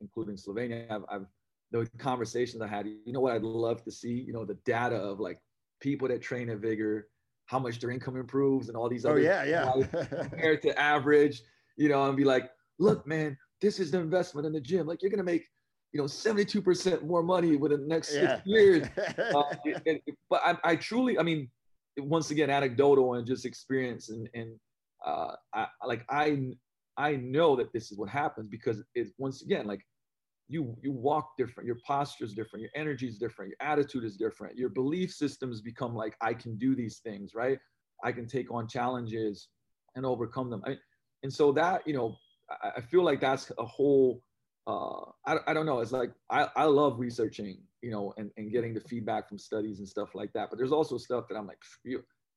including 0.00 0.36
Slovenia, 0.36 0.90
I've, 0.90 1.04
I've 1.08 1.26
the 1.70 1.88
conversations 1.98 2.62
I 2.62 2.68
had, 2.68 2.86
you 2.86 3.12
know 3.12 3.20
what 3.20 3.34
I'd 3.34 3.42
love 3.42 3.82
to 3.84 3.90
see, 3.90 4.12
you 4.12 4.32
know, 4.32 4.44
the 4.44 4.58
data 4.64 4.96
of 4.96 5.20
like 5.20 5.40
people 5.80 6.08
that 6.08 6.22
train 6.22 6.48
at 6.50 6.58
Vigor, 6.58 7.08
how 7.46 7.58
much 7.58 7.78
their 7.80 7.90
income 7.90 8.16
improves 8.16 8.68
and 8.68 8.76
all 8.76 8.88
these 8.88 9.04
other 9.04 9.20
oh, 9.20 9.32
other 9.32 9.48
yeah, 9.48 9.84
yeah. 9.92 10.04
compared 10.22 10.62
to 10.62 10.78
average, 10.80 11.42
you 11.76 11.88
know, 11.88 12.06
and 12.06 12.16
be 12.16 12.24
like, 12.24 12.50
look, 12.78 13.06
man, 13.06 13.36
this 13.60 13.80
is 13.80 13.90
the 13.90 13.98
investment 13.98 14.46
in 14.46 14.52
the 14.52 14.60
gym. 14.60 14.86
Like 14.86 15.02
you're 15.02 15.10
gonna 15.10 15.22
make 15.22 15.46
you 15.94 16.00
know 16.00 16.06
72% 16.06 17.04
more 17.04 17.22
money 17.22 17.56
within 17.56 17.82
the 17.82 17.86
next 17.86 18.08
six 18.08 18.42
years 18.44 18.86
uh, 19.18 19.42
and, 19.86 20.00
but 20.28 20.42
I, 20.44 20.56
I, 20.64 20.76
truly 20.76 21.18
i 21.20 21.22
mean 21.22 21.48
once 21.96 22.32
again 22.32 22.50
anecdotal 22.50 23.14
and 23.14 23.24
just 23.24 23.46
experience 23.46 24.10
and, 24.10 24.28
and 24.34 24.58
uh, 25.06 25.36
I, 25.54 25.68
like 25.86 26.04
i 26.10 26.48
i 26.96 27.14
know 27.14 27.54
that 27.56 27.72
this 27.72 27.92
is 27.92 27.96
what 27.96 28.08
happens 28.08 28.48
because 28.48 28.82
it's 28.96 29.12
once 29.18 29.42
again 29.42 29.66
like 29.66 29.86
you 30.48 30.76
you 30.82 30.92
walk 30.92 31.36
different 31.38 31.66
your 31.66 31.78
posture 31.86 32.24
is 32.24 32.34
different 32.34 32.60
your 32.62 32.70
energy 32.74 33.06
is 33.08 33.18
different 33.18 33.50
your 33.50 33.68
attitude 33.68 34.04
is 34.04 34.16
different 34.16 34.56
your 34.58 34.68
belief 34.68 35.12
systems 35.12 35.60
become 35.60 35.94
like 35.94 36.16
i 36.20 36.34
can 36.34 36.56
do 36.58 36.74
these 36.74 36.98
things 36.98 37.34
right 37.34 37.58
i 38.04 38.12
can 38.12 38.26
take 38.26 38.52
on 38.52 38.68
challenges 38.68 39.48
and 39.96 40.04
overcome 40.04 40.50
them 40.50 40.62
I, 40.66 40.76
and 41.22 41.32
so 41.32 41.50
that 41.52 41.86
you 41.86 41.94
know 41.94 42.16
I, 42.50 42.72
I 42.76 42.80
feel 42.82 43.02
like 43.02 43.20
that's 43.20 43.50
a 43.58 43.64
whole 43.64 44.22
uh, 44.66 45.10
I, 45.26 45.36
I 45.48 45.54
don't 45.54 45.66
know. 45.66 45.80
It's 45.80 45.92
like 45.92 46.12
I, 46.30 46.48
I 46.56 46.64
love 46.64 46.98
researching, 46.98 47.58
you 47.82 47.90
know, 47.90 48.14
and, 48.16 48.30
and 48.36 48.50
getting 48.50 48.72
the 48.72 48.80
feedback 48.80 49.28
from 49.28 49.38
studies 49.38 49.78
and 49.78 49.88
stuff 49.88 50.14
like 50.14 50.32
that. 50.32 50.48
But 50.50 50.58
there's 50.58 50.72
also 50.72 50.96
stuff 50.96 51.28
that 51.28 51.36
I'm 51.36 51.46
like, 51.46 51.58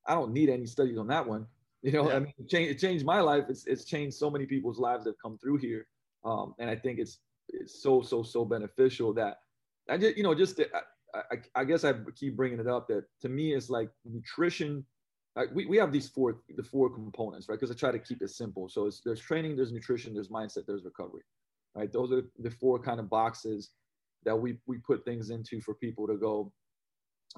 I 0.06 0.14
don't 0.14 0.34
need 0.34 0.50
any 0.50 0.66
studies 0.66 0.98
on 0.98 1.08
that 1.08 1.28
one. 1.28 1.48
You 1.84 1.92
know, 1.92 2.10
yeah. 2.10 2.16
I 2.16 2.20
mean, 2.20 2.34
it 2.40 2.50
changed, 2.50 2.72
it 2.72 2.80
changed 2.80 3.06
my 3.06 3.20
life. 3.22 3.46
It's, 3.50 3.68
it's 3.68 3.86
changed 3.86 4.18
so 4.18 4.32
many 4.32 4.48
people's 4.48 4.80
lives 4.80 5.04
that 5.06 5.14
come 5.22 5.38
through 5.38 5.58
here. 5.58 5.86
Um, 6.26 6.56
and 6.58 6.72
I 6.72 6.76
think 6.76 6.98
it's, 6.98 7.20
it's 7.50 7.82
so, 7.82 8.02
so, 8.02 8.24
so 8.24 8.46
beneficial 8.46 9.14
that 9.14 9.38
I 9.90 9.98
just, 9.98 10.18
you 10.18 10.24
know, 10.24 10.36
just, 10.36 10.60
I, 10.60 11.20
I, 11.32 11.62
I 11.62 11.64
guess 11.64 11.84
I 11.84 11.94
keep 12.16 12.36
bringing 12.36 12.60
it 12.60 12.68
up 12.68 12.88
that 12.90 13.06
to 13.22 13.30
me, 13.30 13.54
it's 13.54 13.70
like 13.70 13.90
nutrition. 14.06 14.86
Like 15.36 15.50
we, 15.54 15.66
we 15.66 15.78
have 15.78 15.92
these 15.92 16.10
four, 16.10 16.38
the 16.56 16.64
four 16.64 16.90
components, 16.90 17.48
right? 17.48 17.60
Because 17.60 17.72
I 17.72 17.78
try 17.78 17.92
to 17.92 18.00
keep 18.00 18.22
it 18.22 18.30
simple. 18.32 18.68
So 18.70 18.88
it's, 18.88 19.02
there's 19.06 19.20
training, 19.20 19.56
there's 19.56 19.72
nutrition, 19.72 20.14
there's 20.14 20.30
mindset, 20.30 20.66
there's 20.66 20.84
recovery 20.84 21.22
right? 21.78 21.94
Those 21.94 22.12
are 22.12 22.24
the 22.40 22.50
four 22.50 22.80
kind 22.80 23.00
of 23.00 23.10
boxes 23.10 23.70
that 24.26 24.36
we, 24.36 24.58
we 24.66 24.80
put 24.80 25.06
things 25.06 25.30
into 25.30 25.62
for 25.62 25.76
people 25.76 26.08
to 26.08 26.16
go, 26.18 26.52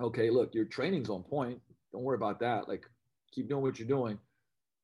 okay, 0.01 0.30
look, 0.30 0.55
your 0.55 0.66
training's 0.66 1.10
on 1.10 1.24
point. 1.24 1.60
Don't 1.91 2.03
worry 2.03 2.16
about 2.16 2.39
that. 2.39 2.70
Like 2.70 2.86
keep 3.34 3.49
doing 3.49 3.62
what 3.62 3.78
you're 3.78 3.88
doing. 3.88 4.18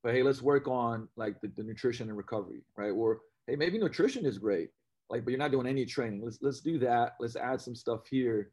But 0.03 0.13
hey, 0.13 0.23
let's 0.23 0.41
work 0.41 0.67
on 0.67 1.07
like 1.15 1.39
the, 1.41 1.47
the 1.55 1.63
nutrition 1.63 2.09
and 2.09 2.17
recovery, 2.17 2.63
right? 2.77 2.91
Or 2.91 3.21
hey, 3.47 3.55
maybe 3.55 3.79
nutrition 3.79 4.25
is 4.25 4.37
great, 4.37 4.69
like, 5.09 5.23
but 5.23 5.31
you're 5.31 5.39
not 5.39 5.51
doing 5.51 5.67
any 5.67 5.85
training. 5.85 6.21
Let's 6.23 6.39
let's 6.41 6.61
do 6.61 6.79
that. 6.79 7.15
Let's 7.19 7.35
add 7.35 7.61
some 7.61 7.75
stuff 7.75 8.07
here. 8.07 8.51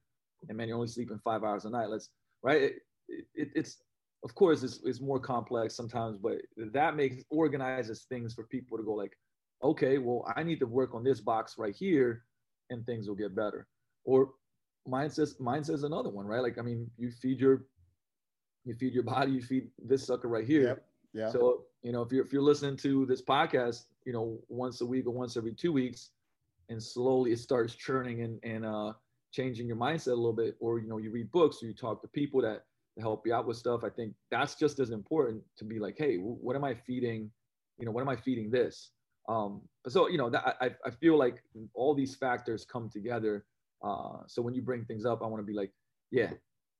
And 0.48 0.56
man, 0.56 0.68
you're 0.68 0.76
only 0.76 0.88
sleeping 0.88 1.20
five 1.22 1.44
hours 1.44 1.64
a 1.64 1.70
night. 1.70 1.88
Let's 1.88 2.10
right. 2.42 2.62
It, 2.62 2.74
it, 3.34 3.48
it's 3.54 3.82
of 4.24 4.34
course 4.34 4.62
it's, 4.62 4.80
it's 4.84 5.00
more 5.00 5.18
complex 5.18 5.74
sometimes, 5.74 6.16
but 6.16 6.38
that 6.56 6.96
makes 6.96 7.24
organizes 7.30 8.06
things 8.08 8.34
for 8.34 8.44
people 8.44 8.78
to 8.78 8.84
go 8.84 8.92
like, 8.92 9.12
okay, 9.62 9.98
well, 9.98 10.24
I 10.36 10.42
need 10.42 10.60
to 10.60 10.66
work 10.66 10.94
on 10.94 11.02
this 11.02 11.20
box 11.20 11.56
right 11.58 11.74
here 11.74 12.24
and 12.70 12.84
things 12.86 13.08
will 13.08 13.16
get 13.16 13.34
better. 13.34 13.66
Or 14.04 14.30
mine 14.86 15.10
says 15.10 15.36
another 15.38 16.10
one, 16.10 16.26
right? 16.26 16.42
Like, 16.42 16.58
I 16.58 16.62
mean, 16.62 16.90
you 16.96 17.10
feed 17.10 17.40
your 17.40 17.64
you 18.64 18.74
feed 18.74 18.94
your 18.94 19.02
body, 19.02 19.32
you 19.32 19.42
feed 19.42 19.68
this 19.84 20.06
sucker 20.06 20.28
right 20.28 20.46
here. 20.46 20.62
Yep. 20.62 20.84
Yeah. 21.14 21.30
So, 21.30 21.64
you 21.82 21.92
know, 21.92 22.02
if 22.02 22.12
you're 22.12 22.24
if 22.24 22.32
you're 22.32 22.42
listening 22.42 22.76
to 22.78 23.06
this 23.06 23.22
podcast, 23.22 23.86
you 24.04 24.12
know, 24.12 24.38
once 24.48 24.80
a 24.80 24.86
week 24.86 25.06
or 25.06 25.10
once 25.10 25.36
every 25.36 25.52
two 25.52 25.72
weeks, 25.72 26.10
and 26.72 26.82
slowly 26.82 27.32
it 27.32 27.38
starts 27.38 27.74
churning 27.74 28.22
and 28.22 28.40
and 28.42 28.66
uh 28.66 28.92
changing 29.32 29.66
your 29.66 29.76
mindset 29.76 30.08
a 30.08 30.14
little 30.14 30.32
bit, 30.32 30.56
or 30.60 30.78
you 30.78 30.88
know, 30.88 30.98
you 30.98 31.10
read 31.10 31.32
books 31.32 31.62
or 31.62 31.66
you 31.66 31.74
talk 31.74 32.02
to 32.02 32.08
people 32.08 32.40
that 32.42 32.64
help 33.00 33.26
you 33.26 33.34
out 33.34 33.46
with 33.46 33.56
stuff. 33.56 33.82
I 33.84 33.88
think 33.88 34.14
that's 34.30 34.54
just 34.54 34.78
as 34.78 34.90
important 34.90 35.42
to 35.56 35.64
be 35.64 35.78
like, 35.78 35.96
hey, 35.96 36.16
what 36.16 36.54
am 36.54 36.64
I 36.64 36.74
feeding? 36.74 37.30
You 37.78 37.86
know, 37.86 37.92
what 37.92 38.02
am 38.02 38.08
I 38.08 38.16
feeding 38.16 38.50
this? 38.50 38.90
Um, 39.28 39.62
so 39.88 40.08
you 40.08 40.18
know 40.18 40.30
that 40.30 40.56
I, 40.60 40.70
I 40.84 40.90
feel 40.90 41.16
like 41.16 41.42
all 41.74 41.94
these 41.94 42.14
factors 42.14 42.64
come 42.64 42.90
together. 42.90 43.44
Uh, 43.82 44.18
so 44.26 44.42
when 44.42 44.54
you 44.54 44.62
bring 44.62 44.84
things 44.84 45.04
up, 45.04 45.22
I 45.22 45.26
want 45.26 45.42
to 45.42 45.46
be 45.46 45.56
like, 45.56 45.72
yeah, 46.10 46.30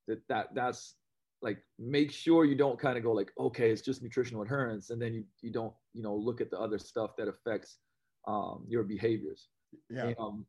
that 0.07 0.21
that 0.29 0.47
that's 0.53 0.95
like 1.41 1.57
make 1.79 2.11
sure 2.11 2.45
you 2.45 2.55
don't 2.55 2.79
kind 2.79 2.97
of 2.97 3.03
go 3.03 3.11
like, 3.11 3.31
okay, 3.39 3.71
it's 3.71 3.81
just 3.81 4.03
nutritional 4.03 4.43
adherence, 4.43 4.89
and 4.91 5.01
then 5.01 5.13
you 5.13 5.23
you 5.41 5.51
don't 5.51 5.73
you 5.93 6.03
know 6.03 6.15
look 6.15 6.41
at 6.41 6.51
the 6.51 6.59
other 6.59 6.77
stuff 6.77 7.11
that 7.17 7.27
affects 7.27 7.77
um, 8.27 8.65
your 8.67 8.83
behaviors. 8.83 9.47
Yeah. 9.89 10.13
Um, 10.19 10.45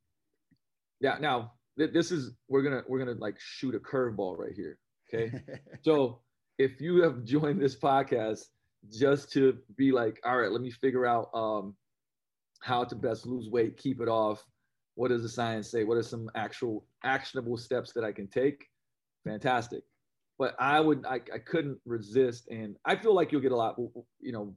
yeah. 1.01 1.17
Now 1.21 1.53
th- 1.79 1.93
this 1.93 2.11
is 2.11 2.33
we're 2.49 2.63
gonna 2.63 2.83
we're 2.89 2.99
gonna 2.99 3.19
like 3.19 3.37
shoot 3.39 3.75
a 3.75 3.79
curveball 3.79 4.39
right 4.39 4.55
here. 4.55 4.79
Okay. 5.13 5.33
so 5.83 6.21
if 6.59 6.81
you 6.81 7.03
have 7.03 7.25
joined 7.25 7.61
this 7.61 7.77
podcast 7.79 8.47
just 8.93 9.33
to 9.33 9.59
be 9.77 9.93
like, 9.93 10.21
all 10.25 10.39
right, 10.39 10.51
let 10.51 10.61
me 10.61 10.71
figure 10.71 11.07
out 11.07 11.31
um, 11.35 11.75
how 12.61 12.85
to 12.85 12.95
best 12.95 13.27
lose 13.27 13.49
weight, 13.49 13.77
keep 13.77 14.01
it 14.01 14.09
off. 14.09 14.45
What 14.95 15.09
does 15.09 15.23
the 15.23 15.29
science 15.29 15.71
say? 15.71 15.85
What 15.85 15.97
are 15.97 16.03
some 16.03 16.31
actual 16.37 16.87
actionable 17.03 17.57
steps 17.57 17.93
that 17.95 18.05
I 18.05 18.13
can 18.13 18.29
take? 18.29 18.67
Fantastic. 19.25 19.83
But 20.39 20.55
I 20.59 20.81
would, 20.81 21.05
I, 21.07 21.17
I 21.33 21.39
couldn't 21.39 21.79
resist. 21.85 22.49
And 22.49 22.77
I 22.85 22.97
feel 22.97 23.15
like 23.15 23.33
you'll 23.33 23.41
get 23.41 23.53
a 23.53 23.57
lot, 23.57 23.77
you 24.21 24.33
know, 24.33 24.55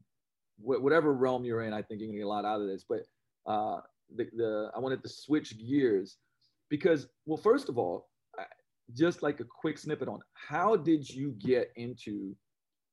whatever 0.59 1.13
realm 1.13 1.45
you're 1.45 1.63
in, 1.63 1.73
I 1.73 1.81
think 1.81 1.99
you're 1.99 2.09
gonna 2.09 2.17
get 2.17 2.25
a 2.25 2.29
lot 2.29 2.45
out 2.45 2.61
of 2.61 2.67
this. 2.67 2.83
But 2.87 3.03
uh, 3.45 3.81
the, 4.15 4.25
the, 4.35 4.71
I 4.75 4.79
wanted 4.79 5.03
to 5.03 5.09
switch 5.09 5.57
gears 5.57 6.17
because, 6.69 7.07
well, 7.25 7.37
first 7.37 7.69
of 7.69 7.77
all, 7.77 8.07
just 8.93 9.21
like 9.21 9.39
a 9.39 9.43
quick 9.43 9.77
snippet 9.77 10.07
on 10.07 10.19
how 10.33 10.75
did 10.75 11.09
you 11.09 11.35
get 11.39 11.71
into, 11.75 12.35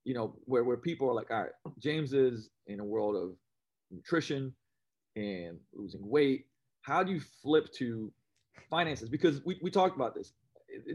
you 0.04 0.14
know, 0.14 0.34
where 0.44 0.64
where 0.64 0.76
people 0.76 1.08
are 1.08 1.14
like, 1.14 1.30
all 1.30 1.42
right, 1.42 1.52
James 1.78 2.12
is 2.12 2.50
in 2.66 2.80
a 2.80 2.84
world 2.84 3.16
of 3.16 3.36
nutrition 3.90 4.52
and 5.16 5.58
losing 5.72 6.06
weight. 6.08 6.46
How 6.82 7.02
do 7.02 7.12
you 7.12 7.20
flip 7.42 7.72
to 7.74 8.12
finances? 8.68 9.08
Because 9.08 9.44
we, 9.44 9.58
we 9.62 9.70
talked 9.70 9.96
about 9.96 10.14
this. 10.14 10.32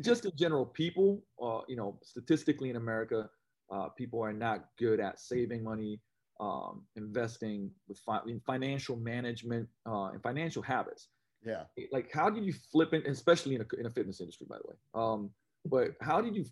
Just 0.01 0.25
in 0.25 0.31
general, 0.35 0.65
people, 0.65 1.23
uh, 1.41 1.61
you 1.67 1.77
know, 1.77 1.97
statistically 2.03 2.69
in 2.69 2.75
America, 2.75 3.29
uh, 3.71 3.87
people 3.97 4.21
are 4.21 4.33
not 4.33 4.65
good 4.77 4.99
at 4.99 5.19
saving 5.19 5.63
money, 5.63 6.01
um, 6.39 6.83
investing 6.95 7.69
with 7.87 7.99
fi- 7.99 8.21
financial 8.45 8.95
management 8.95 9.67
uh, 9.85 10.07
and 10.07 10.21
financial 10.21 10.61
habits. 10.61 11.09
Yeah. 11.45 11.63
Like, 11.91 12.11
how 12.13 12.29
did 12.29 12.45
you 12.45 12.53
flip 12.71 12.93
it, 12.93 13.05
especially 13.07 13.55
in 13.55 13.61
a, 13.61 13.79
in 13.79 13.85
a 13.85 13.89
fitness 13.89 14.19
industry, 14.19 14.47
by 14.49 14.57
the 14.57 14.69
way? 14.69 14.75
Um, 14.93 15.29
but 15.65 15.91
how 16.01 16.21
did 16.21 16.35
you 16.35 16.45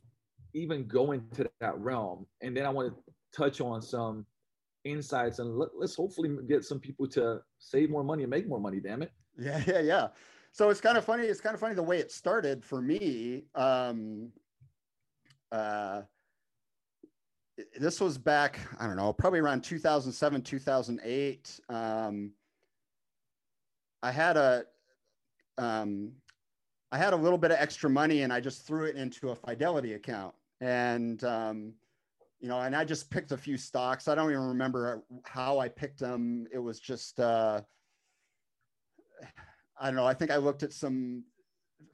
even 0.54 0.88
go 0.88 1.12
into 1.12 1.50
that 1.60 1.78
realm? 1.80 2.26
And 2.42 2.56
then 2.56 2.66
I 2.66 2.70
want 2.70 2.94
to 2.94 3.14
touch 3.38 3.62
on 3.62 3.82
some 3.82 4.26
insights 4.86 5.40
and 5.40 5.58
let, 5.58 5.70
us 5.82 5.96
hopefully 5.96 6.36
get 6.48 6.64
some 6.64 6.80
people 6.80 7.08
to 7.10 7.42
save 7.60 7.90
more 7.90 8.04
money 8.04 8.24
and 8.24 8.30
make 8.30 8.48
more 8.48 8.60
money. 8.60 8.80
Damn 8.80 9.02
it. 9.02 9.12
Yeah, 9.38 9.62
yeah, 9.68 9.80
yeah. 9.80 10.08
So 10.52 10.70
it's 10.70 10.82
kind 10.82 10.98
of 10.98 11.06
funny. 11.06 11.26
It's 11.26 11.42
kind 11.42 11.54
of 11.54 11.60
funny 11.60 11.76
the 11.76 11.84
way 11.84 12.00
it 12.00 12.12
started 12.12 12.64
for 12.64 12.82
me. 12.82 13.44
Um, 13.56 14.30
uh, 15.52 16.02
this 17.80 18.00
was 18.00 18.18
back, 18.18 18.60
I 18.80 18.88
don't 18.88 18.96
know, 18.96 19.14
probably 19.14 19.40
around 19.40 19.64
2007, 19.64 20.42
2008. 20.42 21.60
Um, 21.70 22.32
I 24.04 24.12
had 24.12 24.38
a, 24.38 24.64
um, 25.58 26.12
I 26.92 26.98
had 26.98 27.14
a 27.14 27.18
little 27.18 27.38
bit 27.38 27.52
of 27.52 27.58
extra 27.60 27.90
money 27.90 28.22
and 28.22 28.32
I 28.32 28.40
just 28.40 28.66
threw 28.66 28.86
it 28.86 28.96
into 28.96 29.30
a 29.30 29.36
Fidelity 29.36 29.94
account. 29.94 30.34
And, 30.62 31.24
um, 31.24 31.74
you 32.40 32.48
know, 32.48 32.60
and 32.60 32.76
I 32.76 32.86
just 32.86 33.10
picked 33.10 33.32
a 33.32 33.38
few 33.38 33.58
stocks. 33.58 34.08
I 34.08 34.16
don't 34.16 34.30
even 34.30 34.48
remember 34.48 35.04
how 35.24 35.60
I 35.60 35.70
picked 35.70 36.00
them. 36.00 36.48
It 36.52 36.60
was 36.60 36.80
just, 36.80 37.20
uh, 37.20 37.62
I 39.80 39.88
don't 39.88 39.96
know. 39.96 40.06
I 40.06 40.14
think 40.14 40.32
I 40.32 40.38
looked 40.38 40.64
at 40.64 40.74
some 40.74 41.24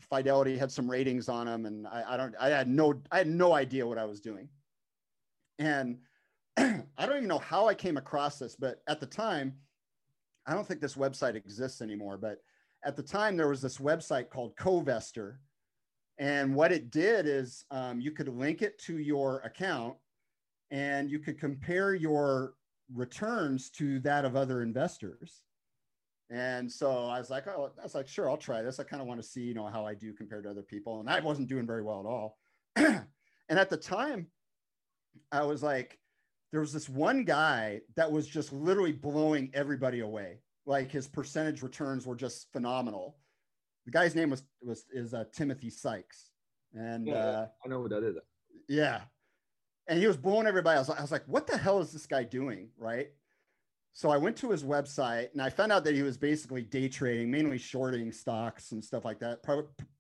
Fidelity 0.09 0.57
had 0.57 0.71
some 0.71 0.89
ratings 0.89 1.29
on 1.29 1.47
them, 1.47 1.65
and 1.65 1.87
I, 1.87 2.03
I 2.09 2.17
don't. 2.17 2.35
I 2.39 2.49
had 2.49 2.67
no. 2.67 3.01
I 3.11 3.17
had 3.17 3.27
no 3.27 3.53
idea 3.53 3.87
what 3.87 3.97
I 3.97 4.05
was 4.05 4.21
doing. 4.21 4.47
And 5.59 5.97
I 6.57 7.05
don't 7.05 7.17
even 7.17 7.27
know 7.27 7.39
how 7.39 7.67
I 7.67 7.73
came 7.73 7.97
across 7.97 8.39
this, 8.39 8.55
but 8.55 8.81
at 8.87 8.99
the 8.99 9.05
time, 9.05 9.53
I 10.45 10.53
don't 10.53 10.67
think 10.67 10.81
this 10.81 10.95
website 10.95 11.35
exists 11.35 11.81
anymore. 11.81 12.17
But 12.17 12.39
at 12.83 12.95
the 12.95 13.03
time, 13.03 13.37
there 13.37 13.47
was 13.47 13.61
this 13.61 13.77
website 13.77 14.29
called 14.29 14.55
Covestor. 14.57 15.37
and 16.19 16.53
what 16.53 16.71
it 16.71 16.91
did 16.91 17.27
is 17.27 17.65
um, 17.71 17.99
you 18.01 18.11
could 18.11 18.27
link 18.27 18.61
it 18.61 18.77
to 18.79 18.97
your 18.97 19.39
account, 19.39 19.95
and 20.69 21.09
you 21.09 21.19
could 21.19 21.39
compare 21.39 21.93
your 21.93 22.55
returns 22.93 23.69
to 23.71 23.99
that 23.99 24.25
of 24.25 24.35
other 24.35 24.61
investors. 24.61 25.43
And 26.29 26.71
so 26.71 27.05
I 27.05 27.19
was 27.19 27.29
like, 27.29 27.47
oh, 27.47 27.71
I 27.79 27.83
was 27.83 27.95
like, 27.95 28.07
sure, 28.07 28.29
I'll 28.29 28.37
try 28.37 28.61
this. 28.61 28.79
I 28.79 28.83
kind 28.83 29.01
of 29.01 29.07
want 29.07 29.21
to 29.21 29.27
see, 29.27 29.41
you 29.41 29.53
know, 29.53 29.67
how 29.67 29.85
I 29.85 29.93
do 29.93 30.13
compared 30.13 30.45
to 30.45 30.49
other 30.49 30.63
people. 30.63 30.99
And 30.99 31.09
I 31.09 31.19
wasn't 31.19 31.49
doing 31.49 31.67
very 31.67 31.83
well 31.83 31.99
at 31.99 32.05
all. 32.05 32.37
and 32.75 33.59
at 33.59 33.69
the 33.69 33.77
time, 33.77 34.27
I 35.31 35.43
was 35.43 35.63
like, 35.63 35.99
there 36.51 36.61
was 36.61 36.73
this 36.73 36.87
one 36.87 37.23
guy 37.23 37.81
that 37.95 38.11
was 38.11 38.27
just 38.27 38.53
literally 38.53 38.91
blowing 38.91 39.49
everybody 39.53 40.01
away. 40.01 40.39
Like 40.65 40.91
his 40.91 41.07
percentage 41.07 41.61
returns 41.61 42.05
were 42.05 42.15
just 42.15 42.51
phenomenal. 42.53 43.17
The 43.85 43.91
guy's 43.91 44.15
name 44.15 44.29
was 44.29 44.43
was 44.61 44.85
is 44.93 45.13
uh, 45.13 45.25
Timothy 45.33 45.69
Sykes, 45.69 46.29
and 46.73 47.07
yeah, 47.07 47.15
uh, 47.15 47.47
I 47.65 47.67
know 47.67 47.81
who 47.81 47.89
that 47.89 48.03
is. 48.03 48.15
Yeah, 48.69 49.01
and 49.87 49.99
he 49.99 50.07
was 50.07 50.15
blowing 50.15 50.47
everybody. 50.47 50.77
I 50.77 50.79
was, 50.79 50.89
I 50.89 51.01
was 51.01 51.11
like, 51.11 51.23
what 51.27 51.47
the 51.47 51.57
hell 51.57 51.79
is 51.79 51.91
this 51.91 52.05
guy 52.05 52.23
doing? 52.23 52.69
Right. 52.77 53.09
So 53.95 54.09
I 54.09 54.17
went 54.17 54.35
to 54.37 54.49
his 54.49 54.63
website 54.63 55.31
and 55.33 55.41
I 55.41 55.49
found 55.51 55.71
out 55.71 55.83
that 55.83 55.93
he 55.93 56.01
was 56.01 56.17
basically 56.17 56.63
day 56.63 56.87
trading, 56.87 57.29
mainly 57.29 57.59
shorting 57.59 58.11
stocks 58.11 58.71
and 58.71 58.83
stuff 58.83 59.05
like 59.05 59.19
that, 59.19 59.41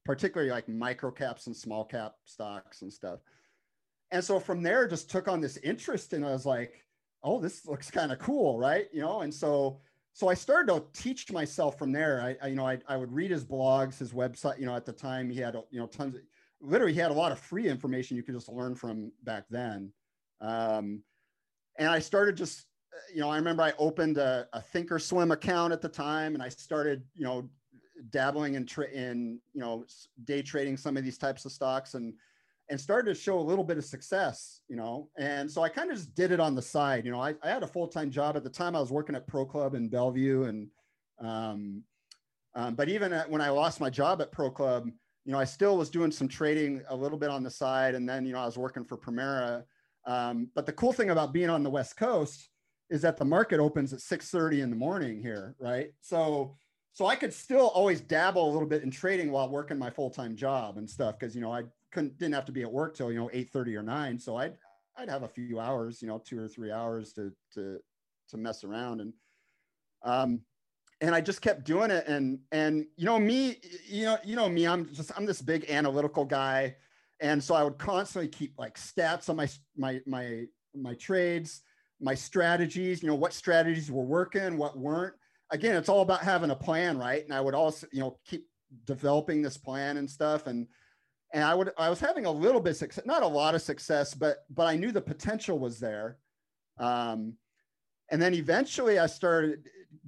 particularly 0.03 0.51
like 0.51 0.67
micro 0.67 1.11
caps 1.11 1.45
and 1.45 1.55
small 1.55 1.85
cap 1.85 2.15
stocks 2.25 2.81
and 2.81 2.91
stuff. 2.91 3.19
And 4.13 4.23
so 4.23 4.39
from 4.39 4.61
there, 4.61 4.87
just 4.87 5.09
took 5.09 5.27
on 5.27 5.41
this 5.41 5.57
interest, 5.57 6.13
and 6.13 6.23
I 6.23 6.31
was 6.31 6.45
like, 6.45 6.85
"Oh, 7.23 7.39
this 7.39 7.65
looks 7.65 7.89
kind 7.89 8.11
of 8.11 8.19
cool, 8.19 8.59
right?" 8.59 8.87
You 8.93 9.01
know. 9.01 9.21
And 9.21 9.33
so, 9.33 9.81
so 10.13 10.27
I 10.27 10.35
started 10.35 10.71
to 10.71 10.83
teach 10.93 11.31
myself 11.31 11.79
from 11.79 11.91
there. 11.91 12.21
I, 12.21 12.45
I 12.45 12.49
you 12.49 12.55
know, 12.55 12.67
I, 12.67 12.77
I 12.87 12.95
would 12.95 13.11
read 13.11 13.31
his 13.31 13.43
blogs, 13.43 13.97
his 13.97 14.13
website. 14.13 14.59
You 14.59 14.67
know, 14.67 14.75
at 14.75 14.85
the 14.85 14.93
time 14.93 15.31
he 15.31 15.39
had, 15.39 15.55
you 15.71 15.79
know, 15.79 15.87
tons 15.87 16.13
of, 16.13 16.21
literally, 16.61 16.93
he 16.93 16.99
had 16.99 17.09
a 17.09 17.15
lot 17.15 17.31
of 17.31 17.39
free 17.39 17.67
information 17.67 18.15
you 18.15 18.21
could 18.21 18.35
just 18.35 18.49
learn 18.49 18.75
from 18.75 19.11
back 19.23 19.45
then. 19.49 19.91
Um, 20.41 21.01
and 21.79 21.89
I 21.89 21.97
started 21.97 22.37
just 22.37 22.67
you 23.11 23.19
know, 23.19 23.31
I 23.31 23.37
remember 23.37 23.63
I 23.63 23.73
opened 23.79 24.19
a, 24.19 24.47
a 24.53 24.59
Thinkorswim 24.59 25.33
account 25.33 25.73
at 25.73 25.81
the 25.81 25.89
time, 25.89 26.35
and 26.35 26.43
I 26.43 26.49
started, 26.49 27.03
you 27.15 27.25
know, 27.25 27.49
dabbling 28.11 28.53
in, 28.53 28.67
tra- 28.67 28.91
in 28.91 29.39
you 29.53 29.61
know, 29.61 29.85
day 30.25 30.43
trading 30.43 30.77
some 30.77 30.97
of 30.97 31.03
these 31.03 31.17
types 31.17 31.45
of 31.45 31.51
stocks, 31.51 31.95
and 31.95 32.13
and 32.69 32.79
started 32.79 33.13
to 33.13 33.19
show 33.19 33.39
a 33.39 33.41
little 33.41 33.63
bit 33.63 33.77
of 33.77 33.85
success, 33.85 34.61
you 34.67 34.75
know. 34.75 35.09
And 35.17 35.49
so 35.49 35.61
I 35.61 35.69
kind 35.69 35.91
of 35.91 35.97
just 35.97 36.15
did 36.15 36.31
it 36.31 36.39
on 36.39 36.55
the 36.55 36.61
side. 36.61 37.05
You 37.05 37.11
know, 37.11 37.21
I, 37.21 37.35
I 37.43 37.49
had 37.49 37.63
a 37.63 37.67
full 37.67 37.87
time 37.87 38.09
job 38.09 38.37
at 38.37 38.43
the 38.43 38.49
time. 38.49 38.75
I 38.75 38.79
was 38.79 38.91
working 38.91 39.15
at 39.15 39.27
Pro 39.27 39.45
Club 39.45 39.75
in 39.75 39.89
Bellevue, 39.89 40.43
and 40.43 40.67
um, 41.19 41.83
um, 42.55 42.75
but 42.75 42.89
even 42.89 43.13
at, 43.13 43.29
when 43.29 43.41
I 43.41 43.49
lost 43.49 43.79
my 43.79 43.89
job 43.89 44.21
at 44.21 44.31
Pro 44.31 44.49
Club, 44.49 44.89
you 45.25 45.31
know, 45.31 45.39
I 45.39 45.45
still 45.45 45.77
was 45.77 45.89
doing 45.89 46.11
some 46.11 46.27
trading 46.27 46.81
a 46.89 46.95
little 46.95 47.17
bit 47.17 47.29
on 47.29 47.43
the 47.43 47.51
side, 47.51 47.95
and 47.95 48.07
then 48.07 48.25
you 48.25 48.33
know 48.33 48.39
I 48.39 48.45
was 48.45 48.57
working 48.57 48.85
for 48.85 48.97
Primera. 48.97 49.63
Um, 50.05 50.49
but 50.55 50.65
the 50.65 50.73
cool 50.73 50.93
thing 50.93 51.09
about 51.09 51.33
being 51.33 51.49
on 51.49 51.63
the 51.63 51.69
West 51.69 51.97
Coast 51.97 52.49
is 52.89 53.01
that 53.01 53.17
the 53.17 53.25
market 53.25 53.59
opens 53.59 53.93
at 53.93 53.99
6:30 53.99 54.61
in 54.61 54.69
the 54.69 54.75
morning 54.75 55.21
here, 55.21 55.55
right? 55.59 55.91
So 56.01 56.55
so 56.93 57.07
I 57.07 57.15
could 57.15 57.33
still 57.33 57.67
always 57.69 58.01
dabble 58.01 58.47
a 58.47 58.51
little 58.51 58.67
bit 58.67 58.83
in 58.83 58.91
trading 58.91 59.31
while 59.31 59.49
working 59.49 59.79
my 59.79 59.89
full-time 59.89 60.35
job 60.35 60.77
and 60.77 60.87
stuff 60.87 61.17
because 61.17 61.35
you 61.35 61.41
know 61.41 61.51
I 61.51 61.63
couldn't 61.93 62.17
didn't 62.17 62.35
have 62.35 62.45
to 62.45 62.51
be 62.51 62.63
at 62.63 62.71
work 62.71 62.95
till 62.95 63.11
you 63.11 63.19
know 63.19 63.29
8:30 63.33 63.77
or 63.77 63.83
9 63.83 64.19
so 64.19 64.35
I'd 64.35 64.57
I'd 64.97 65.09
have 65.09 65.23
a 65.23 65.27
few 65.27 65.59
hours 65.59 66.01
you 66.01 66.07
know 66.07 66.19
2 66.19 66.39
or 66.39 66.47
3 66.47 66.71
hours 66.71 67.13
to 67.13 67.31
to 67.53 67.79
to 68.29 68.37
mess 68.37 68.63
around 68.63 69.01
and 69.01 69.13
um 70.03 70.41
and 71.01 71.13
I 71.13 71.21
just 71.21 71.41
kept 71.41 71.65
doing 71.65 71.91
it 71.91 72.07
and 72.07 72.39
and 72.51 72.85
you 72.97 73.05
know 73.05 73.19
me 73.19 73.59
you 73.85 74.05
know 74.05 74.17
you 74.23 74.35
know 74.35 74.49
me 74.49 74.67
I'm 74.67 74.93
just 74.93 75.11
I'm 75.15 75.25
this 75.25 75.41
big 75.41 75.69
analytical 75.69 76.25
guy 76.25 76.75
and 77.19 77.41
so 77.41 77.55
I 77.55 77.63
would 77.63 77.77
constantly 77.77 78.27
keep 78.27 78.57
like 78.57 78.77
stats 78.77 79.29
on 79.29 79.35
my 79.35 79.49
my 79.77 80.01
my 80.05 80.45
my 80.75 80.95
trades 80.95 81.61
my 82.03 82.13
strategies, 82.13 83.01
you 83.01 83.07
know, 83.07 83.15
what 83.15 83.33
strategies 83.33 83.89
were 83.89 84.03
working, 84.03 84.57
what 84.57 84.77
weren't. 84.77 85.15
Again, 85.51 85.75
it's 85.75 85.89
all 85.89 86.01
about 86.01 86.21
having 86.21 86.51
a 86.51 86.55
plan, 86.55 86.97
right? 86.97 87.23
And 87.23 87.33
I 87.33 87.39
would 87.39 87.55
also, 87.55 87.87
you 87.93 88.01
know, 88.01 88.19
keep 88.25 88.45
developing 88.85 89.41
this 89.41 89.57
plan 89.57 89.97
and 89.97 90.09
stuff. 90.09 90.47
And 90.47 90.67
and 91.33 91.43
I 91.43 91.55
would 91.55 91.71
I 91.77 91.89
was 91.89 91.99
having 91.99 92.25
a 92.25 92.31
little 92.31 92.61
bit 92.61 92.75
success, 92.77 93.05
not 93.05 93.23
a 93.23 93.27
lot 93.27 93.55
of 93.55 93.61
success, 93.61 94.13
but 94.13 94.45
but 94.51 94.67
I 94.67 94.75
knew 94.75 94.91
the 94.91 95.01
potential 95.01 95.59
was 95.59 95.79
there. 95.79 96.17
Um, 96.77 97.33
and 98.11 98.21
then 98.21 98.35
eventually 98.35 98.99
I 98.99 99.07
started 99.07 99.63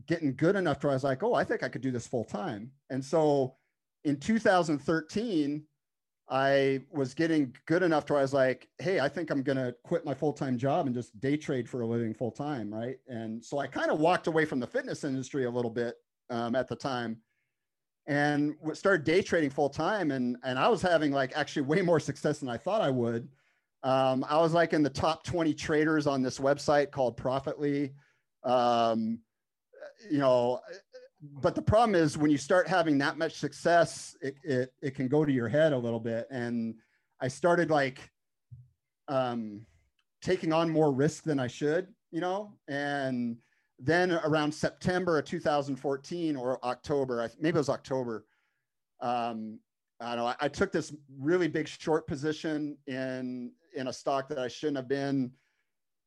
getting 0.07 0.35
good 0.35 0.55
enough 0.55 0.79
to 0.79 0.87
where 0.87 0.91
I 0.91 0.95
was 0.95 1.03
like, 1.03 1.23
oh, 1.23 1.33
I 1.33 1.43
think 1.43 1.63
I 1.63 1.69
could 1.69 1.81
do 1.81 1.91
this 1.91 2.07
full 2.07 2.23
time. 2.23 2.71
And 2.91 3.03
so 3.03 3.55
in 4.03 4.17
2013, 4.17 5.63
I 6.29 6.81
was 6.91 7.13
getting 7.13 7.55
good 7.65 7.81
enough 7.81 8.05
to 8.05 8.13
where 8.13 8.19
I 8.19 8.23
was 8.23 8.33
like, 8.33 8.67
hey, 8.79 8.99
I 8.99 9.09
think 9.09 9.29
I'm 9.31 9.43
to 9.43 9.75
quit 9.83 10.05
my 10.05 10.13
full 10.13 10.33
time 10.33 10.57
job 10.57 10.85
and 10.85 10.93
just 10.93 11.19
day 11.19 11.37
trade 11.37 11.67
for 11.67 11.81
a 11.81 11.87
living 11.87 12.13
full 12.13 12.31
time. 12.31 12.71
Right. 12.71 12.97
And 13.07 13.43
so 13.43 13.57
I 13.57 13.65
kind 13.65 13.89
of 13.89 13.99
walked 13.99 14.27
away 14.27 14.45
from 14.45 14.59
the 14.59 14.67
fitness 14.67 15.03
industry 15.03 15.45
a 15.45 15.51
little 15.51 15.71
bit 15.71 15.95
um, 16.29 16.55
at 16.55 16.67
the 16.67 16.75
time 16.75 17.17
and 18.07 18.55
started 18.73 19.03
day 19.03 19.21
trading 19.21 19.49
full 19.49 19.69
time. 19.69 20.11
And, 20.11 20.37
and 20.43 20.59
I 20.59 20.67
was 20.67 20.81
having 20.81 21.11
like 21.11 21.35
actually 21.35 21.63
way 21.63 21.81
more 21.81 21.99
success 21.99 22.39
than 22.39 22.49
I 22.49 22.57
thought 22.57 22.81
I 22.81 22.89
would. 22.89 23.27
Um, 23.83 24.25
I 24.27 24.37
was 24.37 24.53
like 24.53 24.73
in 24.73 24.83
the 24.83 24.89
top 24.89 25.23
20 25.23 25.53
traders 25.53 26.07
on 26.07 26.21
this 26.21 26.39
website 26.39 26.91
called 26.91 27.17
Profitly. 27.17 27.93
Um, 28.43 29.19
you 30.09 30.19
know, 30.19 30.59
but 31.21 31.55
the 31.55 31.61
problem 31.61 31.95
is 31.95 32.17
when 32.17 32.31
you 32.31 32.37
start 32.37 32.67
having 32.67 32.97
that 32.99 33.17
much 33.17 33.35
success, 33.35 34.15
it, 34.21 34.35
it, 34.43 34.73
it 34.81 34.95
can 34.95 35.07
go 35.07 35.25
to 35.25 35.31
your 35.31 35.47
head 35.47 35.73
a 35.73 35.77
little 35.77 35.99
bit. 35.99 36.27
And 36.29 36.75
I 37.19 37.27
started 37.27 37.69
like 37.69 38.11
um, 39.07 39.65
taking 40.21 40.53
on 40.53 40.69
more 40.69 40.91
risk 40.91 41.23
than 41.23 41.39
I 41.39 41.47
should, 41.47 41.87
you 42.11 42.21
know, 42.21 42.53
and 42.67 43.37
then 43.79 44.11
around 44.11 44.53
September 44.53 45.19
of 45.19 45.25
2014 45.25 46.35
or 46.35 46.63
October, 46.63 47.29
maybe 47.39 47.55
it 47.55 47.59
was 47.59 47.69
October. 47.69 48.25
Um, 49.01 49.59
I 49.99 50.15
don't 50.15 50.17
know. 50.17 50.27
I, 50.27 50.35
I 50.41 50.47
took 50.47 50.71
this 50.71 50.93
really 51.19 51.47
big 51.47 51.67
short 51.67 52.07
position 52.07 52.77
in 52.87 53.51
in 53.75 53.87
a 53.87 53.93
stock 53.93 54.29
that 54.29 54.39
I 54.39 54.47
shouldn't 54.47 54.77
have 54.77 54.87
been 54.87 55.31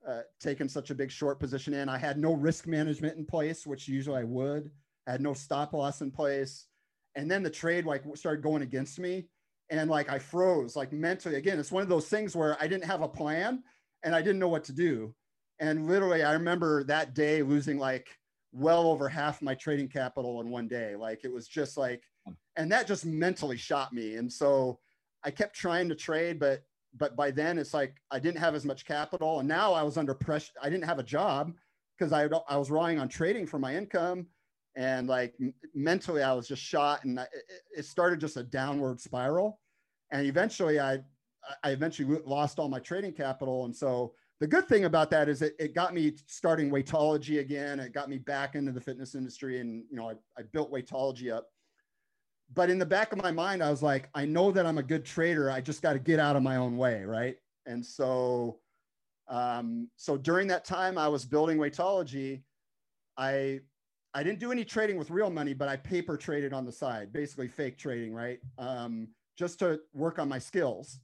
uh, 0.06 0.20
taking 0.40 0.68
such 0.68 0.90
a 0.90 0.94
big 0.94 1.10
short 1.10 1.38
position 1.38 1.74
in. 1.74 1.88
I 1.88 1.98
had 1.98 2.18
no 2.18 2.32
risk 2.32 2.66
management 2.66 3.18
in 3.18 3.26
place, 3.26 3.66
which 3.66 3.88
usually 3.88 4.20
I 4.20 4.24
would. 4.24 4.70
I 5.06 5.12
had 5.12 5.20
no 5.20 5.34
stop 5.34 5.72
loss 5.74 6.00
in 6.00 6.10
place. 6.10 6.66
And 7.14 7.30
then 7.30 7.42
the 7.42 7.50
trade 7.50 7.84
like 7.84 8.04
started 8.14 8.42
going 8.42 8.62
against 8.62 8.98
me. 8.98 9.28
and 9.70 9.90
like 9.90 10.10
I 10.10 10.18
froze 10.18 10.76
like 10.76 10.92
mentally. 10.92 11.36
Again, 11.36 11.58
it's 11.58 11.72
one 11.72 11.82
of 11.82 11.88
those 11.88 12.08
things 12.08 12.34
where 12.34 12.56
I 12.60 12.66
didn't 12.66 12.84
have 12.84 13.02
a 13.02 13.08
plan 13.08 13.62
and 14.02 14.14
I 14.14 14.22
didn't 14.22 14.38
know 14.38 14.48
what 14.48 14.64
to 14.64 14.72
do. 14.72 15.14
And 15.60 15.86
literally, 15.86 16.22
I 16.22 16.32
remember 16.34 16.84
that 16.84 17.14
day 17.14 17.42
losing 17.42 17.78
like 17.78 18.08
well 18.52 18.86
over 18.88 19.08
half 19.08 19.42
my 19.42 19.54
trading 19.54 19.88
capital 19.88 20.40
in 20.40 20.50
one 20.50 20.68
day. 20.68 20.94
Like 20.96 21.24
it 21.24 21.32
was 21.32 21.48
just 21.48 21.76
like, 21.76 22.02
and 22.56 22.70
that 22.72 22.86
just 22.86 23.04
mentally 23.04 23.56
shot 23.56 23.92
me. 23.92 24.16
And 24.16 24.32
so 24.32 24.78
I 25.24 25.30
kept 25.30 25.56
trying 25.56 25.88
to 25.88 25.94
trade, 25.94 26.38
but 26.38 26.62
but 26.96 27.16
by 27.16 27.30
then 27.30 27.58
it's 27.58 27.74
like 27.74 27.96
I 28.10 28.18
didn't 28.18 28.38
have 28.40 28.54
as 28.54 28.64
much 28.64 28.84
capital, 28.84 29.40
and 29.40 29.48
now 29.48 29.72
I 29.72 29.82
was 29.82 29.96
under 29.96 30.14
pressure. 30.14 30.52
I 30.62 30.70
didn't 30.70 30.84
have 30.84 30.98
a 30.98 31.04
job 31.04 31.52
because 31.98 32.12
I 32.12 32.28
I 32.48 32.56
was 32.56 32.70
relying 32.70 32.98
on 32.98 33.08
trading 33.08 33.46
for 33.46 33.58
my 33.58 33.74
income, 33.74 34.26
and 34.76 35.08
like 35.08 35.34
mentally 35.74 36.22
I 36.22 36.32
was 36.32 36.48
just 36.48 36.62
shot, 36.62 37.04
and 37.04 37.20
I, 37.20 37.24
it, 37.24 37.44
it 37.78 37.84
started 37.84 38.20
just 38.20 38.36
a 38.36 38.42
downward 38.42 39.00
spiral, 39.00 39.60
and 40.10 40.26
eventually 40.26 40.80
I 40.80 41.00
I 41.62 41.70
eventually 41.70 42.20
lost 42.24 42.58
all 42.58 42.68
my 42.68 42.80
trading 42.80 43.12
capital, 43.12 43.64
and 43.64 43.74
so 43.74 44.14
the 44.40 44.46
good 44.46 44.68
thing 44.68 44.84
about 44.84 45.10
that 45.10 45.28
is 45.28 45.42
it, 45.42 45.54
it 45.58 45.74
got 45.74 45.94
me 45.94 46.14
starting 46.26 46.70
weightology 46.70 47.40
again. 47.40 47.80
It 47.80 47.92
got 47.92 48.08
me 48.08 48.18
back 48.18 48.54
into 48.54 48.72
the 48.72 48.80
fitness 48.80 49.14
industry, 49.14 49.60
and 49.60 49.84
you 49.90 49.96
know 49.96 50.10
I, 50.10 50.14
I 50.38 50.42
built 50.52 50.72
weightology 50.72 51.32
up 51.32 51.48
but 52.54 52.70
in 52.70 52.78
the 52.78 52.86
back 52.86 53.12
of 53.12 53.22
my 53.22 53.30
mind, 53.30 53.62
I 53.62 53.70
was 53.70 53.82
like, 53.82 54.08
I 54.14 54.24
know 54.24 54.50
that 54.52 54.64
I'm 54.64 54.78
a 54.78 54.82
good 54.82 55.04
trader. 55.04 55.50
I 55.50 55.60
just 55.60 55.82
got 55.82 55.92
to 55.92 55.98
get 55.98 56.18
out 56.18 56.36
of 56.36 56.42
my 56.42 56.56
own 56.56 56.76
way, 56.76 57.04
right? 57.04 57.36
And 57.66 57.84
so, 57.84 58.58
um, 59.28 59.90
so 59.96 60.16
during 60.16 60.48
that 60.48 60.64
time, 60.64 60.96
I 60.96 61.08
was 61.08 61.24
building 61.24 61.58
Weightology. 61.58 62.42
I 63.16 63.60
I 64.14 64.22
didn't 64.22 64.38
do 64.38 64.50
any 64.50 64.64
trading 64.64 64.96
with 64.96 65.10
real 65.10 65.28
money, 65.28 65.52
but 65.52 65.68
I 65.68 65.76
paper 65.76 66.16
traded 66.16 66.54
on 66.54 66.64
the 66.64 66.72
side, 66.72 67.12
basically 67.12 67.46
fake 67.46 67.76
trading, 67.76 68.14
right? 68.14 68.40
Um, 68.56 69.08
just 69.36 69.58
to 69.58 69.80
work 69.92 70.18
on 70.18 70.28
my 70.28 70.38
skills. 70.38 70.98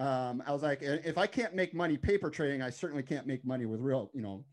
Um, 0.00 0.42
I 0.46 0.52
was 0.52 0.62
like, 0.62 0.78
if 0.80 1.18
I 1.18 1.26
can't 1.26 1.54
make 1.54 1.74
money 1.74 1.98
paper 1.98 2.30
trading, 2.30 2.62
I 2.62 2.70
certainly 2.70 3.02
can't 3.02 3.26
make 3.26 3.44
money 3.44 3.66
with 3.66 3.80
real, 3.80 4.10
you 4.14 4.22
know. 4.22 4.44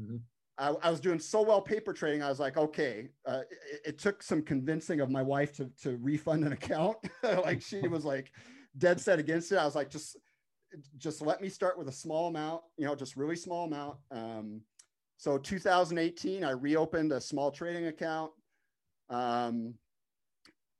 Mm-hmm. 0.00 0.16
I, 0.56 0.68
I, 0.82 0.90
was 0.90 0.98
doing 0.98 1.18
so 1.18 1.42
well 1.42 1.60
paper 1.60 1.92
trading. 1.92 2.22
I 2.22 2.30
was 2.30 2.40
like, 2.40 2.56
okay. 2.56 3.10
Uh, 3.26 3.42
it, 3.50 3.80
it, 3.84 3.98
took 3.98 4.22
some 4.22 4.40
convincing 4.42 5.00
of 5.00 5.10
my 5.10 5.22
wife 5.22 5.52
to 5.56 5.70
to 5.82 5.98
refund 5.98 6.44
an 6.44 6.52
account. 6.52 6.96
like 7.22 7.60
she 7.60 7.86
was 7.86 8.06
like 8.06 8.32
dead 8.78 8.98
set 8.98 9.18
against 9.18 9.52
it. 9.52 9.58
I 9.58 9.66
was 9.66 9.74
like, 9.74 9.90
just 9.90 10.16
just 10.96 11.20
let 11.20 11.42
me 11.42 11.50
start 11.50 11.78
with 11.78 11.88
a 11.88 11.92
small 11.92 12.28
amount. 12.28 12.62
You 12.78 12.86
know, 12.86 12.94
just 12.94 13.14
really 13.14 13.36
small 13.36 13.66
amount. 13.66 13.98
Um, 14.10 14.62
so 15.18 15.36
2018, 15.36 16.44
I 16.44 16.50
reopened 16.50 17.12
a 17.12 17.20
small 17.20 17.50
trading 17.50 17.88
account. 17.88 18.32
Um, 19.10 19.74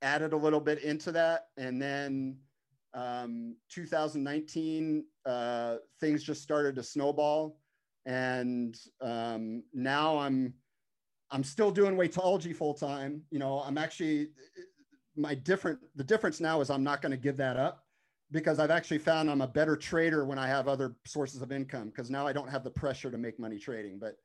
added 0.00 0.32
a 0.32 0.36
little 0.36 0.60
bit 0.60 0.82
into 0.82 1.12
that, 1.12 1.48
and 1.58 1.80
then 1.80 2.38
um, 2.94 3.56
2019, 3.70 5.04
uh, 5.26 5.76
things 6.00 6.22
just 6.22 6.42
started 6.42 6.74
to 6.76 6.82
snowball 6.82 7.58
and 8.08 8.80
um, 9.02 9.62
now 9.74 10.18
I'm 10.18 10.54
I'm 11.30 11.44
still 11.44 11.70
doing 11.70 11.94
weightology 11.94 12.56
full 12.56 12.72
time. 12.72 13.22
You 13.30 13.38
know, 13.38 13.60
I'm 13.60 13.76
actually 13.76 14.30
my 15.14 15.34
different 15.34 15.78
the 15.94 16.04
difference 16.04 16.40
now 16.40 16.60
is 16.62 16.70
I'm 16.70 16.82
not 16.82 17.02
going 17.02 17.12
to 17.12 17.18
give 17.18 17.36
that 17.36 17.58
up 17.58 17.84
because 18.30 18.58
I've 18.58 18.70
actually 18.70 18.98
found 18.98 19.30
I'm 19.30 19.42
a 19.42 19.46
better 19.46 19.76
trader 19.76 20.24
when 20.24 20.38
I 20.38 20.48
have 20.48 20.68
other 20.68 20.96
sources 21.06 21.42
of 21.42 21.52
income 21.52 21.88
because 21.88 22.10
now 22.10 22.26
I 22.26 22.32
don't 22.32 22.48
have 22.50 22.64
the 22.64 22.70
pressure 22.70 23.10
to 23.10 23.18
make 23.18 23.38
money 23.38 23.58
trading. 23.58 23.98
But 23.98 24.16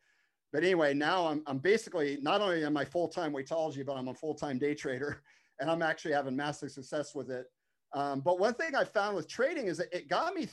but 0.53 0.63
anyway, 0.63 0.93
now 0.93 1.27
I'm 1.27 1.43
I'm 1.45 1.57
basically 1.57 2.19
not 2.21 2.39
only 2.39 2.63
am 2.63 2.77
I 2.77 2.85
full 2.85 3.09
time 3.09 3.33
weightology, 3.33 3.85
but 3.85 3.97
I'm 3.97 4.07
a 4.07 4.13
full 4.13 4.33
time 4.33 4.57
day 4.57 4.75
trader, 4.75 5.23
and 5.59 5.69
I'm 5.69 5.81
actually 5.81 6.13
having 6.13 6.37
massive 6.37 6.71
success 6.71 7.13
with 7.13 7.29
it. 7.29 7.47
Um, 7.93 8.21
but 8.21 8.39
one 8.39 8.53
thing 8.53 8.75
I 8.75 8.83
found 8.83 9.15
with 9.15 9.27
trading 9.27 9.67
is 9.67 9.77
that 9.77 9.93
it 9.93 10.07
got 10.07 10.33
me 10.33 10.47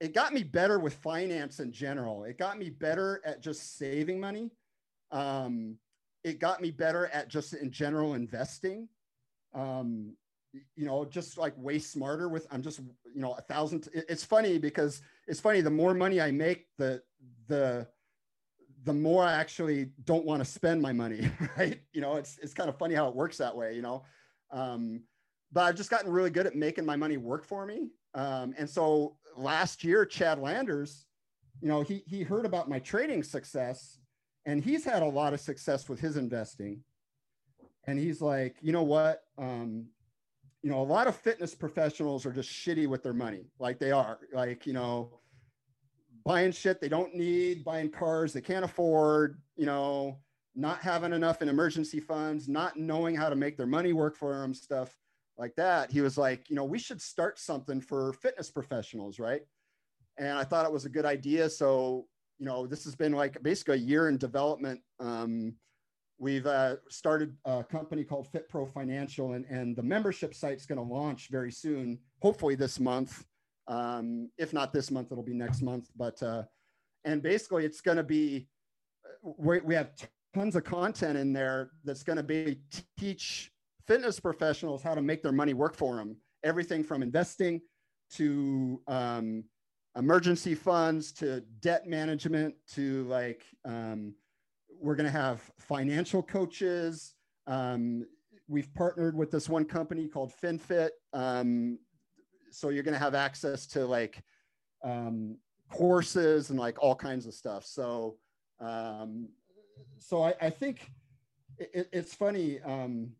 it 0.00 0.12
got 0.12 0.34
me 0.34 0.42
better 0.42 0.78
with 0.78 0.94
finance 0.94 1.60
in 1.60 1.72
general. 1.72 2.24
It 2.24 2.36
got 2.36 2.58
me 2.58 2.68
better 2.68 3.22
at 3.24 3.40
just 3.40 3.78
saving 3.78 4.20
money. 4.20 4.50
Um, 5.10 5.78
it 6.24 6.40
got 6.40 6.60
me 6.60 6.70
better 6.70 7.06
at 7.06 7.28
just 7.28 7.54
in 7.54 7.70
general 7.70 8.14
investing. 8.14 8.88
Um, 9.54 10.16
you 10.76 10.84
know, 10.84 11.04
just 11.04 11.38
like 11.38 11.54
way 11.56 11.78
smarter 11.78 12.28
with, 12.28 12.46
I'm 12.50 12.62
just, 12.62 12.80
you 13.14 13.20
know, 13.20 13.32
a 13.34 13.40
thousand. 13.42 13.88
It's 13.92 14.24
funny 14.24 14.58
because 14.58 15.00
it's 15.26 15.40
funny. 15.40 15.60
The 15.60 15.70
more 15.70 15.94
money 15.94 16.20
I 16.20 16.30
make, 16.30 16.66
the, 16.76 17.02
the, 17.46 17.86
the 18.84 18.92
more 18.92 19.24
I 19.24 19.32
actually 19.32 19.90
don't 20.04 20.24
want 20.24 20.40
to 20.40 20.44
spend 20.44 20.82
my 20.82 20.92
money. 20.92 21.30
Right. 21.56 21.80
You 21.92 22.00
know, 22.00 22.16
it's, 22.16 22.38
it's 22.38 22.52
kind 22.52 22.68
of 22.68 22.76
funny 22.76 22.94
how 22.94 23.08
it 23.08 23.14
works 23.14 23.38
that 23.38 23.56
way, 23.56 23.74
you 23.74 23.82
know? 23.82 24.04
Um, 24.50 25.02
but 25.52 25.62
I've 25.62 25.76
just 25.76 25.90
gotten 25.90 26.10
really 26.10 26.30
good 26.30 26.46
at 26.46 26.54
making 26.54 26.84
my 26.84 26.96
money 26.96 27.16
work 27.16 27.44
for 27.44 27.66
me. 27.66 27.90
Um, 28.14 28.54
and 28.58 28.68
so 28.68 29.16
last 29.36 29.84
year, 29.84 30.04
Chad 30.04 30.38
Landers, 30.38 31.06
you 31.60 31.68
know, 31.68 31.82
he, 31.82 32.02
he 32.06 32.22
heard 32.22 32.46
about 32.46 32.68
my 32.68 32.78
trading 32.78 33.22
success 33.22 33.98
and 34.46 34.62
he's 34.62 34.84
had 34.84 35.02
a 35.02 35.06
lot 35.08 35.32
of 35.32 35.40
success 35.40 35.88
with 35.88 36.00
his 36.00 36.16
investing. 36.16 36.80
And 37.86 37.98
he's 37.98 38.20
like, 38.20 38.56
you 38.60 38.72
know 38.72 38.82
what? 38.82 39.22
Um, 39.38 39.86
you 40.62 40.70
know, 40.70 40.80
a 40.80 40.82
lot 40.82 41.06
of 41.06 41.16
fitness 41.16 41.54
professionals 41.54 42.24
are 42.24 42.32
just 42.32 42.48
shitty 42.48 42.86
with 42.86 43.02
their 43.02 43.12
money. 43.12 43.46
Like 43.58 43.78
they 43.78 43.92
are 43.92 44.18
like, 44.32 44.66
you 44.66 44.72
know, 44.72 45.20
buying 46.24 46.52
shit 46.52 46.80
they 46.80 46.88
don't 46.88 47.14
need, 47.14 47.64
buying 47.64 47.90
cars 47.90 48.32
they 48.32 48.40
can't 48.40 48.64
afford, 48.64 49.40
you 49.56 49.66
know, 49.66 50.18
not 50.54 50.80
having 50.80 51.12
enough 51.12 51.42
in 51.42 51.48
emergency 51.48 52.00
funds, 52.00 52.48
not 52.48 52.76
knowing 52.76 53.14
how 53.14 53.28
to 53.28 53.36
make 53.36 53.56
their 53.56 53.66
money 53.66 53.92
work 53.92 54.16
for 54.16 54.40
them, 54.40 54.54
stuff 54.54 54.94
like 55.38 55.54
that, 55.56 55.90
he 55.90 56.00
was 56.00 56.16
like, 56.16 56.48
you 56.48 56.56
know, 56.56 56.64
we 56.64 56.78
should 56.78 57.00
start 57.00 57.38
something 57.38 57.80
for 57.80 58.12
fitness 58.14 58.50
professionals, 58.50 59.18
right? 59.18 59.42
And 60.18 60.38
I 60.38 60.44
thought 60.44 60.66
it 60.66 60.72
was 60.72 60.84
a 60.84 60.88
good 60.88 61.04
idea. 61.04 61.50
So, 61.50 62.06
you 62.38 62.46
know, 62.46 62.66
this 62.66 62.84
has 62.84 62.94
been 62.94 63.12
like 63.12 63.42
basically 63.42 63.76
a 63.76 63.80
year 63.80 64.08
in 64.08 64.16
development. 64.16 64.80
Um, 65.00 65.54
we've 66.18 66.46
uh, 66.46 66.76
started 66.88 67.36
a 67.44 67.64
company 67.64 68.04
called 68.04 68.28
FitPro 68.32 68.70
Financial, 68.72 69.32
and, 69.32 69.44
and 69.46 69.76
the 69.76 69.82
membership 69.82 70.34
site's 70.34 70.66
going 70.66 70.78
to 70.78 70.94
launch 70.94 71.28
very 71.30 71.50
soon, 71.50 71.98
hopefully 72.22 72.54
this 72.54 72.78
month. 72.78 73.24
Um, 73.66 74.30
if 74.38 74.52
not 74.52 74.72
this 74.72 74.90
month, 74.90 75.10
it'll 75.10 75.24
be 75.24 75.34
next 75.34 75.62
month. 75.62 75.88
But, 75.96 76.22
uh, 76.22 76.44
and 77.04 77.22
basically, 77.22 77.64
it's 77.64 77.80
going 77.80 77.96
to 77.96 78.04
be, 78.04 78.46
uh, 79.04 79.32
we, 79.36 79.60
we 79.60 79.74
have 79.74 79.90
tons 80.34 80.54
of 80.54 80.64
content 80.64 81.18
in 81.18 81.32
there 81.32 81.70
that's 81.84 82.02
going 82.02 82.18
to 82.18 82.22
be 82.22 82.60
teach 82.98 83.50
fitness 83.86 84.20
professionals 84.20 84.82
how 84.82 84.94
to 84.94 85.02
make 85.02 85.22
their 85.22 85.32
money 85.32 85.54
work 85.54 85.76
for 85.76 85.96
them. 85.96 86.16
Everything 86.42 86.84
from 86.84 87.02
investing 87.02 87.60
to 88.12 88.80
um, 88.86 89.44
emergency 89.96 90.54
funds 90.54 91.12
to 91.12 91.40
debt 91.60 91.86
management 91.86 92.54
to 92.72 93.04
like 93.04 93.44
um, 93.64 94.14
we're 94.80 94.94
going 94.94 95.06
to 95.06 95.18
have 95.18 95.40
financial 95.58 96.22
coaches. 96.22 97.14
Um, 97.46 98.06
we've 98.48 98.72
partnered 98.74 99.16
with 99.16 99.30
this 99.30 99.48
one 99.48 99.64
company 99.64 100.08
called 100.08 100.32
FinFit. 100.42 100.90
Um, 101.12 101.78
so 102.50 102.68
you're 102.68 102.82
going 102.82 102.94
to 102.94 103.00
have 103.00 103.14
access 103.14 103.66
to 103.68 103.86
like 103.86 104.22
um, 104.82 105.38
courses 105.70 106.50
and 106.50 106.58
like 106.58 106.80
all 106.82 106.94
kinds 106.94 107.26
of 107.26 107.34
stuff. 107.34 107.64
So, 107.64 108.16
um, 108.60 109.28
so 109.98 110.22
I, 110.22 110.34
I 110.40 110.50
think 110.50 110.90
it, 111.58 111.88
it's 111.92 112.14
funny. 112.14 112.60
Um, 112.60 113.12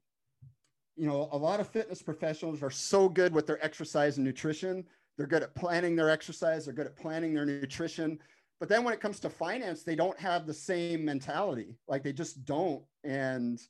you 0.97 1.07
know, 1.07 1.29
a 1.33 1.37
lot 1.37 1.61
of 1.61 1.69
fitness 1.69 2.03
professionals 2.03 2.63
are 2.63 2.71
so 2.71 3.09
good 3.09 3.35
with 3.35 3.47
their 3.47 3.63
exercise 3.65 4.17
and 4.17 4.25
nutrition. 4.25 4.85
They're 5.17 5.27
good 5.27 5.43
at 5.43 5.55
planning 5.55 5.97
their 5.97 6.11
exercise, 6.11 6.65
they're 6.65 6.75
good 6.75 6.87
at 6.87 6.97
planning 6.97 7.35
their 7.35 7.47
nutrition. 7.47 8.19
But 8.61 8.69
then 8.69 8.85
when 8.85 8.95
it 8.95 9.01
comes 9.01 9.21
to 9.21 9.31
finance, 9.31 9.83
they 9.83 9.97
don't 9.97 10.19
have 10.19 10.47
the 10.47 10.55
same 10.55 11.05
mentality. 11.05 11.77
Like 11.89 12.03
they 12.03 12.13
just 12.13 12.45
don't. 12.45 12.83
And, 13.03 13.61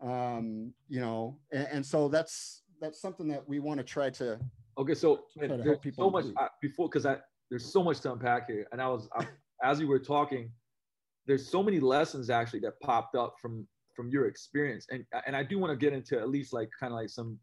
um, 0.00 0.72
you 0.88 1.00
know, 1.00 1.38
and, 1.52 1.68
and 1.70 1.86
so 1.86 2.08
that's, 2.08 2.62
that's 2.80 3.00
something 3.00 3.28
that 3.28 3.46
we 3.46 3.60
want 3.60 3.78
to 3.78 3.84
try 3.84 4.10
to. 4.10 4.38
Okay. 4.78 4.94
So 4.94 5.24
there's 5.36 5.78
so 5.94 6.10
much 6.10 6.26
uh, 6.36 6.48
before, 6.60 6.88
cause 6.88 7.06
I, 7.06 7.18
there's 7.50 7.70
so 7.70 7.82
much 7.82 8.00
to 8.00 8.12
unpack 8.12 8.48
here. 8.48 8.66
And 8.72 8.80
I 8.80 8.88
was, 8.88 9.08
I, 9.14 9.26
as 9.62 9.78
we 9.78 9.84
were 9.84 9.98
talking, 9.98 10.50
there's 11.26 11.48
so 11.48 11.62
many 11.62 11.78
lessons 11.78 12.30
actually 12.30 12.60
that 12.60 12.80
popped 12.80 13.14
up 13.14 13.36
from 13.40 13.68
from 13.94 14.08
your 14.08 14.26
experience 14.26 14.86
and 14.90 15.04
and 15.26 15.36
i 15.36 15.42
do 15.42 15.58
want 15.58 15.70
to 15.70 15.76
get 15.76 15.92
into 15.92 16.18
at 16.18 16.28
least 16.28 16.52
like 16.52 16.70
kind 16.78 16.92
of 16.92 16.98
like 16.98 17.10
some 17.10 17.38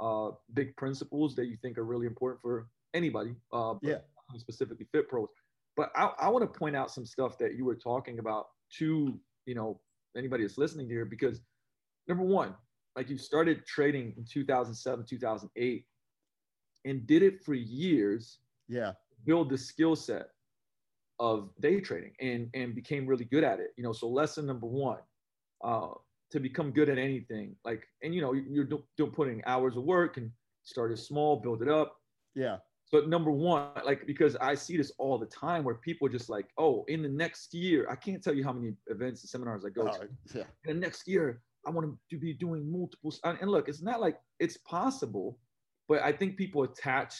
uh 0.00 0.30
big 0.54 0.74
principles 0.76 1.34
that 1.34 1.46
you 1.46 1.56
think 1.60 1.78
are 1.78 1.84
really 1.84 2.06
important 2.06 2.40
for 2.40 2.68
anybody 2.94 3.34
uh 3.52 3.74
yeah. 3.82 3.98
specifically 4.36 4.86
fit 4.92 5.08
pros. 5.08 5.28
But 5.76 5.90
i, 5.96 6.10
I 6.20 6.28
want 6.28 6.50
to 6.50 6.58
point 6.58 6.76
out 6.76 6.90
some 6.90 7.06
stuff 7.06 7.38
that 7.38 7.54
you 7.54 7.64
were 7.64 7.76
talking 7.76 8.18
about 8.18 8.46
to 8.78 9.18
you 9.46 9.54
know 9.54 9.80
anybody 10.16 10.44
that's 10.44 10.58
listening 10.58 10.88
here 10.88 11.04
because 11.04 11.40
number 12.08 12.24
one 12.24 12.54
like 12.96 13.08
you 13.08 13.16
started 13.16 13.64
trading 13.66 14.12
in 14.16 14.24
2007 14.24 15.04
2008 15.08 15.84
and 16.84 17.06
did 17.06 17.22
it 17.22 17.42
for 17.44 17.54
years 17.54 18.38
yeah. 18.68 18.92
build 19.24 19.50
the 19.50 19.58
skill 19.58 19.94
set 19.94 20.28
of 21.18 21.50
day 21.60 21.80
trading 21.80 22.12
and 22.20 22.48
and 22.54 22.74
became 22.74 23.06
really 23.06 23.26
good 23.26 23.44
at 23.44 23.60
it 23.60 23.72
you 23.76 23.84
know 23.84 23.92
so 23.92 24.08
lesson 24.08 24.46
number 24.46 24.66
one 24.66 24.98
uh, 25.62 25.88
to 26.32 26.40
become 26.40 26.70
good 26.70 26.88
at 26.88 26.98
anything. 26.98 27.56
Like, 27.64 27.82
and 28.02 28.14
you 28.14 28.20
know, 28.20 28.32
you're 28.32 28.64
doing 28.64 29.10
putting 29.12 29.42
hours 29.46 29.76
of 29.76 29.84
work 29.84 30.16
and 30.16 30.30
start 30.62 30.92
it 30.92 30.98
small, 30.98 31.36
build 31.36 31.62
it 31.62 31.68
up. 31.68 31.96
Yeah. 32.34 32.58
But 32.92 33.08
number 33.08 33.30
one, 33.30 33.68
like 33.84 34.04
because 34.06 34.34
I 34.36 34.54
see 34.54 34.76
this 34.76 34.90
all 34.98 35.16
the 35.16 35.26
time 35.26 35.62
where 35.62 35.76
people 35.76 36.08
are 36.08 36.10
just 36.10 36.28
like, 36.28 36.46
oh, 36.58 36.84
in 36.88 37.02
the 37.02 37.08
next 37.08 37.54
year, 37.54 37.86
I 37.88 37.94
can't 37.94 38.22
tell 38.22 38.34
you 38.34 38.42
how 38.42 38.52
many 38.52 38.74
events 38.88 39.22
and 39.22 39.30
seminars 39.30 39.64
I 39.64 39.70
go 39.70 39.88
Oh, 39.88 39.92
to. 39.98 40.08
yeah. 40.38 40.44
In 40.66 40.76
the 40.80 40.80
next 40.86 41.06
year, 41.06 41.40
I 41.66 41.70
want 41.70 41.94
to 42.10 42.18
be 42.18 42.32
doing 42.32 42.70
multiple. 42.70 43.14
And 43.22 43.50
look, 43.50 43.68
it's 43.68 43.82
not 43.82 44.00
like 44.00 44.18
it's 44.40 44.56
possible, 44.58 45.38
but 45.88 46.02
I 46.02 46.10
think 46.10 46.36
people 46.36 46.64
attach 46.64 47.14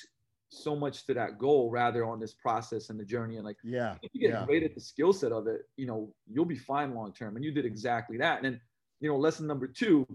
so 0.51 0.75
much 0.77 1.07
to 1.07 1.15
that 1.15 1.39
goal 1.39 1.71
rather 1.71 2.05
on 2.05 2.21
this 2.21 2.35
process 2.35 2.91
and 2.91 2.99
the 2.99 3.05
journey. 3.05 3.37
And 3.37 3.45
like, 3.45 3.57
Yeah. 3.63 3.97
if 4.03 4.11
you 4.13 4.21
get 4.21 4.31
Yeah. 4.31 4.45
great 4.45 4.63
at 4.65 4.75
the 4.75 4.81
skill 4.81 5.13
set 5.13 5.33
of 5.33 5.47
it, 5.47 5.69
you 5.77 5.87
know, 5.87 6.15
you'll 6.27 6.45
be 6.45 6.57
fine 6.59 6.95
long 6.95 7.13
term. 7.13 7.37
And 7.37 7.45
you 7.45 7.53
did 7.53 7.65
exactly 7.65 8.19
that. 8.19 8.37
And 8.39 8.45
then, 8.45 8.61
you 9.01 9.09
know, 9.09 9.17
lesson 9.17 9.47
number 9.47 9.67
two, 9.67 10.07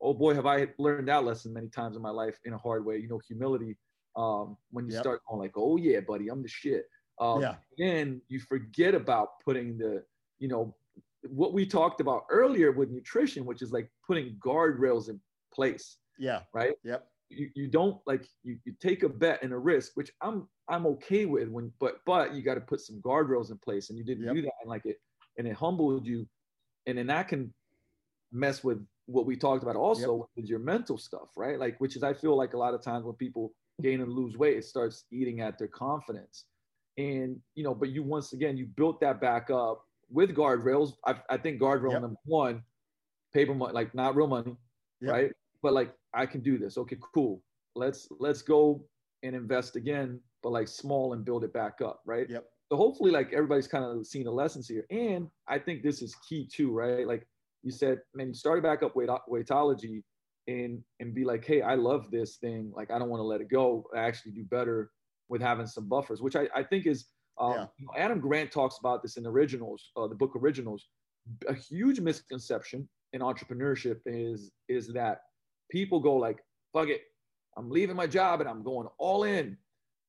oh 0.00 0.14
boy, 0.14 0.34
have 0.34 0.46
I 0.46 0.68
learned 0.78 1.08
that 1.08 1.24
lesson 1.24 1.52
many 1.52 1.68
times 1.68 1.96
in 1.96 2.02
my 2.02 2.10
life 2.10 2.38
in 2.44 2.52
a 2.52 2.58
hard 2.58 2.84
way. 2.84 2.98
You 2.98 3.08
know, 3.08 3.18
humility. 3.26 3.76
Um, 4.16 4.56
when 4.70 4.86
you 4.86 4.92
Yep. 4.92 5.02
start 5.02 5.22
going 5.28 5.40
like, 5.40 5.52
oh 5.56 5.76
yeah, 5.76 6.00
buddy, 6.00 6.28
I'm 6.28 6.42
the 6.42 6.48
shit. 6.48 6.88
Um, 7.18 7.40
Yeah. 7.40 7.56
Then 7.78 8.22
you 8.28 8.40
forget 8.40 8.94
about 8.94 9.40
putting 9.44 9.78
the, 9.78 10.04
you 10.38 10.48
know, 10.48 10.74
what 11.28 11.52
we 11.52 11.66
talked 11.66 12.00
about 12.00 12.24
earlier 12.28 12.72
with 12.72 12.90
nutrition, 12.90 13.44
which 13.44 13.62
is 13.62 13.72
like 13.72 13.90
putting 14.06 14.36
guardrails 14.36 15.08
in 15.08 15.20
place 15.52 15.98
Yeah. 16.18 16.42
right? 16.52 16.74
Yep. 16.82 17.06
You, 17.30 17.48
you 17.54 17.68
don't 17.68 17.98
like 18.06 18.26
you, 18.42 18.58
you 18.64 18.74
take 18.80 19.02
a 19.04 19.08
bet 19.08 19.42
and 19.42 19.52
a 19.52 19.58
risk, 19.58 19.92
which 19.94 20.10
I'm 20.20 20.48
I'm 20.68 20.86
okay 20.86 21.26
with 21.26 21.48
when 21.48 21.72
but 21.78 22.00
but 22.04 22.34
you 22.34 22.42
got 22.42 22.54
to 22.54 22.60
put 22.60 22.80
some 22.80 23.00
guardrails 23.02 23.50
in 23.50 23.58
place 23.58 23.88
and 23.90 23.98
you 23.98 24.04
didn't 24.04 24.24
Yep. 24.24 24.34
do 24.34 24.42
that 24.42 24.52
and 24.62 24.68
like 24.68 24.84
it 24.84 24.96
and 25.38 25.46
it 25.46 25.54
humbled 25.54 26.06
you 26.06 26.26
and 26.86 26.98
then 26.98 27.06
that 27.06 27.28
can 27.28 27.54
mess 28.32 28.62
with 28.64 28.84
what 29.06 29.26
we 29.26 29.36
talked 29.36 29.62
about 29.62 29.76
also 29.76 30.28
with 30.36 30.46
your 30.46 30.58
mental 30.58 30.96
stuff, 30.98 31.28
right? 31.36 31.58
Like 31.58 31.78
which 31.80 31.96
is 31.96 32.02
I 32.02 32.14
feel 32.14 32.36
like 32.36 32.54
a 32.54 32.58
lot 32.58 32.74
of 32.74 32.82
times 32.82 33.04
when 33.04 33.14
people 33.14 33.52
gain 33.82 34.00
and 34.00 34.12
lose 34.12 34.36
weight, 34.36 34.56
it 34.58 34.64
starts 34.64 35.04
eating 35.10 35.40
at 35.40 35.58
their 35.58 35.68
confidence. 35.68 36.44
And 36.98 37.40
you 37.54 37.64
know, 37.64 37.74
but 37.74 37.90
you 37.90 38.02
once 38.02 38.32
again 38.32 38.56
you 38.56 38.66
built 38.66 39.00
that 39.00 39.20
back 39.20 39.50
up 39.50 39.84
with 40.10 40.34
guardrails. 40.34 40.94
I, 41.06 41.16
I 41.28 41.36
think 41.38 41.60
guardrail 41.60 41.92
Yep. 41.92 42.02
number 42.02 42.18
one, 42.24 42.62
paper 43.32 43.54
money, 43.54 43.72
like 43.72 43.94
not 43.94 44.16
real 44.16 44.26
money, 44.26 44.56
Yep. 45.00 45.10
right? 45.12 45.32
But 45.62 45.72
like 45.72 45.92
I 46.14 46.26
can 46.26 46.40
do 46.40 46.58
this. 46.58 46.76
Okay, 46.78 46.96
cool. 47.14 47.42
Let's 47.74 48.08
let's 48.18 48.42
go 48.42 48.84
and 49.22 49.34
invest 49.36 49.76
again, 49.76 50.20
but 50.42 50.50
like 50.50 50.68
small 50.68 51.12
and 51.12 51.24
build 51.24 51.44
it 51.44 51.52
back 51.52 51.80
up, 51.80 52.00
right? 52.04 52.28
Yep. 52.28 52.44
So 52.70 52.76
hopefully, 52.76 53.10
like 53.10 53.32
everybody's 53.32 53.68
kind 53.68 53.84
of 53.84 54.06
seen 54.06 54.24
the 54.24 54.30
lessons 54.30 54.68
here, 54.68 54.86
and 54.90 55.28
I 55.48 55.58
think 55.58 55.82
this 55.82 56.02
is 56.02 56.14
key 56.28 56.48
too, 56.52 56.72
right? 56.72 57.06
Like 57.06 57.26
you 57.62 57.70
said, 57.70 57.98
man, 58.14 58.28
you 58.28 58.34
started 58.34 58.62
back 58.62 58.82
up 58.82 58.96
weight 58.96 59.08
weightology, 59.28 60.02
and 60.48 60.82
and 61.00 61.14
be 61.14 61.24
like, 61.24 61.44
hey, 61.44 61.62
I 61.62 61.74
love 61.74 62.10
this 62.10 62.36
thing. 62.36 62.72
Like 62.74 62.90
I 62.90 62.98
don't 62.98 63.10
want 63.10 63.20
to 63.20 63.24
let 63.24 63.40
it 63.40 63.48
go. 63.50 63.84
I 63.94 64.00
actually 64.00 64.32
do 64.32 64.44
better 64.44 64.90
with 65.28 65.40
having 65.42 65.66
some 65.66 65.88
buffers, 65.88 66.20
which 66.22 66.36
I, 66.36 66.48
I 66.54 66.62
think 66.62 66.86
is. 66.86 67.06
Um, 67.40 67.52
Yeah. 67.52 67.66
you 67.78 67.86
know, 67.86 67.92
Adam 67.96 68.20
Grant 68.20 68.52
talks 68.52 68.78
about 68.78 69.02
this 69.02 69.16
in 69.16 69.26
originals, 69.26 69.92
uh, 69.96 70.06
the 70.08 70.14
book 70.14 70.32
originals. 70.36 70.88
A 71.48 71.54
huge 71.54 71.98
misconception 72.00 72.88
in 73.12 73.20
entrepreneurship 73.22 74.00
is 74.06 74.52
is 74.68 74.88
that 74.92 75.20
people 75.70 76.00
go 76.00 76.16
like, 76.16 76.38
fuck 76.72 76.88
it, 76.88 77.02
I'm 77.56 77.70
leaving 77.70 77.96
my 77.96 78.06
job 78.06 78.40
and 78.40 78.48
I'm 78.48 78.62
going 78.62 78.88
all 78.98 79.24
in. 79.24 79.56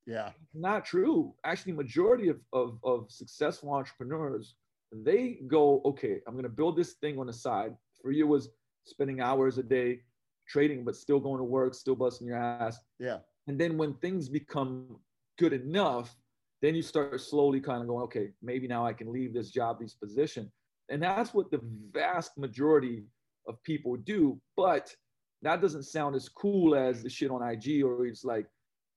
Yeah. 0.06 0.30
Not 0.54 0.84
true. 0.84 1.34
Actually, 1.44 1.72
majority 1.72 2.28
of, 2.28 2.40
of, 2.52 2.78
of 2.84 3.10
successful 3.10 3.72
entrepreneurs, 3.72 4.56
they 4.92 5.40
go, 5.46 5.80
okay, 5.84 6.20
I'm 6.26 6.34
gonna 6.36 6.48
build 6.48 6.76
this 6.76 6.94
thing 6.94 7.18
on 7.18 7.26
the 7.26 7.32
side. 7.32 7.74
For 8.02 8.10
you 8.10 8.26
was 8.26 8.50
spending 8.84 9.20
hours 9.20 9.58
a 9.58 9.62
day 9.62 10.00
trading, 10.48 10.84
but 10.84 10.96
still 10.96 11.20
going 11.20 11.38
to 11.38 11.44
work, 11.44 11.74
still 11.74 11.94
busting 11.94 12.26
your 12.26 12.36
ass. 12.36 12.78
Yeah. 12.98 13.18
And 13.46 13.58
then 13.58 13.76
when 13.76 13.94
things 13.94 14.28
become 14.28 14.96
good 15.38 15.52
enough, 15.52 16.14
then 16.60 16.74
you 16.74 16.82
start 16.82 17.20
slowly 17.20 17.60
kind 17.60 17.80
of 17.80 17.88
going, 17.88 18.04
okay, 18.04 18.30
maybe 18.42 18.68
now 18.68 18.86
I 18.86 18.92
can 18.92 19.12
leave 19.12 19.34
this 19.34 19.50
job, 19.50 19.80
this 19.80 19.94
position. 19.94 20.50
And 20.90 21.02
that's 21.02 21.34
what 21.34 21.50
the 21.50 21.60
vast 21.92 22.36
majority 22.36 23.04
of 23.48 23.62
people 23.64 23.96
do. 23.96 24.40
But 24.56 24.94
that 25.42 25.60
doesn't 25.60 25.82
sound 25.84 26.14
as 26.14 26.28
cool 26.28 26.74
as 26.74 27.02
the 27.02 27.10
shit 27.10 27.30
on 27.30 27.42
IG 27.42 27.82
or 27.82 28.06
it's 28.06 28.24
like, 28.24 28.46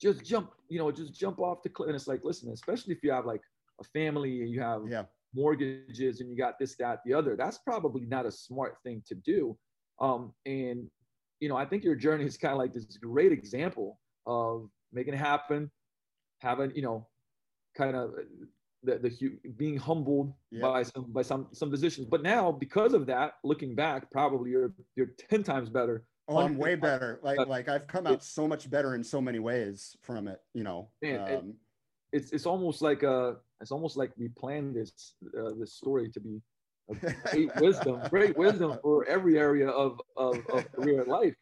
just 0.01 0.23
jump, 0.25 0.51
you 0.69 0.77
know, 0.77 0.91
just 0.91 1.13
jump 1.17 1.39
off 1.39 1.63
the 1.63 1.69
cliff. 1.69 1.87
And 1.87 1.95
it's 1.95 2.07
like, 2.07 2.21
listen, 2.23 2.51
especially 2.51 2.93
if 2.93 3.03
you 3.03 3.11
have 3.11 3.25
like 3.25 3.41
a 3.79 3.83
family 3.83 4.41
and 4.41 4.49
you 4.49 4.61
have 4.61 4.81
Yeah. 4.87 5.05
mortgages 5.33 6.19
and 6.19 6.29
you 6.29 6.37
got 6.37 6.59
this, 6.59 6.75
that, 6.77 6.99
the 7.05 7.13
other, 7.13 7.35
that's 7.35 7.57
probably 7.59 8.05
not 8.05 8.25
a 8.25 8.31
smart 8.31 8.77
thing 8.83 9.01
to 9.07 9.15
do. 9.15 9.57
Um, 9.99 10.33
and, 10.45 10.89
you 11.39 11.49
know, 11.49 11.55
I 11.55 11.65
think 11.65 11.83
your 11.83 11.95
journey 11.95 12.25
is 12.25 12.37
kind 12.37 12.51
of 12.51 12.57
like 12.59 12.73
this 12.73 12.97
great 12.97 13.31
example 13.31 13.99
of 14.25 14.69
making 14.91 15.13
it 15.13 15.17
happen, 15.17 15.71
having, 16.41 16.75
you 16.75 16.81
know, 16.81 17.07
kind 17.75 17.95
of 17.95 18.13
the, 18.83 18.99
the 18.99 19.51
being 19.57 19.77
humbled 19.77 20.33
Yeah. 20.51 20.61
by 20.61 20.83
some 20.83 21.05
by 21.11 21.21
some 21.21 21.47
some 21.53 21.71
decisions. 21.71 22.07
But 22.07 22.21
now, 22.21 22.51
because 22.51 22.93
of 22.93 23.05
that, 23.07 23.35
looking 23.43 23.75
back, 23.75 24.11
probably 24.11 24.51
you're 24.51 24.73
you're 24.95 25.11
ten 25.29 25.41
times 25.43 25.69
better. 25.69 26.05
Oh, 26.27 26.37
I'm 26.37 26.57
way 26.57 26.75
better. 26.75 27.19
Like, 27.21 27.39
uh, 27.39 27.45
like 27.45 27.69
I've 27.69 27.87
come 27.87 28.07
out 28.07 28.23
so 28.23 28.47
much 28.47 28.69
better 28.69 28.95
in 28.95 29.03
so 29.03 29.21
many 29.21 29.39
ways 29.39 29.95
from 30.01 30.27
it, 30.27 30.41
you 30.53 30.63
know. 30.63 30.89
Man, 31.01 31.19
Um, 31.35 31.53
It's 32.11 32.31
it's 32.31 32.45
almost 32.45 32.81
like 32.81 33.03
a 33.03 33.37
it's 33.61 33.71
almost 33.71 33.97
like 33.97 34.11
we 34.17 34.29
planned 34.29 34.75
this 34.75 35.15
uh, 35.37 35.51
this 35.59 35.73
story 35.73 36.09
to 36.09 36.19
be 36.19 36.41
a 36.89 36.95
great 37.29 37.55
wisdom, 37.59 38.01
great 38.09 38.37
wisdom 38.37 38.79
for 38.81 39.05
every 39.05 39.37
area 39.37 39.69
of 39.69 39.99
of, 40.17 40.37
of 40.49 40.71
career 40.71 41.01
and 41.01 41.09
life. 41.09 41.35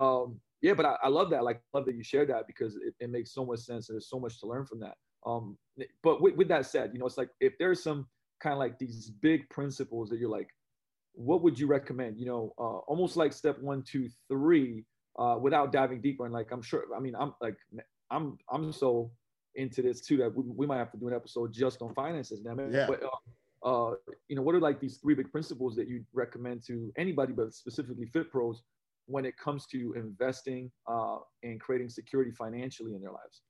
Um, 0.00 0.40
yeah, 0.62 0.72
but 0.74 0.86
I, 0.86 0.96
I 1.02 1.08
love 1.08 1.28
that. 1.30 1.44
Like, 1.44 1.60
love 1.74 1.84
that 1.86 1.94
you 1.94 2.02
shared 2.02 2.28
that 2.30 2.46
because 2.46 2.76
it, 2.76 2.94
it 2.98 3.10
makes 3.10 3.32
so 3.34 3.44
much 3.44 3.60
sense. 3.60 3.88
and 3.88 3.96
There's 3.96 4.08
so 4.08 4.18
much 4.18 4.40
to 4.40 4.46
learn 4.46 4.64
from 4.64 4.80
that. 4.80 4.96
Um, 5.26 5.58
but 6.02 6.22
with, 6.22 6.36
with 6.36 6.48
that 6.48 6.64
said, 6.66 6.90
you 6.94 6.98
know, 6.98 7.06
it's 7.06 7.18
like 7.18 7.30
if 7.40 7.52
there's 7.58 7.82
some 7.82 8.06
kind 8.40 8.54
of 8.54 8.58
like 8.58 8.78
these 8.78 9.10
big 9.10 9.48
principles 9.50 10.08
that 10.10 10.18
you're 10.18 10.30
like, 10.30 10.48
what 11.14 11.42
would 11.42 11.58
you 11.58 11.66
recommend? 11.66 12.18
You 12.18 12.26
know, 12.26 12.54
uh, 12.58 12.78
almost 12.90 13.16
like 13.16 13.32
step 13.32 13.58
one, 13.60 13.82
two, 13.82 14.08
three, 14.28 14.84
uh, 15.18 15.38
without 15.40 15.72
diving 15.72 16.00
deeper. 16.00 16.24
And 16.24 16.34
like, 16.34 16.50
I'm 16.50 16.62
sure, 16.62 16.84
I 16.96 17.00
mean, 17.00 17.14
I'm 17.18 17.34
like, 17.40 17.56
I'm, 18.10 18.36
I'm 18.52 18.72
so 18.72 19.10
into 19.54 19.82
this 19.82 20.00
too 20.00 20.16
that 20.18 20.34
we, 20.34 20.44
we 20.46 20.66
might 20.66 20.78
have 20.78 20.90
to 20.92 20.98
do 20.98 21.08
an 21.08 21.14
episode 21.14 21.52
just 21.52 21.82
on 21.82 21.94
finances. 21.94 22.44
It. 22.44 22.72
Yeah. 22.72 22.86
But, 22.88 23.02
uh, 23.02 23.08
uh, 23.66 23.94
you 24.28 24.36
know, 24.36 24.42
what 24.42 24.54
are 24.54 24.60
like 24.60 24.80
these 24.80 24.98
three 24.98 25.14
big 25.14 25.30
principles 25.30 25.74
that 25.76 25.88
you 25.88 26.04
recommend 26.12 26.66
to 26.66 26.92
anybody, 26.98 27.32
but 27.32 27.54
specifically 27.54 28.06
fit 28.06 28.30
pros 28.30 28.62
when 29.06 29.24
it 29.24 29.36
comes 29.36 29.66
to 29.66 29.94
investing 29.96 30.70
uh, 30.90 31.18
and 31.42 31.60
creating 31.60 31.88
security 31.88 32.30
financially 32.32 32.94
in 32.94 33.00
their 33.00 33.12
lives? 33.12 33.42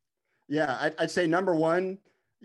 yeah, 0.49 0.77
I'd, 0.81 0.95
I'd 0.99 1.11
say 1.11 1.27
number 1.27 1.55
one, 1.55 1.99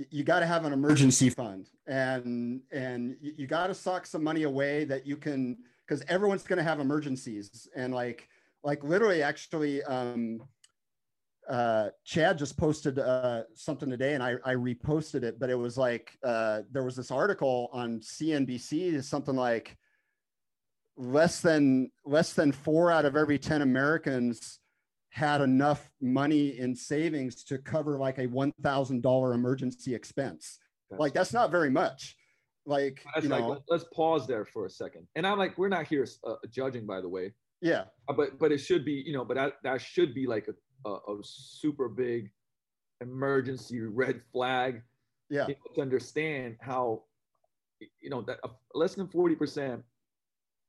you 0.10 0.24
got 0.24 0.40
to 0.40 0.46
have 0.46 0.66
an 0.66 0.74
emergency 0.74 1.30
fund, 1.30 1.70
and 1.88 2.62
and 2.72 3.18
you 3.22 3.48
got 3.48 3.68
to 3.68 3.74
sock 3.74 4.06
some 4.06 4.24
money 4.24 4.44
away 4.44 4.86
that 4.86 5.06
you 5.06 5.18
can, 5.18 5.58
because 5.86 6.04
everyone's 6.08 6.44
going 6.44 6.58
to 6.58 6.64
have 6.64 6.80
emergencies, 6.80 7.68
and 7.76 7.94
like 7.94 8.28
like 8.64 8.84
literally, 8.84 9.24
actually, 9.24 9.84
um, 9.84 10.42
uh, 11.50 11.90
Chad 12.04 12.38
just 12.38 12.58
posted 12.58 13.00
uh, 13.00 13.44
something 13.56 13.90
today, 13.90 14.14
and 14.14 14.24
I, 14.24 14.36
I 14.46 14.54
reposted 14.54 15.24
it. 15.24 15.40
But 15.40 15.50
it 15.50 15.56
was 15.56 15.78
like 15.78 16.18
uh, 16.24 16.62
there 16.72 16.84
was 16.84 16.96
this 16.96 17.12
article 17.12 17.70
on 17.74 18.00
CNBC, 18.00 19.04
something 19.04 19.36
like 19.36 19.78
less 20.98 21.42
than 21.42 21.92
less 22.06 22.34
than 22.34 22.52
four 22.52 22.92
out 22.92 23.06
of 23.06 23.16
every 23.16 23.40
ten 23.40 23.62
Americans 23.62 24.60
had 25.10 25.42
enough 25.42 25.90
money 26.02 26.60
in 26.60 26.76
savings 26.76 27.44
to 27.44 27.58
cover 27.58 27.98
like 27.98 28.20
a 28.20 28.28
one 28.28 28.54
thousand 28.62 29.02
dollar 29.02 29.34
emergency 29.34 29.94
expense. 29.94 30.60
Like 30.92 31.14
that's 31.14 31.34
not 31.34 31.52
very 31.52 31.70
much. 31.70 32.16
Like 32.66 33.04
That's 33.14 33.24
you 33.24 33.30
know, 33.30 33.48
let- 33.50 33.62
let's 33.68 33.86
pause 33.94 34.28
there 34.28 34.46
for 34.46 34.66
a 34.66 34.70
second. 34.70 35.08
And 35.16 35.26
I'm 35.26 35.38
like, 35.38 35.58
we're 35.58 35.70
not 35.70 35.88
here 35.88 36.08
uh, 36.26 36.36
judging, 36.52 36.86
by 36.86 37.02
the 37.02 37.10
way, 37.10 37.34
yeah, 37.62 37.86
Uh, 38.08 38.14
but 38.14 38.38
but 38.40 38.52
it 38.52 38.60
should 38.60 38.86
be, 38.86 39.04
you 39.06 39.14
know, 39.14 39.26
but 39.26 39.36
that, 39.36 39.54
that 39.64 39.82
should 39.82 40.14
be 40.14 40.28
like 40.28 40.48
a, 40.48 40.90
a, 40.90 40.94
a 40.94 41.20
super 41.24 41.90
big 41.90 42.32
emergency 43.02 43.80
red 43.82 44.22
flag 44.32 44.82
yeah, 45.30 45.48
you 45.48 45.56
know, 45.56 45.76
to 45.76 45.82
understand 45.82 46.58
how, 46.60 47.04
you 48.02 48.10
know, 48.10 48.22
that 48.24 48.40
uh, 48.44 48.50
less 48.74 48.96
than 48.96 49.08
40% 49.08 49.82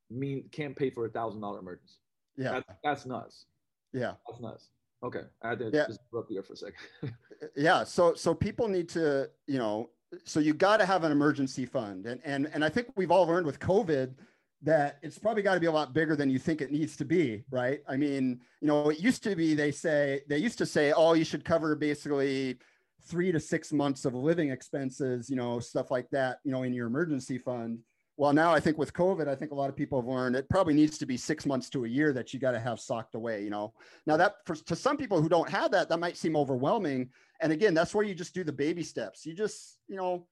mean 0.09 0.49
can't 0.51 0.75
pay 0.75 0.89
for 0.89 1.05
a 1.05 1.09
thousand 1.09 1.41
dollar 1.41 1.59
emergency. 1.59 1.95
yeah, 2.37 2.51
That's, 2.51 2.79
that's 2.83 3.05
nuts. 3.05 3.45
Yeah. 3.93 4.13
That's 4.27 4.41
nuts. 4.41 4.69
Okay. 5.03 5.21
I 5.41 5.49
had 5.49 5.59
to 5.59 5.71
Yeah. 5.73 5.87
just 5.87 5.99
you 6.13 6.25
there 6.29 6.43
for 6.43 6.53
a 6.53 6.57
second. 6.57 6.75
Uh, 7.41 7.47
yeah 7.55 7.83
so 7.83 8.13
so 8.13 8.35
people 8.35 8.67
need 8.67 8.87
to 8.87 9.27
you 9.47 9.57
know 9.57 9.89
so 10.25 10.39
you 10.39 10.53
got 10.53 10.77
to 10.77 10.85
have 10.85 11.03
an 11.03 11.11
emergency 11.11 11.65
fund 11.65 12.05
and 12.05 12.21
and 12.23 12.47
and 12.53 12.63
i 12.63 12.69
think 12.69 12.87
we've 12.95 13.09
all 13.09 13.25
learned 13.25 13.47
with 13.47 13.59
covid 13.59 14.13
that 14.61 14.99
it's 15.01 15.17
probably 15.17 15.41
got 15.41 15.55
to 15.55 15.59
be 15.59 15.65
a 15.65 15.71
lot 15.71 15.91
bigger 15.91 16.15
than 16.15 16.29
you 16.29 16.37
think 16.37 16.61
it 16.61 16.71
needs 16.71 16.95
to 16.95 17.03
be 17.03 17.43
right 17.49 17.81
i 17.87 17.97
mean 17.97 18.39
you 18.61 18.67
know 18.67 18.89
it 18.89 18.99
used 18.99 19.23
to 19.23 19.35
be 19.35 19.55
they 19.55 19.71
say 19.71 20.21
they 20.29 20.37
used 20.37 20.59
to 20.59 20.65
say 20.67 20.91
oh 20.91 21.13
you 21.13 21.23
should 21.23 21.43
cover 21.43 21.75
basically 21.75 22.59
three 23.07 23.31
to 23.31 23.39
six 23.39 23.73
months 23.73 24.05
of 24.05 24.13
living 24.13 24.51
expenses 24.51 25.27
you 25.27 25.35
know 25.35 25.59
stuff 25.59 25.89
like 25.89 26.07
that 26.11 26.37
you 26.43 26.51
know 26.51 26.61
in 26.61 26.75
your 26.75 26.85
emergency 26.85 27.39
fund 27.39 27.79
well, 28.21 28.33
now 28.33 28.53
I 28.53 28.59
think 28.59 28.77
with 28.77 28.93
COVID, 28.93 29.27
I 29.27 29.33
think 29.33 29.49
a 29.49 29.55
lot 29.55 29.71
of 29.71 29.75
people 29.75 29.99
have 29.99 30.07
learned 30.07 30.35
it 30.35 30.47
probably 30.47 30.75
needs 30.75 30.99
to 30.99 31.07
be 31.07 31.17
six 31.17 31.43
months 31.43 31.71
to 31.71 31.85
a 31.85 31.87
year 31.87 32.13
that 32.13 32.31
you 32.31 32.39
got 32.39 32.51
to 32.51 32.59
have 32.59 32.79
socked 32.79 33.15
away. 33.15 33.43
You 33.43 33.49
know, 33.49 33.73
now 34.05 34.15
that 34.15 34.35
for, 34.45 34.53
to 34.53 34.75
some 34.75 34.95
people 34.95 35.19
who 35.19 35.27
don't 35.27 35.49
have 35.49 35.71
that, 35.71 35.89
that 35.89 35.99
might 35.99 36.15
seem 36.15 36.37
overwhelming. 36.37 37.09
And 37.41 37.51
again, 37.51 37.73
that's 37.73 37.95
where 37.95 38.05
you 38.05 38.13
just 38.13 38.35
do 38.35 38.43
the 38.43 38.51
baby 38.51 38.83
steps. 38.83 39.25
You 39.25 39.33
just, 39.33 39.79
you 39.87 39.95
know, 39.95 40.27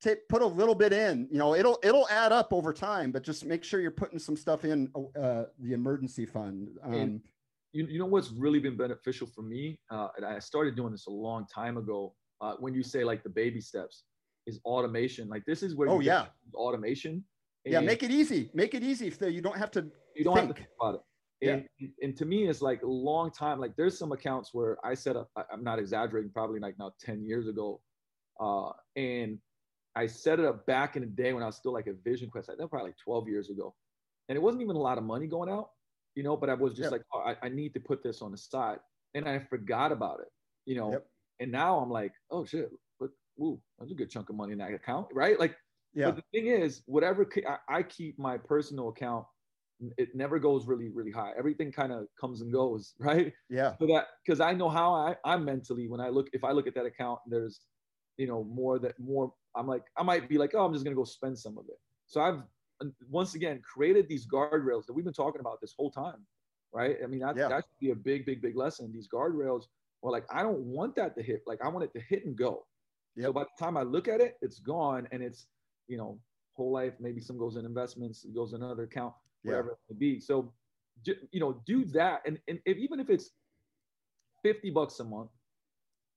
take 0.00 0.28
put 0.28 0.42
a 0.42 0.46
little 0.46 0.76
bit 0.76 0.92
in. 0.92 1.26
You 1.28 1.38
know, 1.38 1.56
it'll 1.56 1.80
it'll 1.82 2.08
add 2.08 2.30
up 2.30 2.52
over 2.52 2.72
time, 2.72 3.10
but 3.10 3.24
just 3.24 3.44
make 3.44 3.64
sure 3.64 3.80
you're 3.80 3.90
putting 3.90 4.20
some 4.20 4.36
stuff 4.36 4.64
in 4.64 4.88
uh, 5.20 5.46
the 5.58 5.72
emergency 5.72 6.26
fund. 6.26 6.68
Um, 6.84 7.20
you, 7.72 7.84
you 7.88 7.98
know 7.98 8.06
what's 8.06 8.30
really 8.30 8.60
been 8.60 8.76
beneficial 8.76 9.26
for 9.26 9.42
me, 9.42 9.80
uh, 9.90 10.06
and 10.16 10.24
I 10.24 10.38
started 10.38 10.76
doing 10.76 10.92
this 10.92 11.08
a 11.08 11.10
long 11.10 11.46
time 11.52 11.78
ago. 11.78 12.14
Uh, 12.40 12.54
when 12.60 12.74
you 12.74 12.84
say 12.84 13.02
like 13.02 13.24
the 13.24 13.30
baby 13.30 13.60
steps, 13.60 14.04
is 14.46 14.60
automation. 14.64 15.28
Like 15.28 15.44
this 15.46 15.62
is 15.62 15.74
where 15.74 15.88
oh 15.88 16.00
yeah, 16.00 16.26
automation. 16.54 17.24
yeah, 17.64 17.80
make 17.80 18.02
it 18.02 18.10
easy. 18.10 18.50
Make 18.54 18.74
it 18.74 18.82
easy 18.82 19.08
if 19.08 19.20
you 19.20 19.40
don't 19.40 19.58
have 19.58 19.70
to. 19.72 19.86
You 20.14 20.24
don't 20.24 20.34
think. 20.34 20.46
have 20.48 20.56
to 20.56 20.62
think 20.62 20.72
about 20.80 20.94
it. 20.96 21.00
And, 21.42 21.64
yeah. 21.78 21.88
and 22.02 22.16
to 22.16 22.24
me, 22.24 22.48
it's 22.48 22.62
like 22.62 22.82
a 22.82 22.86
long 22.86 23.30
time. 23.30 23.60
Like 23.60 23.76
there's 23.76 23.98
some 23.98 24.12
accounts 24.12 24.50
where 24.52 24.78
I 24.84 24.94
set 24.94 25.16
up. 25.16 25.28
I'm 25.52 25.64
not 25.64 25.78
exaggerating. 25.78 26.30
Probably 26.30 26.60
like 26.60 26.78
now 26.78 26.92
10 27.00 27.24
years 27.24 27.48
ago, 27.48 27.80
uh, 28.40 28.70
and 28.96 29.38
I 29.96 30.06
set 30.06 30.38
it 30.40 30.44
up 30.44 30.66
back 30.66 30.96
in 30.96 31.02
the 31.02 31.08
day 31.08 31.32
when 31.32 31.42
I 31.42 31.46
was 31.46 31.56
still 31.56 31.72
like 31.72 31.86
a 31.86 31.94
Vision 32.04 32.30
Quest. 32.30 32.50
I 32.50 32.56
think 32.56 32.70
probably 32.70 32.88
like 32.88 32.98
12 33.04 33.28
years 33.28 33.50
ago, 33.50 33.74
and 34.28 34.36
it 34.36 34.42
wasn't 34.42 34.62
even 34.62 34.76
a 34.76 34.80
lot 34.80 34.98
of 34.98 35.04
money 35.04 35.26
going 35.26 35.50
out, 35.50 35.70
you 36.14 36.22
know. 36.22 36.36
But 36.36 36.50
I 36.50 36.54
was 36.54 36.72
just 36.72 36.84
yep. 36.84 36.92
like, 36.92 37.02
oh, 37.12 37.20
I, 37.20 37.36
I, 37.42 37.48
need 37.48 37.74
to 37.74 37.80
put 37.80 38.02
this 38.02 38.22
on 38.22 38.30
the 38.30 38.38
side, 38.38 38.78
and 39.14 39.28
I 39.28 39.38
forgot 39.38 39.92
about 39.92 40.20
it, 40.20 40.28
you 40.66 40.76
know. 40.76 40.92
Yep. 40.92 41.06
And 41.40 41.52
now 41.52 41.78
I'm 41.78 41.90
like, 41.90 42.12
oh 42.30 42.44
shit, 42.44 42.70
ooh, 43.40 43.60
that's 43.78 43.90
a 43.90 43.94
good 43.94 44.10
chunk 44.10 44.30
of 44.30 44.36
money 44.36 44.52
in 44.52 44.58
that 44.58 44.72
account, 44.72 45.08
right? 45.12 45.38
Like, 45.38 45.56
yeah. 45.94 46.06
But 46.06 46.16
the 46.16 46.24
thing 46.32 46.48
is, 46.48 46.82
whatever 46.86 47.28
I, 47.68 47.82
keep 47.82 48.18
my 48.18 48.36
personal 48.36 48.88
account, 48.88 49.24
it 49.96 50.08
never 50.14 50.38
goes 50.38 50.66
really, 50.66 50.88
really 50.88 51.12
high. 51.12 51.32
Everything 51.38 51.70
kind 51.70 51.92
of 51.92 52.06
comes 52.20 52.40
and 52.40 52.52
goes, 52.52 52.94
right? 52.98 53.32
Yeah. 53.48 53.74
So 53.78 53.86
that 53.86 54.06
because 54.24 54.40
I 54.40 54.52
know 54.52 54.68
how 54.68 54.92
I, 54.92 55.16
I'm 55.24 55.44
mentally 55.44 55.88
when 55.88 56.00
I 56.00 56.08
look, 56.08 56.28
if 56.32 56.44
I 56.44 56.50
look 56.50 56.66
at 56.66 56.74
that 56.74 56.86
account, 56.86 57.20
there's, 57.26 57.60
you 58.16 58.26
know, 58.26 58.44
more 58.44 58.78
that 58.80 58.98
more. 58.98 59.32
I'm 59.56 59.68
like, 59.68 59.84
I 59.96 60.02
might 60.02 60.28
be 60.28 60.36
like, 60.36 60.52
oh, 60.54 60.64
I'm 60.64 60.72
just 60.72 60.84
gonna 60.84 60.96
go 60.96 61.04
spend 61.04 61.38
some 61.38 61.56
of 61.58 61.66
it. 61.68 61.78
So 62.06 62.20
I've 62.20 62.42
once 63.08 63.34
again 63.34 63.62
created 63.62 64.08
these 64.08 64.26
guardrails 64.26 64.86
that 64.86 64.92
we've 64.92 65.04
been 65.04 65.14
talking 65.14 65.40
about 65.40 65.60
this 65.60 65.74
whole 65.78 65.92
time, 65.92 66.26
right? 66.72 66.96
I 67.02 67.06
mean, 67.06 67.20
that, 67.20 67.36
yeah. 67.36 67.48
that 67.48 67.64
should 67.64 67.80
be 67.80 67.90
a 67.90 67.94
big, 67.94 68.26
big, 68.26 68.42
big 68.42 68.56
lesson. 68.56 68.92
These 68.92 69.08
guardrails, 69.08 69.64
well, 70.02 70.12
like 70.12 70.24
I 70.32 70.42
don't 70.42 70.58
want 70.58 70.96
that 70.96 71.16
to 71.16 71.22
hit. 71.22 71.42
Like 71.46 71.60
I 71.64 71.68
want 71.68 71.84
it 71.84 71.92
to 71.98 72.04
hit 72.08 72.26
and 72.26 72.36
go. 72.36 72.66
Yep. 73.16 73.26
So 73.26 73.32
by 73.32 73.42
the 73.44 73.64
time 73.64 73.76
I 73.76 73.82
look 73.82 74.08
at 74.08 74.20
it, 74.20 74.36
it's 74.42 74.58
gone 74.58 75.08
and 75.12 75.22
it's, 75.22 75.46
you 75.88 75.96
know, 75.96 76.18
whole 76.54 76.72
life, 76.72 76.94
maybe 77.00 77.20
some 77.20 77.38
goes 77.38 77.56
in 77.56 77.64
investments, 77.64 78.24
it 78.24 78.34
goes 78.34 78.52
in 78.52 78.62
another 78.62 78.84
account, 78.84 79.14
whatever 79.42 79.68
yeah. 79.68 79.72
it 79.72 79.94
may 79.94 79.98
be. 79.98 80.20
So, 80.20 80.52
you 81.04 81.40
know, 81.40 81.60
do 81.66 81.84
that. 81.86 82.22
And, 82.26 82.38
and 82.48 82.58
if, 82.64 82.76
even 82.78 83.00
if 83.00 83.10
it's 83.10 83.30
50 84.42 84.70
bucks 84.70 85.00
a 85.00 85.04
month, 85.04 85.30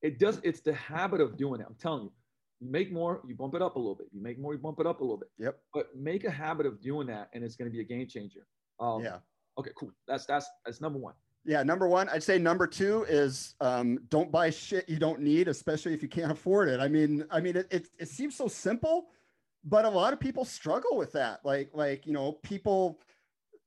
it 0.01 0.19
does, 0.19 0.39
it's 0.43 0.61
the 0.61 0.73
habit 0.73 1.21
of 1.21 1.37
doing 1.37 1.61
it. 1.61 1.67
I'm 1.67 1.75
telling 1.79 2.03
you, 2.03 2.11
you 2.59 2.71
make 2.71 2.91
more, 2.91 3.21
you 3.27 3.35
bump 3.35 3.55
it 3.55 3.61
up 3.61 3.75
a 3.75 3.79
little 3.79 3.95
bit. 3.95 4.07
You 4.11 4.21
make 4.21 4.39
more, 4.39 4.53
you 4.53 4.59
bump 4.59 4.79
it 4.79 4.87
up 4.87 5.01
a 5.01 5.03
little 5.03 5.17
bit. 5.17 5.29
Yep. 5.37 5.57
But 5.73 5.87
make 5.95 6.23
a 6.23 6.31
habit 6.31 6.65
of 6.65 6.81
doing 6.81 7.07
that 7.07 7.29
and 7.33 7.43
it's 7.43 7.55
going 7.55 7.69
to 7.69 7.75
be 7.75 7.81
a 7.81 7.83
game 7.83 8.07
changer. 8.07 8.47
Um, 8.79 9.03
yeah. 9.03 9.17
Okay, 9.59 9.71
cool. 9.77 9.91
That's, 10.07 10.25
that's, 10.25 10.47
that's 10.65 10.81
number 10.81 10.99
one. 10.99 11.13
Yeah, 11.47 11.63
number 11.63 11.87
one, 11.87 12.09
I'd 12.09 12.23
say 12.23 12.37
number 12.37 12.67
two 12.67 13.05
is 13.07 13.55
um, 13.61 13.99
don't 14.09 14.31
buy 14.31 14.49
shit 14.49 14.87
you 14.89 14.99
don't 14.99 15.21
need, 15.21 15.47
especially 15.47 15.93
if 15.93 16.03
you 16.03 16.09
can't 16.09 16.31
afford 16.31 16.67
it. 16.67 16.81
I 16.81 16.89
mean, 16.89 17.23
I 17.31 17.39
mean, 17.39 17.55
it, 17.55 17.67
it, 17.71 17.87
it 17.97 18.09
seems 18.09 18.35
so 18.35 18.49
simple, 18.49 19.07
but 19.63 19.85
a 19.85 19.89
lot 19.89 20.11
of 20.11 20.19
people 20.19 20.43
struggle 20.43 20.97
with 20.97 21.13
that. 21.13 21.39
Like, 21.45 21.69
like 21.73 22.05
you 22.05 22.11
know, 22.11 22.33
people 22.43 22.99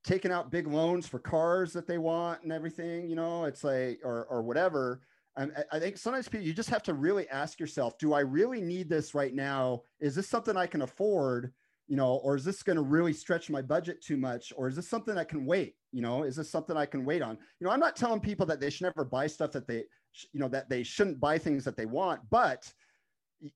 taking 0.05 0.31
out 0.31 0.51
big 0.51 0.67
loans 0.67 1.07
for 1.09 1.19
cars 1.19 1.73
that 1.73 1.87
they 1.87 1.97
want 1.97 2.43
and 2.43 2.53
everything. 2.53 3.09
You 3.09 3.17
know, 3.17 3.45
it's 3.45 3.65
like 3.65 4.01
or 4.05 4.27
or 4.27 4.43
whatever. 4.43 5.01
I 5.37 5.79
think 5.79 5.97
sometimes 5.97 6.29
people, 6.29 6.47
you 6.47 6.53
just 6.53 6.69
have 6.69 6.83
to 6.83 6.93
really 6.93 7.27
ask 7.31 7.59
yourself, 7.59 7.97
do 7.97 8.13
I 8.13 8.21
really 8.21 8.61
need 8.61 8.91
this 8.91 9.15
right 9.15 9.33
now? 9.33 9.83
Is 9.99 10.15
this 10.15 10.29
something 10.29 10.55
I 10.55 10.67
can 10.67 10.83
afford? 10.83 11.55
You 11.91 11.97
know, 11.97 12.21
or 12.23 12.37
is 12.37 12.45
this 12.45 12.63
going 12.63 12.77
to 12.77 12.83
really 12.83 13.13
stretch 13.13 13.51
my 13.51 13.61
budget 13.61 14.01
too 14.01 14.17
much? 14.17 14.53
Or 14.57 14.69
is 14.69 14.77
this 14.77 14.89
something 14.89 15.19
I 15.19 15.25
can 15.25 15.45
wait? 15.45 15.75
You 15.91 16.03
know, 16.03 16.23
is 16.23 16.37
this 16.37 16.49
something 16.49 16.77
I 16.77 16.87
can 16.87 17.05
wait 17.05 17.21
on? 17.21 17.37
You 17.59 17.67
know, 17.67 17.73
I'm 17.73 17.81
not 17.81 17.97
telling 17.97 18.21
people 18.21 18.47
that 18.47 18.61
they 18.61 18.71
should 18.71 18.85
never 18.85 19.05
buy 19.05 19.27
stuff 19.27 19.51
that 19.51 19.67
they, 19.67 19.83
you 20.33 20.39
know, 20.39 20.47
that 20.51 20.71
they 20.71 20.85
shouldn't 20.85 21.19
buy 21.19 21.37
things 21.37 21.65
that 21.65 21.77
they 21.77 21.87
want, 21.87 22.21
but 22.31 22.73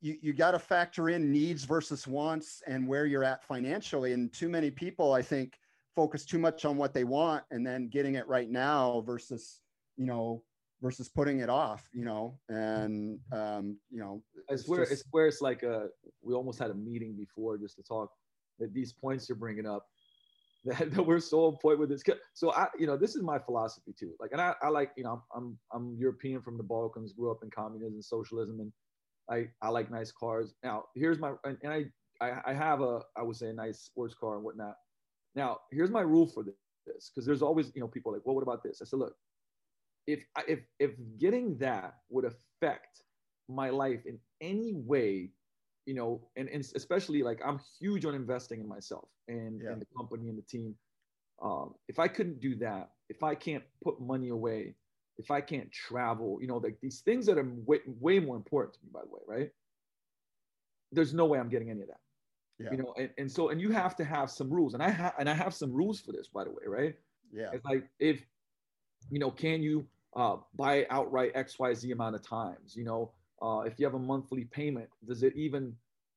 you, 0.00 0.16
you 0.20 0.32
got 0.32 0.50
to 0.50 0.58
factor 0.58 1.10
in 1.10 1.30
needs 1.30 1.62
versus 1.62 2.08
wants 2.08 2.60
and 2.66 2.88
where 2.88 3.06
you're 3.06 3.22
at 3.22 3.44
financially. 3.44 4.14
And 4.14 4.32
too 4.32 4.48
many 4.48 4.68
people, 4.68 5.12
I 5.12 5.22
think, 5.22 5.54
focus 5.94 6.24
too 6.24 6.40
much 6.40 6.64
on 6.64 6.76
what 6.76 6.92
they 6.92 7.04
want 7.04 7.44
and 7.52 7.64
then 7.64 7.88
getting 7.88 8.16
it 8.16 8.26
right 8.26 8.50
now 8.50 9.04
versus, 9.06 9.60
you 9.96 10.06
know, 10.06 10.42
versus 10.82 11.08
putting 11.08 11.38
it 11.38 11.48
off, 11.48 11.88
you 11.92 12.04
know, 12.04 12.36
and 12.48 13.20
um, 13.30 13.76
you 13.90 14.00
know, 14.00 14.24
it's, 14.48 14.62
it's 14.62 14.68
where 14.68 14.80
just, 14.80 14.92
it's 14.92 15.04
where 15.12 15.28
it's 15.28 15.40
like 15.40 15.62
a 15.62 15.86
we 16.20 16.34
almost 16.34 16.58
had 16.58 16.72
a 16.72 16.74
meeting 16.74 17.14
before 17.16 17.56
just 17.56 17.76
to 17.76 17.82
talk 17.84 18.10
that 18.58 18.72
these 18.72 18.92
points 18.92 19.28
you're 19.28 19.36
bringing 19.36 19.66
up 19.66 19.86
that, 20.64 20.92
that 20.92 21.02
we're 21.02 21.20
so 21.20 21.44
on 21.44 21.56
point 21.60 21.78
with 21.78 21.90
this. 21.90 22.02
So 22.32 22.52
I, 22.52 22.68
you 22.78 22.86
know, 22.86 22.96
this 22.96 23.14
is 23.14 23.22
my 23.22 23.38
philosophy 23.38 23.94
too. 23.98 24.12
Like, 24.18 24.32
and 24.32 24.40
I, 24.40 24.54
I 24.62 24.68
like, 24.68 24.92
you 24.96 25.04
know, 25.04 25.22
I'm, 25.34 25.42
I'm 25.42 25.58
I'm 25.72 25.96
European 25.98 26.40
from 26.40 26.56
the 26.56 26.62
Balkans, 26.62 27.12
grew 27.12 27.30
up 27.30 27.40
in 27.42 27.50
communism, 27.50 28.00
socialism, 28.00 28.60
and 28.60 28.72
I, 29.30 29.48
I 29.60 29.68
like 29.68 29.90
nice 29.90 30.10
cars. 30.10 30.54
Now, 30.62 30.84
here's 30.94 31.18
my, 31.18 31.32
and 31.44 31.58
I, 31.66 31.84
I, 32.20 32.40
I 32.46 32.52
have 32.54 32.80
a, 32.80 33.02
I 33.16 33.22
would 33.22 33.36
say 33.36 33.48
a 33.48 33.52
nice 33.52 33.80
sports 33.80 34.14
car 34.14 34.36
and 34.36 34.44
whatnot. 34.44 34.76
Now, 35.34 35.58
here's 35.70 35.90
my 35.90 36.00
rule 36.00 36.26
for 36.26 36.42
this, 36.42 37.10
because 37.10 37.26
there's 37.26 37.42
always, 37.42 37.70
you 37.74 37.80
know, 37.80 37.88
people 37.88 38.12
like, 38.12 38.22
well, 38.24 38.34
what 38.34 38.42
about 38.42 38.62
this? 38.62 38.80
I 38.80 38.86
said, 38.86 39.00
look, 39.00 39.14
if, 40.06 40.24
if, 40.46 40.60
if 40.78 40.92
getting 41.18 41.58
that 41.58 41.94
would 42.08 42.24
affect 42.24 43.02
my 43.48 43.70
life 43.70 44.00
in 44.06 44.18
any 44.40 44.74
way 44.74 45.30
you 45.86 45.94
know, 45.94 46.20
and, 46.36 46.48
and 46.48 46.64
especially 46.74 47.22
like 47.22 47.40
I'm 47.44 47.60
huge 47.80 48.04
on 48.04 48.14
investing 48.14 48.60
in 48.60 48.68
myself 48.68 49.08
and, 49.28 49.60
yeah. 49.62 49.72
and 49.72 49.80
the 49.80 49.86
company 49.96 50.28
and 50.28 50.38
the 50.38 50.42
team. 50.42 50.74
Um, 51.42 51.74
if 51.88 51.98
I 51.98 52.08
couldn't 52.08 52.40
do 52.40 52.54
that, 52.56 52.90
if 53.08 53.22
I 53.22 53.34
can't 53.34 53.64
put 53.82 54.00
money 54.00 54.28
away, 54.28 54.74
if 55.18 55.30
I 55.30 55.40
can't 55.40 55.70
travel, 55.70 56.38
you 56.40 56.46
know, 56.46 56.56
like 56.56 56.76
these 56.80 57.00
things 57.00 57.26
that 57.26 57.38
are 57.38 57.48
way, 57.66 57.80
way 57.86 58.18
more 58.18 58.36
important 58.36 58.74
to 58.74 58.80
me, 58.84 58.90
by 58.92 59.00
the 59.02 59.08
way, 59.08 59.20
right? 59.26 59.50
There's 60.92 61.12
no 61.12 61.26
way 61.26 61.38
I'm 61.38 61.48
getting 61.48 61.70
any 61.70 61.82
of 61.82 61.88
that. 61.88 62.00
Yeah. 62.58 62.70
You 62.70 62.76
know, 62.78 62.94
and, 62.96 63.10
and 63.18 63.30
so 63.30 63.48
and 63.48 63.60
you 63.60 63.70
have 63.72 63.96
to 63.96 64.04
have 64.04 64.30
some 64.30 64.48
rules, 64.48 64.74
and 64.74 64.82
I 64.82 64.88
have 64.88 65.14
and 65.18 65.28
I 65.28 65.34
have 65.34 65.54
some 65.54 65.72
rules 65.72 66.00
for 66.00 66.12
this, 66.12 66.28
by 66.28 66.44
the 66.44 66.50
way, 66.50 66.62
right? 66.66 66.94
Yeah. 67.32 67.50
It's 67.52 67.64
like 67.64 67.88
if 67.98 68.24
you 69.10 69.18
know, 69.18 69.30
can 69.30 69.60
you 69.62 69.86
uh, 70.14 70.36
buy 70.54 70.86
outright 70.88 71.32
X 71.34 71.58
Y 71.58 71.74
Z 71.74 71.90
amount 71.90 72.14
of 72.14 72.22
times? 72.22 72.76
You 72.76 72.84
know, 72.84 73.10
uh, 73.44 73.60
if 73.60 73.78
you 73.78 73.84
have 73.84 73.94
a 73.94 73.98
monthly 73.98 74.44
payment, 74.44 74.88
does 75.06 75.22
it 75.22 75.34
even? 75.36 75.74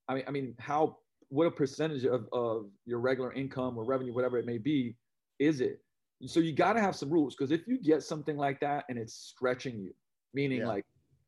I 0.07 0.15
mean, 0.15 0.23
I 0.27 0.31
mean, 0.31 0.55
how? 0.59 0.97
What 1.29 1.45
a 1.45 1.51
percentage 1.51 2.05
of, 2.05 2.29
of 2.31 2.67
your 2.85 2.99
regular 2.99 3.33
income 3.33 3.77
or 3.77 3.83
revenue, 3.83 4.13
whatever 4.13 4.37
it 4.37 4.45
may 4.45 4.57
be, 4.57 4.95
is 5.39 5.59
it? 5.59 5.81
So 6.25 6.39
you 6.39 6.53
got 6.53 6.73
to 6.73 6.81
have 6.81 6.95
some 6.95 7.09
rules 7.09 7.35
because 7.35 7.51
if 7.51 7.67
you 7.67 7.77
get 7.77 8.01
something 8.01 8.37
like 8.37 8.61
that 8.61 8.85
and 8.87 8.97
it's 8.97 9.13
stretching 9.13 9.77
you, 9.77 9.93
meaning 10.33 10.59
yeah. 10.59 10.67
like 10.67 10.85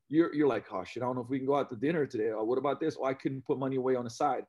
you're 0.08 0.34
you're 0.34 0.48
like, 0.48 0.66
oh 0.72 0.86
shit, 0.86 1.04
I 1.04 1.06
don't 1.06 1.16
know 1.16 1.22
if 1.22 1.30
we 1.30 1.38
can 1.38 1.46
go 1.46 1.58
out 1.58 1.70
to 1.70 1.76
dinner 1.76 2.06
today. 2.06 2.30
Or 2.30 2.46
what 2.46 2.58
about 2.58 2.80
this? 2.80 2.98
Oh, 3.00 3.06
I 3.06 3.14
couldn't 3.14 3.46
put 3.46 3.60
money 3.60 3.76
away 3.76 3.96
on 3.96 4.06
the 4.06 4.10
side. 4.10 4.46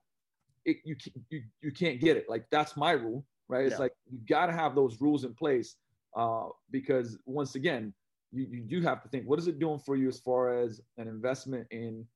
It, 0.64 0.76
you 0.84 0.94
you 1.30 1.42
you 1.60 1.72
can't 1.72 2.00
get 2.00 2.16
it. 2.16 2.26
Like 2.28 2.44
that's 2.50 2.76
my 2.76 2.92
rule, 2.92 3.26
right? 3.48 3.66
It's 3.66 3.80
like 3.80 3.92
you 4.08 4.20
got 4.28 4.46
to 4.46 4.52
have 4.52 4.76
those 4.76 5.00
rules 5.00 5.24
in 5.24 5.34
place 5.34 5.74
uh, 6.16 6.48
because 6.70 7.18
once 7.26 7.56
again, 7.56 7.92
you, 8.32 8.46
you 8.50 8.62
do 8.62 8.80
have 8.80 9.02
to 9.02 9.08
think 9.08 9.24
what 9.26 9.38
is 9.38 9.48
it 9.48 9.58
doing 9.58 9.78
for 9.78 9.96
you 9.96 10.08
as 10.08 10.20
far 10.20 10.62
as 10.62 10.80
an 10.98 11.08
investment 11.08 11.66
in 11.70 12.06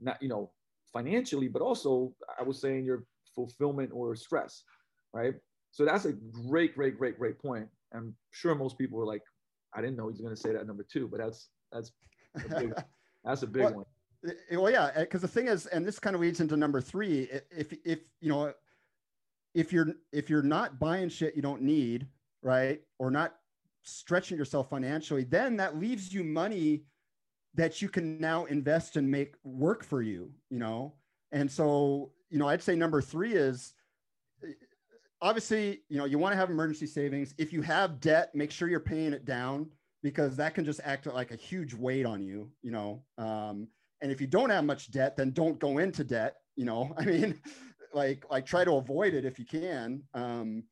not 0.00 0.22
you 0.22 0.28
know 0.28 0.50
financially 0.92 1.48
but 1.48 1.62
also 1.62 2.12
i 2.38 2.42
was 2.42 2.60
saying 2.60 2.84
your 2.84 3.04
fulfillment 3.34 3.90
or 3.92 4.14
stress 4.14 4.62
right? 5.14 5.34
So 5.70 5.84
that's 5.84 6.04
a 6.04 6.12
great 6.12 6.74
great 6.74 6.98
great 6.98 7.18
great 7.18 7.38
point. 7.40 7.68
I'm 7.94 8.14
sure 8.32 8.54
most 8.54 8.76
people 8.76 8.98
were 8.98 9.06
like 9.06 9.22
i 9.76 9.80
didn't 9.80 9.96
know 9.96 10.08
he's 10.08 10.20
going 10.20 10.34
to 10.34 10.40
say 10.40 10.52
that 10.52 10.66
number 10.66 10.84
two 10.84 11.08
but 11.08 11.18
that's 11.18 11.48
that's 11.72 11.92
a 12.44 12.60
big, 12.60 12.72
that's 13.24 13.42
a 13.42 13.46
big 13.46 13.62
well, 13.62 13.74
one. 13.74 13.84
eh, 14.50 14.56
well 14.56 14.70
yeah 14.70 14.90
because 15.00 15.20
the 15.20 15.28
thing 15.28 15.48
is 15.48 15.66
and 15.66 15.86
this 15.86 15.98
kind 15.98 16.14
of 16.14 16.22
leads 16.22 16.40
into 16.40 16.56
number 16.56 16.80
three 16.80 17.28
if 17.50 17.72
if 17.84 18.00
you 18.20 18.28
know 18.28 18.52
if 19.54 19.72
you're 19.72 19.94
if 20.12 20.28
you're 20.28 20.42
not 20.42 20.78
buying 20.78 21.08
shit 21.08 21.36
you 21.36 21.42
don't 21.42 21.62
need 21.62 22.06
right 22.42 22.82
or 22.98 23.10
not 23.10 23.36
stretching 23.84 24.36
yourself 24.36 24.68
financially, 24.68 25.24
then 25.24 25.56
that 25.56 25.78
leaves 25.78 26.12
you 26.12 26.24
money 26.24 26.84
that 27.54 27.80
you 27.80 27.88
can 27.88 28.20
now 28.20 28.44
invest 28.46 28.96
and 28.96 29.08
make 29.08 29.34
work 29.44 29.84
for 29.84 30.02
you, 30.02 30.30
you 30.50 30.58
know? 30.58 30.94
And 31.30 31.50
so, 31.50 32.10
you 32.30 32.38
know, 32.38 32.48
I'd 32.48 32.62
say 32.62 32.74
number 32.74 33.00
three 33.00 33.34
is 33.34 33.74
obviously, 35.22 35.82
you 35.88 35.98
know, 35.98 36.04
you 36.04 36.18
want 36.18 36.32
to 36.32 36.36
have 36.36 36.50
emergency 36.50 36.86
savings. 36.86 37.34
If 37.38 37.52
you 37.52 37.62
have 37.62 38.00
debt, 38.00 38.34
make 38.34 38.50
sure 38.50 38.68
you're 38.68 38.80
paying 38.80 39.12
it 39.12 39.24
down 39.24 39.70
because 40.02 40.36
that 40.36 40.54
can 40.54 40.64
just 40.64 40.80
act 40.84 41.06
like 41.06 41.30
a 41.30 41.36
huge 41.36 41.74
weight 41.74 42.06
on 42.06 42.22
you, 42.22 42.50
you 42.62 42.70
know? 42.70 43.04
Um, 43.18 43.68
and 44.00 44.12
if 44.12 44.20
you 44.20 44.26
don't 44.26 44.50
have 44.50 44.64
much 44.64 44.90
debt, 44.90 45.16
then 45.16 45.30
don't 45.30 45.58
go 45.58 45.78
into 45.78 46.04
debt. 46.04 46.36
You 46.56 46.64
know, 46.64 46.94
I 46.98 47.04
mean, 47.04 47.40
like 47.92 48.24
like 48.30 48.46
try 48.46 48.64
to 48.64 48.74
avoid 48.74 49.14
it 49.14 49.24
if 49.24 49.38
you 49.38 49.44
can. 49.44 50.02
Um, 50.12 50.64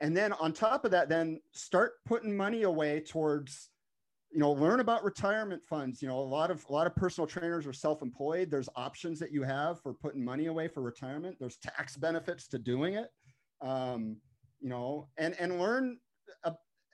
and 0.00 0.16
then 0.16 0.32
on 0.34 0.52
top 0.52 0.84
of 0.84 0.90
that, 0.90 1.08
then 1.08 1.40
start 1.52 1.92
putting 2.04 2.36
money 2.36 2.62
away 2.62 3.00
towards 3.00 3.70
you 4.30 4.40
know 4.40 4.50
learn 4.50 4.80
about 4.80 5.04
retirement 5.04 5.62
funds. 5.64 6.02
You 6.02 6.08
know 6.08 6.18
a 6.18 6.20
lot 6.20 6.50
of 6.50 6.64
a 6.68 6.72
lot 6.72 6.86
of 6.86 6.96
personal 6.96 7.26
trainers 7.26 7.66
are 7.66 7.72
self-employed. 7.72 8.50
There's 8.50 8.68
options 8.76 9.18
that 9.20 9.32
you 9.32 9.42
have 9.42 9.80
for 9.80 9.94
putting 9.94 10.24
money 10.24 10.46
away 10.46 10.68
for 10.68 10.82
retirement. 10.82 11.36
There's 11.38 11.58
tax 11.58 11.96
benefits 11.96 12.48
to 12.48 12.58
doing 12.58 12.94
it. 12.94 13.08
Um, 13.60 14.16
you 14.60 14.68
know 14.68 15.08
and 15.18 15.34
and 15.38 15.60
learn 15.60 15.98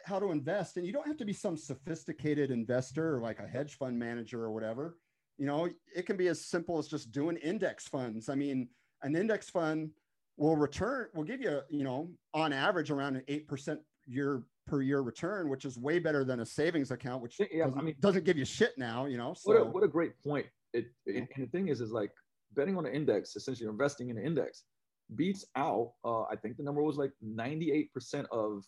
how 0.05 0.18
to 0.18 0.31
invest. 0.31 0.77
And 0.77 0.86
you 0.86 0.93
don't 0.93 1.06
have 1.06 1.16
to 1.18 1.24
be 1.24 1.32
some 1.32 1.56
sophisticated 1.56 2.51
investor 2.51 3.16
or 3.16 3.20
like 3.20 3.39
a 3.39 3.47
hedge 3.47 3.77
fund 3.77 3.98
manager 3.98 4.43
or 4.43 4.52
whatever. 4.52 4.97
You 5.39 5.47
know 5.47 5.68
it 5.94 6.06
can 6.06 6.16
be 6.16 6.28
as 6.28 6.44
simple 6.44 6.78
as 6.78 6.89
just 6.89 7.12
doing 7.12 7.36
index 7.36 7.89
funds. 7.89 8.28
I 8.28 8.35
mean 8.35 8.68
an 9.02 9.16
index 9.16 9.48
fund 9.48 9.90
will 10.36 10.57
return 10.57 11.09
will 11.15 11.24
give 11.24 11.40
you 11.40 11.61
you 11.69 11.85
know 11.85 12.09
on 12.35 12.52
average 12.52 12.90
around 12.90 13.16
an 13.16 13.23
8% 13.28 13.78
year 14.07 14.43
per 14.66 14.82
year 14.82 15.01
return, 15.01 15.48
which 15.48 15.65
is 15.65 15.77
way 15.77 15.98
better 15.98 16.24
than 16.24 16.40
a 16.40 16.47
savings 16.47 16.90
account, 16.90 17.23
which 17.23 17.40
yeah, 17.52 17.66
I 17.77 17.82
mean, 17.82 17.97
doesn't 18.01 18.24
give 18.24 18.39
you 18.39 18.44
shit 18.44 18.78
now, 18.78 19.07
you 19.07 19.19
know? 19.19 19.35
So. 19.35 19.52
What, 19.52 19.61
a, 19.61 19.65
what 19.65 19.82
a 19.82 19.89
great 19.89 20.12
point. 20.23 20.47
It, 20.73 20.86
it, 21.07 21.16
and 21.16 21.28
the 21.36 21.51
thing 21.51 21.69
is, 21.69 21.81
is 21.81 21.90
like 21.90 22.12
betting 22.55 22.77
on 22.77 22.86
an 22.86 22.94
index, 22.94 23.35
essentially 23.35 23.69
investing 23.69 24.11
in 24.11 24.16
an 24.16 24.24
index 24.24 24.62
beats 25.16 25.44
out, 25.57 25.93
uh, 26.05 26.23
I 26.23 26.36
think 26.36 26.57
the 26.57 26.62
number 26.62 26.82
was 26.82 26.97
like 26.97 27.12
98% 27.24 27.90
of, 28.31 28.65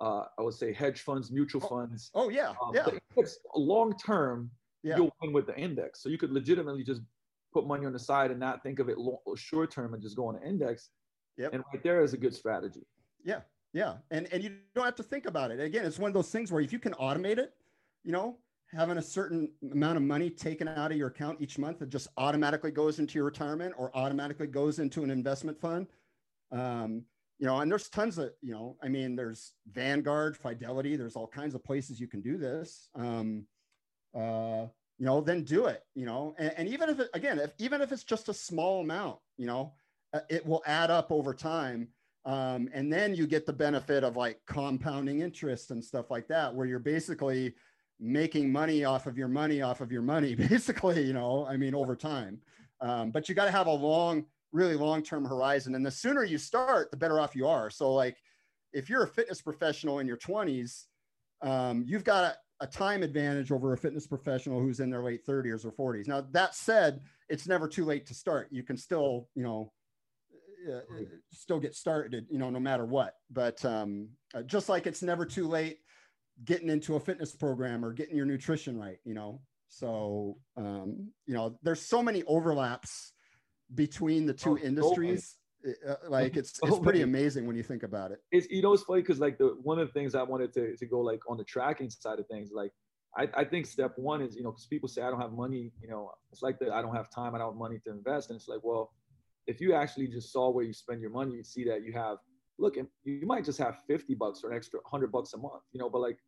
uh, 0.00 0.24
I 0.38 0.42
would 0.42 0.54
say 0.54 0.72
hedge 0.72 1.00
funds, 1.00 1.30
mutual 1.30 1.62
oh, 1.64 1.68
funds. 1.68 2.10
Oh 2.14 2.28
yeah. 2.28 2.54
Um, 2.62 2.72
yeah. 2.74 2.86
long 3.54 3.94
term, 3.98 4.50
yeah. 4.82 4.96
you'll 4.96 5.14
win 5.20 5.32
with 5.32 5.46
the 5.46 5.56
index. 5.56 6.02
So 6.02 6.08
you 6.08 6.18
could 6.18 6.32
legitimately 6.32 6.84
just 6.84 7.02
put 7.52 7.66
money 7.66 7.84
on 7.84 7.92
the 7.92 7.98
side 7.98 8.30
and 8.30 8.40
not 8.40 8.62
think 8.62 8.78
of 8.78 8.88
it 8.88 8.96
short 9.36 9.70
term 9.70 9.94
and 9.94 10.02
just 10.02 10.16
go 10.16 10.26
on 10.26 10.36
an 10.36 10.42
index. 10.42 10.90
Yep. 11.38 11.54
And 11.54 11.64
right 11.72 11.82
there 11.82 12.02
is 12.02 12.12
a 12.12 12.16
good 12.16 12.34
strategy. 12.34 12.86
Yeah. 13.24 13.40
Yeah. 13.72 13.94
And, 14.10 14.28
and 14.32 14.42
you 14.42 14.56
don't 14.74 14.84
have 14.84 14.96
to 14.96 15.02
think 15.02 15.26
about 15.26 15.50
it. 15.50 15.60
Again, 15.60 15.84
it's 15.84 15.98
one 15.98 16.08
of 16.08 16.14
those 16.14 16.30
things 16.30 16.52
where 16.52 16.60
if 16.60 16.72
you 16.72 16.78
can 16.78 16.92
automate 16.94 17.38
it, 17.38 17.54
you 18.04 18.12
know, 18.12 18.38
having 18.70 18.98
a 18.98 19.02
certain 19.02 19.50
amount 19.70 19.96
of 19.96 20.02
money 20.02 20.30
taken 20.30 20.66
out 20.68 20.90
of 20.90 20.96
your 20.96 21.08
account 21.08 21.40
each 21.40 21.58
month 21.58 21.78
that 21.78 21.88
just 21.88 22.08
automatically 22.16 22.70
goes 22.70 22.98
into 22.98 23.14
your 23.14 23.24
retirement 23.24 23.74
or 23.76 23.94
automatically 23.96 24.46
goes 24.46 24.78
into 24.78 25.02
an 25.02 25.10
investment 25.10 25.58
fund. 25.60 25.86
Um, 26.50 27.04
you 27.38 27.46
know, 27.46 27.60
and 27.60 27.70
there's 27.70 27.88
tons 27.88 28.18
of, 28.18 28.30
you 28.40 28.52
know, 28.52 28.76
I 28.82 28.88
mean, 28.88 29.16
there's 29.16 29.54
Vanguard, 29.72 30.36
Fidelity, 30.36 30.96
there's 30.96 31.16
all 31.16 31.26
kinds 31.26 31.54
of 31.54 31.64
places 31.64 32.00
you 32.00 32.06
can 32.06 32.20
do 32.20 32.36
this. 32.36 32.88
Um, 32.94 33.46
uh, 34.14 34.66
you 34.98 35.06
know, 35.06 35.20
then 35.20 35.42
do 35.42 35.66
it, 35.66 35.82
you 35.94 36.06
know, 36.06 36.34
and, 36.38 36.52
and 36.56 36.68
even 36.68 36.88
if 36.88 37.00
it, 37.00 37.08
again, 37.14 37.38
if, 37.38 37.52
even 37.58 37.80
if 37.80 37.90
it's 37.90 38.04
just 38.04 38.28
a 38.28 38.34
small 38.34 38.82
amount, 38.82 39.18
you 39.36 39.46
know, 39.46 39.72
it 40.28 40.44
will 40.46 40.62
add 40.66 40.90
up 40.90 41.10
over 41.10 41.34
time 41.34 41.88
um, 42.24 42.68
and 42.72 42.92
then 42.92 43.14
you 43.14 43.26
get 43.26 43.46
the 43.46 43.52
benefit 43.52 44.04
of 44.04 44.16
like 44.16 44.40
compounding 44.46 45.20
interest 45.20 45.70
and 45.70 45.84
stuff 45.84 46.10
like 46.10 46.28
that, 46.28 46.54
where 46.54 46.66
you're 46.66 46.78
basically 46.78 47.54
making 47.98 48.50
money 48.50 48.84
off 48.84 49.06
of 49.06 49.18
your 49.18 49.28
money 49.28 49.62
off 49.62 49.80
of 49.80 49.90
your 49.90 50.02
money, 50.02 50.34
basically, 50.48 51.02
you 51.02 51.12
know, 51.12 51.46
I 51.46 51.56
mean, 51.56 51.74
over 51.74 51.96
time. 51.96 52.40
Um, 52.80 53.10
but 53.10 53.28
you 53.28 53.34
got 53.34 53.46
to 53.46 53.50
have 53.50 53.66
a 53.66 53.72
long, 53.72 54.26
really 54.52 54.76
long 54.76 55.02
term 55.02 55.24
horizon. 55.24 55.74
And 55.74 55.84
the 55.84 55.90
sooner 55.90 56.22
you 56.24 56.38
start, 56.38 56.90
the 56.90 56.96
better 56.96 57.20
off 57.20 57.34
you 57.34 57.48
are. 57.48 57.70
So, 57.70 57.92
like, 57.92 58.16
if 58.72 58.88
you're 58.88 59.02
a 59.02 59.08
fitness 59.08 59.42
professional 59.42 59.98
in 59.98 60.06
your 60.06 60.16
20s, 60.16 60.86
um, 61.42 61.84
you've 61.86 62.04
got 62.04 62.24
a, 62.60 62.64
a 62.64 62.66
time 62.66 63.02
advantage 63.02 63.50
over 63.50 63.72
a 63.72 63.76
fitness 63.76 64.06
professional 64.06 64.60
who's 64.60 64.80
in 64.80 64.90
their 64.90 65.02
late 65.02 65.26
30s 65.26 65.64
or 65.64 65.72
40s. 65.72 66.06
Now, 66.06 66.24
that 66.30 66.54
said, 66.54 67.00
it's 67.28 67.48
never 67.48 67.66
too 67.66 67.84
late 67.84 68.06
to 68.06 68.14
start. 68.14 68.48
You 68.50 68.62
can 68.62 68.76
still, 68.76 69.28
you 69.34 69.42
know, 69.42 69.72
uh, 69.72 69.81
still 71.32 71.60
get 71.60 71.74
started, 71.74 72.26
you 72.30 72.38
know, 72.38 72.50
no 72.50 72.60
matter 72.60 72.84
what. 72.84 73.14
But 73.30 73.64
um, 73.64 74.08
uh, 74.34 74.42
just 74.42 74.68
like 74.68 74.86
it's 74.86 75.02
never 75.02 75.24
too 75.24 75.46
late 75.46 75.78
getting 76.44 76.68
into 76.68 76.96
a 76.96 77.00
fitness 77.00 77.34
program 77.34 77.84
or 77.84 77.92
getting 77.92 78.16
your 78.16 78.26
nutrition 78.26 78.78
right, 78.78 78.98
you 79.04 79.14
know. 79.14 79.40
So, 79.68 80.36
um, 80.56 81.12
you 81.26 81.34
know, 81.34 81.58
there's 81.62 81.80
so 81.80 82.02
many 82.02 82.22
overlaps 82.24 83.12
between 83.74 84.26
the 84.26 84.34
two 84.34 84.58
oh, 84.60 84.64
industries. 84.64 85.36
Uh, 85.88 85.94
like 86.08 86.36
it's 86.36 86.58
it's 86.62 86.78
pretty 86.80 87.02
amazing 87.02 87.46
when 87.46 87.56
you 87.56 87.62
think 87.62 87.82
about 87.82 88.10
it. 88.10 88.18
It's 88.32 88.48
you 88.50 88.62
know 88.62 88.72
it's 88.72 88.82
funny 88.82 89.02
because 89.02 89.20
like 89.20 89.38
the 89.38 89.56
one 89.62 89.78
of 89.78 89.86
the 89.86 89.92
things 89.92 90.14
I 90.14 90.22
wanted 90.22 90.52
to 90.54 90.76
to 90.76 90.86
go 90.86 91.00
like 91.00 91.20
on 91.28 91.36
the 91.36 91.44
tracking 91.44 91.88
side 91.88 92.18
of 92.18 92.26
things, 92.26 92.50
like 92.52 92.72
I, 93.16 93.28
I 93.34 93.44
think 93.44 93.66
step 93.66 93.92
one 93.96 94.22
is 94.22 94.34
you 94.36 94.42
know 94.42 94.50
because 94.50 94.66
people 94.66 94.88
say 94.88 95.02
I 95.02 95.10
don't 95.10 95.20
have 95.20 95.32
money, 95.32 95.72
you 95.80 95.88
know, 95.88 96.10
it's 96.32 96.42
like 96.42 96.58
that 96.58 96.70
I 96.70 96.82
don't 96.82 96.94
have 96.94 97.10
time, 97.10 97.34
I 97.34 97.38
don't 97.38 97.52
have 97.52 97.58
money 97.58 97.78
to 97.84 97.90
invest, 97.92 98.30
and 98.30 98.36
it's 98.36 98.48
like 98.48 98.60
well 98.62 98.92
if 99.46 99.60
you 99.60 99.74
actually 99.74 100.06
just 100.06 100.32
saw 100.32 100.50
where 100.50 100.64
you 100.64 100.72
spend 100.72 101.00
your 101.00 101.10
money, 101.10 101.32
you'd 101.32 101.46
see 101.46 101.64
that 101.64 101.84
you 101.84 101.92
have, 101.92 102.18
look, 102.58 102.76
you 103.04 103.26
might 103.26 103.44
just 103.44 103.58
have 103.58 103.82
50 103.86 104.14
bucks 104.14 104.42
or 104.44 104.50
an 104.50 104.56
extra 104.56 104.80
100 104.80 105.10
bucks 105.10 105.32
a 105.34 105.38
month, 105.38 105.62
you 105.72 105.80
know, 105.80 105.90
but 105.90 106.00
like, 106.00 106.18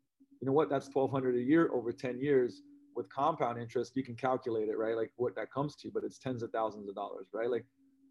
you 0.41 0.47
know 0.47 0.53
what, 0.53 0.69
that's 0.69 0.89
1200 0.93 1.37
a 1.37 1.41
year 1.41 1.71
over 1.73 1.93
10 1.93 2.19
years 2.19 2.63
with 2.97 3.09
compound 3.09 3.61
interest, 3.61 3.97
you 3.97 4.05
can 4.05 4.15
calculate 4.15 4.69
it, 4.69 4.79
right? 4.79 4.97
Like 4.97 5.11
what 5.17 5.35
that 5.37 5.53
comes 5.53 5.75
to, 5.77 5.91
but 5.93 6.05
it's 6.05 6.19
tens 6.19 6.43
of 6.43 6.51
thousands 6.51 6.89
of 6.89 6.95
dollars, 6.95 7.29
right? 7.33 7.51
Like, 7.51 7.65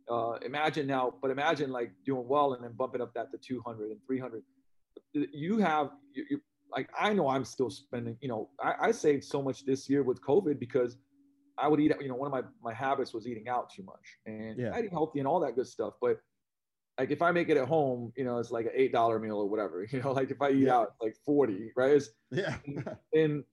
uh, 0.09 0.34
imagine 0.45 0.85
now, 0.85 1.13
but 1.21 1.31
imagine 1.31 1.71
like 1.71 1.91
doing 2.05 2.27
well 2.27 2.53
and 2.53 2.63
then 2.63 2.73
bumping 2.73 3.01
up 3.01 3.13
that 3.13 3.31
to 3.31 3.38
200 3.38 3.91
and 3.91 3.99
300. 4.05 4.43
You 5.13 5.57
have, 5.59 5.91
you, 6.13 6.25
you 6.30 6.41
like, 6.71 6.89
I 6.99 7.13
know 7.13 7.30
I'm 7.30 7.45
still 7.45 7.69
spending, 7.69 8.17
you 8.19 8.27
know, 8.27 8.49
I, 8.61 8.88
I 8.88 8.91
saved 8.91 9.23
so 9.23 9.41
much 9.41 9.65
this 9.65 9.89
year 9.89 10.03
with 10.03 10.21
COVID 10.21 10.59
because 10.59 10.97
I 11.57 11.67
would 11.67 11.80
eat, 11.80 11.91
you 12.01 12.07
know, 12.07 12.15
one 12.15 12.27
of 12.27 12.31
my, 12.31 12.41
my 12.63 12.73
habits 12.73 13.13
was 13.13 13.27
eating 13.27 13.47
out 13.47 13.69
too 13.69 13.84
much 13.84 14.17
and 14.25 14.57
yeah. 14.57 14.77
eating 14.77 14.91
healthy 14.91 15.19
and 15.19 15.27
all 15.27 15.39
that 15.41 15.55
good 15.55 15.67
stuff. 15.67 15.93
But 16.01 16.19
like 16.97 17.11
if 17.11 17.21
I 17.21 17.31
make 17.31 17.49
it 17.49 17.57
at 17.57 17.67
home, 17.67 18.13
you 18.15 18.23
know, 18.23 18.38
it's 18.38 18.51
like 18.51 18.65
an 18.65 18.71
eight 18.75 18.91
dollar 18.91 19.19
meal 19.19 19.38
or 19.38 19.49
whatever. 19.49 19.85
You 19.91 20.01
know, 20.01 20.11
like 20.11 20.31
if 20.31 20.41
I 20.41 20.49
eat 20.49 20.65
yeah. 20.65 20.75
out 20.75 20.95
like 21.01 21.15
forty, 21.25 21.71
right? 21.75 21.91
It's, 21.91 22.09
yeah. 22.31 22.55
and, 22.65 22.97
and 23.13 23.43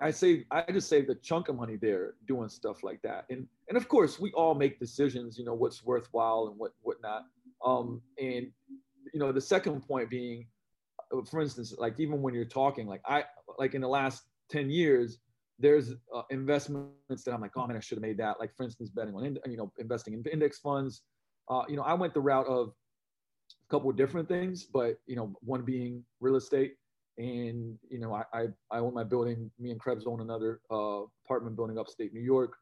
I 0.00 0.10
save, 0.10 0.44
I 0.50 0.64
just 0.72 0.88
saved 0.88 1.08
a 1.10 1.14
chunk 1.14 1.48
of 1.48 1.56
money 1.56 1.76
there 1.76 2.14
doing 2.26 2.48
stuff 2.48 2.82
like 2.82 3.00
that. 3.02 3.26
And 3.30 3.46
and 3.68 3.76
of 3.76 3.88
course, 3.88 4.18
we 4.18 4.32
all 4.32 4.54
make 4.54 4.78
decisions. 4.78 5.38
You 5.38 5.44
know, 5.44 5.54
what's 5.54 5.84
worthwhile 5.84 6.48
and 6.48 6.58
what 6.58 6.72
what 6.82 7.00
not. 7.02 7.26
Um, 7.64 8.02
and 8.18 8.50
you 9.12 9.20
know, 9.20 9.30
the 9.30 9.40
second 9.40 9.82
point 9.86 10.10
being, 10.10 10.46
uh, 11.12 11.22
for 11.24 11.40
instance, 11.40 11.74
like 11.78 11.94
even 11.98 12.22
when 12.22 12.34
you're 12.34 12.44
talking, 12.44 12.86
like 12.86 13.02
I 13.06 13.24
like 13.58 13.74
in 13.74 13.80
the 13.80 13.88
last 13.88 14.24
ten 14.50 14.70
years 14.70 15.18
there's 15.62 15.94
uh, 16.14 16.22
investments 16.30 17.22
that 17.24 17.32
I'm 17.32 17.40
like, 17.40 17.52
oh 17.56 17.66
man, 17.66 17.76
I 17.76 17.80
should 17.80 17.96
have 17.96 18.02
made 18.02 18.18
that. 18.18 18.38
Like 18.40 18.54
for 18.56 18.64
instance, 18.64 18.90
betting 18.90 19.14
on, 19.14 19.38
you 19.46 19.56
know, 19.56 19.72
investing 19.78 20.12
in 20.12 20.24
index 20.30 20.58
funds. 20.58 21.02
Uh, 21.48 21.62
you 21.68 21.76
know, 21.76 21.82
I 21.82 21.94
went 21.94 22.12
the 22.14 22.20
route 22.20 22.46
of 22.46 22.68
a 22.68 23.70
couple 23.70 23.88
of 23.88 23.96
different 23.96 24.28
things, 24.28 24.64
but 24.64 24.98
you 25.06 25.16
know, 25.16 25.34
one 25.40 25.62
being 25.62 26.04
real 26.20 26.36
estate, 26.36 26.74
and 27.16 27.78
you 27.88 28.00
know, 28.00 28.12
I 28.12 28.24
I, 28.34 28.46
I 28.70 28.78
own 28.78 28.92
my 28.92 29.04
building. 29.04 29.50
Me 29.58 29.70
and 29.70 29.80
Krebs 29.80 30.06
own 30.06 30.20
another 30.20 30.60
uh, 30.70 31.02
apartment 31.24 31.56
building 31.56 31.78
upstate 31.78 32.12
New 32.12 32.20
York. 32.20 32.54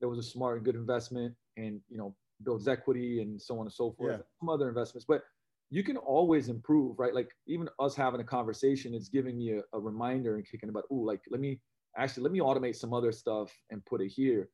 That 0.00 0.08
was 0.08 0.18
a 0.18 0.22
smart 0.22 0.56
and 0.56 0.64
good 0.64 0.76
investment, 0.76 1.34
and 1.56 1.80
you 1.88 1.98
know, 1.98 2.14
builds 2.44 2.68
equity 2.68 3.20
and 3.20 3.40
so 3.40 3.58
on 3.58 3.66
and 3.66 3.72
so 3.72 3.92
forth. 3.92 4.12
Yeah. 4.12 4.24
Some 4.40 4.48
other 4.48 4.68
investments, 4.68 5.04
but 5.06 5.22
you 5.70 5.82
can 5.82 5.96
always 5.96 6.48
improve, 6.48 6.98
right? 7.00 7.14
Like 7.14 7.30
even 7.46 7.68
us 7.80 7.96
having 7.96 8.20
a 8.20 8.24
conversation, 8.24 8.94
it's 8.94 9.08
giving 9.08 9.38
me 9.38 9.54
a, 9.58 9.62
a 9.72 9.80
reminder 9.80 10.36
and 10.36 10.48
kicking 10.48 10.68
about, 10.68 10.84
oh, 10.90 10.96
like 10.96 11.22
let 11.30 11.40
me 11.40 11.58
actually 11.96 12.24
let 12.24 12.32
me 12.32 12.40
automate 12.40 12.76
some 12.76 12.92
other 12.92 13.12
stuff 13.12 13.52
and 13.70 13.84
put 13.84 14.00
it 14.00 14.08
here. 14.08 14.48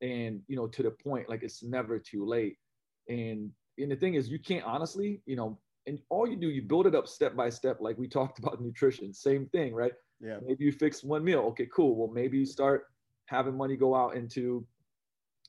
And 0.00 0.40
you 0.48 0.56
know 0.56 0.66
to 0.66 0.82
the 0.82 0.90
point 0.90 1.28
like 1.28 1.42
it's 1.42 1.62
never 1.62 1.98
too 1.98 2.26
late. 2.26 2.56
And 3.08 3.50
and 3.78 3.90
the 3.90 3.96
thing 3.96 4.14
is 4.14 4.28
you 4.28 4.38
can't 4.38 4.64
honestly 4.64 5.22
you 5.26 5.36
know 5.36 5.58
and 5.86 5.98
all 6.10 6.26
you 6.28 6.36
do 6.36 6.50
you 6.50 6.62
build 6.62 6.86
it 6.86 6.94
up 6.94 7.08
step 7.08 7.34
by 7.36 7.50
step 7.50 7.78
like 7.80 7.98
we 7.98 8.08
talked 8.18 8.38
about 8.38 8.60
nutrition 8.60 9.12
same 9.12 9.46
thing 9.46 9.74
right? 9.74 9.92
Yeah. 10.20 10.38
Maybe 10.44 10.64
you 10.64 10.72
fix 10.72 11.02
one 11.02 11.24
meal. 11.24 11.40
Okay 11.40 11.68
cool. 11.74 11.96
Well 11.96 12.12
maybe 12.12 12.38
you 12.38 12.46
start 12.46 12.86
having 13.26 13.56
money 13.56 13.76
go 13.76 13.94
out 13.94 14.14
into 14.14 14.66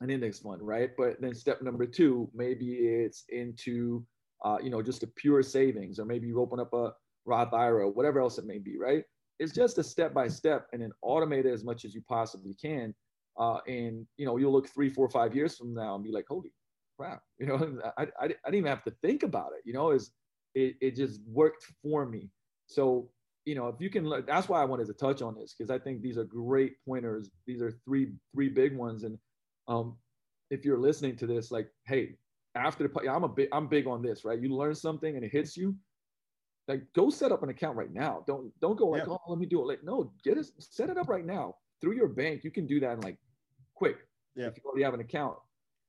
an 0.01 0.09
index 0.09 0.39
fund 0.39 0.61
right? 0.61 0.91
But 0.97 1.21
then 1.21 1.33
step 1.33 1.61
number 1.61 1.85
two 1.85 2.29
maybe 2.33 2.73
it's 2.73 3.25
into 3.29 4.05
uh, 4.43 4.57
you 4.61 4.69
know 4.69 4.81
just 4.81 5.03
a 5.03 5.07
pure 5.07 5.41
savings 5.41 5.99
or 5.99 6.05
maybe 6.05 6.27
you 6.27 6.39
open 6.39 6.59
up 6.59 6.73
a 6.73 6.93
roth 7.25 7.53
ira 7.53 7.89
whatever 7.89 8.19
else 8.19 8.37
it 8.37 8.45
may 8.45 8.57
be 8.57 8.77
right 8.77 9.05
it's 9.39 9.53
just 9.53 9.77
a 9.77 9.83
step 9.83 10.13
by 10.13 10.27
step 10.27 10.67
and 10.73 10.81
then 10.81 10.91
automate 11.03 11.45
it 11.45 11.53
as 11.53 11.63
much 11.63 11.85
as 11.85 11.93
you 11.93 12.01
possibly 12.07 12.53
can. 12.53 12.93
Uh, 13.39 13.59
and 13.67 14.05
you 14.17 14.25
know, 14.25 14.37
you'll 14.37 14.51
look 14.51 14.69
three, 14.69 14.89
four, 14.89 15.09
five 15.09 15.35
years 15.35 15.57
from 15.57 15.73
now 15.73 15.95
and 15.95 16.03
be 16.03 16.11
like, 16.11 16.25
holy 16.27 16.51
crap, 16.97 17.21
you 17.39 17.47
know, 17.47 17.79
I, 17.97 18.03
I, 18.03 18.07
I 18.23 18.27
didn't 18.27 18.55
even 18.55 18.69
have 18.69 18.83
to 18.83 18.93
think 19.01 19.23
about 19.23 19.51
it, 19.57 19.63
you 19.65 19.73
know, 19.73 19.91
is 19.91 20.11
it, 20.55 20.75
it 20.81 20.95
just 20.95 21.21
worked 21.27 21.65
for 21.81 22.05
me. 22.05 22.29
So, 22.67 23.09
you 23.45 23.55
know, 23.55 23.67
if 23.67 23.75
you 23.79 23.89
can, 23.89 24.09
that's 24.25 24.47
why 24.47 24.61
I 24.61 24.65
wanted 24.65 24.87
to 24.87 24.93
touch 24.93 25.21
on 25.21 25.35
this 25.35 25.53
because 25.57 25.69
I 25.69 25.79
think 25.79 26.01
these 26.01 26.17
are 26.17 26.23
great 26.23 26.73
pointers. 26.87 27.29
These 27.45 27.61
are 27.61 27.73
three, 27.85 28.13
three 28.33 28.49
big 28.49 28.75
ones. 28.75 29.03
And 29.03 29.17
um, 29.67 29.97
if 30.49 30.63
you're 30.63 30.79
listening 30.79 31.17
to 31.17 31.27
this, 31.27 31.51
like, 31.51 31.67
hey, 31.85 32.15
after 32.55 32.87
the, 32.87 33.09
I'm 33.09 33.23
a 33.23 33.27
big, 33.27 33.49
I'm 33.51 33.67
big 33.67 33.87
on 33.87 34.01
this, 34.01 34.23
right? 34.23 34.39
You 34.39 34.55
learn 34.55 34.75
something 34.75 35.15
and 35.15 35.25
it 35.25 35.31
hits 35.31 35.57
you 35.57 35.75
like 36.67 36.83
go 36.95 37.09
set 37.09 37.31
up 37.31 37.43
an 37.43 37.49
account 37.49 37.77
right 37.77 37.93
now. 37.93 38.23
Don't 38.27 38.51
don't 38.61 38.77
go 38.77 38.87
like, 38.87 39.03
yeah. 39.05 39.13
oh, 39.13 39.19
let 39.27 39.39
me 39.39 39.45
do 39.45 39.61
it. 39.61 39.67
Like, 39.67 39.83
no, 39.83 40.11
get 40.23 40.37
it, 40.37 40.47
set 40.59 40.89
it 40.89 40.97
up 40.97 41.09
right 41.09 41.25
now 41.25 41.55
through 41.81 41.95
your 41.95 42.07
bank. 42.07 42.43
You 42.43 42.51
can 42.51 42.65
do 42.65 42.79
that 42.79 42.93
in 42.93 43.01
like 43.01 43.17
quick. 43.75 43.97
Yeah. 44.35 44.47
If 44.47 44.57
you 44.57 44.63
already 44.65 44.83
have 44.83 44.93
an 44.93 45.01
account, 45.01 45.37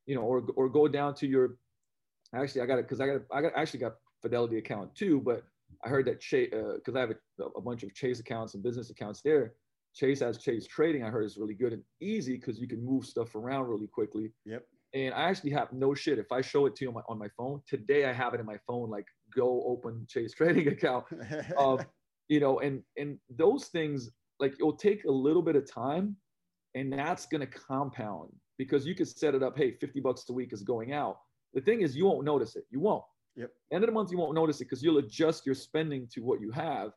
you 0.06 0.14
know, 0.14 0.22
or 0.22 0.42
or 0.56 0.68
go 0.68 0.88
down 0.88 1.14
to 1.16 1.26
your 1.26 1.56
Actually, 2.34 2.62
I 2.62 2.66
got 2.66 2.78
it 2.78 2.88
because 2.88 3.00
I 3.00 3.06
got 3.06 3.20
I 3.32 3.42
got 3.42 3.52
actually 3.56 3.80
got 3.80 3.94
Fidelity 4.22 4.58
account 4.58 4.94
too, 4.94 5.20
but 5.20 5.44
I 5.84 5.88
heard 5.88 6.06
that 6.06 6.20
Chase 6.20 6.50
because 6.50 6.94
uh, 6.94 6.98
I 6.98 7.00
have 7.00 7.10
a, 7.10 7.44
a 7.56 7.60
bunch 7.60 7.82
of 7.82 7.94
Chase 7.94 8.20
accounts 8.20 8.54
and 8.54 8.62
business 8.62 8.90
accounts 8.90 9.20
there. 9.22 9.54
Chase 9.94 10.20
has 10.20 10.38
Chase 10.38 10.66
Trading. 10.66 11.04
I 11.04 11.10
heard 11.10 11.24
is 11.24 11.36
really 11.36 11.54
good 11.54 11.72
and 11.72 11.82
easy 12.00 12.36
because 12.36 12.58
you 12.58 12.66
can 12.66 12.84
move 12.84 13.04
stuff 13.04 13.34
around 13.36 13.68
really 13.68 13.86
quickly. 13.86 14.32
Yep. 14.46 14.64
And 14.94 15.14
I 15.14 15.28
actually 15.28 15.50
have 15.50 15.72
no 15.72 15.94
shit. 15.94 16.18
If 16.18 16.32
I 16.32 16.40
show 16.40 16.66
it 16.66 16.74
to 16.76 16.84
you 16.84 16.88
on 16.88 16.94
my, 16.94 17.00
on 17.08 17.18
my 17.18 17.28
phone 17.36 17.60
today, 17.68 18.06
I 18.06 18.12
have 18.12 18.34
it 18.34 18.40
in 18.40 18.46
my 18.46 18.58
phone. 18.66 18.90
Like, 18.90 19.06
go 19.36 19.62
open 19.66 20.06
Chase 20.08 20.32
Trading 20.34 20.68
account. 20.76 21.04
um, 21.58 21.80
you 22.28 22.40
know, 22.40 22.60
and 22.60 22.82
and 22.96 23.18
those 23.30 23.66
things 23.66 24.10
like 24.40 24.54
it'll 24.54 24.76
take 24.76 25.04
a 25.04 25.10
little 25.10 25.42
bit 25.42 25.56
of 25.56 25.70
time, 25.70 26.16
and 26.74 26.92
that's 26.92 27.26
gonna 27.26 27.46
compound 27.46 28.30
because 28.58 28.86
you 28.86 28.94
could 28.94 29.08
set 29.08 29.34
it 29.34 29.42
up. 29.42 29.56
Hey, 29.56 29.72
fifty 29.80 30.00
bucks 30.00 30.24
a 30.28 30.32
week 30.32 30.52
is 30.52 30.62
going 30.62 30.92
out. 30.92 31.18
The 31.52 31.60
thing 31.60 31.82
is, 31.82 31.96
you 31.96 32.06
won't 32.06 32.24
notice 32.24 32.56
it. 32.56 32.64
You 32.70 32.80
won't. 32.80 33.04
Yep. 33.36 33.50
End 33.72 33.84
of 33.84 33.88
the 33.88 33.92
month, 33.92 34.12
you 34.12 34.18
won't 34.18 34.34
notice 34.34 34.60
it 34.60 34.64
because 34.64 34.82
you'll 34.82 34.98
adjust 34.98 35.44
your 35.44 35.56
spending 35.56 36.08
to 36.12 36.20
what 36.20 36.40
you 36.40 36.50
have, 36.52 36.92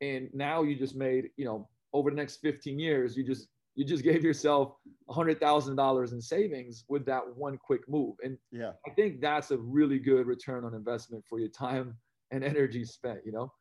and 0.00 0.28
now 0.32 0.62
you 0.62 0.76
just 0.76 0.94
made 0.94 1.30
you 1.36 1.44
know 1.44 1.68
over 1.92 2.10
the 2.10 2.16
next 2.16 2.36
15 2.36 2.78
years, 2.78 3.16
you 3.16 3.24
just 3.24 3.48
you 3.74 3.84
just 3.84 4.04
gave 4.04 4.22
yourself 4.22 4.74
$100,000 5.10 6.12
in 6.12 6.20
savings 6.20 6.84
with 6.88 7.04
that 7.06 7.22
one 7.36 7.58
quick 7.58 7.80
move. 7.88 8.16
And 8.22 8.36
yeah, 8.50 8.72
I 8.86 8.90
think 8.90 9.20
that's 9.20 9.50
a 9.50 9.58
really 9.58 9.98
good 9.98 10.26
return 10.26 10.64
on 10.64 10.74
investment 10.74 11.24
for 11.28 11.38
your 11.38 11.48
time 11.48 11.96
and 12.30 12.44
energy 12.44 12.84
spent, 12.84 13.20
you 13.24 13.32
know? 13.32 13.52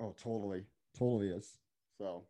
Oh, 0.00 0.14
totally. 0.20 0.64
Totally 0.98 1.28
is. 1.28 1.58
So, 1.98 2.24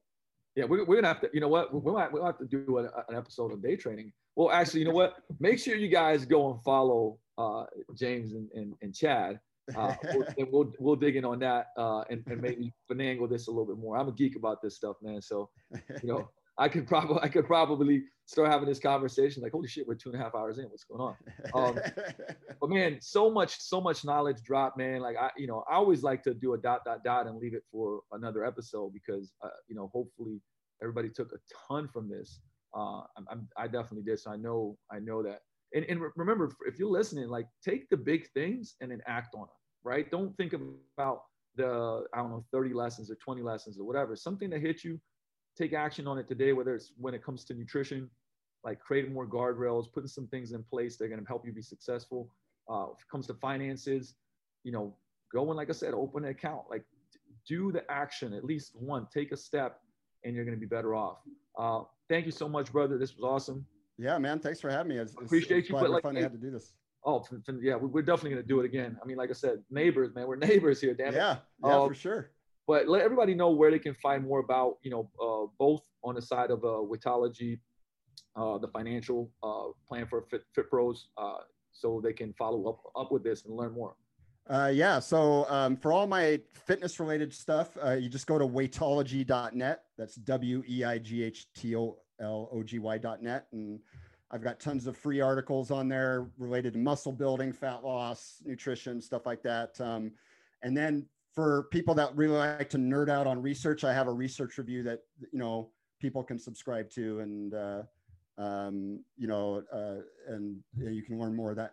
yeah, 0.54 0.64
we're, 0.64 0.84
we're 0.84 0.96
gonna 0.96 1.08
have 1.08 1.20
to, 1.22 1.30
you 1.32 1.40
know 1.40 1.48
what? 1.48 1.72
We 1.72 1.92
might, 1.92 2.12
we'll 2.12 2.26
have 2.26 2.38
to 2.38 2.46
do 2.46 2.78
a, 2.78 2.82
an 3.08 3.16
episode 3.16 3.52
of 3.52 3.62
day 3.62 3.76
trading. 3.76 4.12
Well, 4.36 4.50
actually, 4.50 4.80
you 4.80 4.86
know 4.86 4.94
what? 4.94 5.16
Make 5.40 5.58
sure 5.58 5.76
you 5.76 5.88
guys 5.88 6.24
go 6.24 6.50
and 6.50 6.62
follow 6.62 7.18
uh, 7.38 7.64
James 7.94 8.32
and, 8.34 8.50
and, 8.54 8.74
and 8.82 8.94
Chad. 8.94 9.40
Uh, 9.76 9.94
we'll, 10.14 10.26
and 10.38 10.48
we'll 10.50 10.72
we'll 10.78 10.96
dig 10.96 11.16
in 11.16 11.24
on 11.24 11.38
that 11.38 11.68
uh, 11.78 12.02
and, 12.10 12.22
and 12.26 12.40
maybe 12.40 12.72
finagle 12.90 13.28
this 13.28 13.48
a 13.48 13.50
little 13.50 13.66
bit 13.66 13.78
more. 13.78 13.96
I'm 13.96 14.08
a 14.08 14.12
geek 14.12 14.36
about 14.36 14.60
this 14.62 14.76
stuff, 14.76 14.96
man. 15.02 15.22
So, 15.22 15.50
you 16.02 16.08
know, 16.08 16.28
I 16.58 16.68
could 16.68 16.86
probably 16.86 17.18
I 17.22 17.28
could 17.28 17.46
probably 17.46 18.04
start 18.26 18.50
having 18.50 18.68
this 18.68 18.78
conversation 18.78 19.42
like, 19.42 19.52
holy 19.52 19.68
shit, 19.68 19.86
we're 19.86 19.94
two 19.94 20.10
and 20.10 20.20
a 20.20 20.22
half 20.22 20.34
hours 20.34 20.58
in. 20.58 20.64
What's 20.64 20.84
going 20.84 21.00
on? 21.00 21.16
Um, 21.54 21.78
but 22.60 22.70
man, 22.70 22.98
so 23.00 23.30
much 23.30 23.58
so 23.60 23.80
much 23.80 24.04
knowledge 24.04 24.42
drop, 24.44 24.76
man. 24.76 25.00
Like 25.00 25.16
I, 25.16 25.30
you 25.36 25.46
know, 25.46 25.64
I 25.70 25.74
always 25.74 26.02
like 26.02 26.22
to 26.24 26.34
do 26.34 26.54
a 26.54 26.58
dot 26.58 26.80
dot 26.84 27.04
dot 27.04 27.26
and 27.26 27.38
leave 27.38 27.54
it 27.54 27.64
for 27.70 28.00
another 28.12 28.44
episode 28.44 28.92
because 28.92 29.32
uh, 29.42 29.48
you 29.68 29.74
know, 29.74 29.90
hopefully 29.92 30.40
everybody 30.82 31.08
took 31.08 31.32
a 31.32 31.38
ton 31.68 31.88
from 31.88 32.08
this. 32.08 32.40
Uh, 32.76 33.02
I'm, 33.16 33.26
I'm, 33.30 33.48
I 33.56 33.66
definitely 33.66 34.02
did. 34.02 34.20
So 34.20 34.30
I 34.30 34.36
know 34.36 34.76
I 34.90 34.98
know 34.98 35.22
that. 35.22 35.40
And, 35.74 35.86
and 35.86 36.02
remember, 36.16 36.52
if 36.66 36.78
you're 36.78 36.90
listening, 36.90 37.28
like 37.28 37.46
take 37.64 37.88
the 37.88 37.96
big 37.96 38.28
things 38.32 38.74
and 38.82 38.90
then 38.90 39.00
act 39.06 39.34
on 39.34 39.42
them, 39.42 39.48
right? 39.84 40.10
Don't 40.10 40.36
think 40.36 40.52
about 40.52 41.22
the 41.56 42.04
I 42.14 42.18
don't 42.18 42.30
know 42.30 42.44
30 42.52 42.74
lessons 42.74 43.10
or 43.10 43.16
20 43.16 43.42
lessons 43.42 43.78
or 43.78 43.84
whatever. 43.84 44.14
Something 44.16 44.50
that 44.50 44.60
hit 44.60 44.84
you 44.84 45.00
take 45.56 45.72
action 45.72 46.06
on 46.06 46.18
it 46.18 46.28
today, 46.28 46.52
whether 46.52 46.74
it's 46.74 46.92
when 46.98 47.14
it 47.14 47.22
comes 47.22 47.44
to 47.44 47.54
nutrition, 47.54 48.08
like 48.64 48.80
creating 48.80 49.12
more 49.12 49.26
guardrails, 49.26 49.92
putting 49.92 50.08
some 50.08 50.26
things 50.28 50.52
in 50.52 50.62
place 50.62 50.96
that 50.96 51.04
are 51.04 51.08
going 51.08 51.20
to 51.20 51.26
help 51.26 51.46
you 51.46 51.52
be 51.52 51.62
successful. 51.62 52.30
Uh, 52.70 52.86
if 52.94 53.00
it 53.00 53.08
comes 53.10 53.26
to 53.26 53.34
finances, 53.34 54.14
you 54.64 54.72
know, 54.72 54.94
go 55.32 55.48
and 55.48 55.56
like 55.56 55.68
I 55.68 55.72
said, 55.72 55.94
open 55.94 56.24
an 56.24 56.30
account, 56.30 56.62
like 56.70 56.84
do 57.46 57.72
the 57.72 57.88
action, 57.90 58.32
at 58.32 58.44
least 58.44 58.72
one, 58.74 59.06
take 59.12 59.32
a 59.32 59.36
step, 59.36 59.80
and 60.24 60.34
you're 60.34 60.44
going 60.44 60.56
to 60.56 60.60
be 60.60 60.66
better 60.66 60.94
off. 60.94 61.18
Uh, 61.58 61.82
thank 62.08 62.24
you 62.24 62.32
so 62.32 62.48
much, 62.48 62.70
brother. 62.72 62.98
This 62.98 63.16
was 63.16 63.24
awesome. 63.24 63.66
Yeah, 63.98 64.16
man. 64.18 64.38
Thanks 64.38 64.60
for 64.60 64.70
having 64.70 64.90
me. 64.90 64.98
It's, 64.98 65.14
Appreciate 65.14 65.58
it's 65.58 65.68
you. 65.68 65.74
But 65.74 65.90
like, 65.90 66.02
fun 66.02 66.14
to 66.14 66.22
have 66.22 66.32
to 66.32 66.38
do 66.38 66.50
this. 66.50 66.72
Oh, 67.04 67.24
yeah, 67.60 67.74
we're 67.74 68.02
definitely 68.02 68.30
going 68.30 68.42
to 68.42 68.48
do 68.48 68.60
it 68.60 68.64
again. 68.64 68.96
I 69.02 69.06
mean, 69.06 69.16
like 69.16 69.28
I 69.28 69.32
said, 69.32 69.64
neighbors, 69.70 70.14
man, 70.14 70.28
we're 70.28 70.36
neighbors 70.36 70.80
here. 70.80 70.94
Damn 70.94 71.08
it. 71.08 71.16
yeah, 71.16 71.38
yeah, 71.64 71.76
um, 71.80 71.88
for 71.88 71.94
sure 71.94 72.30
but 72.66 72.88
let 72.88 73.02
everybody 73.02 73.34
know 73.34 73.50
where 73.50 73.70
they 73.70 73.78
can 73.78 73.94
find 73.94 74.24
more 74.24 74.40
about 74.40 74.78
you 74.82 74.90
know 74.90 75.10
uh, 75.20 75.46
both 75.58 75.82
on 76.04 76.14
the 76.14 76.22
side 76.22 76.50
of 76.50 76.64
uh, 76.64 76.68
Weightology, 76.68 77.58
uh, 78.36 78.58
the 78.58 78.68
financial 78.68 79.30
uh, 79.42 79.68
plan 79.88 80.06
for 80.06 80.22
Fit, 80.30 80.44
Fit 80.54 80.68
Pros, 80.70 81.08
uh, 81.16 81.38
so 81.72 82.00
they 82.02 82.12
can 82.12 82.32
follow 82.34 82.68
up 82.68 82.80
up 82.96 83.12
with 83.12 83.22
this 83.22 83.44
and 83.44 83.56
learn 83.56 83.72
more. 83.72 83.96
Uh, 84.50 84.70
yeah, 84.72 84.98
so 84.98 85.48
um, 85.48 85.76
for 85.76 85.92
all 85.92 86.06
my 86.06 86.40
fitness 86.52 86.98
related 86.98 87.32
stuff, 87.32 87.78
you 87.98 88.08
just 88.08 88.26
go 88.26 88.38
to 88.38 88.46
weightology.net. 88.46 89.82
That's 89.96 90.16
W 90.16 90.64
E 90.68 90.84
I 90.84 90.98
G 90.98 91.22
H 91.22 91.46
T 91.54 91.76
O 91.76 91.96
L 92.20 92.48
O 92.52 92.62
G 92.62 92.80
Y.net. 92.80 93.46
And 93.52 93.78
I've 94.32 94.42
got 94.42 94.58
tons 94.58 94.86
of 94.86 94.96
free 94.96 95.20
articles 95.20 95.70
on 95.70 95.88
there 95.88 96.26
related 96.38 96.72
to 96.72 96.78
muscle 96.78 97.12
building, 97.12 97.52
fat 97.52 97.84
loss, 97.84 98.42
nutrition, 98.44 99.00
stuff 99.00 99.26
like 99.26 99.42
that. 99.42 99.78
Um, 99.80 100.12
and 100.62 100.76
then 100.76 101.06
for 101.34 101.64
people 101.70 101.94
that 101.94 102.14
really 102.16 102.36
like 102.36 102.68
to 102.70 102.78
nerd 102.78 103.08
out 103.08 103.26
on 103.26 103.40
research, 103.40 103.84
I 103.84 103.92
have 103.92 104.06
a 104.06 104.12
research 104.12 104.58
review 104.58 104.82
that 104.84 105.00
you 105.32 105.38
know 105.38 105.70
people 106.00 106.22
can 106.22 106.38
subscribe 106.38 106.90
to, 106.90 107.20
and 107.20 107.54
uh, 107.54 107.82
um, 108.38 109.04
you 109.16 109.26
know, 109.26 109.62
uh, 109.72 110.02
and 110.28 110.58
you 110.76 111.02
can 111.02 111.18
learn 111.18 111.34
more 111.34 111.54
that 111.54 111.72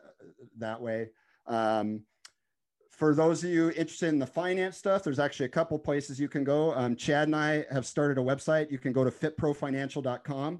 that 0.58 0.82
way. 0.82 1.10
Um, 1.48 2.04
for 2.92 3.16
those 3.16 3.44
of 3.44 3.50
you 3.50 3.70
interested 3.70 4.10
in 4.10 4.20
the 4.20 4.28
finance 4.28 4.78
stuff, 4.78 5.04
there's 5.04 5.20
actually 5.20 5.46
a 5.46 5.50
couple 5.50 5.80
places 5.80 6.20
you 6.20 6.28
can 6.28 6.44
go. 6.44 6.74
Um, 6.74 6.96
Chad 6.96 7.28
and 7.28 7.36
I 7.36 7.66
have 7.72 7.86
started 7.86 8.18
a 8.18 8.22
website. 8.22 8.72
You 8.72 8.78
can 8.78 8.92
go 8.92 9.06
to 9.06 9.12
fitprofinancial.com. 9.12 10.60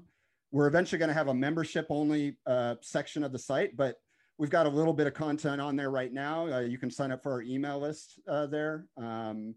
We're 0.50 0.66
eventually 0.66 0.98
going 0.98 1.10
to 1.10 1.14
have 1.14 1.28
a 1.28 1.34
membership 1.34 1.86
only 1.90 2.38
uh, 2.46 2.76
section 2.80 3.24
of 3.24 3.32
the 3.32 3.38
site, 3.38 3.76
but 3.76 4.00
We've 4.40 4.48
got 4.48 4.64
a 4.64 4.70
little 4.70 4.94
bit 4.94 5.06
of 5.06 5.12
content 5.12 5.60
on 5.60 5.76
there 5.76 5.90
right 5.90 6.14
now. 6.14 6.50
Uh, 6.50 6.60
you 6.60 6.78
can 6.78 6.90
sign 6.90 7.12
up 7.12 7.22
for 7.22 7.30
our 7.30 7.42
email 7.42 7.78
list 7.78 8.18
uh, 8.26 8.46
there 8.46 8.86
um, 8.96 9.54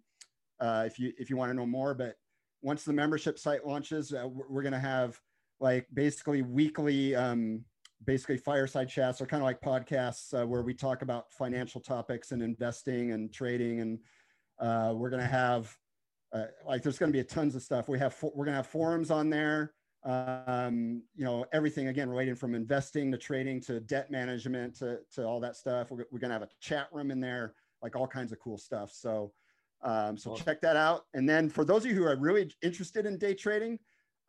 uh, 0.59 0.83
if 0.85 0.99
you 0.99 1.13
if 1.17 1.29
you 1.29 1.37
want 1.37 1.51
to 1.51 1.53
know 1.53 1.65
more. 1.65 1.93
But 1.93 2.15
once 2.61 2.83
the 2.83 2.91
membership 2.91 3.39
site 3.39 3.65
launches, 3.65 4.11
uh, 4.11 4.27
we're 4.27 4.61
going 4.61 4.73
to 4.73 4.79
have 4.79 5.17
like 5.61 5.87
basically 5.93 6.41
weekly, 6.41 7.15
um, 7.15 7.63
basically 8.03 8.35
fireside 8.35 8.89
chats 8.89 9.21
or 9.21 9.25
kind 9.25 9.41
of 9.41 9.45
like 9.45 9.61
podcasts 9.61 10.33
uh, 10.37 10.45
where 10.45 10.63
we 10.63 10.73
talk 10.73 11.01
about 11.01 11.31
financial 11.31 11.79
topics 11.79 12.33
and 12.33 12.41
investing 12.41 13.13
and 13.13 13.33
trading. 13.33 13.79
And 13.79 13.99
uh, 14.59 14.93
we're 14.93 15.09
going 15.09 15.21
to 15.21 15.27
have 15.29 15.73
like 16.65 16.83
there's 16.83 16.97
going 16.97 17.13
to 17.13 17.17
be 17.17 17.23
tons 17.23 17.55
of 17.55 17.61
stuff. 17.61 17.87
We 17.87 17.99
have 17.99 18.17
we're 18.21 18.43
going 18.43 18.53
to 18.53 18.57
have 18.57 18.67
forums 18.67 19.11
on 19.11 19.29
there 19.29 19.75
um, 20.05 21.01
you 21.15 21.23
know, 21.23 21.45
everything 21.53 21.87
again 21.87 22.09
related 22.09 22.37
from 22.37 22.55
investing 22.55 23.11
to 23.11 23.17
trading 23.17 23.61
to 23.61 23.79
debt 23.79 24.11
management 24.11 24.75
to, 24.79 24.99
to 25.15 25.25
all 25.25 25.39
that 25.39 25.55
stuff. 25.55 25.91
We're, 25.91 26.05
we're 26.11 26.19
going 26.19 26.29
to 26.29 26.35
have 26.35 26.43
a 26.43 26.49
chat 26.59 26.87
room 26.91 27.11
in 27.11 27.19
there, 27.19 27.53
like 27.81 27.95
all 27.95 28.07
kinds 28.07 28.31
of 28.31 28.39
cool 28.39 28.57
stuff. 28.57 28.91
So, 28.91 29.31
um, 29.81 30.17
so 30.17 30.31
awesome. 30.31 30.45
check 30.45 30.61
that 30.61 30.75
out. 30.75 31.05
And 31.13 31.27
then 31.27 31.49
for 31.49 31.63
those 31.63 31.85
of 31.85 31.91
you 31.91 31.95
who 31.95 32.03
are 32.03 32.17
really 32.17 32.51
interested 32.61 33.05
in 33.05 33.17
day 33.17 33.33
trading, 33.33 33.79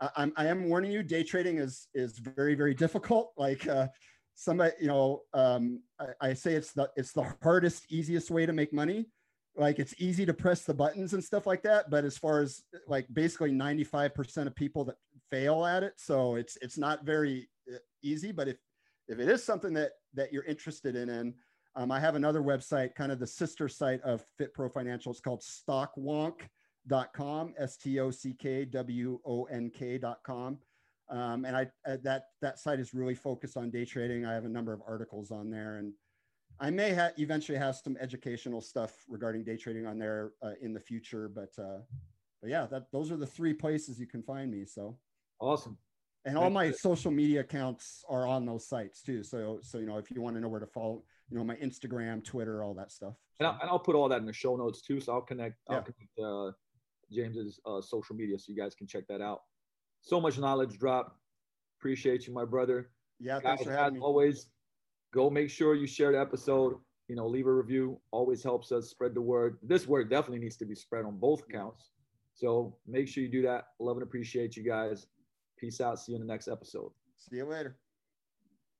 uh, 0.00 0.08
I'm, 0.16 0.32
I 0.36 0.46
am 0.46 0.68
warning 0.68 0.92
you, 0.92 1.02
day 1.02 1.24
trading 1.24 1.58
is, 1.58 1.88
is 1.94 2.18
very, 2.18 2.54
very 2.54 2.74
difficult. 2.74 3.32
Like, 3.36 3.66
uh, 3.66 3.88
somebody, 4.36 4.72
you 4.80 4.88
know, 4.88 5.22
um, 5.32 5.80
I, 6.00 6.28
I 6.28 6.34
say 6.34 6.54
it's 6.54 6.72
the, 6.72 6.90
it's 6.96 7.12
the 7.12 7.34
hardest, 7.42 7.90
easiest 7.90 8.30
way 8.30 8.46
to 8.46 8.52
make 8.52 8.72
money 8.72 9.06
like 9.56 9.78
it's 9.78 9.94
easy 9.98 10.26
to 10.26 10.34
press 10.34 10.64
the 10.64 10.74
buttons 10.74 11.14
and 11.14 11.22
stuff 11.22 11.46
like 11.46 11.62
that 11.62 11.88
but 11.88 12.04
as 12.04 12.18
far 12.18 12.40
as 12.40 12.64
like 12.88 13.06
basically 13.12 13.52
95% 13.52 14.48
of 14.48 14.54
people 14.56 14.84
that 14.84 14.96
fail 15.30 15.64
at 15.64 15.82
it. 15.82 15.94
So 15.96 16.34
it's 16.36 16.56
it's 16.62 16.78
not 16.78 17.04
very 17.04 17.48
uh, 17.72 17.78
easy 18.02 18.32
but 18.32 18.48
if 18.48 18.56
if 19.08 19.18
it 19.18 19.28
is 19.28 19.44
something 19.44 19.74
that 19.74 19.92
that 20.14 20.32
you're 20.32 20.44
interested 20.44 20.96
in 20.96 21.10
and 21.10 21.34
um, 21.76 21.90
i 21.90 21.98
have 21.98 22.14
another 22.14 22.40
website 22.40 22.94
kind 22.94 23.10
of 23.10 23.18
the 23.18 23.26
sister 23.26 23.68
site 23.68 24.00
of 24.02 24.24
fit 24.38 24.54
pro 24.54 24.68
financial. 24.68 25.10
It's 25.12 25.20
called 25.20 25.42
stockwonk.com 25.42 27.54
s-t-o-c-k-w-o-n-k.com 27.58 30.58
um, 31.10 31.44
and 31.44 31.56
I 31.56 31.70
uh, 31.86 31.96
that 32.02 32.24
that 32.40 32.58
site 32.58 32.80
is 32.80 32.94
really 32.94 33.14
focused 33.14 33.56
on 33.56 33.70
day 33.70 33.84
trading. 33.84 34.24
I 34.24 34.32
have 34.32 34.46
a 34.46 34.48
number 34.48 34.72
of 34.72 34.80
articles 34.86 35.30
on 35.30 35.50
there 35.50 35.76
and 35.76 35.92
I 36.60 36.70
may 36.70 36.94
ha- 36.94 37.10
eventually 37.18 37.58
have 37.58 37.76
some 37.76 37.96
educational 38.00 38.60
stuff 38.60 39.04
regarding 39.08 39.44
day 39.44 39.56
trading 39.56 39.86
on 39.86 39.98
there 39.98 40.32
uh, 40.42 40.52
in 40.62 40.72
the 40.72 40.80
future, 40.80 41.28
but 41.28 41.50
uh, 41.58 41.78
but 42.40 42.50
yeah, 42.50 42.66
that 42.66 42.90
those 42.92 43.10
are 43.10 43.16
the 43.16 43.26
three 43.26 43.54
places 43.54 43.98
you 43.98 44.06
can 44.06 44.22
find 44.22 44.50
me. 44.50 44.64
So 44.64 44.96
awesome. 45.44 45.76
And 46.26 46.38
all 46.38 46.48
my 46.48 46.70
social 46.70 47.10
media 47.10 47.40
accounts 47.40 48.02
are 48.08 48.26
on 48.26 48.46
those 48.46 48.66
sites 48.66 49.02
too. 49.02 49.22
So 49.22 49.58
so 49.62 49.78
you 49.78 49.86
know 49.86 49.98
if 49.98 50.10
you 50.10 50.22
want 50.22 50.36
to 50.36 50.40
know 50.40 50.48
where 50.48 50.60
to 50.60 50.66
follow, 50.66 51.02
you 51.28 51.36
know 51.36 51.44
my 51.44 51.56
Instagram, 51.56 52.24
Twitter, 52.24 52.64
all 52.64 52.74
that 52.74 52.90
stuff. 52.90 53.14
So. 53.14 53.40
And, 53.40 53.48
I'll, 53.48 53.58
and, 53.60 53.70
I'll, 53.70 53.78
put 53.78 53.94
all 53.94 54.08
that 54.08 54.20
in 54.20 54.26
the 54.26 54.32
show 54.32 54.56
notes 54.56 54.80
too. 54.80 55.00
So 55.00 55.12
I'll 55.12 55.20
connect. 55.20 55.56
Yeah. 55.68 55.76
I'll 55.76 55.82
connect 55.82 56.18
uh, 56.18 56.52
James's 57.12 57.60
uh, 57.66 57.82
social 57.82 58.16
media 58.16 58.38
so 58.38 58.52
you 58.52 58.56
guys 58.56 58.74
can 58.74 58.86
check 58.86 59.06
that 59.08 59.20
out. 59.20 59.42
So 60.00 60.20
much 60.20 60.38
knowledge 60.38 60.78
drop. 60.78 61.18
Appreciate 61.78 62.26
you, 62.26 62.32
my 62.32 62.44
brother. 62.44 62.90
Yeah, 63.20 63.40
thanks 63.40 63.62
guys, 63.62 63.66
for 63.66 63.76
having 63.76 63.94
me. 63.94 64.00
Always 64.00 64.48
go 65.12 65.28
make 65.30 65.50
sure 65.50 65.74
you 65.74 65.86
share 65.86 66.12
the 66.12 66.20
episode 66.20 66.74
you 67.08 67.16
know 67.16 67.26
leave 67.26 67.46
a 67.46 67.52
review 67.52 68.00
always 68.10 68.42
helps 68.42 68.72
us 68.72 68.90
spread 68.90 69.14
the 69.14 69.20
word 69.20 69.58
this 69.62 69.86
word 69.86 70.10
definitely 70.10 70.38
needs 70.38 70.56
to 70.56 70.64
be 70.64 70.74
spread 70.74 71.04
on 71.04 71.16
both 71.16 71.42
accounts 71.48 71.90
so 72.34 72.76
make 72.86 73.06
sure 73.06 73.22
you 73.22 73.28
do 73.28 73.42
that 73.42 73.66
love 73.78 73.96
and 73.96 74.02
appreciate 74.02 74.56
you 74.56 74.62
guys 74.62 75.06
peace 75.64 75.80
out. 75.80 75.98
See 75.98 76.12
you 76.12 76.16
in 76.16 76.26
the 76.26 76.32
next 76.32 76.48
episode. 76.48 76.90
See 77.16 77.36
you 77.36 77.46
later 77.46 77.78